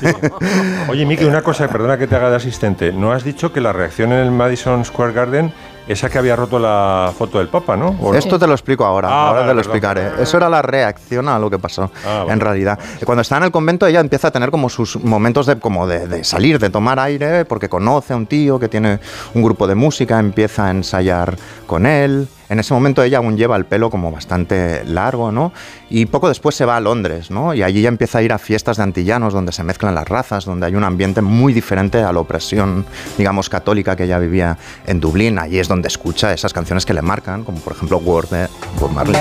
[0.89, 2.93] Oye, Miki, una cosa, perdona que te haga de asistente.
[2.93, 5.53] ¿No has dicho que la reacción en el Madison Square Garden
[5.89, 7.97] esa que había roto la foto del Papa, ¿no?
[8.01, 8.19] ¿O no?
[8.19, 9.75] Esto te lo explico ahora, Ah, ahora vale, te lo perdón.
[10.05, 10.23] explicaré.
[10.23, 12.33] Eso era la reacción a lo que pasó, Ah, vale.
[12.33, 12.79] en realidad.
[13.05, 16.07] Cuando está en el convento ella empieza a tener como sus momentos de, como de,
[16.07, 19.01] de salir, de tomar aire, porque conoce a un tío que tiene
[19.35, 21.37] un grupo de música, empieza a ensayar
[21.67, 22.29] con él.
[22.49, 25.53] En ese momento ella aún lleva el pelo como bastante largo, ¿no?
[25.91, 27.53] Y poco después se va a Londres, ¿no?
[27.53, 30.47] Y allí ya empieza a ir a fiestas de antillanos donde se mezclan las razas,
[30.47, 32.87] donde hay un ambiente muy diferente a la opresión,
[33.19, 35.39] digamos, católica que ella vivía en Dublín.
[35.39, 38.49] Allí es donde escucha esas canciones que le marcan, como por ejemplo Word de
[38.81, 39.21] Bob Marley.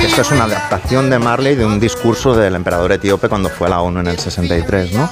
[0.00, 3.70] Esto es una adaptación de Marley de un discurso del emperador etíope cuando fue a
[3.70, 5.10] la ONU en el 63, ¿no?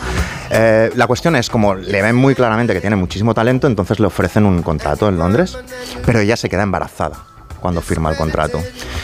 [0.55, 4.07] Eh, la cuestión es, como le ven muy claramente que tiene muchísimo talento, entonces le
[4.07, 5.57] ofrecen un contrato en Londres,
[6.05, 7.25] pero ella se queda embarazada
[7.61, 8.61] cuando firma el contrato.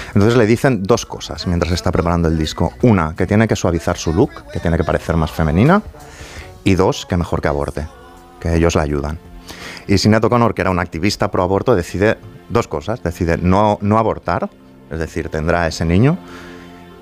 [0.09, 2.73] Entonces le dicen dos cosas mientras está preparando el disco.
[2.83, 5.81] Una, que tiene que suavizar su look, que tiene que parecer más femenina,
[6.65, 7.87] y dos, que mejor que aborte,
[8.41, 9.19] que ellos la ayudan.
[9.87, 12.19] Y Sinead O'Connor, que era una activista pro aborto, decide
[12.51, 13.03] dos cosas.
[13.03, 14.51] Decide no, no abortar,
[14.91, 16.19] es decir, tendrá ese niño,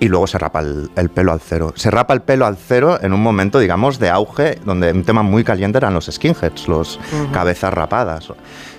[0.01, 1.73] y luego se rapa el, el pelo al cero.
[1.77, 5.23] Se rapa el pelo al cero en un momento, digamos, de auge, donde un tema
[5.23, 7.01] muy caliente eran los skinheads, los
[7.33, 8.33] cabezas rapadas.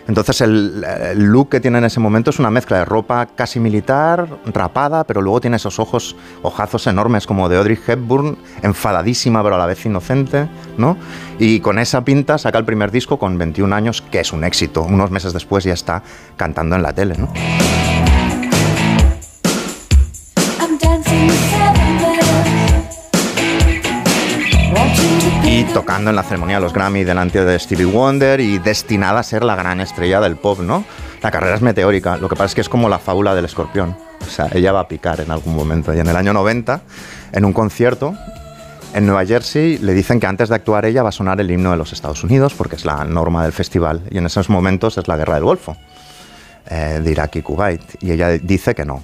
[0.08, 3.60] Entonces el, el look que tiene en ese momento es una mezcla de ropa casi
[3.60, 9.56] militar, rapada, pero luego tiene esos ojos, ojazos enormes como de Audrey Hepburn, enfadadísima pero
[9.56, 10.48] a la vez inocente,
[10.78, 10.98] ¿no?
[11.40, 14.84] Y con esa pinta saca el primer disco con 21 años, que es un éxito.
[14.84, 16.02] Unos meses después ya está
[16.38, 17.97] cantando en la tele, ¿no?
[25.58, 29.24] Y tocando en la ceremonia de los Grammy delante de Stevie Wonder y destinada a
[29.24, 30.86] ser la gran estrella del pop, ¿no?
[31.24, 33.98] La carrera es meteórica, lo que pasa es que es como la fábula del escorpión.
[34.22, 35.96] O sea, ella va a picar en algún momento.
[35.96, 36.82] Y en el año 90,
[37.32, 38.14] en un concierto
[38.94, 41.72] en Nueva Jersey, le dicen que antes de actuar ella va a sonar el himno
[41.72, 44.04] de los Estados Unidos, porque es la norma del festival.
[44.12, 45.76] Y en esos momentos es la guerra del Golfo,
[46.70, 47.82] eh, de Irak y Kuwait.
[48.00, 49.02] Y ella dice que no,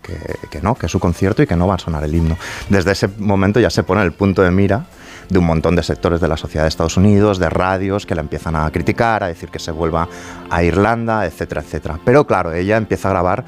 [0.00, 0.16] que,
[0.48, 2.36] que no, que es su concierto y que no va a sonar el himno.
[2.68, 4.86] Desde ese momento ya se pone el punto de mira
[5.28, 8.20] de un montón de sectores de la sociedad de Estados Unidos, de radios que la
[8.20, 10.08] empiezan a criticar, a decir que se vuelva
[10.50, 11.98] a Irlanda, etcétera, etcétera.
[12.04, 13.44] Pero claro, ella empieza a grabar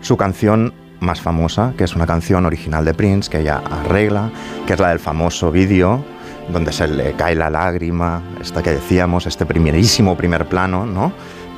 [0.00, 4.30] su canción más famosa, que es una canción original de Prince, que ella arregla,
[4.66, 6.04] que es la del famoso vídeo,
[6.50, 11.12] donde se le cae la lágrima, esta que decíamos, este primerísimo primer plano, ¿no?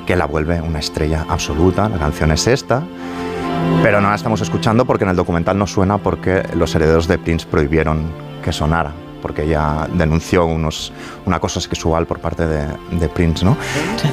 [0.05, 1.89] Que la vuelve una estrella absoluta.
[1.89, 2.83] La canción es esta.
[3.81, 7.17] Pero no la estamos escuchando porque en el documental no suena porque los herederos de
[7.17, 8.11] Prince prohibieron
[8.43, 8.91] que sonara,
[9.25, 10.93] porque ella denunció unos,
[11.25, 13.43] un acoso sexual por parte de, de Prince.
[13.43, 13.57] ¿no?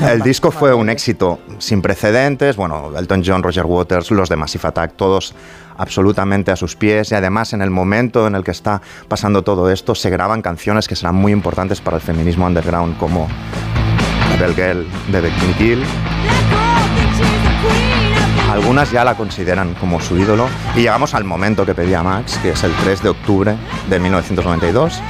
[0.09, 4.69] El disco fue un éxito sin precedentes, bueno, Elton John, Roger Waters, los de Massive
[4.69, 5.35] Attack, todos
[5.77, 9.71] absolutamente a sus pies y además en el momento en el que está pasando todo
[9.71, 13.29] esto se graban canciones que serán muy importantes para el feminismo underground como
[14.39, 16.72] Rebel Girl de The King Kill
[18.53, 20.47] algunas ya la consideran como su ídolo.
[20.77, 23.57] Y llegamos al momento que pedía Max, que es el 3 de octubre
[23.89, 25.01] de 1992.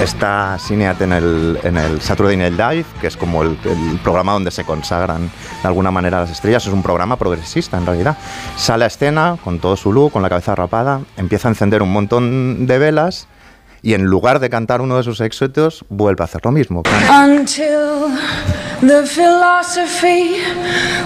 [0.00, 4.32] Está Sinead en el, en el Saturday Night Live, que es como el, el programa
[4.32, 5.30] donde se consagran
[5.62, 6.66] de alguna manera las estrellas.
[6.66, 8.16] Es un programa progresista en realidad.
[8.56, 11.92] Sale a escena con todo su look, con la cabeza rapada, empieza a encender un
[11.92, 13.26] montón de velas
[13.84, 16.82] y en lugar de cantar uno de sus éxitos, vuelve a hacer lo mismo.
[17.10, 18.16] Until
[18.80, 20.36] the philosophy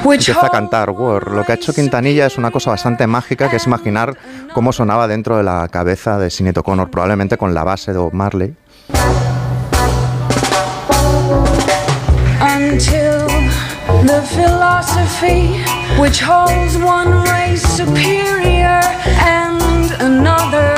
[0.05, 1.33] which Empieza a cantar War.
[1.33, 4.17] Lo que ha hecho Quintanilla es una cosa bastante mágica, que es imaginar
[4.55, 8.13] cómo sonaba dentro de la cabeza de Sinead O'Connor, probablemente con la base de Bob
[8.13, 8.55] Marley.
[12.41, 13.27] until
[14.07, 15.59] the philosophy
[16.01, 18.81] which holds one race superior
[19.27, 20.75] and another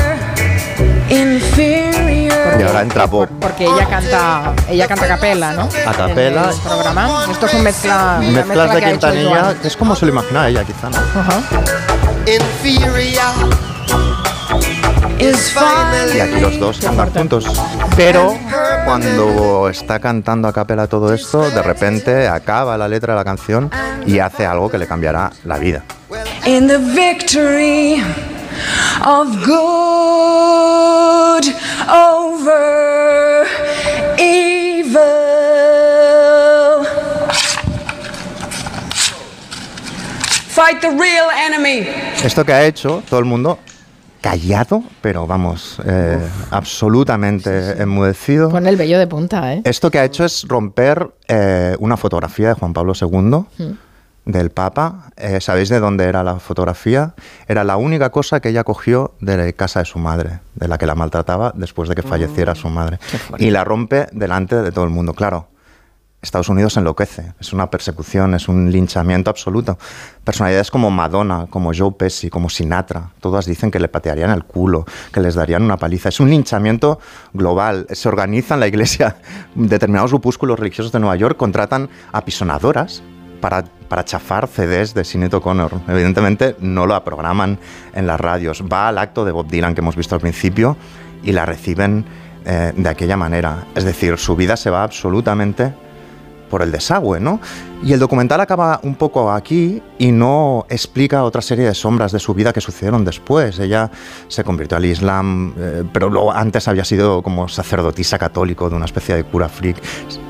[1.11, 1.90] inferior.
[2.61, 5.63] Y ahora entra Bob Porque ella canta, ella canta a capela, ¿no?
[5.87, 6.45] a capela.
[6.45, 7.27] En el programa.
[7.31, 10.05] Esto es un mezcla, Mezclas mezcla de que ha hecho Quintanilla, que es como se
[10.05, 10.99] lo imaginaba ella, quizá, ¿no?
[12.27, 13.25] inferior.
[15.19, 15.55] Is
[16.15, 17.47] Y aquí los dos cantan juntos.
[17.97, 18.37] Pero
[18.85, 23.71] cuando está cantando a capela todo esto, de repente acaba la letra de la canción
[24.05, 25.83] y hace algo que le cambiará la vida.
[26.47, 28.03] in the victory
[29.05, 31.45] of good
[31.89, 33.47] over
[35.91, 36.85] evil.
[40.49, 41.87] Fight the real enemy.
[42.25, 43.59] Esto que ha hecho todo el mundo
[44.21, 46.19] callado, pero vamos, eh,
[46.51, 48.51] absolutamente enmudecido.
[48.51, 49.63] Pone el vello de punta, ¿eh?
[49.65, 53.73] Esto que ha hecho es romper eh, una fotografía de Juan Pablo II Mm.
[54.33, 55.11] Del Papa.
[55.17, 57.15] Eh, ¿Sabéis de dónde era la fotografía?
[57.49, 60.79] Era la única cosa que ella cogió de la casa de su madre, de la
[60.79, 62.99] que la maltrataba después de que falleciera su madre.
[63.39, 65.15] Y la rompe delante de todo el mundo.
[65.15, 65.49] Claro,
[66.23, 69.79] Estados Unidos enloquece, es una persecución, es un linchamiento absoluto.
[70.23, 74.85] Personalidades como Madonna, como Joe Pesci, como Sinatra, todas dicen que le patearían el culo,
[75.13, 76.11] que les darían una paliza.
[76.11, 76.99] Es un linchamiento
[77.33, 77.87] global.
[77.91, 79.17] Se organiza en la iglesia,
[79.55, 83.03] determinados grupúsculos religiosos de Nueva York contratan apisonadoras
[83.41, 83.65] para,
[84.05, 85.81] chafar CDs de Sinead O'Connor.
[85.89, 87.59] Evidentemente no lo programan
[87.95, 88.63] en las radios.
[88.63, 90.77] Va al acto de Bob Dylan que hemos visto al principio
[91.23, 92.05] y la reciben
[92.45, 93.65] eh, de aquella manera.
[93.75, 95.73] Es decir, su vida se va absolutamente
[96.49, 97.41] por el desagüe, ¿no?
[97.83, 102.19] Y el documental acaba un poco aquí y no explica otra serie de sombras de
[102.19, 103.59] su vida que sucedieron después.
[103.59, 103.91] Ella
[104.29, 108.85] se convirtió al Islam, eh, pero luego antes había sido como sacerdotisa católico de una
[108.85, 109.79] especie de cura freak.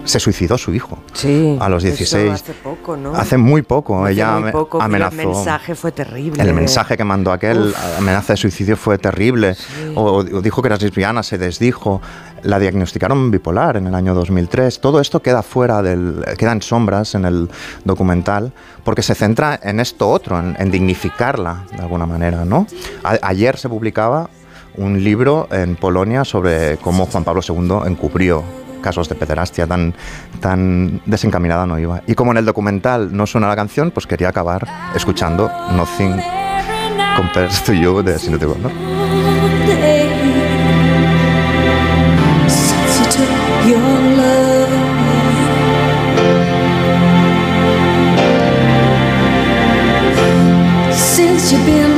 [0.05, 1.59] Se suicidó su hijo Sí.
[1.61, 2.33] a los eso 16.
[2.33, 3.15] hace poco, ¿no?
[3.15, 4.05] Hace muy poco.
[4.05, 5.21] Hace Ella muy poco, amenazó.
[5.21, 6.43] El mensaje fue terrible.
[6.43, 9.57] El mensaje que mandó aquel, amenaza de suicidio, fue terrible.
[9.97, 12.01] O, o dijo que era lesbiana, se desdijo.
[12.43, 14.81] La diagnosticaron bipolar en el año 2003.
[14.81, 16.25] Todo esto queda fuera del.
[16.39, 17.40] queda en sombras en el
[17.85, 18.53] documental,
[18.85, 22.67] porque se centra en esto otro, en, en dignificarla de alguna manera, ¿no?
[23.05, 24.29] A- ayer se publicaba
[24.77, 28.43] un libro en Polonia sobre cómo Juan Pablo II encubrió
[28.81, 29.95] casos de pederastia tan,
[30.41, 32.03] tan desencaminada no iba.
[32.07, 36.21] Y como en el documental no suena la canción, pues quería acabar escuchando Nothing
[37.17, 38.71] Compares to You de Sinead O'Connor.
[51.53, 51.90] you been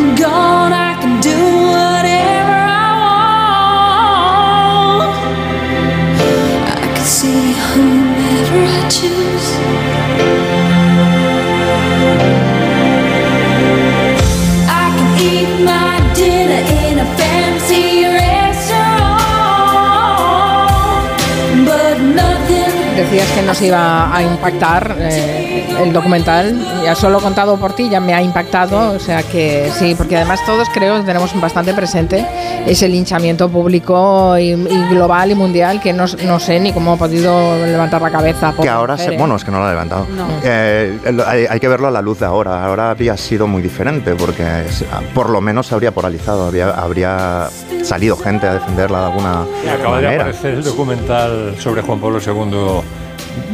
[23.13, 28.01] Decías que nos iba a impactar eh, el documental, ya solo contado por ti ya
[28.01, 32.27] me ha impactado, o sea que sí, porque además todos creo que tenemos bastante presente
[32.67, 36.97] ese linchamiento público y, y global y mundial que no, no sé ni cómo ha
[36.97, 38.55] podido levantar la cabeza.
[38.59, 40.07] Que ahora, se, bueno, es que no lo ha levantado.
[40.17, 40.27] No.
[40.43, 42.65] Eh, hay, hay que verlo a la luz de ahora.
[42.65, 47.49] Ahora habría sido muy diferente porque se- por lo menos se habría polarizado, habría, habría
[47.83, 50.23] salido gente a defenderla de alguna Y acaba de manera.
[50.23, 52.81] aparecer el documental sobre Juan Pablo II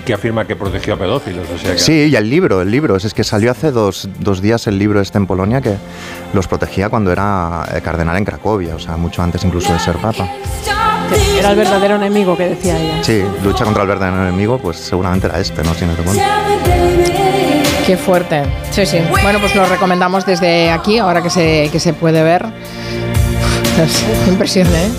[0.05, 1.47] que afirma que protegió a pedófilos.
[1.55, 2.97] O sea que Sí, y el libro, el libro.
[2.97, 5.75] Es, es que salió hace dos, dos días el libro este en Polonia que
[6.33, 9.97] los protegía cuando era eh, cardenal en Cracovia, o sea, mucho antes incluso de ser
[9.97, 10.29] papa.
[11.39, 13.03] Era el verdadero enemigo que decía ella.
[13.03, 15.73] Sí, lucha contra el verdadero enemigo, pues seguramente era este, ¿no?
[15.75, 16.23] Si no te cuento.
[17.87, 18.43] Qué fuerte.
[18.71, 18.99] Sí, sí.
[19.23, 22.45] Bueno, pues lo recomendamos desde aquí, ahora que se, que se puede ver.
[23.79, 24.91] Es impresionante, ¿eh?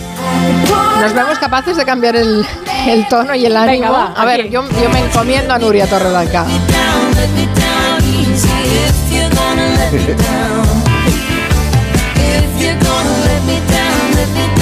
[1.01, 2.45] Nos vemos capaces de cambiar el,
[2.87, 3.71] el tono y el ánimo.
[3.71, 6.45] Venga, va, a ver, yo, yo me encomiendo a Nuria Torreblanca.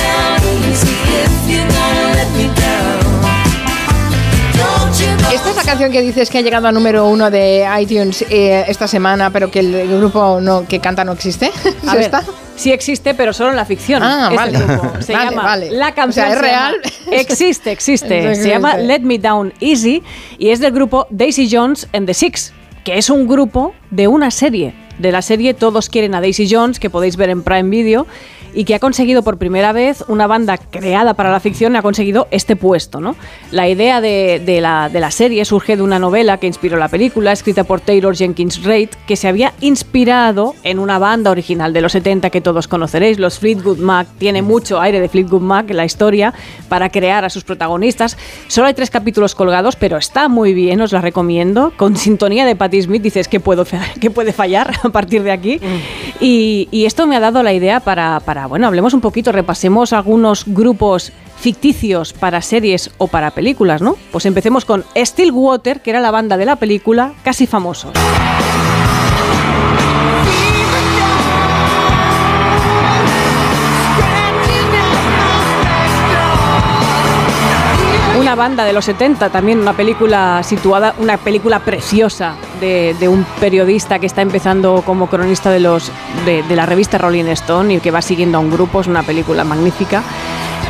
[5.57, 8.65] Esta es la canción que dices que ha llegado a número uno de iTunes eh,
[8.67, 11.47] esta semana, pero que el grupo no, que canta no existe.
[11.87, 12.21] A ¿Es ver,
[12.55, 14.01] sí existe, pero solo en la ficción.
[14.03, 14.57] Ah, vale.
[14.99, 15.71] Se Vale, llama vale.
[15.71, 16.75] La canción O sea, ¿es llama- real?
[17.11, 18.35] Existe, existe.
[18.35, 18.77] Se llama.
[18.77, 20.03] Let Me Down Easy
[20.37, 22.53] y es del grupo Daisy Jones and the Six,
[22.83, 24.73] que es un grupo de una serie.
[24.99, 28.07] De la serie Todos quieren a Daisy Jones, que podéis ver en Prime Video,
[28.53, 32.27] y que ha conseguido por primera vez una banda creada para la ficción ha conseguido
[32.31, 32.99] este puesto.
[32.99, 33.15] ¿no?
[33.51, 36.87] La idea de, de la, de la serie surge de una novela que inspiró la
[36.87, 41.81] película, escrita por Taylor Jenkins Reid, que se había inspirado en una banda original de
[41.81, 44.07] los 70 que todos conoceréis, los Fleetwood Mac.
[44.17, 46.33] Tiene mucho aire de Fleetwood Mac en la historia
[46.69, 48.17] para crear a sus protagonistas.
[48.47, 51.73] Solo hay tres capítulos colgados, pero está muy bien, os la recomiendo.
[51.77, 53.65] Con sintonía de Patti Smith dices que puedo
[54.01, 55.59] que puede fallar a partir de aquí.
[56.19, 59.93] Y, y esto me ha dado la idea para, para, bueno, hablemos un poquito, repasemos
[59.93, 63.95] algunos grupos ficticios para series o para películas, ¿no?
[64.11, 67.93] Pues empecemos con Stillwater, que era la banda de la película Casi Famosos.
[78.19, 83.25] Una banda de los 70, también una película situada, una película preciosa de, de un
[83.39, 85.91] periodista que está empezando como cronista de, los,
[86.25, 89.03] de, de la revista Rolling Stone y que va siguiendo a un grupo, es una
[89.03, 90.03] película magnífica.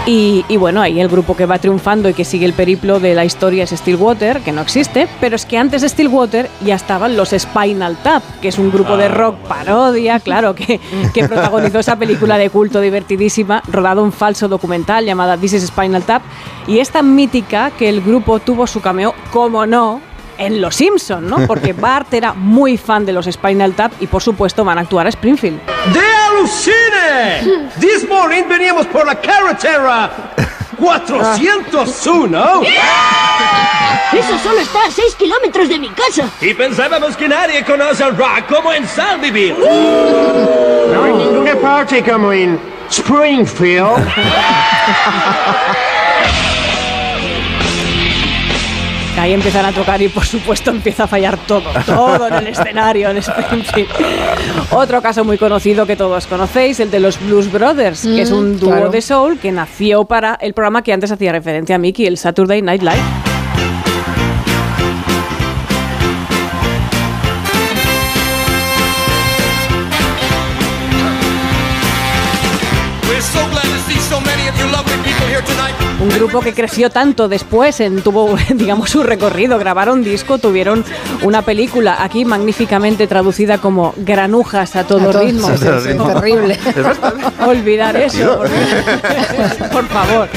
[0.08, 3.14] Y, y bueno, ahí el grupo que va triunfando y que sigue el periplo de
[3.14, 7.18] la historia es Stillwater, que no existe, pero es que antes de Stillwater ya estaban
[7.18, 10.80] los Spinal Tap, que es un grupo de rock parodia, claro, que,
[11.14, 16.04] que protagonizó esa película de culto divertidísima, rodado un falso documental llamada This is Spinal
[16.04, 16.22] Tap,
[16.68, 20.00] y es tan mítica que el grupo tuvo su cameo, como no,
[20.38, 21.46] en Los Simpson, ¿no?
[21.48, 25.08] Porque Bart era muy fan de los Spinal Tap y por supuesto van a actuar
[25.08, 25.60] a Springfield.
[25.94, 27.70] ¡De alucine!
[27.80, 30.34] This morning veníamos por la carretera
[30.80, 32.62] 401.
[34.14, 36.30] Eso solo está a 6 kilómetros de mi casa.
[36.42, 39.56] Y pensábamos que nadie conoce el rock como en Sandyville.
[39.58, 42.60] No hay ninguna parte como en
[42.90, 44.08] Springfield.
[49.20, 53.10] Ahí empiezan a tocar y por supuesto empieza a fallar todo, todo en el escenario,
[53.10, 53.90] en Springfield.
[54.72, 58.48] Otro caso muy conocido que todos conocéis, el de los Blues Brothers, que es un
[58.54, 58.90] Mm, dúo claro.
[58.92, 62.62] de soul que nació para el programa que antes hacía referencia a Mickey, el Saturday
[62.62, 63.02] Night Live.
[73.10, 75.87] We're so glad to see so many of you lovely people here tonight.
[76.00, 80.86] Un grupo que creció tanto después, en, tuvo, digamos, su recorrido, grabaron disco, tuvieron
[81.24, 85.48] una película aquí magníficamente traducida como Granujas a todo A todo- ritmo.
[85.48, 86.08] sí, sí, sí, ritmo.
[86.14, 86.60] terrible.
[87.48, 90.30] Olvidar eso, por, por favor.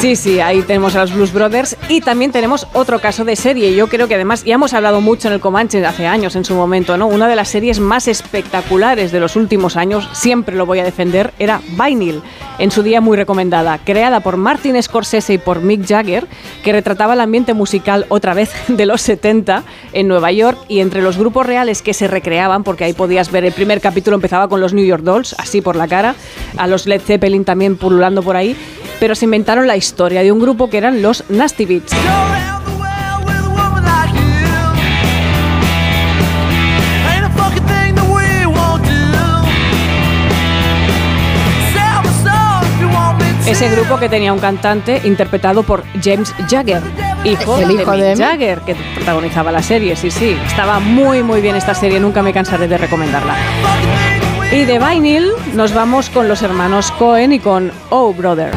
[0.00, 3.74] Sí, sí, ahí tenemos a los Blues Brothers y también tenemos otro caso de serie.
[3.74, 6.54] Yo creo que además ya hemos hablado mucho en el Comanche hace años en su
[6.54, 7.06] momento, ¿no?
[7.06, 11.32] Una de las series más espectaculares de los últimos años, siempre lo voy a defender,
[11.38, 12.20] era Vinyl,
[12.58, 16.26] en su día muy recomendada, creada por Martin Scorsese y por Mick Jagger,
[16.62, 21.00] que retrataba el ambiente musical otra vez de los 70 en Nueva York y entre
[21.00, 24.60] los grupos reales que se recreaban, porque ahí podías ver el primer capítulo empezaba con
[24.60, 26.14] los New York Dolls, así por la cara,
[26.58, 28.56] a los Led Zeppelin también pululando por ahí,
[29.00, 31.92] pero se inventaron la historia de un grupo que eran los Nasty Beats.
[43.46, 46.82] Ese grupo que tenía un cantante interpretado por James Jagger,
[47.24, 50.36] hijo, El hijo de, de- Mick Jagger, que protagonizaba la serie, sí, sí.
[50.46, 53.34] Estaba muy, muy bien esta serie, nunca me cansaré de recomendarla.
[54.52, 58.52] Y de Vinyl nos vamos con los hermanos Cohen y con Oh Brother.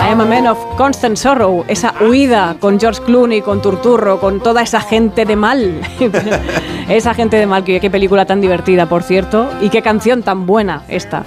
[0.00, 4.40] I am a man of constant sorrow, esa huida con George Clooney, con Turturro, con
[4.40, 5.80] toda esa gente de mal.
[6.88, 10.46] esa gente de mal, que qué película tan divertida, por cierto, y qué canción tan
[10.46, 11.24] buena esta.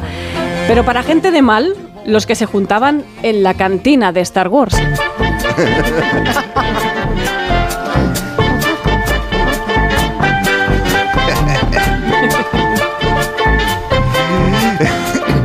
[0.67, 4.75] Pero para gente de mal, los que se juntaban en la cantina de Star Wars.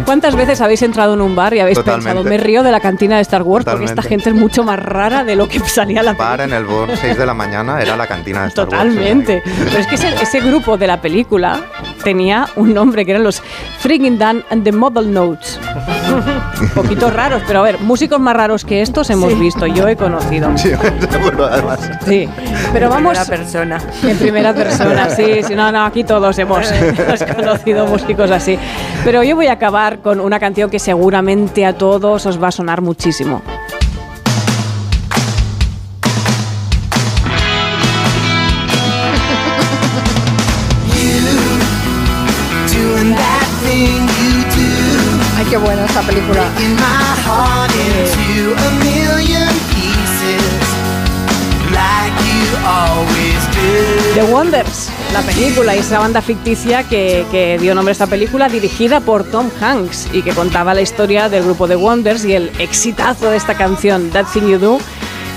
[0.04, 2.10] ¿Cuántas veces habéis entrado en un bar y habéis Totalmente.
[2.10, 4.24] pensado, me río de la cantina de Star Wars porque esta Totalmente.
[4.24, 7.18] gente es mucho más rara de lo que salía la Bar en el Born, 6
[7.18, 8.82] de la mañana, era la cantina de Star Wars.
[8.82, 9.42] Totalmente.
[9.44, 11.60] Pero es que ese, ese grupo de la película
[12.04, 13.42] tenía un nombre que eran los
[13.80, 15.58] Friggin' Dan and the Model Notes.
[16.60, 19.96] Un poquito raros, pero a ver, músicos más raros que estos hemos visto, yo he
[19.96, 20.56] conocido.
[20.56, 20.70] Sí,
[21.10, 21.80] seguro, además.
[22.06, 22.28] Sí,
[22.72, 23.18] pero vamos.
[23.18, 23.78] Primera persona.
[24.02, 28.58] En primera persona, sí, sí, no, no, aquí todos hemos, hemos conocido músicos así.
[29.04, 32.52] Pero yo voy a acabar con una canción que seguramente a todos os va a
[32.52, 33.42] sonar muchísimo.
[45.58, 46.42] Qué buena esta película.
[54.14, 58.48] The Wonders, la película y esa banda ficticia que, que dio nombre a esta película,
[58.48, 62.50] dirigida por Tom Hanks y que contaba la historia del grupo The Wonders y el
[62.58, 64.78] exitazo de esta canción, That Thing You Do,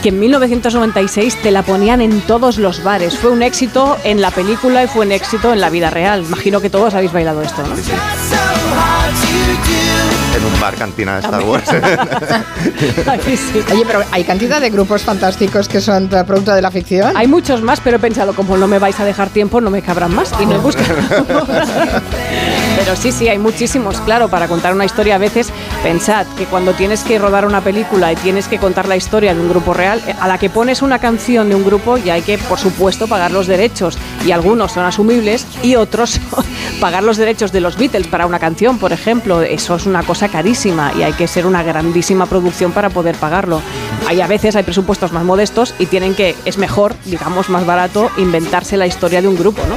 [0.01, 3.17] que en 1996 te la ponían en todos los bares.
[3.17, 6.23] Fue un éxito en la película y fue un éxito en la vida real.
[6.23, 7.75] Imagino que todos habéis bailado esto, ¿no?
[10.39, 11.69] En un bar cantina de Star Wars.
[13.71, 17.17] Oye, pero hay cantidad de grupos fantásticos que son producto de la ficción.
[17.17, 19.81] Hay muchos más, pero he pensado, como no me vais a dejar tiempo, no me
[19.81, 20.95] cabrán más y no he buscado.
[22.79, 25.15] Pero sí, sí, hay muchísimos, claro, para contar una historia.
[25.15, 25.49] A veces
[25.83, 29.41] pensad que cuando tienes que rodar una película y tienes que contar la historia de
[29.41, 32.21] un grupo real, eh, a la que pones una canción de un grupo ya hay
[32.21, 33.97] que, por supuesto, pagar los derechos.
[34.25, 36.21] Y algunos son asumibles y otros
[36.79, 40.28] pagar los derechos de los Beatles para una canción, por ejemplo, eso es una cosa
[40.29, 43.61] carísima y hay que ser una grandísima producción para poder pagarlo.
[44.07, 48.09] Hay a veces hay presupuestos más modestos y tienen que es mejor, digamos, más barato
[48.17, 49.75] inventarse la historia de un grupo, ¿no?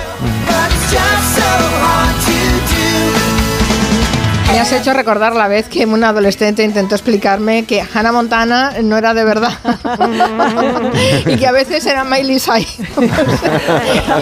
[4.52, 8.98] Me has hecho recordar la vez que un adolescente intentó explicarme que Hannah Montana no
[8.98, 9.52] era de verdad
[11.26, 12.76] y que a veces era Miley Cyrus.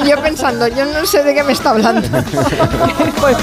[0.05, 2.09] y yo pensando, yo no sé de qué me está hablando.
[3.21, 3.37] Pues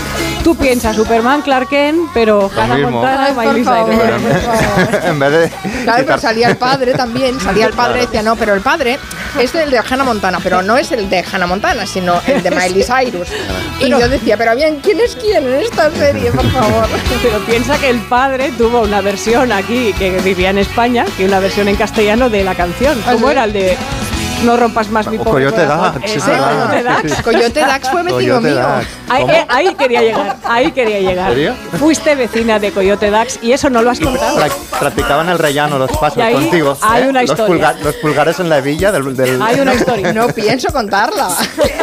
[0.46, 2.92] tú piensas Superman, Clark Kent, pero Hannah mismo.
[2.92, 5.04] Montana, por Miley favor, Cyrus.
[5.04, 5.52] en vez de.
[5.84, 8.98] Claro, pero salía el padre también, salía el padre y decía, no, pero el padre
[9.38, 12.50] es el de Hannah Montana, pero no es el de Hannah Montana, sino el de
[12.50, 13.28] Miley Cyrus.
[13.82, 16.77] Y yo decía, pero bien, ¿quién es quién en esta serie, por favor?
[17.24, 21.40] Pero piensa que el padre tuvo una versión aquí que vivía en España y una
[21.40, 23.00] versión en castellano de la canción.
[23.06, 23.32] ¿Cómo sí?
[23.32, 23.78] era el de
[24.44, 25.94] No rompas más mi O pobre Coyote corazón?
[26.02, 26.68] Dax, Ese, es verdad.
[26.70, 27.12] Coyote Dax.
[27.18, 27.24] Sí.
[27.24, 28.56] Coyote Dax fue vecino Coyote mío.
[28.56, 28.88] Dax.
[29.10, 31.30] Ahí, eh, ahí quería llegar, ahí quería llegar.
[31.30, 31.54] ¿En serio?
[31.80, 34.38] Fuiste vecina de Coyote Dax y eso no lo has contado.
[34.40, 36.74] Prac- Practicaban el rellano, los pasos ahí contigo.
[36.74, 36.78] ¿eh?
[36.82, 37.76] hay una los, historia.
[37.84, 39.16] los pulgares en la hebilla del.
[39.16, 40.14] del- Hay una historia.
[40.14, 41.30] No pienso contarla.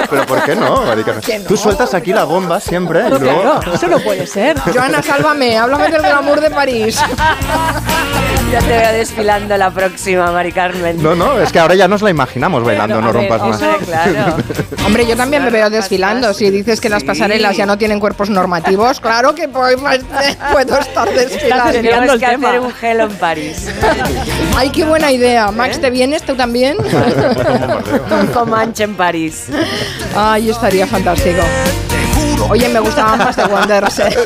[0.09, 0.83] Pero ¿por qué no,
[1.25, 1.47] qué no?
[1.47, 3.43] Tú sueltas aquí la bomba siempre No, luego.
[3.43, 4.59] claro, eso no puede ser.
[4.61, 7.01] Joana, sálvame, háblame del glamour de París.
[8.53, 11.03] Ya te veo desfilando la próxima, Mari Carmen.
[11.03, 13.79] No, no, es que ahora ya nos la imaginamos bailando, no ver, rompas más.
[13.85, 14.37] Claro.
[14.87, 16.33] Hombre, yo también me veo desfilando.
[16.35, 19.79] Si dices que las pasarelas ya no tienen cuerpos normativos, claro que puedo,
[20.53, 21.73] puedo estar desfilando.
[21.73, 22.49] Tenemos el que tema.
[22.49, 23.69] hacer un gelo en París.
[24.57, 25.51] Ay, qué buena idea.
[25.51, 26.77] Max, ¿te vienes tú también?
[28.21, 29.47] Un Comanche en París.
[30.15, 31.43] Ay, estaría fantástico.
[32.51, 33.99] Oye, me gustaban más de Wonders.
[34.01, 34.17] ¿eh?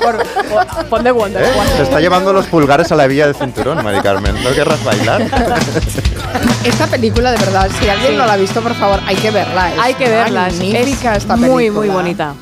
[0.90, 1.42] Pon de Wonder.
[1.42, 1.48] ¿Eh?
[1.76, 4.34] Te está llevando los pulgares a la hebilla del cinturón, Mari Carmen.
[4.42, 5.22] ¿No querrás bailar?
[6.64, 9.72] Esta película, de verdad, si alguien no la ha visto, por favor, hay que verla.
[9.72, 10.48] Es Hay que verla.
[10.48, 11.78] Es Magnífica esta muy, película.
[11.80, 12.34] muy bonita.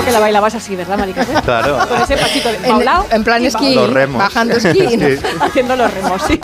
[0.00, 1.24] Seguro que la bailabas así, ¿verdad, Marica?
[1.42, 1.78] Claro.
[1.86, 4.18] Con ese pasito de En, en plan esquí, Los remos.
[4.18, 4.88] bajando esquí.
[4.88, 5.18] Sí.
[5.40, 6.40] haciendo los remos, sí.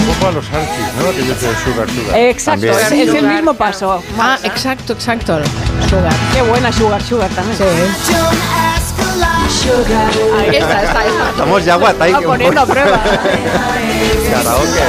[0.00, 1.08] Un poco a los Archies, ¿no?
[1.10, 2.18] Aquellos de Sugar Sugar.
[2.18, 3.08] Exacto, También.
[3.08, 4.02] es el mismo paso.
[4.18, 5.38] Ah, exacto, exacto.
[5.88, 6.12] Sugar.
[6.34, 7.56] Qué buena Sugar Sugar también.
[7.56, 7.64] Sí.
[10.38, 11.30] Ahí Esta, esta, esta.
[11.30, 12.12] Estamos ya guatay.
[12.12, 13.00] Está poniendo a prueba.
[14.32, 14.82] Karaoke.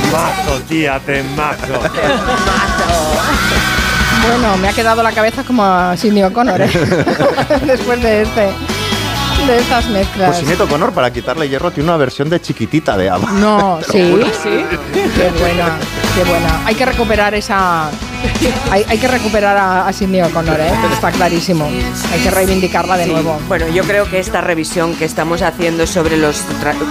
[0.70, 1.66] Tía, temazo.
[4.22, 6.70] Bueno, me ha quedado la cabeza como a Sidney O'Connor, ¿eh?
[7.64, 8.50] Después de este.
[9.46, 10.28] De estas mezclas.
[10.28, 13.30] Pues Sinead O'Connor, para quitarle hierro, tiene una versión de chiquitita de ABBA.
[13.32, 14.64] No, sí, sí.
[14.92, 15.78] Qué buena,
[16.14, 16.60] qué buena.
[16.66, 17.90] Hay que recuperar esa.
[18.70, 20.70] Hay, hay que recuperar a, a Sidney O'Connor, ¿eh?
[20.92, 21.64] Está clarísimo.
[21.66, 23.10] Hay que reivindicarla de Sí.
[23.10, 23.38] nuevo.
[23.48, 26.42] Bueno, yo creo que esta revisión que estamos haciendo sobre, los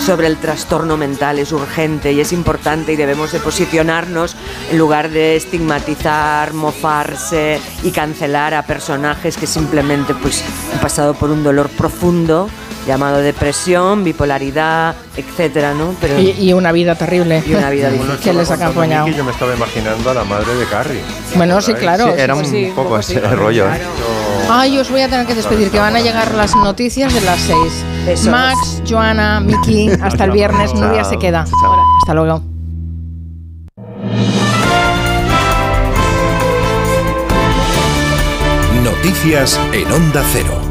[0.06, 4.35] sobre el trastorno mental es urgente y es importante y debemos de posicionarnos
[4.72, 10.43] en lugar de estigmatizar, mofarse y cancelar a personajes que simplemente pues,
[10.74, 12.49] han pasado por un dolor profundo
[12.90, 15.93] llamado depresión, bipolaridad, etcétera, ¿no?
[16.01, 17.43] Pero Y, y una vida terrible.
[17.45, 18.18] Y una vida difícil.
[18.18, 19.08] que les ha acompañado.
[19.08, 21.01] Yo me estaba imaginando a la madre de Carrie.
[21.35, 22.06] Bueno, sí, claro.
[22.08, 23.35] Sí, era sí, un sí, un poco ese así.
[23.35, 23.68] rollo.
[23.68, 23.80] ¿eh?
[24.50, 27.40] Ay, os voy a tener que despedir, que van a llegar las noticias de las
[27.40, 27.85] seis.
[28.08, 28.27] Besos.
[28.27, 30.74] Max, Joana, Miki, hasta el viernes.
[30.74, 31.42] Nuria se queda.
[32.01, 32.42] Hasta luego.
[38.84, 40.68] Noticias en Onda Cero.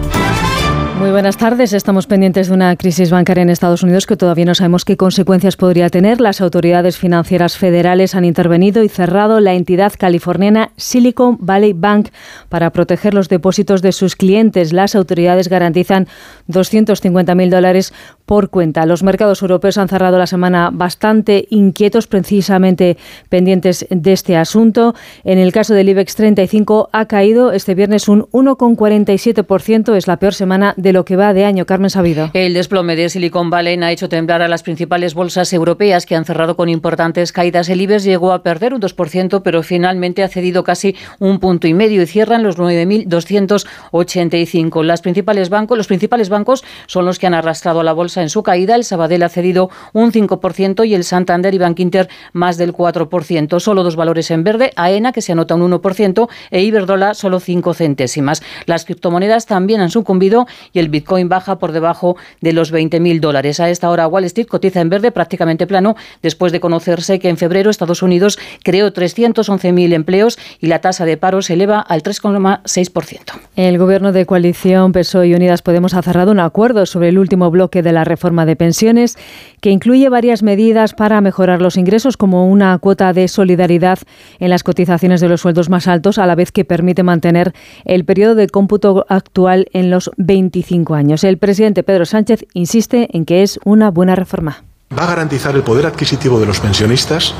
[0.98, 1.74] Muy buenas tardes.
[1.74, 5.56] Estamos pendientes de una crisis bancaria en Estados Unidos que todavía no sabemos qué consecuencias
[5.56, 6.20] podría tener.
[6.20, 12.08] Las autoridades financieras federales han intervenido y cerrado la entidad californiana Silicon Valley Bank
[12.48, 14.72] para proteger los depósitos de sus clientes.
[14.72, 16.08] Las autoridades garantizan
[16.48, 17.94] 250.000 dólares
[18.28, 18.84] por cuenta.
[18.84, 22.98] Los mercados europeos han cerrado la semana bastante inquietos, precisamente
[23.30, 24.94] pendientes de este asunto.
[25.24, 29.96] En el caso del IBEX 35 ha caído este viernes un 1,47%.
[29.96, 31.64] Es la peor semana de lo que va de año.
[31.64, 32.28] Carmen Sabido.
[32.34, 36.26] El desplome de Silicon Valley ha hecho temblar a las principales bolsas europeas que han
[36.26, 37.70] cerrado con importantes caídas.
[37.70, 41.72] El IBEX llegó a perder un 2%, pero finalmente ha cedido casi un punto y
[41.72, 44.84] medio y cierran los 9.285.
[44.84, 48.22] Las principales bancos, los principales bancos son los que han arrastrado a la bolsa Bolsa
[48.22, 48.74] en su caída.
[48.74, 53.60] El Sabadell ha cedido un 5% y el Santander y Bankinter más del 4%.
[53.60, 57.74] Solo dos valores en verde, AENA que se anota un 1% e Iberdrola solo 5
[57.74, 58.42] centésimas.
[58.66, 63.60] Las criptomonedas también han sucumbido y el Bitcoin baja por debajo de los 20.000 dólares.
[63.60, 67.36] A esta hora Wall Street cotiza en verde prácticamente plano después de conocerse que en
[67.36, 73.18] febrero Estados Unidos creó 311.000 empleos y la tasa de paro se eleva al 3,6%.
[73.56, 77.50] El gobierno de coalición PSOE y Unidas Podemos ha cerrado un acuerdo sobre el último
[77.50, 79.16] bloque de la reforma de pensiones
[79.60, 83.98] que incluye varias medidas para mejorar los ingresos como una cuota de solidaridad
[84.38, 87.52] en las cotizaciones de los sueldos más altos a la vez que permite mantener
[87.84, 91.24] el periodo de cómputo actual en los 25 años.
[91.24, 94.64] El presidente Pedro Sánchez insiste en que es una buena reforma
[94.96, 97.34] va a garantizar el poder adquisitivo de los pensionistas,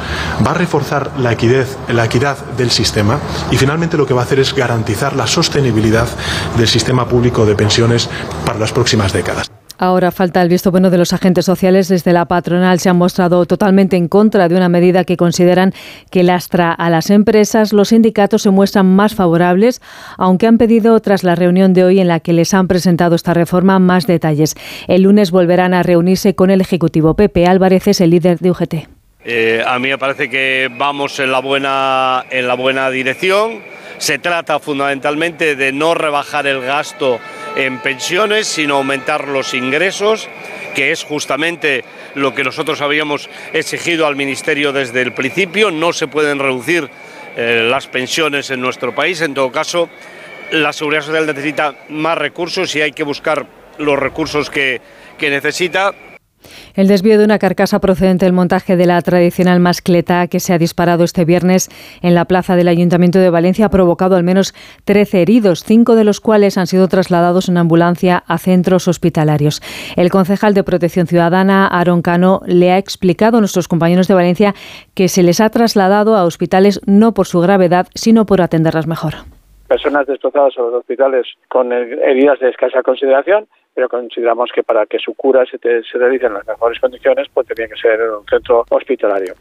[0.47, 3.19] va a reforzar la equidad, la equidad del sistema
[3.51, 6.09] y finalmente lo que va a hacer es garantizar la sostenibilidad
[6.57, 8.09] del sistema público de pensiones
[8.45, 9.58] para las próximas décadas.
[9.79, 11.89] Ahora falta el visto bueno de los agentes sociales.
[11.89, 15.73] Desde la patronal se han mostrado totalmente en contra de una medida que consideran
[16.11, 17.73] que lastra a las empresas.
[17.73, 19.81] Los sindicatos se muestran más favorables,
[20.17, 23.35] aunque han pedido tras la reunión de hoy en la que les han presentado esta
[23.35, 24.57] reforma más detalles.
[24.89, 27.15] El lunes volverán a reunirse con el Ejecutivo.
[27.15, 28.98] Pepe Álvarez es el líder de UGT.
[29.25, 33.63] Eh, a mí me parece que vamos en la buena, en la buena dirección.
[33.99, 37.19] Se trata fundamentalmente de no rebajar el gasto
[37.57, 40.29] en pensiones, sino aumentar los ingresos,
[40.75, 45.73] que es justamente lo que nosotros habíamos exigido al Ministerio desde el principio.
[45.73, 46.89] No se pueden reducir
[47.37, 49.21] eh, las pensiones en nuestro país.
[49.21, 49.91] En todo caso,
[50.53, 53.47] la Seguridad Social necesita más recursos y hay que buscar
[53.79, 54.81] los recursos que,
[55.19, 55.93] que necesita
[56.75, 60.59] el desvío de una carcasa procedente del montaje de la tradicional mascleta que se ha
[60.59, 61.69] disparado este viernes
[62.03, 66.05] en la plaza del Ayuntamiento de Valencia ha provocado al menos 13 heridos, cinco de
[66.05, 69.61] los cuales han sido trasladados en ambulancia a centros hospitalarios.
[69.97, 74.55] El concejal de Protección Ciudadana, Aaron Cano, le ha explicado a nuestros compañeros de Valencia
[74.95, 79.15] que se les ha trasladado a hospitales no por su gravedad, sino por atenderlas mejor
[79.69, 83.47] personas destrozadas a los hospitales con heridas de escasa consideración
[83.79, 87.47] pero consideramos que para que su cura se, se realice en las mejores condiciones, pues
[87.47, 89.35] tenía que ser en un centro hospitalario.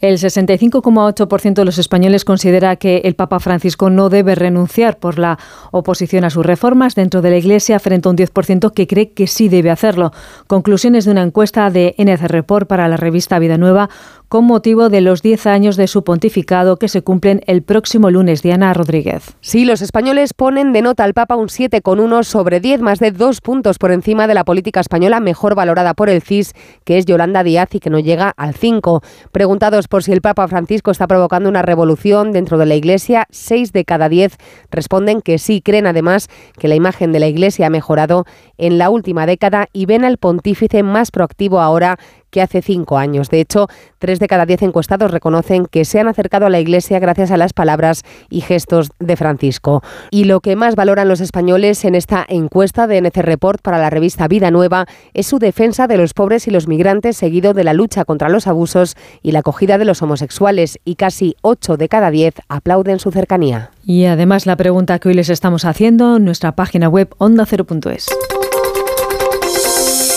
[0.00, 5.36] El 65,8% de los españoles considera que el Papa Francisco no debe renunciar por la
[5.72, 9.26] oposición a sus reformas dentro de la Iglesia, frente a un 10% que cree que
[9.26, 10.12] sí debe hacerlo.
[10.46, 13.90] Conclusiones de una encuesta de NC Report para la revista Vida Nueva
[14.32, 18.40] con motivo de los 10 años de su pontificado que se cumplen el próximo lunes.
[18.40, 19.36] Diana Rodríguez.
[19.42, 23.42] Sí, los españoles ponen de nota al Papa un 7,1 sobre 10, más de dos
[23.42, 26.54] puntos por encima de la política española mejor valorada por el CIS,
[26.84, 29.02] que es Yolanda Díaz y que no llega al 5.
[29.32, 33.74] Preguntados por si el Papa Francisco está provocando una revolución dentro de la Iglesia, 6
[33.74, 34.38] de cada 10
[34.70, 35.60] responden que sí.
[35.60, 38.24] Creen además que la imagen de la Iglesia ha mejorado
[38.56, 41.98] en la última década y ven al pontífice más proactivo ahora
[42.32, 43.30] que hace cinco años.
[43.30, 46.98] De hecho, tres de cada diez encuestados reconocen que se han acercado a la Iglesia
[46.98, 49.82] gracias a las palabras y gestos de Francisco.
[50.10, 53.90] Y lo que más valoran los españoles en esta encuesta de NC Report para la
[53.90, 57.74] revista Vida Nueva es su defensa de los pobres y los migrantes, seguido de la
[57.74, 60.78] lucha contra los abusos y la acogida de los homosexuales.
[60.84, 63.70] Y casi ocho de cada diez aplauden su cercanía.
[63.84, 68.08] Y además la pregunta que hoy les estamos haciendo en nuestra página web onda0.es.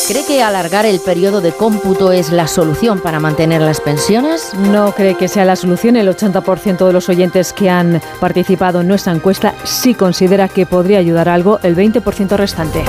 [0.08, 4.54] ¿Cree que alargar el periodo de cómputo es la solución para mantener las pensiones?
[4.54, 5.96] No cree que sea la solución.
[5.96, 11.00] El 80% de los oyentes que han participado en nuestra encuesta sí considera que podría
[11.00, 12.86] ayudar algo, el 20% restante.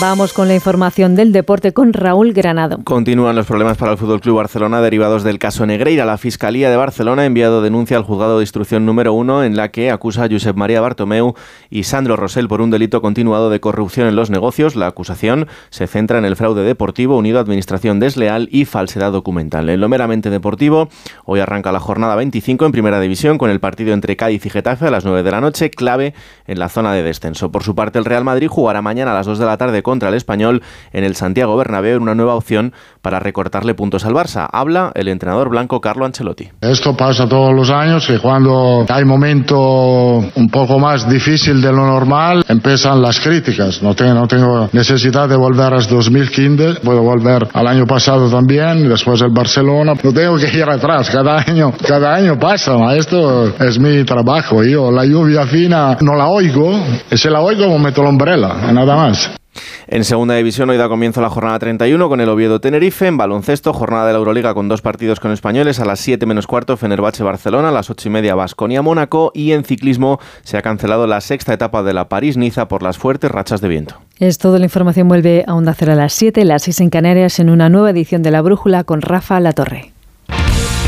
[0.00, 2.78] Vamos con la información del deporte con Raúl Granado.
[2.82, 6.06] Continúan los problemas para el Fútbol Club Barcelona derivados del caso Negreira.
[6.06, 9.70] La Fiscalía de Barcelona ha enviado denuncia al juzgado de instrucción número uno en la
[9.70, 11.34] que acusa a Josep María Bartomeu
[11.68, 14.76] y Sandro Rosell por un delito continuado de corrupción en los negocios.
[14.76, 19.68] La acusación se centra en el fraude deportivo unido a administración desleal y falsedad documental.
[19.68, 20.88] En lo meramente deportivo,
[21.26, 24.86] hoy arranca la jornada 25 en Primera División con el partido entre Cádiz y Getafe
[24.86, 26.14] a las 9 de la noche, clave
[26.46, 27.52] en la zona de descenso.
[27.52, 30.08] Por su parte, el Real Madrid jugará mañana a las 2 de la tarde contra
[30.08, 30.62] el español
[30.92, 34.48] en el Santiago Bernabéu en una nueva opción para recortarle puntos al Barça.
[34.50, 36.48] Habla el entrenador blanco Carlo Ancelotti.
[36.60, 41.86] Esto pasa todos los años que cuando hay momento un poco más difícil de lo
[41.86, 43.82] normal empiezan las críticas.
[43.82, 48.88] No tengo, no tengo necesidad de volver a 2015, puedo volver al año pasado también,
[48.88, 49.94] después el Barcelona.
[50.02, 54.62] No tengo que ir atrás, cada año, cada año pasa, esto es mi trabajo.
[54.62, 56.72] Yo la lluvia fina no la oigo,
[57.10, 59.41] y si la oigo meto la umbrella, nada más.
[59.86, 63.06] En segunda división hoy da comienzo la jornada 31 con el Oviedo Tenerife.
[63.06, 65.80] En baloncesto, jornada de la Euroliga con dos partidos con españoles.
[65.80, 67.68] A las 7 menos cuarto, Fenerbahce Barcelona.
[67.68, 69.32] A las 8 y media, Basconia Mónaco.
[69.34, 73.30] Y en ciclismo se ha cancelado la sexta etapa de la París-Niza por las fuertes
[73.30, 73.96] rachas de viento.
[74.18, 77.38] Es todo, la información vuelve a Onda Cero a las 7, las 6 en Canarias,
[77.38, 79.91] en una nueva edición de La Brújula con Rafa Latorre.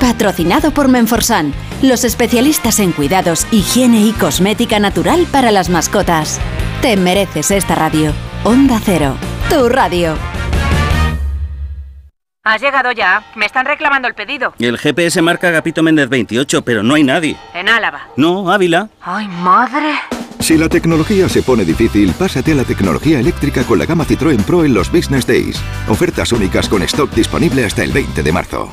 [0.00, 1.52] Patrocinado por Menforsan,
[1.82, 6.40] los especialistas en cuidados, higiene y cosmética natural para las mascotas.
[6.80, 8.12] Te mereces esta radio.
[8.44, 9.16] Onda Cero,
[9.50, 10.14] tu radio.
[12.44, 13.24] Has llegado ya.
[13.34, 14.54] Me están reclamando el pedido.
[14.60, 17.36] El GPS marca Agapito Méndez 28, pero no hay nadie.
[17.52, 18.08] En Álava.
[18.16, 18.88] No, Ávila.
[19.02, 19.94] ¡Ay, madre!
[20.38, 24.42] Si la tecnología se pone difícil, pásate a la tecnología eléctrica con la gama Citroën
[24.44, 25.60] Pro en los Business Days.
[25.88, 28.72] Ofertas únicas con stock disponible hasta el 20 de marzo.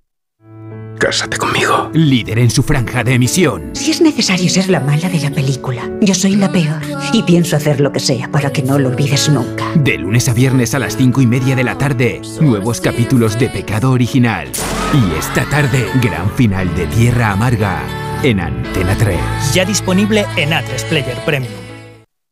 [1.01, 1.89] Cásate conmigo.
[1.95, 3.71] Líder en su franja de emisión.
[3.73, 6.79] Si es necesario ser la mala de la película, yo soy la peor.
[7.11, 9.65] Y pienso hacer lo que sea para que no lo olvides nunca.
[9.73, 13.49] De lunes a viernes a las cinco y media de la tarde, nuevos capítulos de
[13.49, 14.47] Pecado Original.
[14.93, 17.81] Y esta tarde, gran final de Tierra Amarga
[18.21, 19.19] en Antena 3.
[19.55, 21.70] Ya disponible en A3 Player Premium.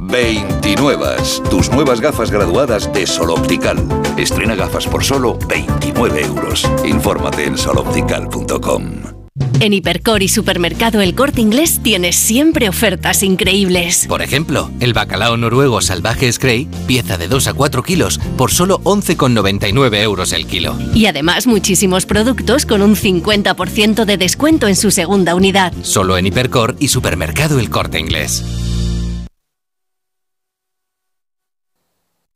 [0.00, 1.06] 29.
[1.50, 3.76] Tus nuevas gafas graduadas de Sol Optical.
[4.16, 6.68] Estrena gafas por solo 29 euros.
[6.84, 9.18] Infórmate en soloptical.com.
[9.60, 14.06] En Hipercor y Supermercado El Corte Inglés tienes siempre ofertas increíbles.
[14.08, 18.80] Por ejemplo, el bacalao noruego salvaje Scray, pieza de 2 a 4 kilos, por solo
[18.84, 20.78] 11,99 euros el kilo.
[20.94, 25.72] Y además muchísimos productos con un 50% de descuento en su segunda unidad.
[25.82, 28.44] Solo en Hipercor y Supermercado El Corte Inglés.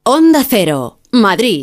[0.05, 1.63] Onda Cero, Madrid.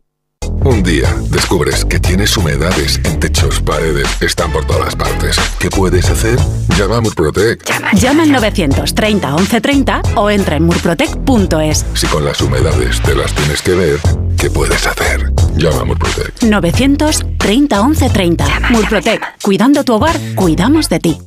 [0.64, 5.36] Un día descubres que tienes humedades en techos, paredes, están por todas partes.
[5.60, 6.40] ¿Qué puedes hacer?
[6.78, 7.66] Llama a Murprotec.
[7.96, 11.86] Llama al 930 1130 o entra en murprotec.es.
[11.94, 14.00] Si con las humedades te las tienes que ver,
[14.38, 15.34] ¿qué puedes hacer?
[15.58, 16.42] Llama a Murprotec.
[16.42, 18.46] 930 1130.
[18.70, 19.22] Murprotec.
[19.42, 21.18] Cuidando tu hogar, cuidamos de ti.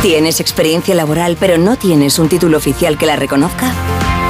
[0.00, 3.74] ¿Tienes experiencia laboral pero no tienes un título oficial que la reconozca?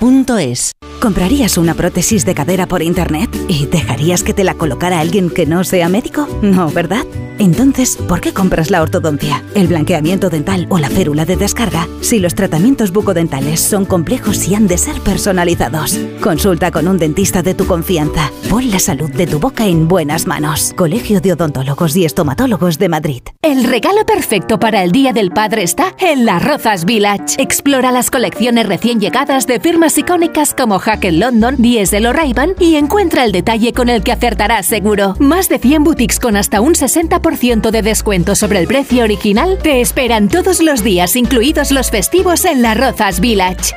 [0.00, 0.72] duchamanía.es.
[1.00, 5.46] ¿Comprarías una prótesis de cadera por internet y dejarías que te la colocara alguien que
[5.46, 6.28] no sea médico?
[6.42, 7.06] No, ¿verdad?
[7.38, 12.18] Entonces, ¿por qué compras la ortodoncia, el blanqueamiento dental o la férula de descarga si
[12.18, 15.98] los tratamientos bucodentales son complejos y han de ser personalizados?
[16.22, 18.30] Consulta con un dentista de tu confianza.
[18.50, 20.74] Pon la salud de tu boca en buenas manos.
[20.76, 23.22] Colegio de Odontólogos y Estomatólogos de Madrid.
[23.40, 27.36] El regalo perfecto para el Día del Padre está en Las Rozas Village.
[27.38, 32.74] Explora las colecciones recién llegadas de firmas icónicas como Hackett London, Diesel o ray y
[32.74, 35.14] encuentra el detalle con el que acertarás seguro.
[35.20, 39.80] Más de 100 boutiques con hasta un 60% de descuento sobre el precio original te
[39.80, 43.72] esperan todos los días, incluidos los festivos en Las Rozas Village.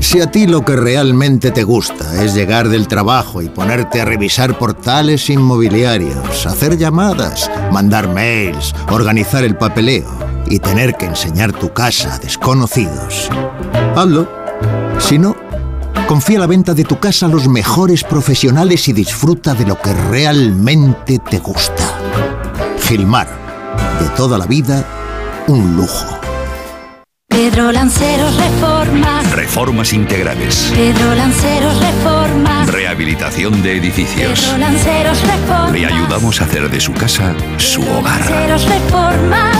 [0.00, 4.04] Si a ti lo que realmente te gusta es llegar del trabajo y ponerte a
[4.04, 10.10] revisar portales inmobiliarios, hacer llamadas, mandar mails, organizar el papeleo
[10.50, 13.30] y tener que enseñar tu casa a desconocidos,
[13.94, 14.28] hazlo.
[14.98, 15.36] Si no,
[16.06, 19.92] confía la venta de tu casa a los mejores profesionales y disfruta de lo que
[19.92, 21.84] realmente te gusta.
[22.86, 23.28] Gilmar,
[24.00, 24.84] de toda la vida,
[25.46, 26.18] un lujo.
[27.28, 29.30] Pedro Lanceros Reformas.
[29.32, 30.72] Reformas integrales.
[30.74, 32.66] Pedro Lanceros Reformas.
[32.68, 34.40] Rehabilitación de edificios.
[34.40, 35.72] Pedro Lanceros Reformas.
[35.72, 38.18] Le ayudamos a hacer de su casa su hogar.
[38.18, 39.56] Lanceros Reformas.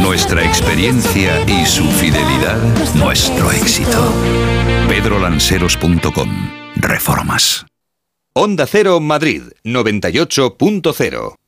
[0.00, 2.58] Nuestra experiencia y su fidelidad,
[2.94, 4.12] nuestro éxito.
[4.88, 6.30] pedrolanceros.com.
[6.76, 7.66] Reformas.
[8.34, 11.38] Onda Cero Madrid 98.0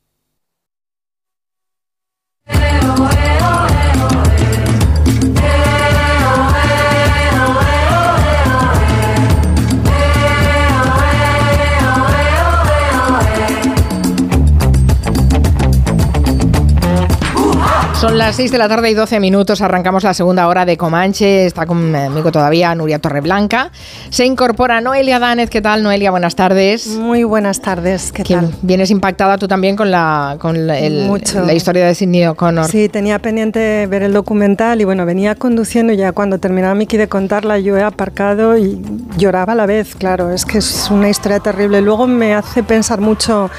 [18.00, 19.60] Son las 6 de la tarde y 12 minutos.
[19.60, 21.44] Arrancamos la segunda hora de Comanche.
[21.44, 23.70] Está conmigo todavía Nuria Torreblanca.
[24.08, 25.50] Se incorpora Noelia Danez.
[25.50, 26.10] ¿Qué tal, Noelia?
[26.10, 26.86] Buenas tardes.
[26.86, 28.10] Muy buenas tardes.
[28.10, 28.54] ¿Qué tal?
[28.62, 32.68] Vienes impactada tú también con la, con la historia de Sidney O'Connor.
[32.68, 36.96] Sí, tenía pendiente ver el documental y bueno, venía conduciendo y ya cuando terminaba Miki
[36.96, 38.80] de contarla yo he aparcado y
[39.18, 39.94] lloraba a la vez.
[39.94, 41.82] Claro, es que es una historia terrible.
[41.82, 43.50] Luego me hace pensar mucho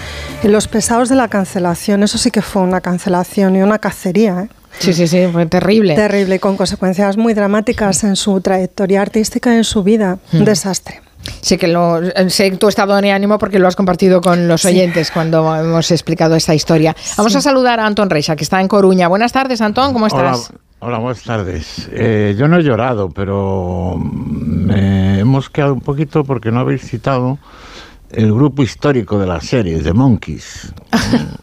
[0.41, 2.01] en los pesados de la cancelación.
[2.01, 4.49] Eso sí que fue una cancelación y una cacería ¿eh?
[4.79, 5.95] Sí, sí, sí, fue terrible.
[5.95, 10.17] Terrible, con consecuencias muy dramáticas en su trayectoria artística y en su vida.
[10.33, 11.01] Un desastre.
[11.41, 15.11] Sé que lo, sé tu estado de ánimo porque lo has compartido con los oyentes
[15.11, 16.95] cuando hemos explicado esta historia.
[17.17, 19.07] Vamos a saludar a Antón Reixa, que está en Coruña.
[19.07, 20.51] Buenas tardes, Antón, ¿cómo estás?
[20.79, 21.89] Hola, buenas tardes.
[21.91, 27.37] Eh, yo no he llorado, pero me hemos quedado un poquito porque no habéis citado
[28.14, 30.73] el grupo histórico de la serie, The Monkeys.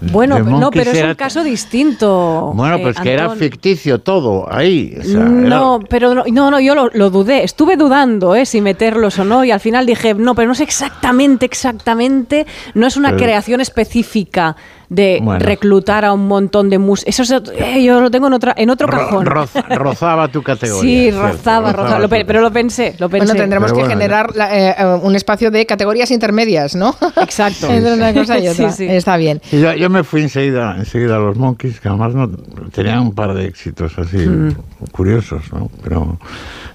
[0.00, 2.52] Bueno, no, pero es un caso distinto.
[2.54, 4.96] Bueno, pues que era ficticio todo ahí.
[5.06, 7.44] no, pero no, no, yo lo, dudé.
[7.44, 8.46] Estuve dudando ¿eh?
[8.46, 12.86] si meterlos o no y al final dije, no, pero no es exactamente, exactamente, no
[12.86, 14.56] es una creación específica
[14.88, 17.20] de reclutar a un montón de músicos.
[17.20, 19.26] Eso eh, yo lo tengo en, otra, en otro cajón.
[19.26, 20.82] rozaba tu categoría.
[20.82, 22.08] Sí, rozaba, rozaba.
[22.08, 23.26] pero lo pensé, lo pensé.
[23.26, 26.94] Bueno, tendremos que generar eh, eh, un espacio de categorías intermedias, ¿no?
[27.22, 27.68] Exacto.
[27.70, 28.68] Entre una cosa y otra.
[28.78, 29.40] Está bien.
[29.50, 32.30] yo, me fui enseguida, enseguida a los Monkeys, que además no,
[32.72, 34.56] tenían un par de éxitos así mm.
[34.92, 35.70] curiosos, ¿no?
[35.82, 36.18] Pero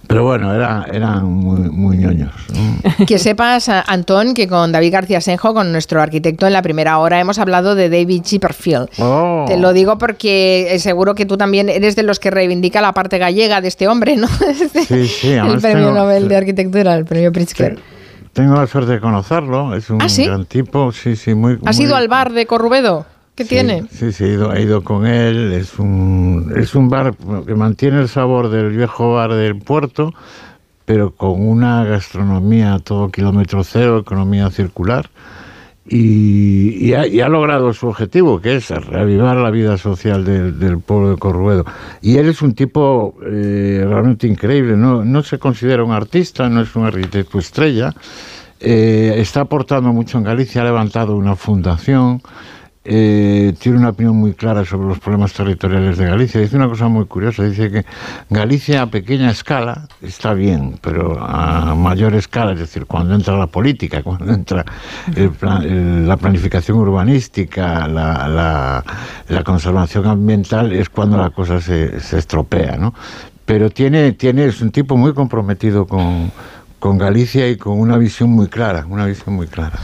[0.09, 2.31] pero bueno, era, eran muy, muy ñoños.
[3.07, 7.19] Que sepas, Antón, que con David García Senjo, con nuestro arquitecto en la primera hora,
[7.19, 8.89] hemos hablado de David Chipperfield.
[8.97, 9.45] Oh.
[9.47, 13.19] Te lo digo porque seguro que tú también eres de los que reivindica la parte
[13.19, 14.27] gallega de este hombre, ¿no?
[14.87, 15.29] Sí, sí.
[15.29, 17.77] el premio Nobel de Arquitectura, el premio Pritzker.
[18.33, 21.59] tengo la suerte de conocerlo, es un ¿Ah, gran tipo, sí, sí, muy...
[21.65, 23.05] ¿Has ido al bar de Corrubedo?
[23.39, 23.85] ¿Qué tiene?
[23.89, 25.53] Sí, sí, he ido, he ido, con él.
[25.53, 27.15] Es un, es un bar
[27.47, 30.13] que mantiene el sabor del viejo bar del puerto,
[30.83, 35.09] pero con una gastronomía a todo kilómetro cero, economía circular.
[35.87, 41.63] Y, ha, logrado su objetivo, que es reavivar la vida social del, pueblo de Corruedo.
[42.01, 46.59] Y él es un tipo eh, realmente increíble, no, no se considera un artista, no
[46.59, 47.95] es un arquitecto estrella,
[48.59, 52.21] eh, está aportando mucho en Galicia, ha levantado una fundación,
[52.91, 56.41] eh, tiene una opinión muy clara sobre los problemas territoriales de Galicia.
[56.41, 57.85] Dice una cosa muy curiosa, dice que
[58.31, 63.45] Galicia a pequeña escala está bien, pero a mayor escala, es decir, cuando entra la
[63.45, 64.65] política, cuando entra
[65.15, 68.83] la planificación urbanística, la,
[69.45, 72.95] conservación ambiental, es cuando la cosa se, se estropea, ¿no?
[73.45, 76.31] Pero tiene, tiene, es un tipo muy comprometido con
[76.79, 79.79] con Galicia y con una visión muy clara, una visión muy clara.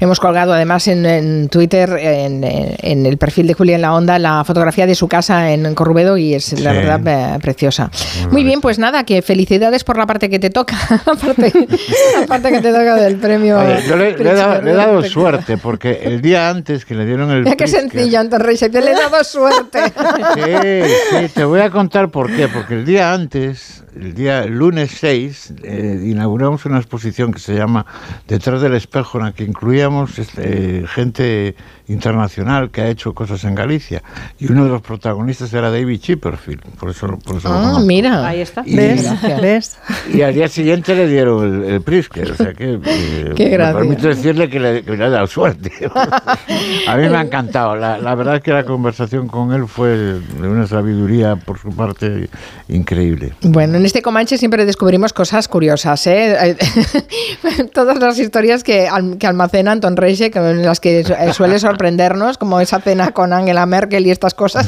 [0.00, 4.86] Hemos colgado además en, Twitter, en, el perfil de Julia en la Onda, la fotografía
[4.86, 7.90] de su casa en Corrubedo y es la verdad preciosa.
[8.30, 12.60] Muy, bien, pues nada, que felicidades por la parte que te toca, la parte, que
[12.60, 13.58] te toca del premio.
[13.86, 17.44] yo le, he dado, suerte porque el día antes que le dieron el...
[17.44, 19.78] Mira qué sencillo, Anton Reyes, te le he dado suerte.
[20.34, 24.90] sí, sí, te voy a contar por qué, porque el día antes el día lunes
[25.00, 27.86] 6 eh, inauguramos una exposición que se llama
[28.26, 31.54] Detrás del espejo, en la que incluíamos este, gente
[31.88, 34.02] internacional que ha hecho cosas en Galicia.
[34.38, 36.62] Y uno de los protagonistas era David Chipperfield.
[36.78, 38.26] Por eso, por eso ah, mira.
[38.26, 38.62] Ahí está.
[38.66, 39.78] Y, ¿Ves?
[40.12, 42.32] Y al día siguiente le dieron el, el Pritzker.
[42.32, 45.72] O sea que eh, Qué me permito decirle que le, que le, ha dado suerte.
[46.88, 47.76] a mí me ha encantado.
[47.76, 51.70] La, la, verdad es que la conversación con él fue de una sabiduría por su
[51.70, 52.28] parte
[52.68, 53.32] increíble.
[53.42, 56.06] Bueno, en este Comanche siempre descubrimos cosas curiosas.
[56.06, 56.56] ¿eh?
[57.72, 62.58] Todas las historias que, que almacena Anton Reiche, en las que suele sorprender sorprendernos, como
[62.58, 64.66] esa cena con Angela Merkel y estas cosas.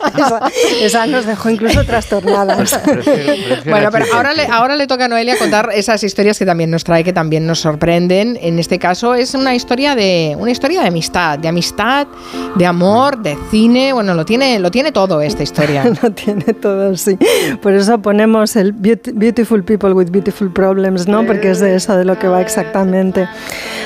[0.80, 2.78] esa, nos dejó incluso trastornadas.
[3.66, 6.84] bueno, pero ahora le, ahora le toca a Noelia contar esas historias que también nos
[6.84, 8.38] trae, que también nos sorprenden.
[8.40, 12.06] En este caso es una historia de una historia de amistad, de amistad,
[12.54, 13.92] de amor, de cine.
[13.92, 15.84] Bueno, lo tiene, lo tiene todo esta historia.
[16.02, 17.18] lo tiene todo, sí.
[17.60, 21.26] Por eso ponemos el Beautiful People with Beautiful Problems, ¿no?
[21.26, 23.26] Porque es de eso de lo que va exactamente.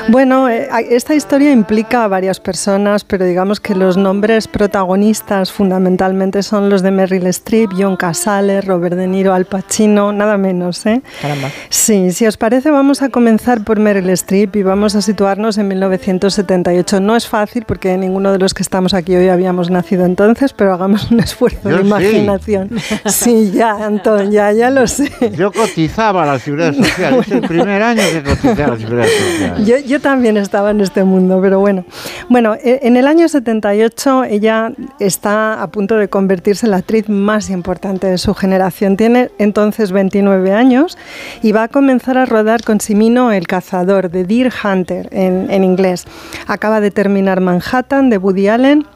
[0.09, 6.69] Bueno, eh, esta historia implica varias personas, pero digamos que los nombres protagonistas fundamentalmente son
[6.69, 10.85] los de Meryl Streep, John Casale, Robert De Niro, Al Pacino, nada menos.
[10.87, 11.03] ¿eh?
[11.21, 11.51] Caramba.
[11.69, 15.69] Sí, si os parece vamos a comenzar por Meryl Streep y vamos a situarnos en
[15.69, 17.01] 1978.
[17.01, 20.75] No es fácil porque ninguno de los que estamos aquí hoy habíamos nacido entonces, pero
[20.75, 22.71] hagamos un esfuerzo de imaginación.
[23.07, 23.53] Sí.
[23.55, 25.11] ya, Antón, ya, ya lo sé.
[25.37, 29.07] Yo cotizaba a la Seguridad Social, es el primer año que cotizaba a la Seguridad
[29.07, 29.65] Social.
[29.65, 31.85] Yo, yo también estaba en este mundo, pero bueno.
[32.29, 37.09] Bueno, e, en el año 78 ella está a punto de convertirse en la actriz
[37.09, 38.97] más importante de su generación.
[38.97, 40.97] Tiene entonces 29 años
[41.43, 46.07] y va a comenzar a rodar con Simino El Cazador, de Deer Hunter en, inglés.
[46.47, 48.87] Acaba de terminar Manhattan, de Woody Allen,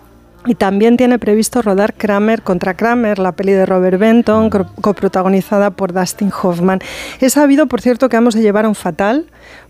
[0.47, 5.92] y también tiene previsto rodar Kramer contra Kramer, la peli de Robert Benton, coprotagonizada por
[5.92, 6.81] Dustin Hoffman.
[7.20, 9.26] He sabido, por cierto, que ambos se llevaron fatal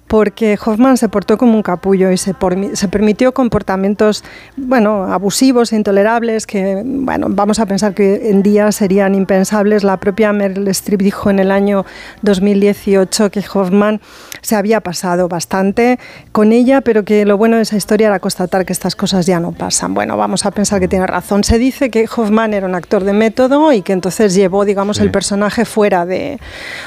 [0.08, 2.34] porque Hoffman se portó como un capullo y se,
[2.72, 4.24] se, permitió comportamientos
[4.56, 9.84] bueno, abusivos e intolerables que bueno, vamos a pensar que en día serían impensables.
[9.84, 11.84] La propia Meryl Streep dijo en el año
[12.22, 14.00] 2018 que Hoffman
[14.40, 15.98] se había pasado bastante
[16.32, 19.40] con ella, pero que lo bueno de esa historia era constatar que estas cosas ya
[19.40, 19.92] no pasan.
[19.92, 21.44] Bueno, vamos a pensar que tiene razón.
[21.44, 25.10] Se dice que Hoffman era un actor de método y que entonces llevó, digamos, el
[25.10, 26.38] personaje fuera de,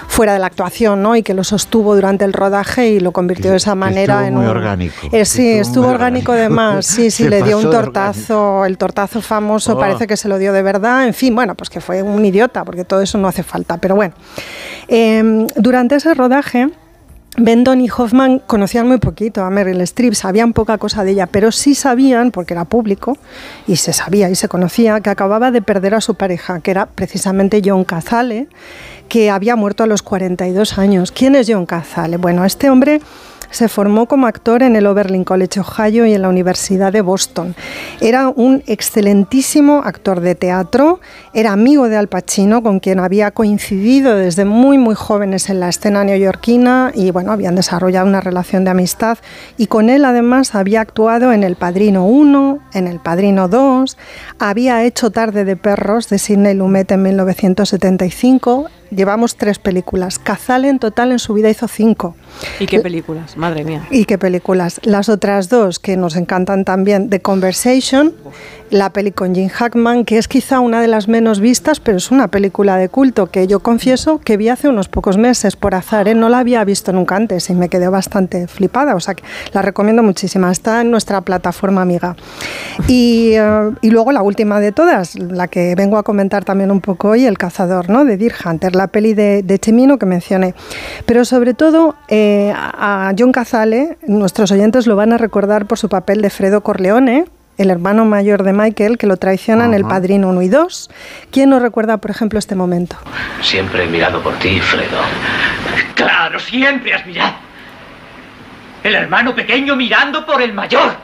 [0.08, 1.16] fuera de la actuación, ¿no?
[1.16, 4.46] Y que lo sostuvo durante el rodaje y lo convirtió de esa manera en muy
[4.46, 5.08] orgánico.
[5.12, 6.86] Eh, sí, estuvo, orgánico de más.
[6.86, 9.80] Sí, sí, le dio un tortazo, el tortazo famoso, oh.
[9.80, 11.06] parece que se lo dio de verdad.
[11.06, 13.78] En fin, bueno, pues que fue un idiota, porque todo eso no hace falta.
[13.78, 14.14] Pero bueno,
[14.88, 16.70] em, durante ese rodaje.
[17.38, 21.54] Bendon y Hoffman conocían muy poquito a Meryl Streep, sabían poca cosa de ella, pero
[21.54, 23.18] sí sabían, porque era público,
[23.68, 26.88] y se sabía y se conocía, que acababa de perder a su pareja, que era
[26.88, 28.50] precisamente John Cazale,
[29.12, 31.12] que había muerto a los 42 años.
[31.12, 32.16] ¿Quién es John Cazale?
[32.16, 33.02] Bueno, este hombre
[33.50, 37.54] se formó como actor en el Oberlin College Ohio y en la Universidad de Boston.
[38.00, 41.02] Era un excelentísimo actor de teatro,
[41.34, 45.68] era amigo de Al Pacino, con quien había coincidido desde muy muy jóvenes en la
[45.68, 49.18] escena neoyorquina y bueno, habían desarrollado una relación de amistad
[49.58, 53.98] y con él además había actuado en El Padrino 1, en El Padrino 2,
[54.40, 60.20] había hecho Tarde de Perros de Sidney Lumet en 1975, llevamos tres películas.
[60.20, 62.16] Cazale en total en su vida hizo cinco.
[62.60, 63.38] ¿Y qué películas?
[63.38, 63.88] Madre mía.
[63.90, 64.80] ¿Y qué películas?
[64.84, 68.14] Las otras dos que nos encantan también, The Conversation,
[68.72, 72.10] la peli con Jim Hackman, que es quizá una de las menos vistas, pero es
[72.10, 76.08] una película de culto que yo confieso que vi hace unos pocos meses por azar.
[76.08, 76.16] ¿eh?
[76.16, 78.96] No la había visto nunca antes y me quedé bastante flipada.
[78.96, 80.48] O sea que la recomiendo muchísimo.
[80.48, 82.16] Está en nuestra plataforma amiga.
[82.88, 86.80] Y, eh, y luego la última de todas, la que vengo a comentar también un
[86.80, 88.06] poco hoy, El cazador, ¿no?
[88.06, 90.56] de Deer Hunter la peli de, Chemino que mencioné.
[91.06, 95.90] Pero sobre todo eh, a John Cazale, nuestros oyentes lo van a recordar por su
[95.90, 97.26] papel de Fredo Corleone,
[97.62, 100.90] el hermano mayor de Michael, que lo traiciona en El Padrino 1 y 2.
[101.32, 102.98] ¿Quién nos recuerda, por ejemplo, este momento?
[103.42, 105.00] Siempre he mirado por ti, Fredo.
[105.96, 107.34] Claro, siempre has mirado.
[108.84, 110.96] El hermano pequeño mirando por el mayor.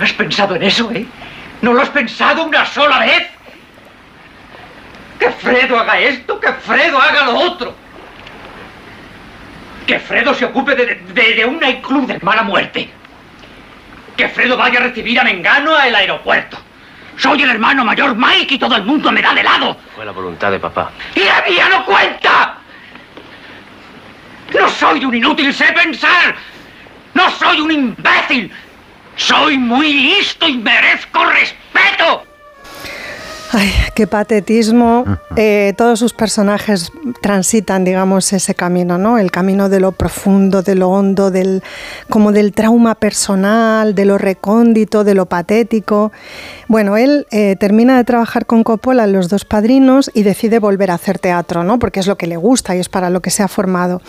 [0.00, 1.06] ¿Has pensado en eso, eh?
[1.60, 3.28] ¿No lo has pensado una sola vez?
[5.18, 7.74] Que Fredo haga esto, que Fredo haga lo otro.
[9.86, 12.88] Que Fredo se ocupe de, de, de una club de mala muerte.
[14.16, 16.58] Que Fredo vaya a recibir a Mengano al aeropuerto.
[17.16, 19.76] Soy el hermano mayor Mike y todo el mundo me da de lado.
[19.94, 20.90] Fue la voluntad de papá.
[21.14, 22.56] ¡Y la mía no cuenta!
[24.58, 26.34] No soy un inútil, sé pensar.
[27.14, 28.50] No soy un imbécil.
[29.16, 32.29] Soy muy listo y merezco respeto.
[33.52, 35.04] Ay, qué patetismo.
[35.34, 39.18] Eh, todos sus personajes transitan, digamos, ese camino, ¿no?
[39.18, 41.64] El camino de lo profundo, de lo hondo, del,
[42.08, 46.12] como del trauma personal, de lo recóndito, de lo patético.
[46.68, 50.94] Bueno, él eh, termina de trabajar con Coppola, los dos padrinos, y decide volver a
[50.94, 51.80] hacer teatro, ¿no?
[51.80, 54.00] Porque es lo que le gusta y es para lo que se ha formado.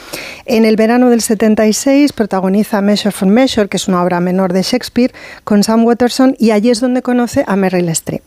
[0.45, 4.61] En el verano del 76 protagoniza Measure for Measure, que es una obra menor de
[4.61, 5.14] Shakespeare,
[5.44, 8.22] con Sam Watterson, y allí es donde conoce a Meryl Streep.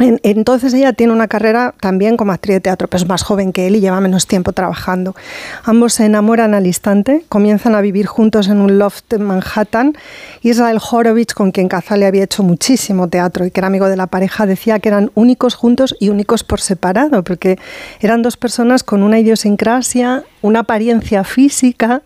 [0.00, 3.68] Entonces ella tiene una carrera también como actriz de teatro, pero es más joven que
[3.68, 5.14] él y lleva menos tiempo trabajando.
[5.62, 9.96] Ambos se enamoran al instante, comienzan a vivir juntos en un loft en Manhattan.
[10.42, 14.08] Israel Horovitz, con quien Cazale había hecho muchísimo teatro y que era amigo de la
[14.08, 17.56] pareja, decía que eran únicos juntos y únicos por separado, porque
[18.00, 22.02] eran dos personas con una idiosincrasia, una apariencia física,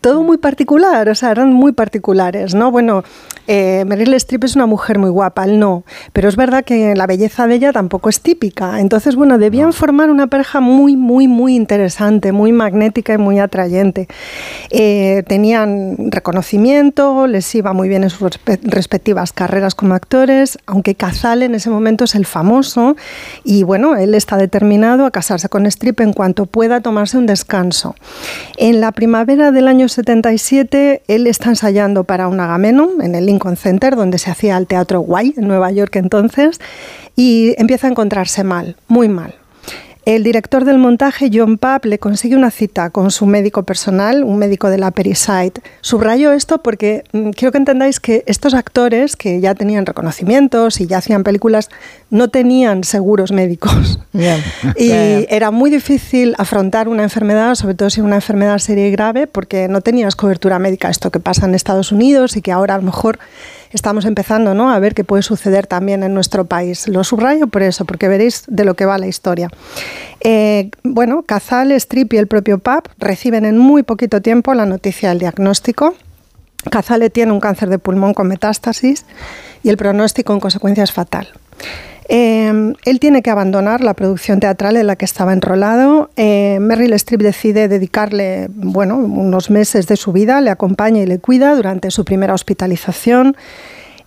[0.00, 2.70] todo muy particular, o sea, eran muy particulares, ¿no?
[2.70, 3.02] Bueno,
[3.46, 7.06] eh, Meryl Streep es una mujer muy guapa, él no, pero es verdad que la
[7.06, 8.78] belleza de ella tampoco es típica.
[8.78, 14.06] Entonces, bueno, debían formar una pareja muy, muy, muy interesante, muy magnética y muy atrayente.
[14.70, 21.46] Eh, tenían reconocimiento, les iba muy bien en sus respectivas carreras como actores, aunque Cazale
[21.46, 22.96] en ese momento es el famoso
[23.42, 27.96] y bueno, él está determinado a casarse con Streep en cuanto pueda tomarse un descanso.
[28.56, 33.56] En la primavera del año 77, él está ensayando para un Agamenón en el Lincoln
[33.56, 36.60] Center, donde se hacía el teatro guay en Nueva York entonces,
[37.16, 39.39] y empieza a encontrarse mal, muy mal.
[40.10, 44.38] El director del montaje, John Papp, le consigue una cita con su médico personal, un
[44.38, 45.52] médico de la Periside.
[45.82, 50.88] Subrayo esto porque mm, quiero que entendáis que estos actores, que ya tenían reconocimientos y
[50.88, 51.70] ya hacían películas,
[52.10, 54.00] no tenían seguros médicos.
[54.76, 54.90] y
[55.28, 59.68] era muy difícil afrontar una enfermedad, sobre todo si una enfermedad seria y grave, porque
[59.68, 60.90] no tenías cobertura médica.
[60.90, 63.20] Esto que pasa en Estados Unidos y que ahora a lo mejor
[63.70, 64.70] estamos empezando ¿no?
[64.70, 66.88] a ver qué puede suceder también en nuestro país.
[66.88, 69.48] Lo subrayo por eso, porque veréis de lo que va la historia.
[70.20, 75.10] Eh, bueno, Cazal, Strip y el propio PAP reciben en muy poquito tiempo la noticia
[75.10, 75.94] del diagnóstico.
[76.70, 79.06] Cazale tiene un cáncer de pulmón con metástasis
[79.62, 81.28] y el pronóstico en consecuencia es fatal.
[82.08, 86.10] Eh, él tiene que abandonar la producción teatral en la que estaba enrolado.
[86.16, 91.18] Eh, Meryl Streep decide dedicarle bueno, unos meses de su vida, le acompaña y le
[91.18, 93.36] cuida durante su primera hospitalización.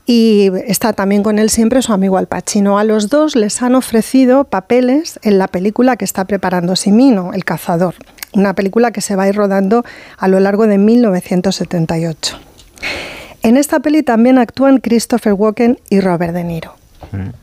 [0.05, 2.77] Y está también con él siempre su amigo Al Pacino.
[2.77, 7.45] A los dos les han ofrecido papeles en la película que está preparando Simino, El
[7.45, 7.95] Cazador,
[8.33, 9.85] una película que se va a ir rodando
[10.17, 12.37] a lo largo de 1978.
[13.43, 16.82] En esta peli también actúan Christopher Walken y Robert De Niro.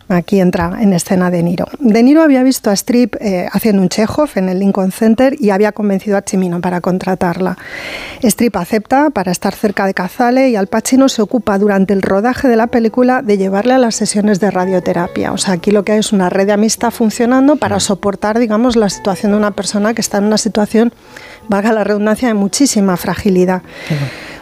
[0.09, 1.67] Aquí entra en escena De Niro.
[1.79, 5.51] De Niro había visto a Strip eh, haciendo un Chekhov en el Lincoln Center y
[5.51, 7.57] había convencido a Chimino para contratarla.
[8.23, 12.49] Strip acepta para estar cerca de Cazale y Al Pacino se ocupa durante el rodaje
[12.49, 15.33] de la película de llevarle a las sesiones de radioterapia.
[15.33, 18.77] O sea, aquí lo que hay es una red de amistad funcionando para soportar, digamos,
[18.77, 20.93] la situación de una persona que está en una situación,
[21.49, 23.63] valga la redundancia, de muchísima fragilidad.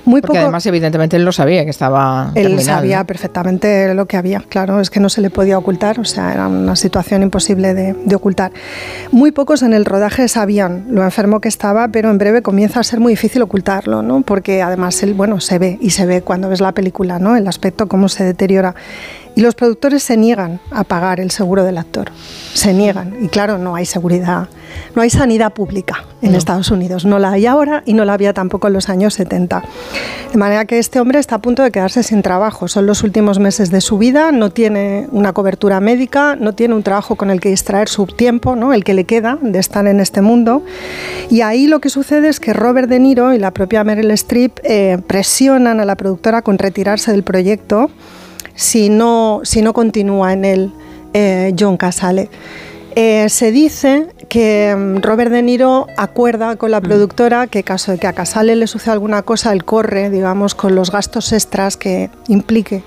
[0.08, 2.32] Muy Porque además, evidentemente, él lo sabía que estaba.
[2.34, 6.04] Él sabía perfectamente lo que había, claro, es que no se le podía ocultar, o
[6.04, 8.50] sea, era una situación imposible de, de, ocultar.
[9.12, 12.84] Muy pocos en el rodaje sabían lo enfermo que estaba, pero en breve comienza a
[12.84, 14.22] ser muy difícil ocultarlo, ¿no?
[14.22, 17.36] Porque además él, bueno, se ve y se ve cuando ves la película, ¿no?
[17.36, 18.74] El aspecto, cómo se deteriora.
[19.38, 22.10] Y los productores se niegan a pagar el seguro del actor.
[22.54, 23.14] Se niegan.
[23.22, 24.48] Y claro, no hay seguridad,
[24.96, 26.38] no hay sanidad pública en no.
[26.38, 27.04] Estados Unidos.
[27.04, 29.62] No la hay ahora y no la había tampoco en los años 70.
[30.32, 32.66] De manera que este hombre está a punto de quedarse sin trabajo.
[32.66, 36.82] Son los últimos meses de su vida, no tiene una cobertura médica, no tiene un
[36.82, 38.72] trabajo con el que distraer su tiempo, ¿no?
[38.72, 40.64] el que le queda de estar en este mundo.
[41.30, 44.58] Y ahí lo que sucede es que Robert De Niro y la propia Meryl Streep
[44.64, 47.88] eh, presionan a la productora con retirarse del proyecto
[48.58, 50.72] si no, si no continúa en él
[51.14, 52.28] eh, John Casale.
[52.96, 57.98] Eh, se dice que mm, Robert De Niro acuerda con la productora que caso de
[57.98, 62.10] que a Casale le suceda alguna cosa, él corre, digamos, con los gastos extras que
[62.26, 62.82] implique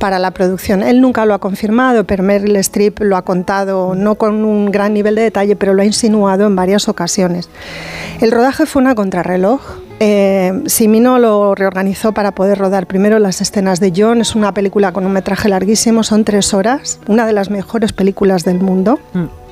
[0.00, 0.82] para la producción.
[0.82, 4.94] Él nunca lo ha confirmado, pero Meryl Streep lo ha contado, no con un gran
[4.94, 7.48] nivel de detalle, pero lo ha insinuado en varias ocasiones.
[8.20, 9.60] El rodaje fue una contrarreloj.
[10.00, 14.20] Eh, Simino lo reorganizó para poder rodar primero las escenas de John.
[14.20, 18.44] Es una película con un metraje larguísimo, son tres horas, una de las mejores películas
[18.44, 18.98] del mundo.
[19.12, 19.43] Mm.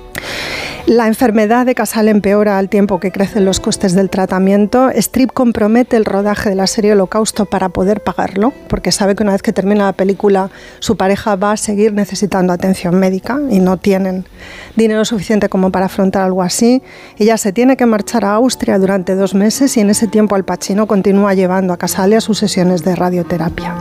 [0.86, 4.90] La enfermedad de Casal empeora al tiempo que crecen los costes del tratamiento.
[4.90, 9.32] Strip compromete el rodaje de la serie Holocausto para poder pagarlo, porque sabe que una
[9.32, 13.76] vez que termina la película su pareja va a seguir necesitando atención médica y no
[13.76, 14.26] tienen
[14.74, 16.82] dinero suficiente como para afrontar algo así.
[17.16, 20.44] Ella se tiene que marchar a Austria durante dos meses y en ese tiempo Al
[20.44, 23.76] Pacino continúa llevando a Casale a sus sesiones de radioterapia.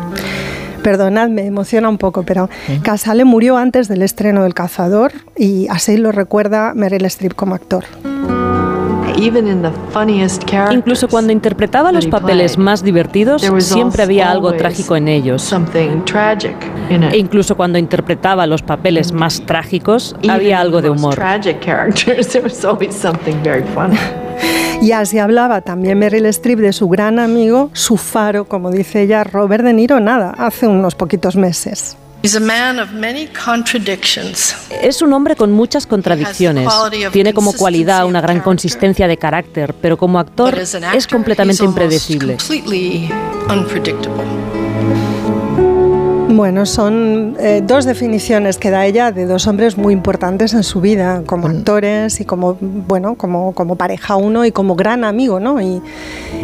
[0.82, 2.50] Perdonad, me emociona un poco, pero
[2.84, 7.86] Casale murió antes del estreno del Cazador y así lo recuerda Meryl Streep como actor.
[10.72, 15.44] Incluso cuando interpretaba los papeles más divertidos, siempre había algo trágico en ellos.
[16.90, 21.14] E incluso cuando interpretaba los papeles más trágicos, había algo de humor.
[24.82, 29.24] Y así hablaba también Meryl Streep de su gran amigo, su faro, como dice ella,
[29.24, 31.98] Robert De Niro, nada, hace unos poquitos meses.
[34.82, 36.68] Es un hombre con muchas contradicciones.
[37.12, 42.38] Tiene como cualidad una gran consistencia de carácter, pero como actor es completamente impredecible.
[46.42, 50.82] Bueno, son eh, dos definiciones que da ella de dos hombres muy importantes en su
[50.82, 55.62] vida, como actores y como, bueno, como, como pareja uno y como gran amigo, ¿no?
[55.62, 55.84] Y,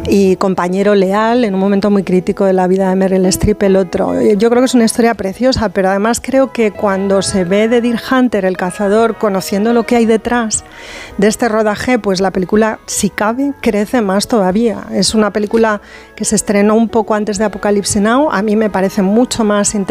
[0.07, 3.75] y, compañero leal en un momento muy crítico de la vida de Meryl Streep el
[3.75, 4.21] otro.
[4.21, 7.81] Yo creo que es una historia preciosa, pero además creo que cuando se ve de
[7.81, 10.63] Deer Hunter, el cazador, conociendo lo que hay detrás
[11.17, 14.85] de este rodaje, pues la película, si cabe, crece más todavía.
[14.93, 15.81] Es una película
[16.15, 19.73] que se estrenó un poco antes de Apocalypse Now, a mí me parece mucho más
[19.73, 19.86] interesante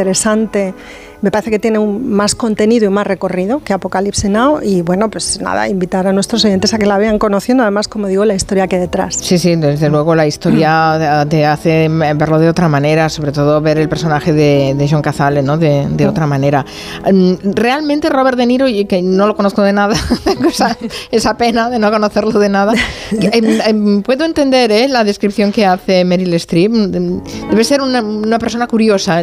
[1.23, 5.11] me parece que tiene un, más contenido y más recorrido que Apocalipsis Now y bueno,
[5.11, 8.35] pues nada, invitar a nuestros oyentes a que la vean conociendo además, como digo, la
[8.35, 9.17] historia que hay detrás.
[9.17, 13.79] Sí, sí, desde luego la historia te hace verlo de otra manera, sobre todo ver
[13.79, 15.57] el personaje de, de John Cazale, ¿no?
[15.57, 16.65] De, de, otra manera.
[17.11, 19.97] Mm, realmente Robert De Niro, que no lo conozco de nada,
[21.11, 22.75] esa pena de no conocerlo de nada,
[23.11, 24.89] em, em, puedo entender ¿eh?
[24.89, 29.23] la descripción que hace Meryl Streep, debe ser una, una persona curiosa,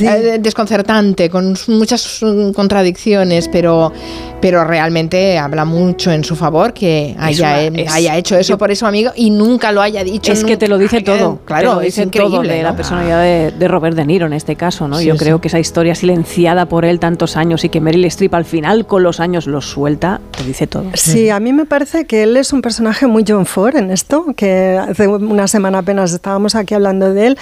[0.00, 3.92] eh, desconcertante, con muchas mm, contradicciones, pero,
[4.40, 7.56] pero realmente habla mucho en su favor que haya,
[7.90, 10.32] haya hecho eso por eso, amigo, y nunca lo haya dicho.
[10.32, 14.04] Es que te lo dice todo, claro, es increíble de la personalidad de, Robert De
[14.04, 15.00] Niro en este caso, ¿no?
[15.00, 18.44] Yo creo que esa historia silenciada por él tantos años y que Meryl Streep al
[18.44, 20.84] final con los años lo suelta, te dice todo.
[20.94, 24.26] Sí, a mí me parece que él es un personaje muy John Ford en esto,
[24.36, 27.38] que hace una semana apenas estábamos aquí hablando de él.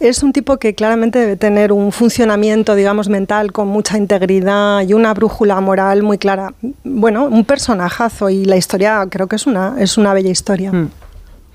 [0.00, 4.92] Es un tipo que claramente debe tener un funcionamiento, digamos, mental con mucha integridad y
[4.92, 6.52] una brújula moral muy clara.
[6.82, 10.72] Bueno, un personajazo y la historia creo que es una, es una bella historia.
[10.72, 10.90] Hmm.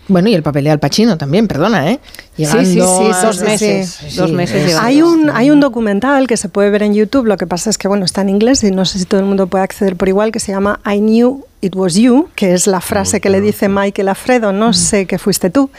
[0.10, 2.00] Bueno, y el papel de Al Pacino también, perdona, ¿eh?
[2.36, 4.16] sí, sí, sí, dos meses.
[4.18, 7.46] dos meses hay, un, hay un documental que se puede ver en YouTube, lo que
[7.46, 9.64] pasa es que, bueno, está en inglés y no sé si todo el mundo puede
[9.64, 13.20] acceder por igual, que se llama I Knew It Was You, que es la frase
[13.22, 15.70] que le dice Michael Alfredo, no sé que fuiste tú.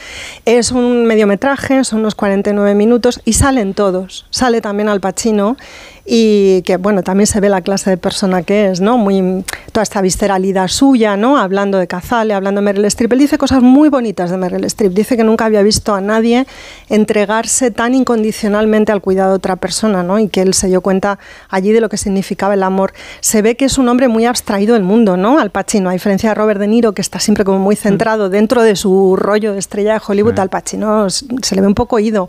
[0.44, 4.26] Es un mediometraje, son unos 49 minutos y salen todos.
[4.30, 5.56] Sale también Al Pacino
[6.04, 8.96] y que bueno, también se ve la clase de persona que es, ¿no?
[8.98, 11.38] Muy toda esta visceralidad suya, ¿no?
[11.38, 13.12] Hablando de Cazale, hablando de Meryl Streep.
[13.12, 14.92] Él dice cosas muy bonitas de Meryl Streep.
[14.92, 16.46] Dice que nunca había visto a nadie
[16.88, 20.18] entregarse tan incondicionalmente al cuidado de otra persona, ¿no?
[20.18, 22.92] Y que él se dio cuenta allí de lo que significaba el amor.
[23.20, 25.38] Se ve que es un hombre muy abstraído del mundo, ¿no?
[25.38, 28.32] Al Pacino, a diferencia de Robert De Niro, que está siempre como muy centrado mm.
[28.32, 31.96] dentro de su rollo de estrella de Hollywood, al Pacino se le ve un poco
[31.96, 32.28] oído.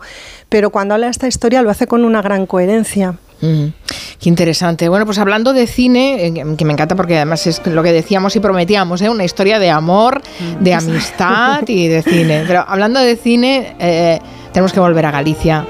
[0.50, 3.16] Pero cuando habla de esta historia lo hace con una gran coherencia.
[3.42, 4.88] Qué interesante.
[4.88, 8.36] Bueno, pues hablando de cine, eh, que me encanta porque además es lo que decíamos
[8.36, 9.10] y prometíamos, ¿eh?
[9.10, 10.22] una historia de amor,
[10.60, 12.44] de amistad y de cine.
[12.45, 14.20] Pero hablando de cine, eh,
[14.53, 15.66] tenemos que volver a Galicia.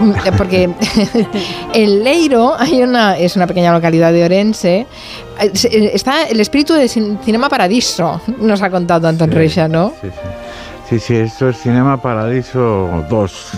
[0.00, 0.70] Mm, porque
[1.72, 4.86] en Leiro hay una, es una pequeña localidad de Orense,
[5.40, 9.92] está el espíritu de Cinema Paradiso, nos ha contado Anton sí, ¿no?
[10.00, 10.28] Sí, sí.
[10.88, 13.50] Sí, sí, esto es Cinema Paradiso 2.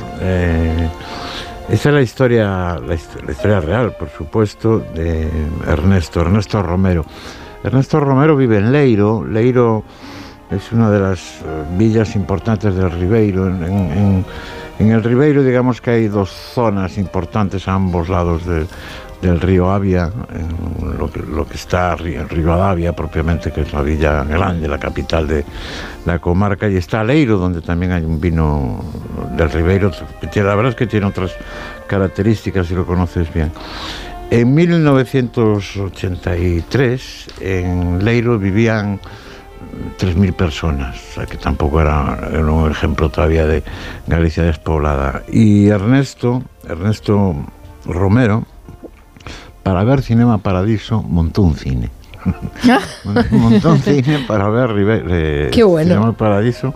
[1.69, 5.29] Esa es la historia, la, historia real, por supuesto, de
[5.67, 7.05] Ernesto, Ernesto Romero.
[7.63, 9.23] Ernesto Romero vive en Leiro.
[9.23, 9.85] Leiro
[10.51, 13.47] es una de las eh, villas importantes del Ribeiro.
[13.49, 14.25] En,
[14.79, 18.67] el Ribeiro, digamos que hay dos zonas importantes a ambos lados de,
[19.23, 20.13] del río Avia,
[20.99, 25.27] lo que, lo que está en Rivadavia propiamente, que es la villa grande, la capital
[25.27, 25.45] de
[26.07, 28.85] la comarca, y está Leiro, donde también hay un vino
[29.37, 29.91] del Ribeiro,
[30.33, 31.33] que la verdad es que tiene otras
[31.87, 33.51] características si lo conoces bien.
[34.31, 39.01] En 1983 en Leiro vivían
[39.99, 43.63] 3.000 personas, o sea que tampoco era, era, un ejemplo todavía de
[44.07, 45.23] Galicia despoblada.
[45.33, 47.37] Y Ernesto, Ernesto
[47.87, 48.45] Romero,
[49.63, 51.91] para ver Cinema Paradiso montó un cine.
[53.31, 54.71] un montón de cine para ver
[55.09, 55.89] eh, Qué bueno.
[55.89, 56.75] Cinema Paradiso.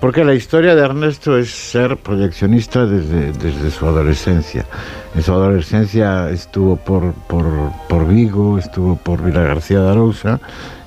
[0.00, 4.66] Porque la historia de Ernesto es ser proyeccionista desde, desde su adolescencia.
[5.14, 7.46] En su adolescencia estuvo por, por,
[7.88, 10.40] por Vigo, estuvo por Vila García de Arousa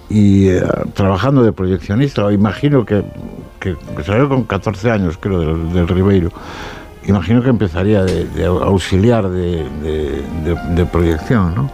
[0.10, 0.62] y eh,
[0.94, 2.30] trabajando de proyeccionista.
[2.34, 3.06] Imagino que,
[3.62, 6.32] que salió con 14 años, creo, del, del Ribeiro.
[7.08, 9.66] Imagino que empezaría de, auxiliar de,
[10.76, 11.72] de, proyección, ¿no?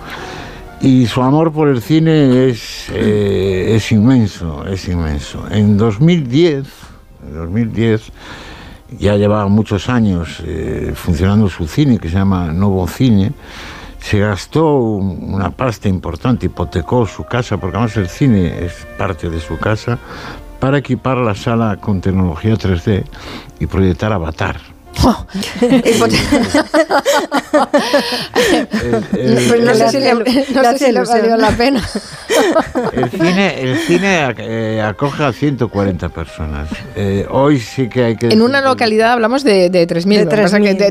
[0.82, 5.45] Y su amor por el cine es, eh, es inmenso, es inmenso.
[5.51, 6.68] En 2010,
[7.27, 8.11] en 2010
[8.98, 13.32] ya llevaba muchos años eh, funcionando su cine, que se llama Novo Cine,
[14.00, 19.40] se gastó una pasta importante, hipotecó su casa, porque además el cine es parte de
[19.40, 20.00] su casa,
[20.60, 23.03] para equipar la sala con tecnología 3D
[23.60, 24.70] y proyectar Avatar.
[29.61, 30.00] no sé si
[30.92, 31.82] le, valió la pena.
[32.94, 36.70] El cine, el cine eh, acoge a 140 personas.
[36.95, 38.28] Eh, hoy sí que hay que...
[38.30, 40.28] En una localidad hablamos de, de 3.000.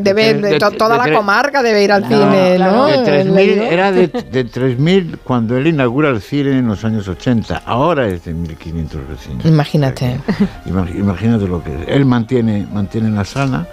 [0.02, 2.88] De, de, toda la comarca debe ir al cine, ¿no?
[2.88, 7.62] era de, 3.000 cuando él inaugura el cine en los años 80.
[7.64, 9.44] Ahora es de 1.500 vecinos.
[9.44, 10.20] Imagínate.
[10.66, 11.88] imagínate lo que es.
[11.88, 13.68] Él mantiene, mantiene la sala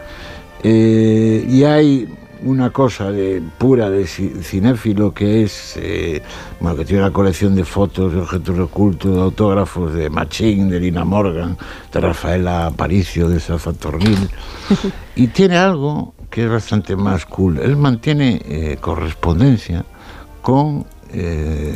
[0.63, 2.07] eh, y hay
[2.43, 6.21] una cosa de, pura de cinéfilo que es, eh,
[6.59, 10.79] bueno, que tiene una colección de fotos, de objetos ocultos, de autógrafos de Machín, de
[10.79, 11.57] Lina Morgan,
[11.91, 13.39] de Rafaela Aparicio, de
[13.79, 14.29] Tornil
[15.15, 17.59] y tiene algo que es bastante más cool.
[17.59, 19.85] Él mantiene eh, correspondencia
[20.41, 20.85] con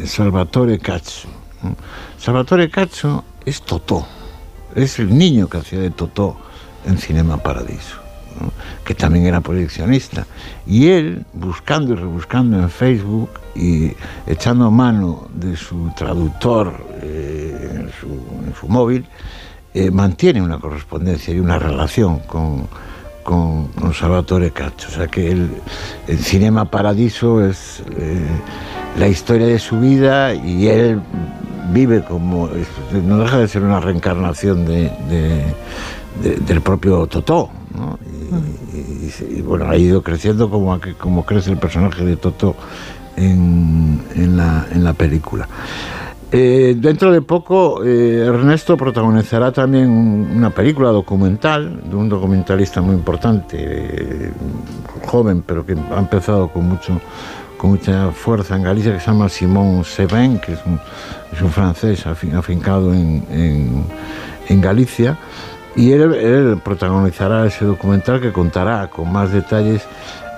[0.05, 1.29] Salvatore Cazzo.
[2.17, 4.05] Salvatore Cazzo es Totó,
[4.75, 6.37] es el niño que hacía de Totó
[6.85, 8.00] en Cinema Paradiso
[8.83, 10.25] que también era proyeccionista.
[10.65, 13.91] Y él, buscando y rebuscando en Facebook y
[14.27, 17.91] echando mano de su traductor eh, en,
[18.55, 19.05] su, móvil,
[19.73, 22.67] eh, mantiene una correspondencia y una relación con,
[23.23, 24.89] con, Salvatore Caccio.
[24.89, 25.49] O sea que el,
[26.17, 28.25] Cinema Paradiso es eh,
[28.97, 31.01] la historia de su vida y él
[31.71, 32.49] vive como,
[33.05, 34.91] no deja de ser una reencarnación de,
[36.21, 37.49] del propio Totó.
[38.73, 42.55] Y, bueno, ha ido creciendo como, como crece el personaje de Toto
[43.15, 45.47] en, en, la, en la película.
[46.33, 52.95] Eh, dentro de poco, eh, Ernesto protagonizará también una película documental de un documentalista muy
[52.95, 54.31] importante, eh,
[55.05, 57.01] joven, pero que ha empezado con mucho
[57.57, 60.79] con mucha fuerza en Galicia, que se llama Simón Seven, que es un,
[61.31, 63.83] es un francés afincado en, en,
[64.47, 65.19] en Galicia
[65.75, 69.83] y él, protagonizará ese documental que contará con más detalles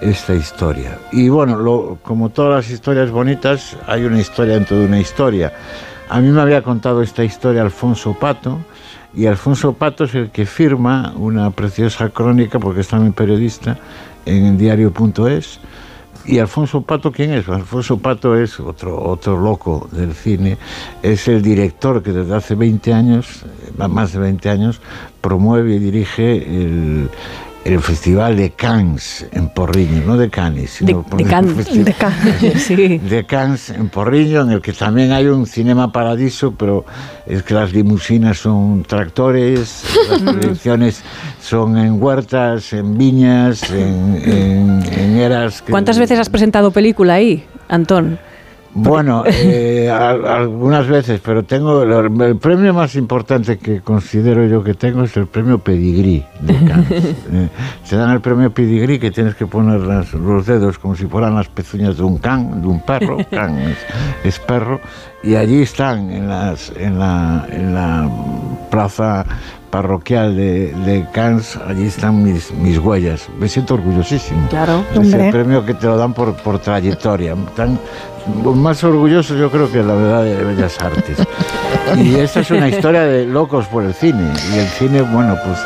[0.02, 0.98] esta historia.
[1.12, 5.54] Y bueno, como todas las historias bonitas, hay una historia dentro de una historia.
[6.10, 8.60] A mí me había contado esta historia Alfonso Pato,
[9.16, 13.78] y Alfonso Pato es el que firma una preciosa crónica, porque es también periodista,
[14.26, 15.60] en diario.es,
[16.26, 17.50] ¿Y Alfonso Pato quién es?
[17.50, 20.58] Alfonso Pato es otro, otro loco del cine,
[21.02, 24.82] es el director que desde hace 20 años, eh, más de 20 años,
[25.20, 27.10] promueve y dirige el,
[27.66, 32.64] el Festival de Cannes en Porriño, no de Cannes, sino de, de, Cannes, de, Cannes,
[32.64, 32.98] sí.
[32.98, 36.86] de Cannes en Porriño, en el que también hay un cinema paradiso, pero
[37.26, 41.04] es que las limusinas son tractores, las proyecciones
[41.42, 45.64] son en huertas, en viñas, en, en, eras.
[45.70, 48.20] ¿Cuántas veces has presentado película ahí, Antón?
[48.76, 55.04] Bueno, eh, algunas veces, pero tengo el, premio más importante que considero yo que tengo
[55.04, 56.54] es el premio Pedigrí de
[57.32, 57.50] eh,
[57.84, 61.50] se dan el premio Pedigrí que tienes que poner los dedos como si fueran las
[61.50, 63.60] pezuñas de un can, de un perro, can
[64.24, 64.80] es, perro,
[65.22, 68.10] y allí están en, las, en, la, en la
[68.72, 69.26] plaza
[69.74, 73.28] parroquial de, de Cannes, allí están mis, mis huellas.
[73.40, 74.48] Me siento orgullosísimo.
[74.50, 77.36] Claro, es el premio que te lo dan por, por trayectoria.
[77.56, 77.80] Tan,
[78.54, 81.18] más orgulloso yo creo que la verdad de Bellas Artes.
[81.98, 84.32] Y esta es una historia de locos por el cine.
[84.54, 85.60] Y el cine, bueno, pues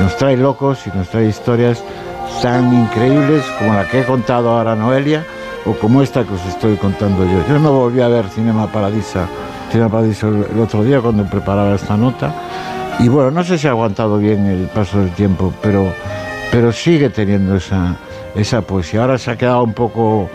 [0.00, 1.82] nos trae locos y nos trae historias
[2.42, 5.24] tan increíbles como la que he contado ahora Noelia
[5.64, 7.46] o como esta que os estoy contando yo.
[7.48, 9.26] Yo no volví a ver Cinema Paradisa,
[9.70, 12.34] Cinema Paradiso el otro día cuando preparaba esta nota
[13.02, 15.92] y bueno, no sé si ha aguantado bien el paso del tiempo, pero,
[16.52, 17.96] pero sigue teniendo esa,
[18.34, 19.02] esa poesía.
[19.02, 20.28] Ahora se ha quedado un poco,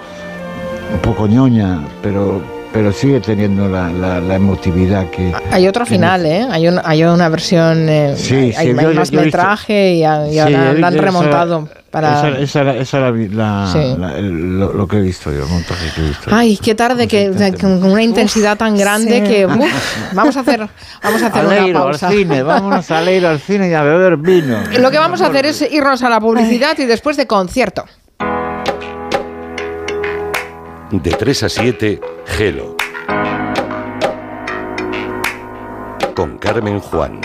[0.93, 2.41] un poco ñoña, pero,
[2.75, 5.33] pero sigue teniendo la, la, emotividad que...
[5.49, 6.45] Hay otro final, ¿eh?
[6.51, 11.69] Hay, un, hay una versión, eh, sí, hay, más metraje y, ahora la han remontado.
[11.89, 12.37] Para...
[12.37, 16.29] Esa, era lo, que he visto yo, el montaje que he visto.
[16.29, 17.31] Ay, qué tarde, que,
[17.61, 19.45] con una intensidad tan grande que
[20.13, 20.67] vamos a hacer,
[21.01, 22.09] vamos a hacer una pausa.
[22.09, 24.61] Al cine, vámonos a leer al cine y a beber vino.
[24.77, 27.85] Lo que vamos a hacer es irnos a la publicidad y después de concierto.
[30.91, 32.75] De 3 a 7, Gelo.
[36.15, 37.19] Con Carmen Juan.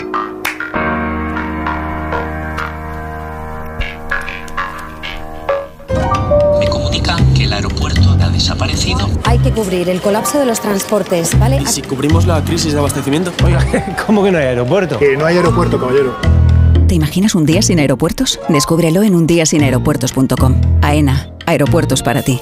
[6.59, 9.07] Me comunican que el aeropuerto ha desaparecido.
[9.25, 11.61] Hay que cubrir el colapso de los transportes, ¿vale?
[11.61, 13.33] ¿Y si cubrimos la crisis de abastecimientos?
[13.45, 14.97] Oiga, ¿cómo que no hay aeropuerto?
[14.97, 16.15] Que no hay aeropuerto, caballero.
[16.87, 18.39] ¿Te imaginas un día sin aeropuertos?
[18.49, 20.61] Descúbrelo en undiasinaeropuertos.com.
[20.81, 22.41] AENA, aeropuertos para ti.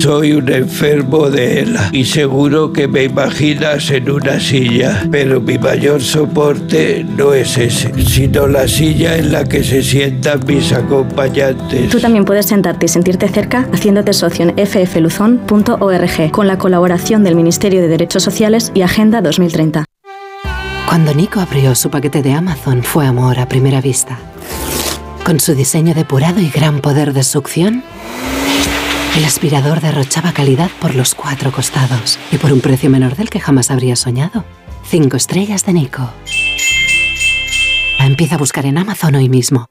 [0.00, 5.58] Soy un enfermo de ELA y seguro que me imaginas en una silla, pero mi
[5.58, 11.88] mayor soporte no es ese, sino la silla en la que se sientan mis acompañantes.
[11.88, 17.36] Tú también puedes sentarte y sentirte cerca haciéndote socio en ffluzon.org con la colaboración del
[17.36, 19.84] Ministerio de Derechos Sociales y Agenda 2030.
[20.88, 24.18] Cuando Nico abrió su paquete de Amazon fue amor a primera vista.
[25.24, 27.84] Con su diseño depurado y gran poder de succión,
[29.16, 33.40] el aspirador derrochaba calidad por los cuatro costados y por un precio menor del que
[33.40, 34.44] jamás habría soñado.
[34.84, 36.10] Cinco estrellas de Nico.
[37.98, 39.70] Empieza a buscar en Amazon hoy mismo.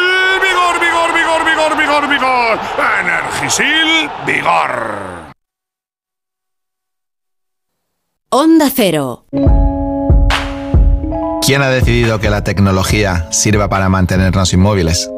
[0.39, 2.59] Vigor, vigor, vigor, vigor, vigor, vigor.
[3.01, 5.31] Energisil, vigor.
[8.29, 9.25] Onda Cero.
[11.41, 15.09] ¿Quién ha decidido que la tecnología sirva para mantenernos inmóviles?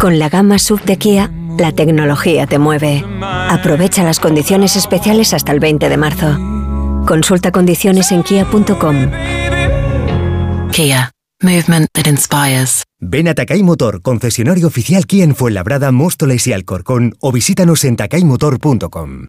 [0.00, 3.04] Con la gama sub de Kia, la tecnología te mueve.
[3.22, 6.36] Aprovecha las condiciones especiales hasta el 20 de marzo.
[7.06, 9.10] Consulta condiciones en kia.com.
[10.72, 11.12] Kia.
[11.44, 12.82] Movement that inspires.
[13.00, 17.96] Ven a Takai Motor, concesionario oficial Kia en Fuenlabrada, Móstoles y Alcorcón o visítanos en
[17.96, 19.26] takaimotor.com.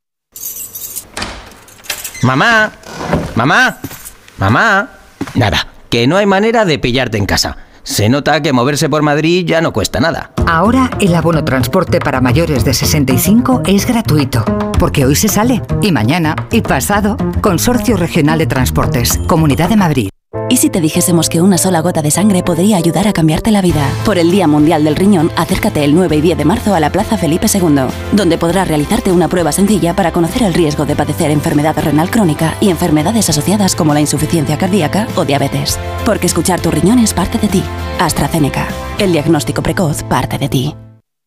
[2.24, 2.72] Mamá,
[3.36, 3.80] mamá,
[4.38, 4.92] mamá.
[5.36, 7.58] Nada, que no hay manera de pillarte en casa.
[7.84, 10.32] Se nota que moverse por Madrid ya no cuesta nada.
[10.48, 14.44] Ahora el abono transporte para mayores de 65 es gratuito,
[14.80, 17.16] porque hoy se sale, y mañana, y pasado.
[17.42, 20.10] Consorcio Regional de Transportes, Comunidad de Madrid.
[20.50, 23.62] ¿Y si te dijésemos que una sola gota de sangre podría ayudar a cambiarte la
[23.62, 23.90] vida?
[24.06, 26.92] Por el Día Mundial del Riñón, acércate el 9 y 10 de marzo a la
[26.92, 31.32] Plaza Felipe II, donde podrás realizarte una prueba sencilla para conocer el riesgo de padecer
[31.32, 35.80] enfermedad renal crónica y enfermedades asociadas como la insuficiencia cardíaca o diabetes.
[36.06, 37.64] Porque escuchar tu riñón es parte de ti.
[38.00, 38.68] AstraZeneca.
[39.00, 40.76] El diagnóstico precoz parte de ti.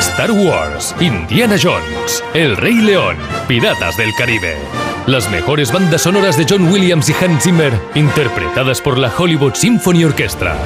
[0.00, 3.16] Star Wars, Indiana Jones, El Rey León,
[3.48, 4.56] Piratas del Caribe.
[5.06, 10.04] Las mejores bandas sonoras de John Williams y Hans Zimmer, interpretadas por la Hollywood Symphony
[10.04, 10.56] Orchestra.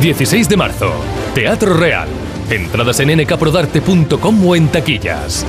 [0.00, 0.92] 16 de marzo,
[1.34, 2.08] Teatro Real.
[2.48, 5.44] Entradas en nkprodarte.com o en taquillas.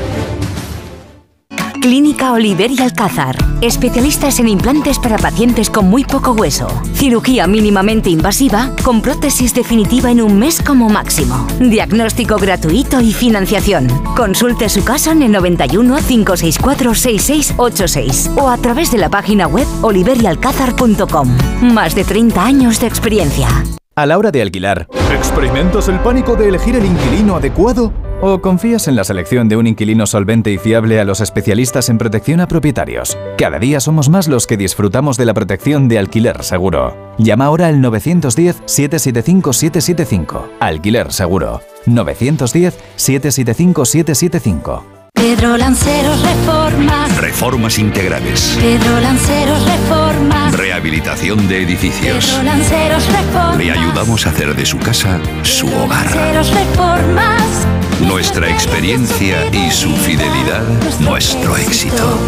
[1.82, 3.36] Clínica Oliver y Alcázar.
[3.60, 6.68] Especialistas en implantes para pacientes con muy poco hueso.
[6.94, 11.48] Cirugía mínimamente invasiva con prótesis definitiva en un mes como máximo.
[11.60, 13.88] Diagnóstico gratuito y financiación.
[14.16, 19.68] Consulte su caso en el 91 564 6686 o a través de la página web
[19.82, 21.38] oliverialcázar.com.
[21.64, 23.48] Más de 30 años de experiencia.
[23.96, 27.92] A la hora de alquilar, ¿experimentas el pánico de elegir el inquilino adecuado?
[28.24, 31.98] ¿O confías en la selección de un inquilino solvente y fiable a los especialistas en
[31.98, 33.18] protección a propietarios?
[33.36, 37.16] Cada día somos más los que disfrutamos de la protección de alquiler seguro.
[37.18, 40.50] Llama ahora al 910-775-775.
[40.60, 41.62] Alquiler seguro.
[41.88, 44.84] 910-775-775.
[45.16, 47.18] Pedro Lanceros Reformas.
[47.18, 48.56] Reformas integrales.
[48.62, 50.56] Pedro Lanceros Reformas.
[50.56, 52.28] Rehabilitación de edificios.
[52.28, 53.58] Pedro Lanceros Reformas.
[53.58, 56.06] Le ayudamos a hacer de su casa su hogar.
[56.06, 57.66] Lanceros Reformas.
[58.02, 60.64] Nuestra experiencia y su fidelidad,
[61.00, 62.20] nuestro éxito.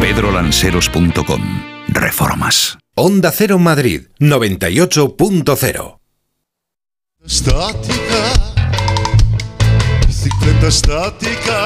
[0.00, 1.42] pedrolanceros.com.
[1.88, 2.78] Reformas.
[2.94, 5.98] Onda Cero Madrid 98.0.
[7.24, 8.22] Estática,
[10.06, 11.64] bicicleta estática.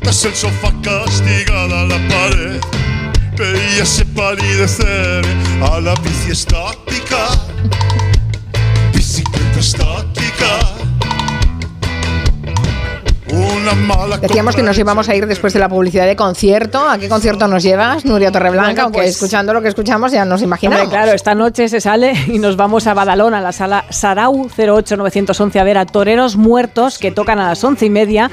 [0.00, 2.60] Tras el sofá castigada a la pared,
[3.36, 5.24] veíase palidecer
[5.62, 7.28] a la bici estática.
[8.92, 10.25] Bicicleta estática.
[13.28, 13.55] Una mala
[14.20, 16.88] Decíamos que nos íbamos a ir después de la publicidad de concierto.
[16.88, 18.70] ¿A qué concierto nos llevas, Nuria Torreblanca?
[18.70, 20.84] Bueno, Aunque pues- escuchando lo que escuchamos ya nos imaginamos.
[20.84, 24.48] Hombre, claro, esta noche se sale y nos vamos a Badalona, a la sala Sarau
[24.56, 28.30] 08911 a ver a Toreros Muertos que tocan a las once y media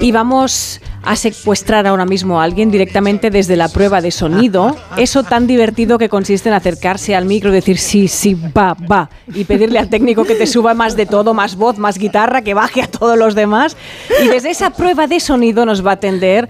[0.00, 4.74] y vamos a secuestrar ahora mismo a alguien directamente desde la prueba de sonido.
[4.96, 9.10] Eso tan divertido que consiste en acercarse al micro y decir sí, sí, va, va.
[9.34, 12.54] Y pedirle al técnico que te suba más de todo, más voz, más guitarra, que
[12.54, 13.76] baje a todos los demás.
[14.22, 16.48] Y desde esa prueba de sonido nos va a atender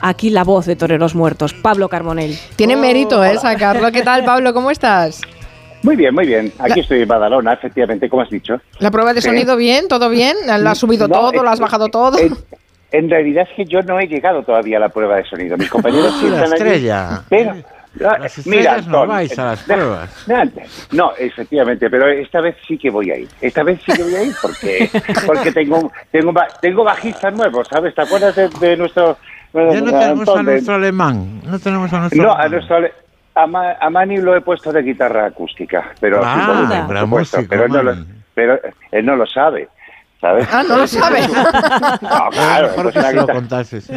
[0.00, 2.38] aquí la voz de Toreros Muertos, Pablo Carbonell.
[2.56, 3.38] Tiene mérito, ¿eh?
[3.38, 3.90] Sacarlo.
[3.92, 4.52] ¿Qué tal, Pablo?
[4.54, 5.20] ¿Cómo estás?
[5.82, 6.52] Muy bien, muy bien.
[6.58, 8.60] Aquí estoy en Badalona, efectivamente, como has dicho.
[8.80, 9.28] ¿La prueba de Sí.
[9.28, 9.86] sonido bien?
[9.88, 10.36] ¿Todo bien?
[10.46, 11.42] ¿La has subido No, todo?
[11.44, 12.18] ¿La has es- bajado todo?
[12.18, 12.34] En,
[12.92, 15.56] en realidad es que yo no he llegado todavía a la prueba de sonido.
[15.56, 17.22] Mis compañeros sí la están allí, estrella.
[17.28, 17.54] Pero,
[17.98, 20.26] Las mira, estrellas no vais a las eh, pruebas.
[20.92, 23.28] No, efectivamente, pero esta vez sí que voy a ir.
[23.40, 24.90] Esta vez sí que voy a ir porque
[25.26, 27.94] porque tengo tengo tengo bajistas nuevos, ¿sabes?
[27.94, 29.18] ¿Te acuerdas de, de nuestro
[29.52, 31.40] Ya no tenemos a nuestro alemán.
[31.44, 32.50] No tenemos a nuestro No, a alemán.
[32.52, 32.92] nuestro ale-
[33.34, 37.64] a, Ma- a Mani lo he puesto de guitarra acústica, pero Ah, supuesto, músico, pero,
[37.66, 37.94] él no lo,
[38.34, 38.60] pero
[38.92, 39.68] él no lo sabe,
[40.26, 40.48] ¿sabes?
[40.52, 41.20] Ah, no lo sabe.
[42.02, 43.90] No, claro, Mejor pues que una se lo guitarra- contases.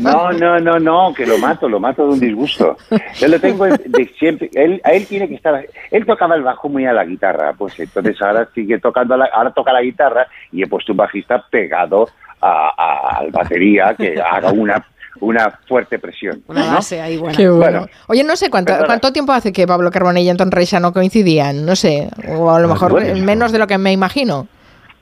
[0.00, 2.76] No, no, no, no, que lo mato, lo mato de un disgusto.
[3.18, 4.50] Yo lo tengo de siempre.
[4.54, 5.64] Él, a él tiene que estar.
[5.90, 9.52] Él tocaba el bajo muy a la guitarra, pues entonces ahora sigue tocando, la, ahora
[9.52, 12.08] toca la guitarra y he puesto un bajista pegado
[12.40, 14.84] a, a- al batería que haga una
[15.20, 16.42] una fuerte presión.
[16.48, 17.36] Una base ahí buena.
[17.36, 17.78] Qué bueno.
[17.82, 17.86] Bueno.
[18.08, 18.86] Oye, no sé cuánto, Perdona.
[18.88, 22.58] cuánto tiempo hace que Pablo Carbonell y Anton Reixa no coincidían, no sé, o a
[22.58, 23.24] lo Pues mejor bueno.
[23.24, 24.48] menos de lo que me imagino.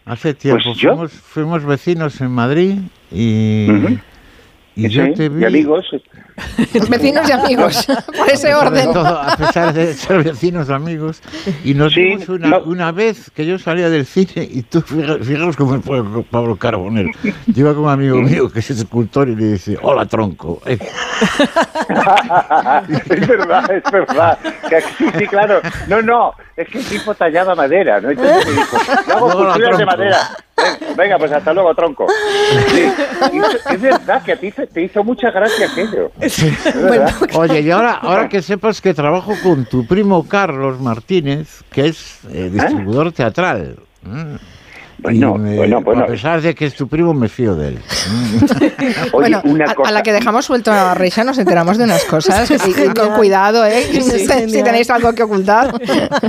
[0.05, 2.75] Hace tiempo Pues yo- fuimos, fuimos vecinos en Madrid
[3.11, 3.67] y,
[4.75, 5.43] y Sí, yo te vi.
[5.43, 5.87] y amigos.
[6.89, 8.93] Vecinos y amigos, por ese orden.
[8.93, 11.21] todo, a pesar de ser vecinos amigos
[11.65, 12.61] y nos Sí, vimos una, no.
[12.65, 16.57] una vez que yo salía del cine y tú fija- fijaros cómo fue con Pablo
[16.57, 20.61] Carbonell yo iba con un amigo mío que es escultor y le dice hola tronco
[20.67, 20.79] Eh,
[23.11, 24.39] es verdad, es verdad.
[24.69, 25.61] Que sí, sí, claro.
[25.89, 28.11] No, no, es que el tipo tallaba madera, ¿no?
[28.11, 28.77] Entonces me dijo,
[29.09, 30.19] yo hago la culturas de madera.
[30.57, 32.07] Ven, Venga, pues hasta luego, tronco.
[32.69, 32.85] Sí.
[33.71, 36.11] Es verdad que a ti te- hizo mucha gracia aquello.
[37.35, 42.21] Oye, y ahora, ahora que sepas que trabajo con tu primo Carlos Martínez, que es
[42.31, 43.77] eh, distribuidor teatral.
[44.03, 44.35] Mm.
[45.03, 46.05] Bueno, Y me- bueno, bueno.
[46.05, 47.79] A pesar de que es tu primo, me fío de él.
[48.81, 49.89] Oye, Bueno, una a, cosa.
[49.89, 53.11] a la que dejamos suelto a Reixa nos enteramos de unas cosas y, y con
[53.15, 53.85] cuidado, ¿eh?
[53.91, 54.01] Sí,
[54.49, 55.73] si, tenéis algo que ocultar.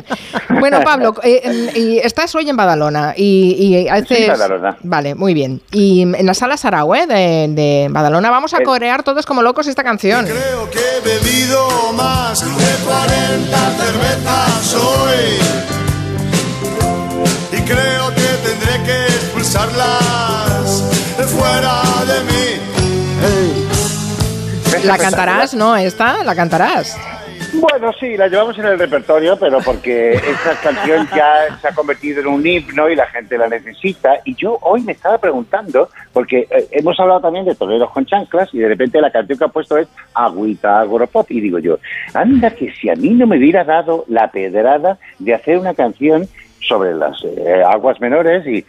[0.60, 4.18] bueno, Pablo, eh, em, y estás hoy en Badalona y, y haces...
[4.18, 4.78] Sí, Badalona.
[4.82, 5.62] Vale, muy bien.
[5.72, 7.06] Y en la sala Sarau, ¿eh?
[7.08, 8.64] de, de Badalona vamos a Eh.
[8.64, 10.26] corear todos como locos esta canción.
[10.26, 15.73] Creo que he bebido más de 40 cervezas hoy.
[21.28, 22.44] Fuera de mí.
[24.86, 25.54] ¿La cantarás?
[25.54, 26.98] No, esta, la cantarás.
[27.54, 32.22] Bueno, sí, la llevamos en el repertorio, pero porque esa canción ya se ha convertido
[32.22, 34.22] en un himno y la gente la necesita.
[34.26, 38.50] Y yo hoy me estaba preguntando, porque eh, hemos hablado también de toreros con chanclas
[38.54, 41.30] y de repente la canción que ha puesto es Agüita Agropop.
[41.30, 41.78] Y digo yo,
[42.16, 46.28] anda que si a mí no me hubiera dado la pedrada de hacer una canción
[46.68, 48.66] sobre las eh, aguas menores y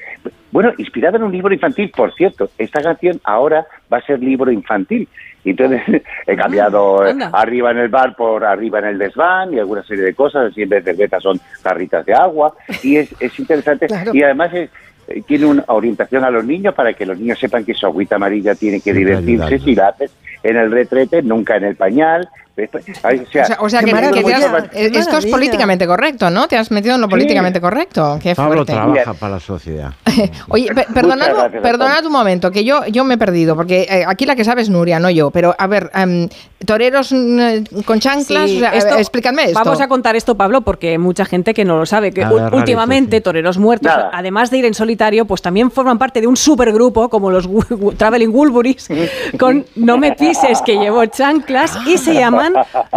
[0.51, 4.53] bueno, inspirada en un libro infantil, por cierto, esta canción ahora va a ser libro
[4.53, 5.09] infantil.
[5.45, 5.83] Y entonces
[6.27, 10.05] he cambiado eh, arriba en el bar por arriba en el desván y alguna serie
[10.05, 12.55] de cosas, así en vez de cervezas son jarritas de agua.
[12.83, 13.87] Y es, es interesante.
[14.15, 14.71] Y además es-
[15.09, 18.17] eh, tiene una orientación a los niños para que los niños sepan que su agüita
[18.17, 22.27] amarilla tiene que divertirse si la haces en el retrete, nunca en el pañal.
[22.57, 25.01] Después- ay, O sea, O sea, o sea que, qué que te has- maravilla.
[25.01, 26.47] esto es políticamente correcto, ¿no?
[26.47, 27.11] Te has metido en lo Sí.
[27.11, 28.19] políticamente correcto.
[28.23, 28.73] Qué Pablo fuerte.
[28.75, 29.93] trabaja para la sociedad.
[30.49, 34.25] Oye, pe- perdonad, perdonad un momento, que yo, yo me he perdido, porque eh, aquí
[34.25, 35.33] la que sabe es Nuria, no yo.
[35.33, 36.29] Pero, a ver, em,
[36.65, 39.59] toreros mm, con chanclas, Sí, o sea, esto- explícame esto.
[39.65, 42.13] Vamos a contar esto, Pablo, porque hay mucha gente que no lo sabe.
[42.13, 44.11] Que ver, rarito, últimamente, toreros muertos, Nada.
[44.13, 47.49] además de ir en solitario, pues también forman parte de un supergrupo como los
[47.97, 48.89] Traveling Wilburys,
[49.41, 52.15] con No me pises que llevo chanclas, y se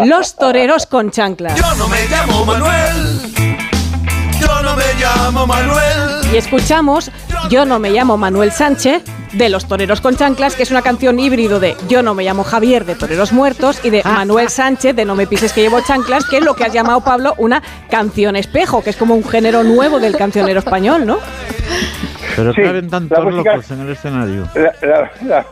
[0.06, 1.56] Los Toreros con Chanclas.
[1.60, 3.20] Yo no me llamo Manuel.
[4.40, 6.32] Yo no me llamo Manuel.
[6.32, 7.10] Y escuchamos
[7.50, 9.04] Yo no me llamo Manuel Sánchez
[9.34, 12.44] de Los Toreros con Chanclas, que es una canción híbrido de Yo no me llamo
[12.44, 16.26] Javier de Toreros Muertos y de Manuel Sánchez de No me pises que llevo chanclas,
[16.26, 19.64] que es lo que has llamado, Pablo, una canción espejo, que es como un género
[19.64, 21.18] nuevo del cancionero español, ¿no?
[22.36, 24.48] Pero Sí, caben tantos música- locos en el escenario.
[24.54, 25.46] La- la- la-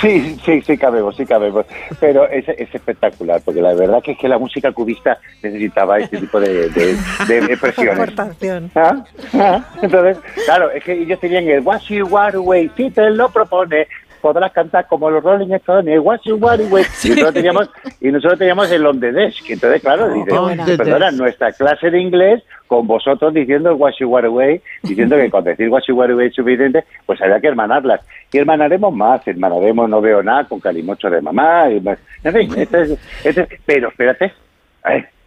[0.00, 1.66] sí, sí, sí cabemos, sí cabemos.
[2.00, 6.18] Pero es, es espectacular, porque la verdad que es que la música cubista necesitaba este
[6.18, 8.12] tipo de, de, de expresiones.
[8.74, 9.04] ¿Ah?
[9.34, 9.64] ¿Ah?
[9.82, 13.86] Entonces, claro, es que ellos tenían el Want Away, si te lo propone,
[14.26, 16.84] podrás cantar como los Rolling Stones, Away.
[17.04, 19.50] Y nosotros teníamos, y nosotros teníamos el On The Desk.
[19.50, 24.24] Entonces, claro, dice, On the perdona, nuestra clase de inglés con vosotros diciendo el Want
[24.26, 28.00] Away, diciendo que con decir Want Away es suficiente, pues había que hermanarlas.
[28.32, 31.70] Y hermanaremos más, hermanaremos No Veo Nada con Calimocho de Mamá.
[31.70, 31.98] Y más.
[32.24, 34.32] En fin, este es- este es- pero espérate,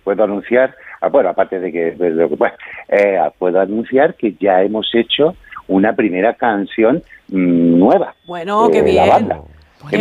[0.04, 1.92] puedo anunciar, ah, bueno, aparte de que-
[2.38, 2.54] bueno,
[2.90, 5.36] eh, puedo anunciar que ya hemos hecho
[5.70, 8.14] una primera canción mm, nueva.
[8.28, 9.10] Bueno, de qué la bien.
[9.10, 9.42] banda.
[9.90, 9.98] Qué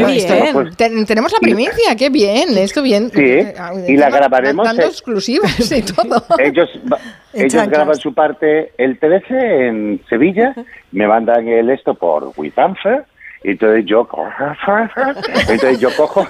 [0.52, 3.10] pues, Ten- tenemos la primicia, qué bien, esto bien.
[3.14, 3.54] Sí, Eh,
[3.86, 4.86] y la encima grabaremos, Dando eh.
[4.86, 6.24] exclusivas y todo.
[6.40, 6.68] ellos
[7.32, 10.52] En ellos graban su parte el 13 en Sevilla,
[10.90, 13.04] me mandan el esto por WeTransfer,
[13.44, 14.08] y entonces yo
[15.48, 16.26] entonces yo cojo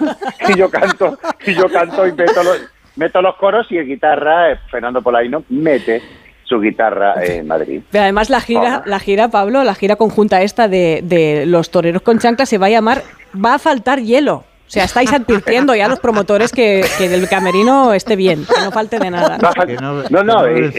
[0.47, 2.61] y yo canto y yo canto y meto los,
[2.97, 6.03] meto los coros y el guitarra eh, Fernando Polaino mete
[6.49, 7.83] su guitarra en Madrid.
[7.91, 12.03] Pero además la gira, la gira, Pablo, la gira conjunta esta de, de Los Toreros
[12.03, 13.03] con Chanclas se va a llamar
[13.45, 14.37] Va a faltar hielo.
[14.37, 18.63] O sea, estáis advirtiendo ya a los promotores que, que del camerino esté bien, que
[18.63, 19.39] no falte de nada.
[19.39, 20.05] ¿no?
[20.11, 20.71] No, No, eh.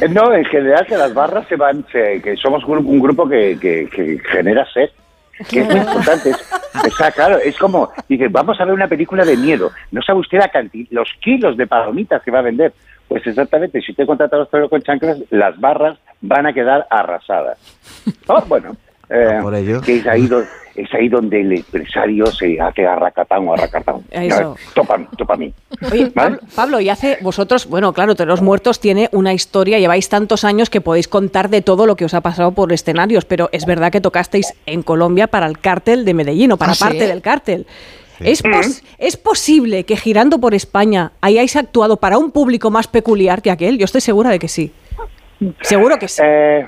[0.00, 3.28] Eh, No, en general que las barras se van, se- que somos un, un grupo
[3.28, 4.90] que, que- que genera sed.
[5.48, 6.30] Que es muy importante.
[6.30, 6.38] Es,
[6.84, 9.70] está claro, es como, dice, vamos a ver una película de miedo.
[9.90, 12.72] No sabe usted la canti- los kilos de palomitas que va a vender.
[13.12, 16.86] Pues exactamente, si usted contrata a los toreros con chanclas, las barras van a quedar
[16.88, 17.58] arrasadas.
[18.26, 18.74] Oh, bueno,
[19.10, 19.80] eh, por ello.
[19.82, 20.42] que es ahí, do-
[20.74, 23.96] es ahí donde el empresario se hace arracatán o arracatán.
[24.10, 24.56] Eso.
[24.74, 25.52] Topa, topa a mí.
[25.92, 30.44] Oye, Pablo, Pablo, y hace vosotros, bueno, claro, Toreros Muertos tiene una historia, lleváis tantos
[30.44, 33.66] años que podéis contar de todo lo que os ha pasado por escenarios, pero es
[33.66, 36.84] verdad que tocasteis en Colombia para el cártel de Medellín o para ¿Ah, sí?
[36.84, 37.66] parte del cártel.
[38.24, 43.42] ¿Es, pos- ¿Es posible que girando por España hayáis actuado para un público más peculiar
[43.42, 43.78] que aquel?
[43.78, 44.72] Yo estoy segura de que sí.
[45.62, 46.22] Seguro que sí.
[46.24, 46.66] Eh,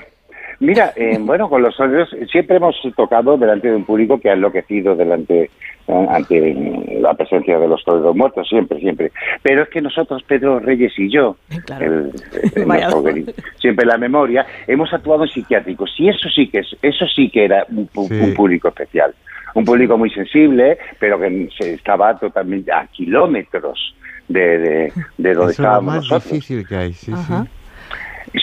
[0.59, 4.33] mira, eh, bueno, con los sonidos siempre hemos tocado delante de un público que ha
[4.33, 5.49] enloquecido delante
[5.87, 9.11] eh, ante mm, la presencia de los toreros muertos, siempre, siempre.
[9.43, 11.37] Pero es que nosotros, Pedro Reyes y yo,
[11.79, 12.11] el-
[12.55, 17.29] el- siempre la memoria, hemos actuado en psiquiátricos y eso sí que es, eso sí
[17.29, 17.87] que era un
[18.35, 19.13] público especial,
[19.55, 23.95] un público muy sensible, pero que se estaba totalmente a kilómetros
[24.27, 26.31] de, de, de donde Eso es lo estábamos más nosotros.
[26.31, 27.45] difícil que hay, sí, Ajá.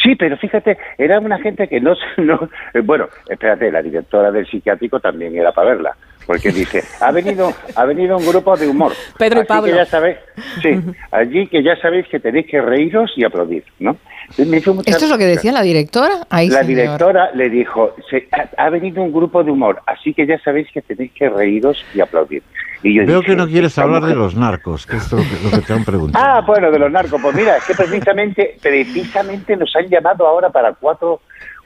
[0.03, 4.47] Sí, pero fíjate, era una gente que no, no eh, bueno, espérate, la directora del
[4.47, 8.93] psiquiátrico también era para verla, porque dice, ha venido, ha venido un grupo de humor.
[9.19, 9.71] Pedro y Pablo.
[9.71, 10.17] Que ya sabéis,
[10.63, 13.97] sí, allí que ya sabéis que tenéis que reíros y aplaudir, ¿no?
[14.33, 16.15] Entonces me hizo mucha- ¿Esto es lo que decía la directora?
[16.31, 16.67] Ay, la señor.
[16.83, 20.69] directora le dijo, "Se- ha, ha venido un grupo de humor, así que ya sabéis
[20.73, 22.43] que tenéis que reíros y aplaudir.
[22.83, 25.19] Y yo Veo dije, que no quieres "Esta hablar de los narcos, que es lo
[25.19, 26.25] que, lo que te han preguntado.
[26.25, 27.21] Ah, bueno, de los narcos.
[27.23, 31.21] Pues mira, es que precisamente, precisamente nos han llamado ahora para cuatro,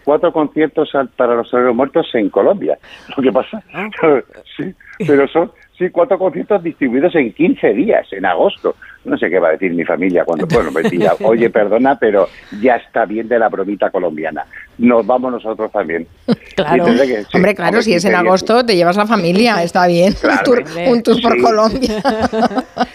[0.04, 2.76] cuatro conciertos al- para los muertos en Colombia.
[3.16, 3.62] Lo que pasa,
[4.56, 4.74] sí,
[5.06, 8.76] pero son, Sí, cuatro conciertos distribuidos en 15 días, en agosto.
[9.06, 12.28] No sé qué va a decir mi familia cuando, bueno, me diga, oye, perdona, pero
[12.60, 14.44] ya está bien de la bromita colombiana.
[14.78, 16.06] Nos vamos nosotros también.
[16.54, 16.84] Claro.
[16.86, 18.26] Que- sí, Hombre, claro, hombre, si es en 15 días.
[18.26, 20.12] agosto, te llevas la familia, está bien.
[20.20, 20.38] Claro.
[20.38, 21.40] un tour, un tour por Sí.
[21.42, 21.96] Colombia.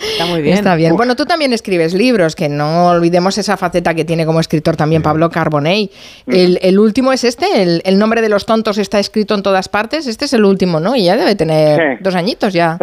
[0.02, 0.56] Está muy bien.
[0.58, 0.96] Está bien.
[0.96, 5.02] Bueno, tú también escribes libros, que no olvidemos esa faceta que tiene como escritor también
[5.02, 5.90] Pablo Carbonell.
[6.28, 9.70] El, el último es este, el, el nombre de los tontos está escrito en todas
[9.70, 10.08] partes.
[10.08, 10.96] Este es el último, ¿no?
[10.96, 12.04] Y ya debe tener Sí.
[12.04, 12.78] dos añitos ya.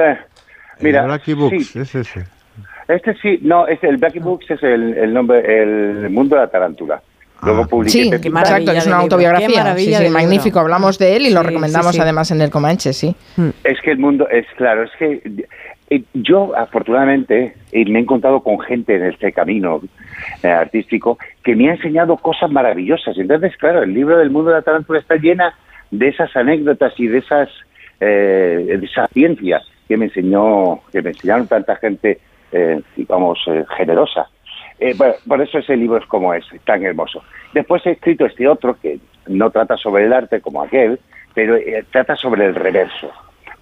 [0.81, 2.25] Mira, Books, es ese.
[2.89, 6.49] Este sí, no, es el Blacky Books es el, el nombre, el mundo de la
[6.49, 7.03] tarántula.
[7.43, 8.39] Luego publiqué Sí, este tipo.
[8.39, 9.77] exacto, es una autobiografía.
[9.77, 10.59] Sí, sí, magnífico.
[10.59, 12.01] Hablamos de él y lo recomendamos sí, sí.
[12.01, 13.15] además en el Comanche, sí.
[13.63, 15.23] Es que el mundo, es claro, es que
[16.15, 19.81] yo afortunadamente eh, me he encontrado con gente en este camino
[20.43, 23.17] eh, artístico que me ha enseñado cosas maravillosas.
[23.17, 25.55] Entonces, claro, el libro del mundo de la tarántula está llena
[25.91, 27.49] de esas anécdotas y de esas
[28.01, 32.19] eh, de esa ciencia que me enseñó, que me enseñaron tanta gente,
[32.53, 34.29] eh, digamos, eh, generosa.
[34.79, 37.23] Eh, bueno, por eso ese libro es como es, tan hermoso.
[37.53, 41.01] Después he escrito este otro que no trata sobre el arte como aquel,
[41.35, 43.11] pero eh, trata sobre el reverso.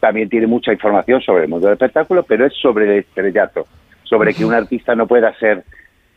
[0.00, 3.66] También tiene mucha información sobre el mundo del espectáculo, pero es sobre el estrellato,
[4.04, 5.64] sobre que un artista no pueda ser,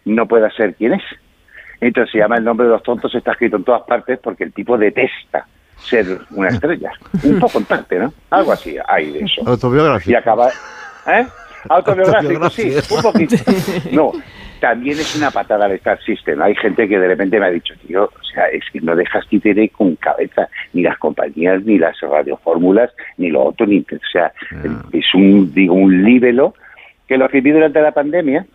[0.06, 1.04] no pueda ser quien es.
[1.80, 4.52] Entonces se llama El nombre de los tontos, está escrito en todas partes porque el
[4.52, 6.92] tipo detesta ser una estrella.
[7.24, 8.14] Un poco en parte, ¿no?
[8.32, 9.42] Algo así hay de eso.
[9.48, 10.12] Autobiografía.
[10.12, 10.50] Y acaba...
[10.50, 11.26] ¿Eh?
[11.68, 13.36] Autobiográfico, sí, un poquito.
[13.92, 14.12] No,
[14.60, 16.42] también es una patada al Star System.
[16.42, 19.28] Hay gente que de repente me ha dicho, tío, o sea, es que no dejas
[19.28, 23.80] títere con cabeza ni las compañías, ni las radiofórmulas, ni lo otro, ni...
[23.80, 24.32] O sea,
[24.92, 26.54] es un, digo, un líbelo
[27.08, 28.46] que lo escribí durante la pandemia.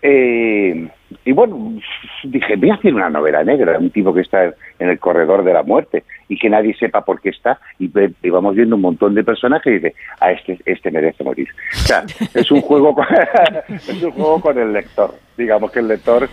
[0.00, 0.88] eh,
[1.24, 1.80] y bueno,
[2.24, 4.44] dije, voy a hacer una novela negra, un tipo que está
[4.78, 7.58] en el corredor de la muerte y que nadie sepa por qué está.
[7.78, 7.90] Y,
[8.22, 11.48] y vamos viendo un montón de personajes y dice, a este, este merece morir.
[11.72, 13.06] O sea, es un juego con,
[13.68, 15.14] es un juego con el lector.
[15.36, 16.28] Digamos que el lector,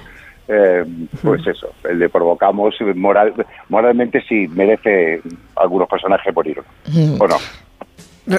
[0.48, 0.86] eh,
[1.22, 3.34] pues eso, le provocamos moral,
[3.70, 5.22] moralmente si merece
[5.56, 6.62] algunos personajes morir
[7.20, 7.36] o no.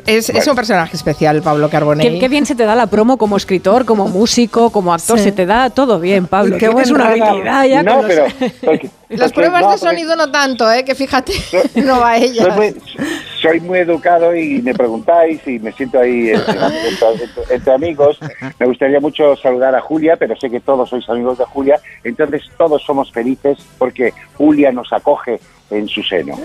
[0.07, 2.15] Es, es un personaje especial, Pablo Carbonell.
[2.15, 5.25] Qué, qué bien se te da la promo como escritor, como músico, como actor, Sí.
[5.25, 6.57] se te da todo bien, Pablo.
[6.57, 8.25] Qué Tienes buen una habilidad ya No, los- pero...
[8.65, 10.85] porque- Las pruebas no, de sonido no tanto, ¿eh?
[10.85, 11.33] que fíjate,
[11.77, 12.47] no va a ellas.
[12.47, 12.75] Soy muy,
[13.43, 18.19] soy muy educado y me preguntáis y me siento ahí entre, entre- entre amigos.
[18.59, 21.81] Me gustaría mucho saludar a Julia, pero sé que todos sois amigos de Julia.
[22.05, 26.39] Entonces todos somos felices porque Julia nos acoge en su seno.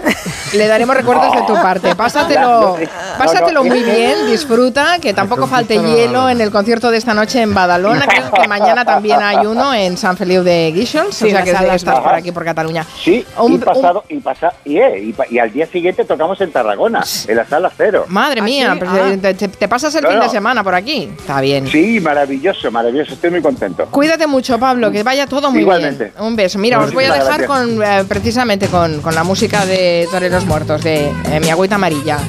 [0.53, 1.95] Le daremos recuerdos de tu parte.
[1.95, 2.87] Pásatelo, No, no,
[3.17, 7.41] pásatelo no, muy bien, disfruta, que tampoco falte hielo en el concierto de esta noche
[7.41, 8.05] en Badalona.
[8.07, 11.49] Creo que mañana también hay uno en San Feliu de Guíxols, Sí, o sea que
[11.51, 12.19] estás por bajas.
[12.19, 12.85] aquí por Cataluña.
[13.03, 16.39] Sí, Un- y pasado, y, pasa, y, eh, y, pa- y al día siguiente tocamos
[16.41, 18.05] en Tarragona, en la sala cero.
[18.09, 18.85] Madre mía, sí?
[18.87, 19.11] Ah.
[19.21, 21.09] te, te- te pasas el No, fin de semana por aquí.
[21.17, 21.67] Está bien.
[21.67, 23.87] Sí, maravilloso, maravilloso, estoy muy contento.
[23.89, 26.11] Cuídate mucho, Pablo, que vaya todo muy Igualmente.
[26.15, 26.23] bien.
[26.25, 26.59] Un beso.
[26.59, 30.83] Mira, os voy a dejar con eh, precisamente con, con la música de Toreros Muertos,
[30.83, 32.19] de eh, Mi Agüita Amarilla.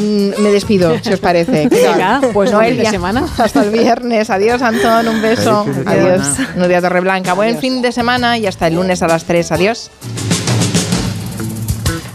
[0.00, 1.68] Mm, Me despido, si os parece.
[1.68, 1.92] ¿Qué tal?
[1.92, 3.28] Venga, pues fin de Noelia, semana.
[3.38, 4.30] Hasta el viernes.
[4.30, 5.06] Adiós, Antón.
[5.08, 5.64] Un beso.
[5.64, 6.26] Feliz Adiós.
[6.56, 7.34] Nuria Torreblanca.
[7.34, 9.52] Buen fin de semana y hasta el lunes a las 3.
[9.52, 9.90] Adiós.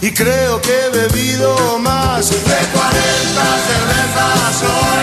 [0.01, 2.51] Y creo que he bebido más de 40
[3.67, 5.01] cervezas hoy.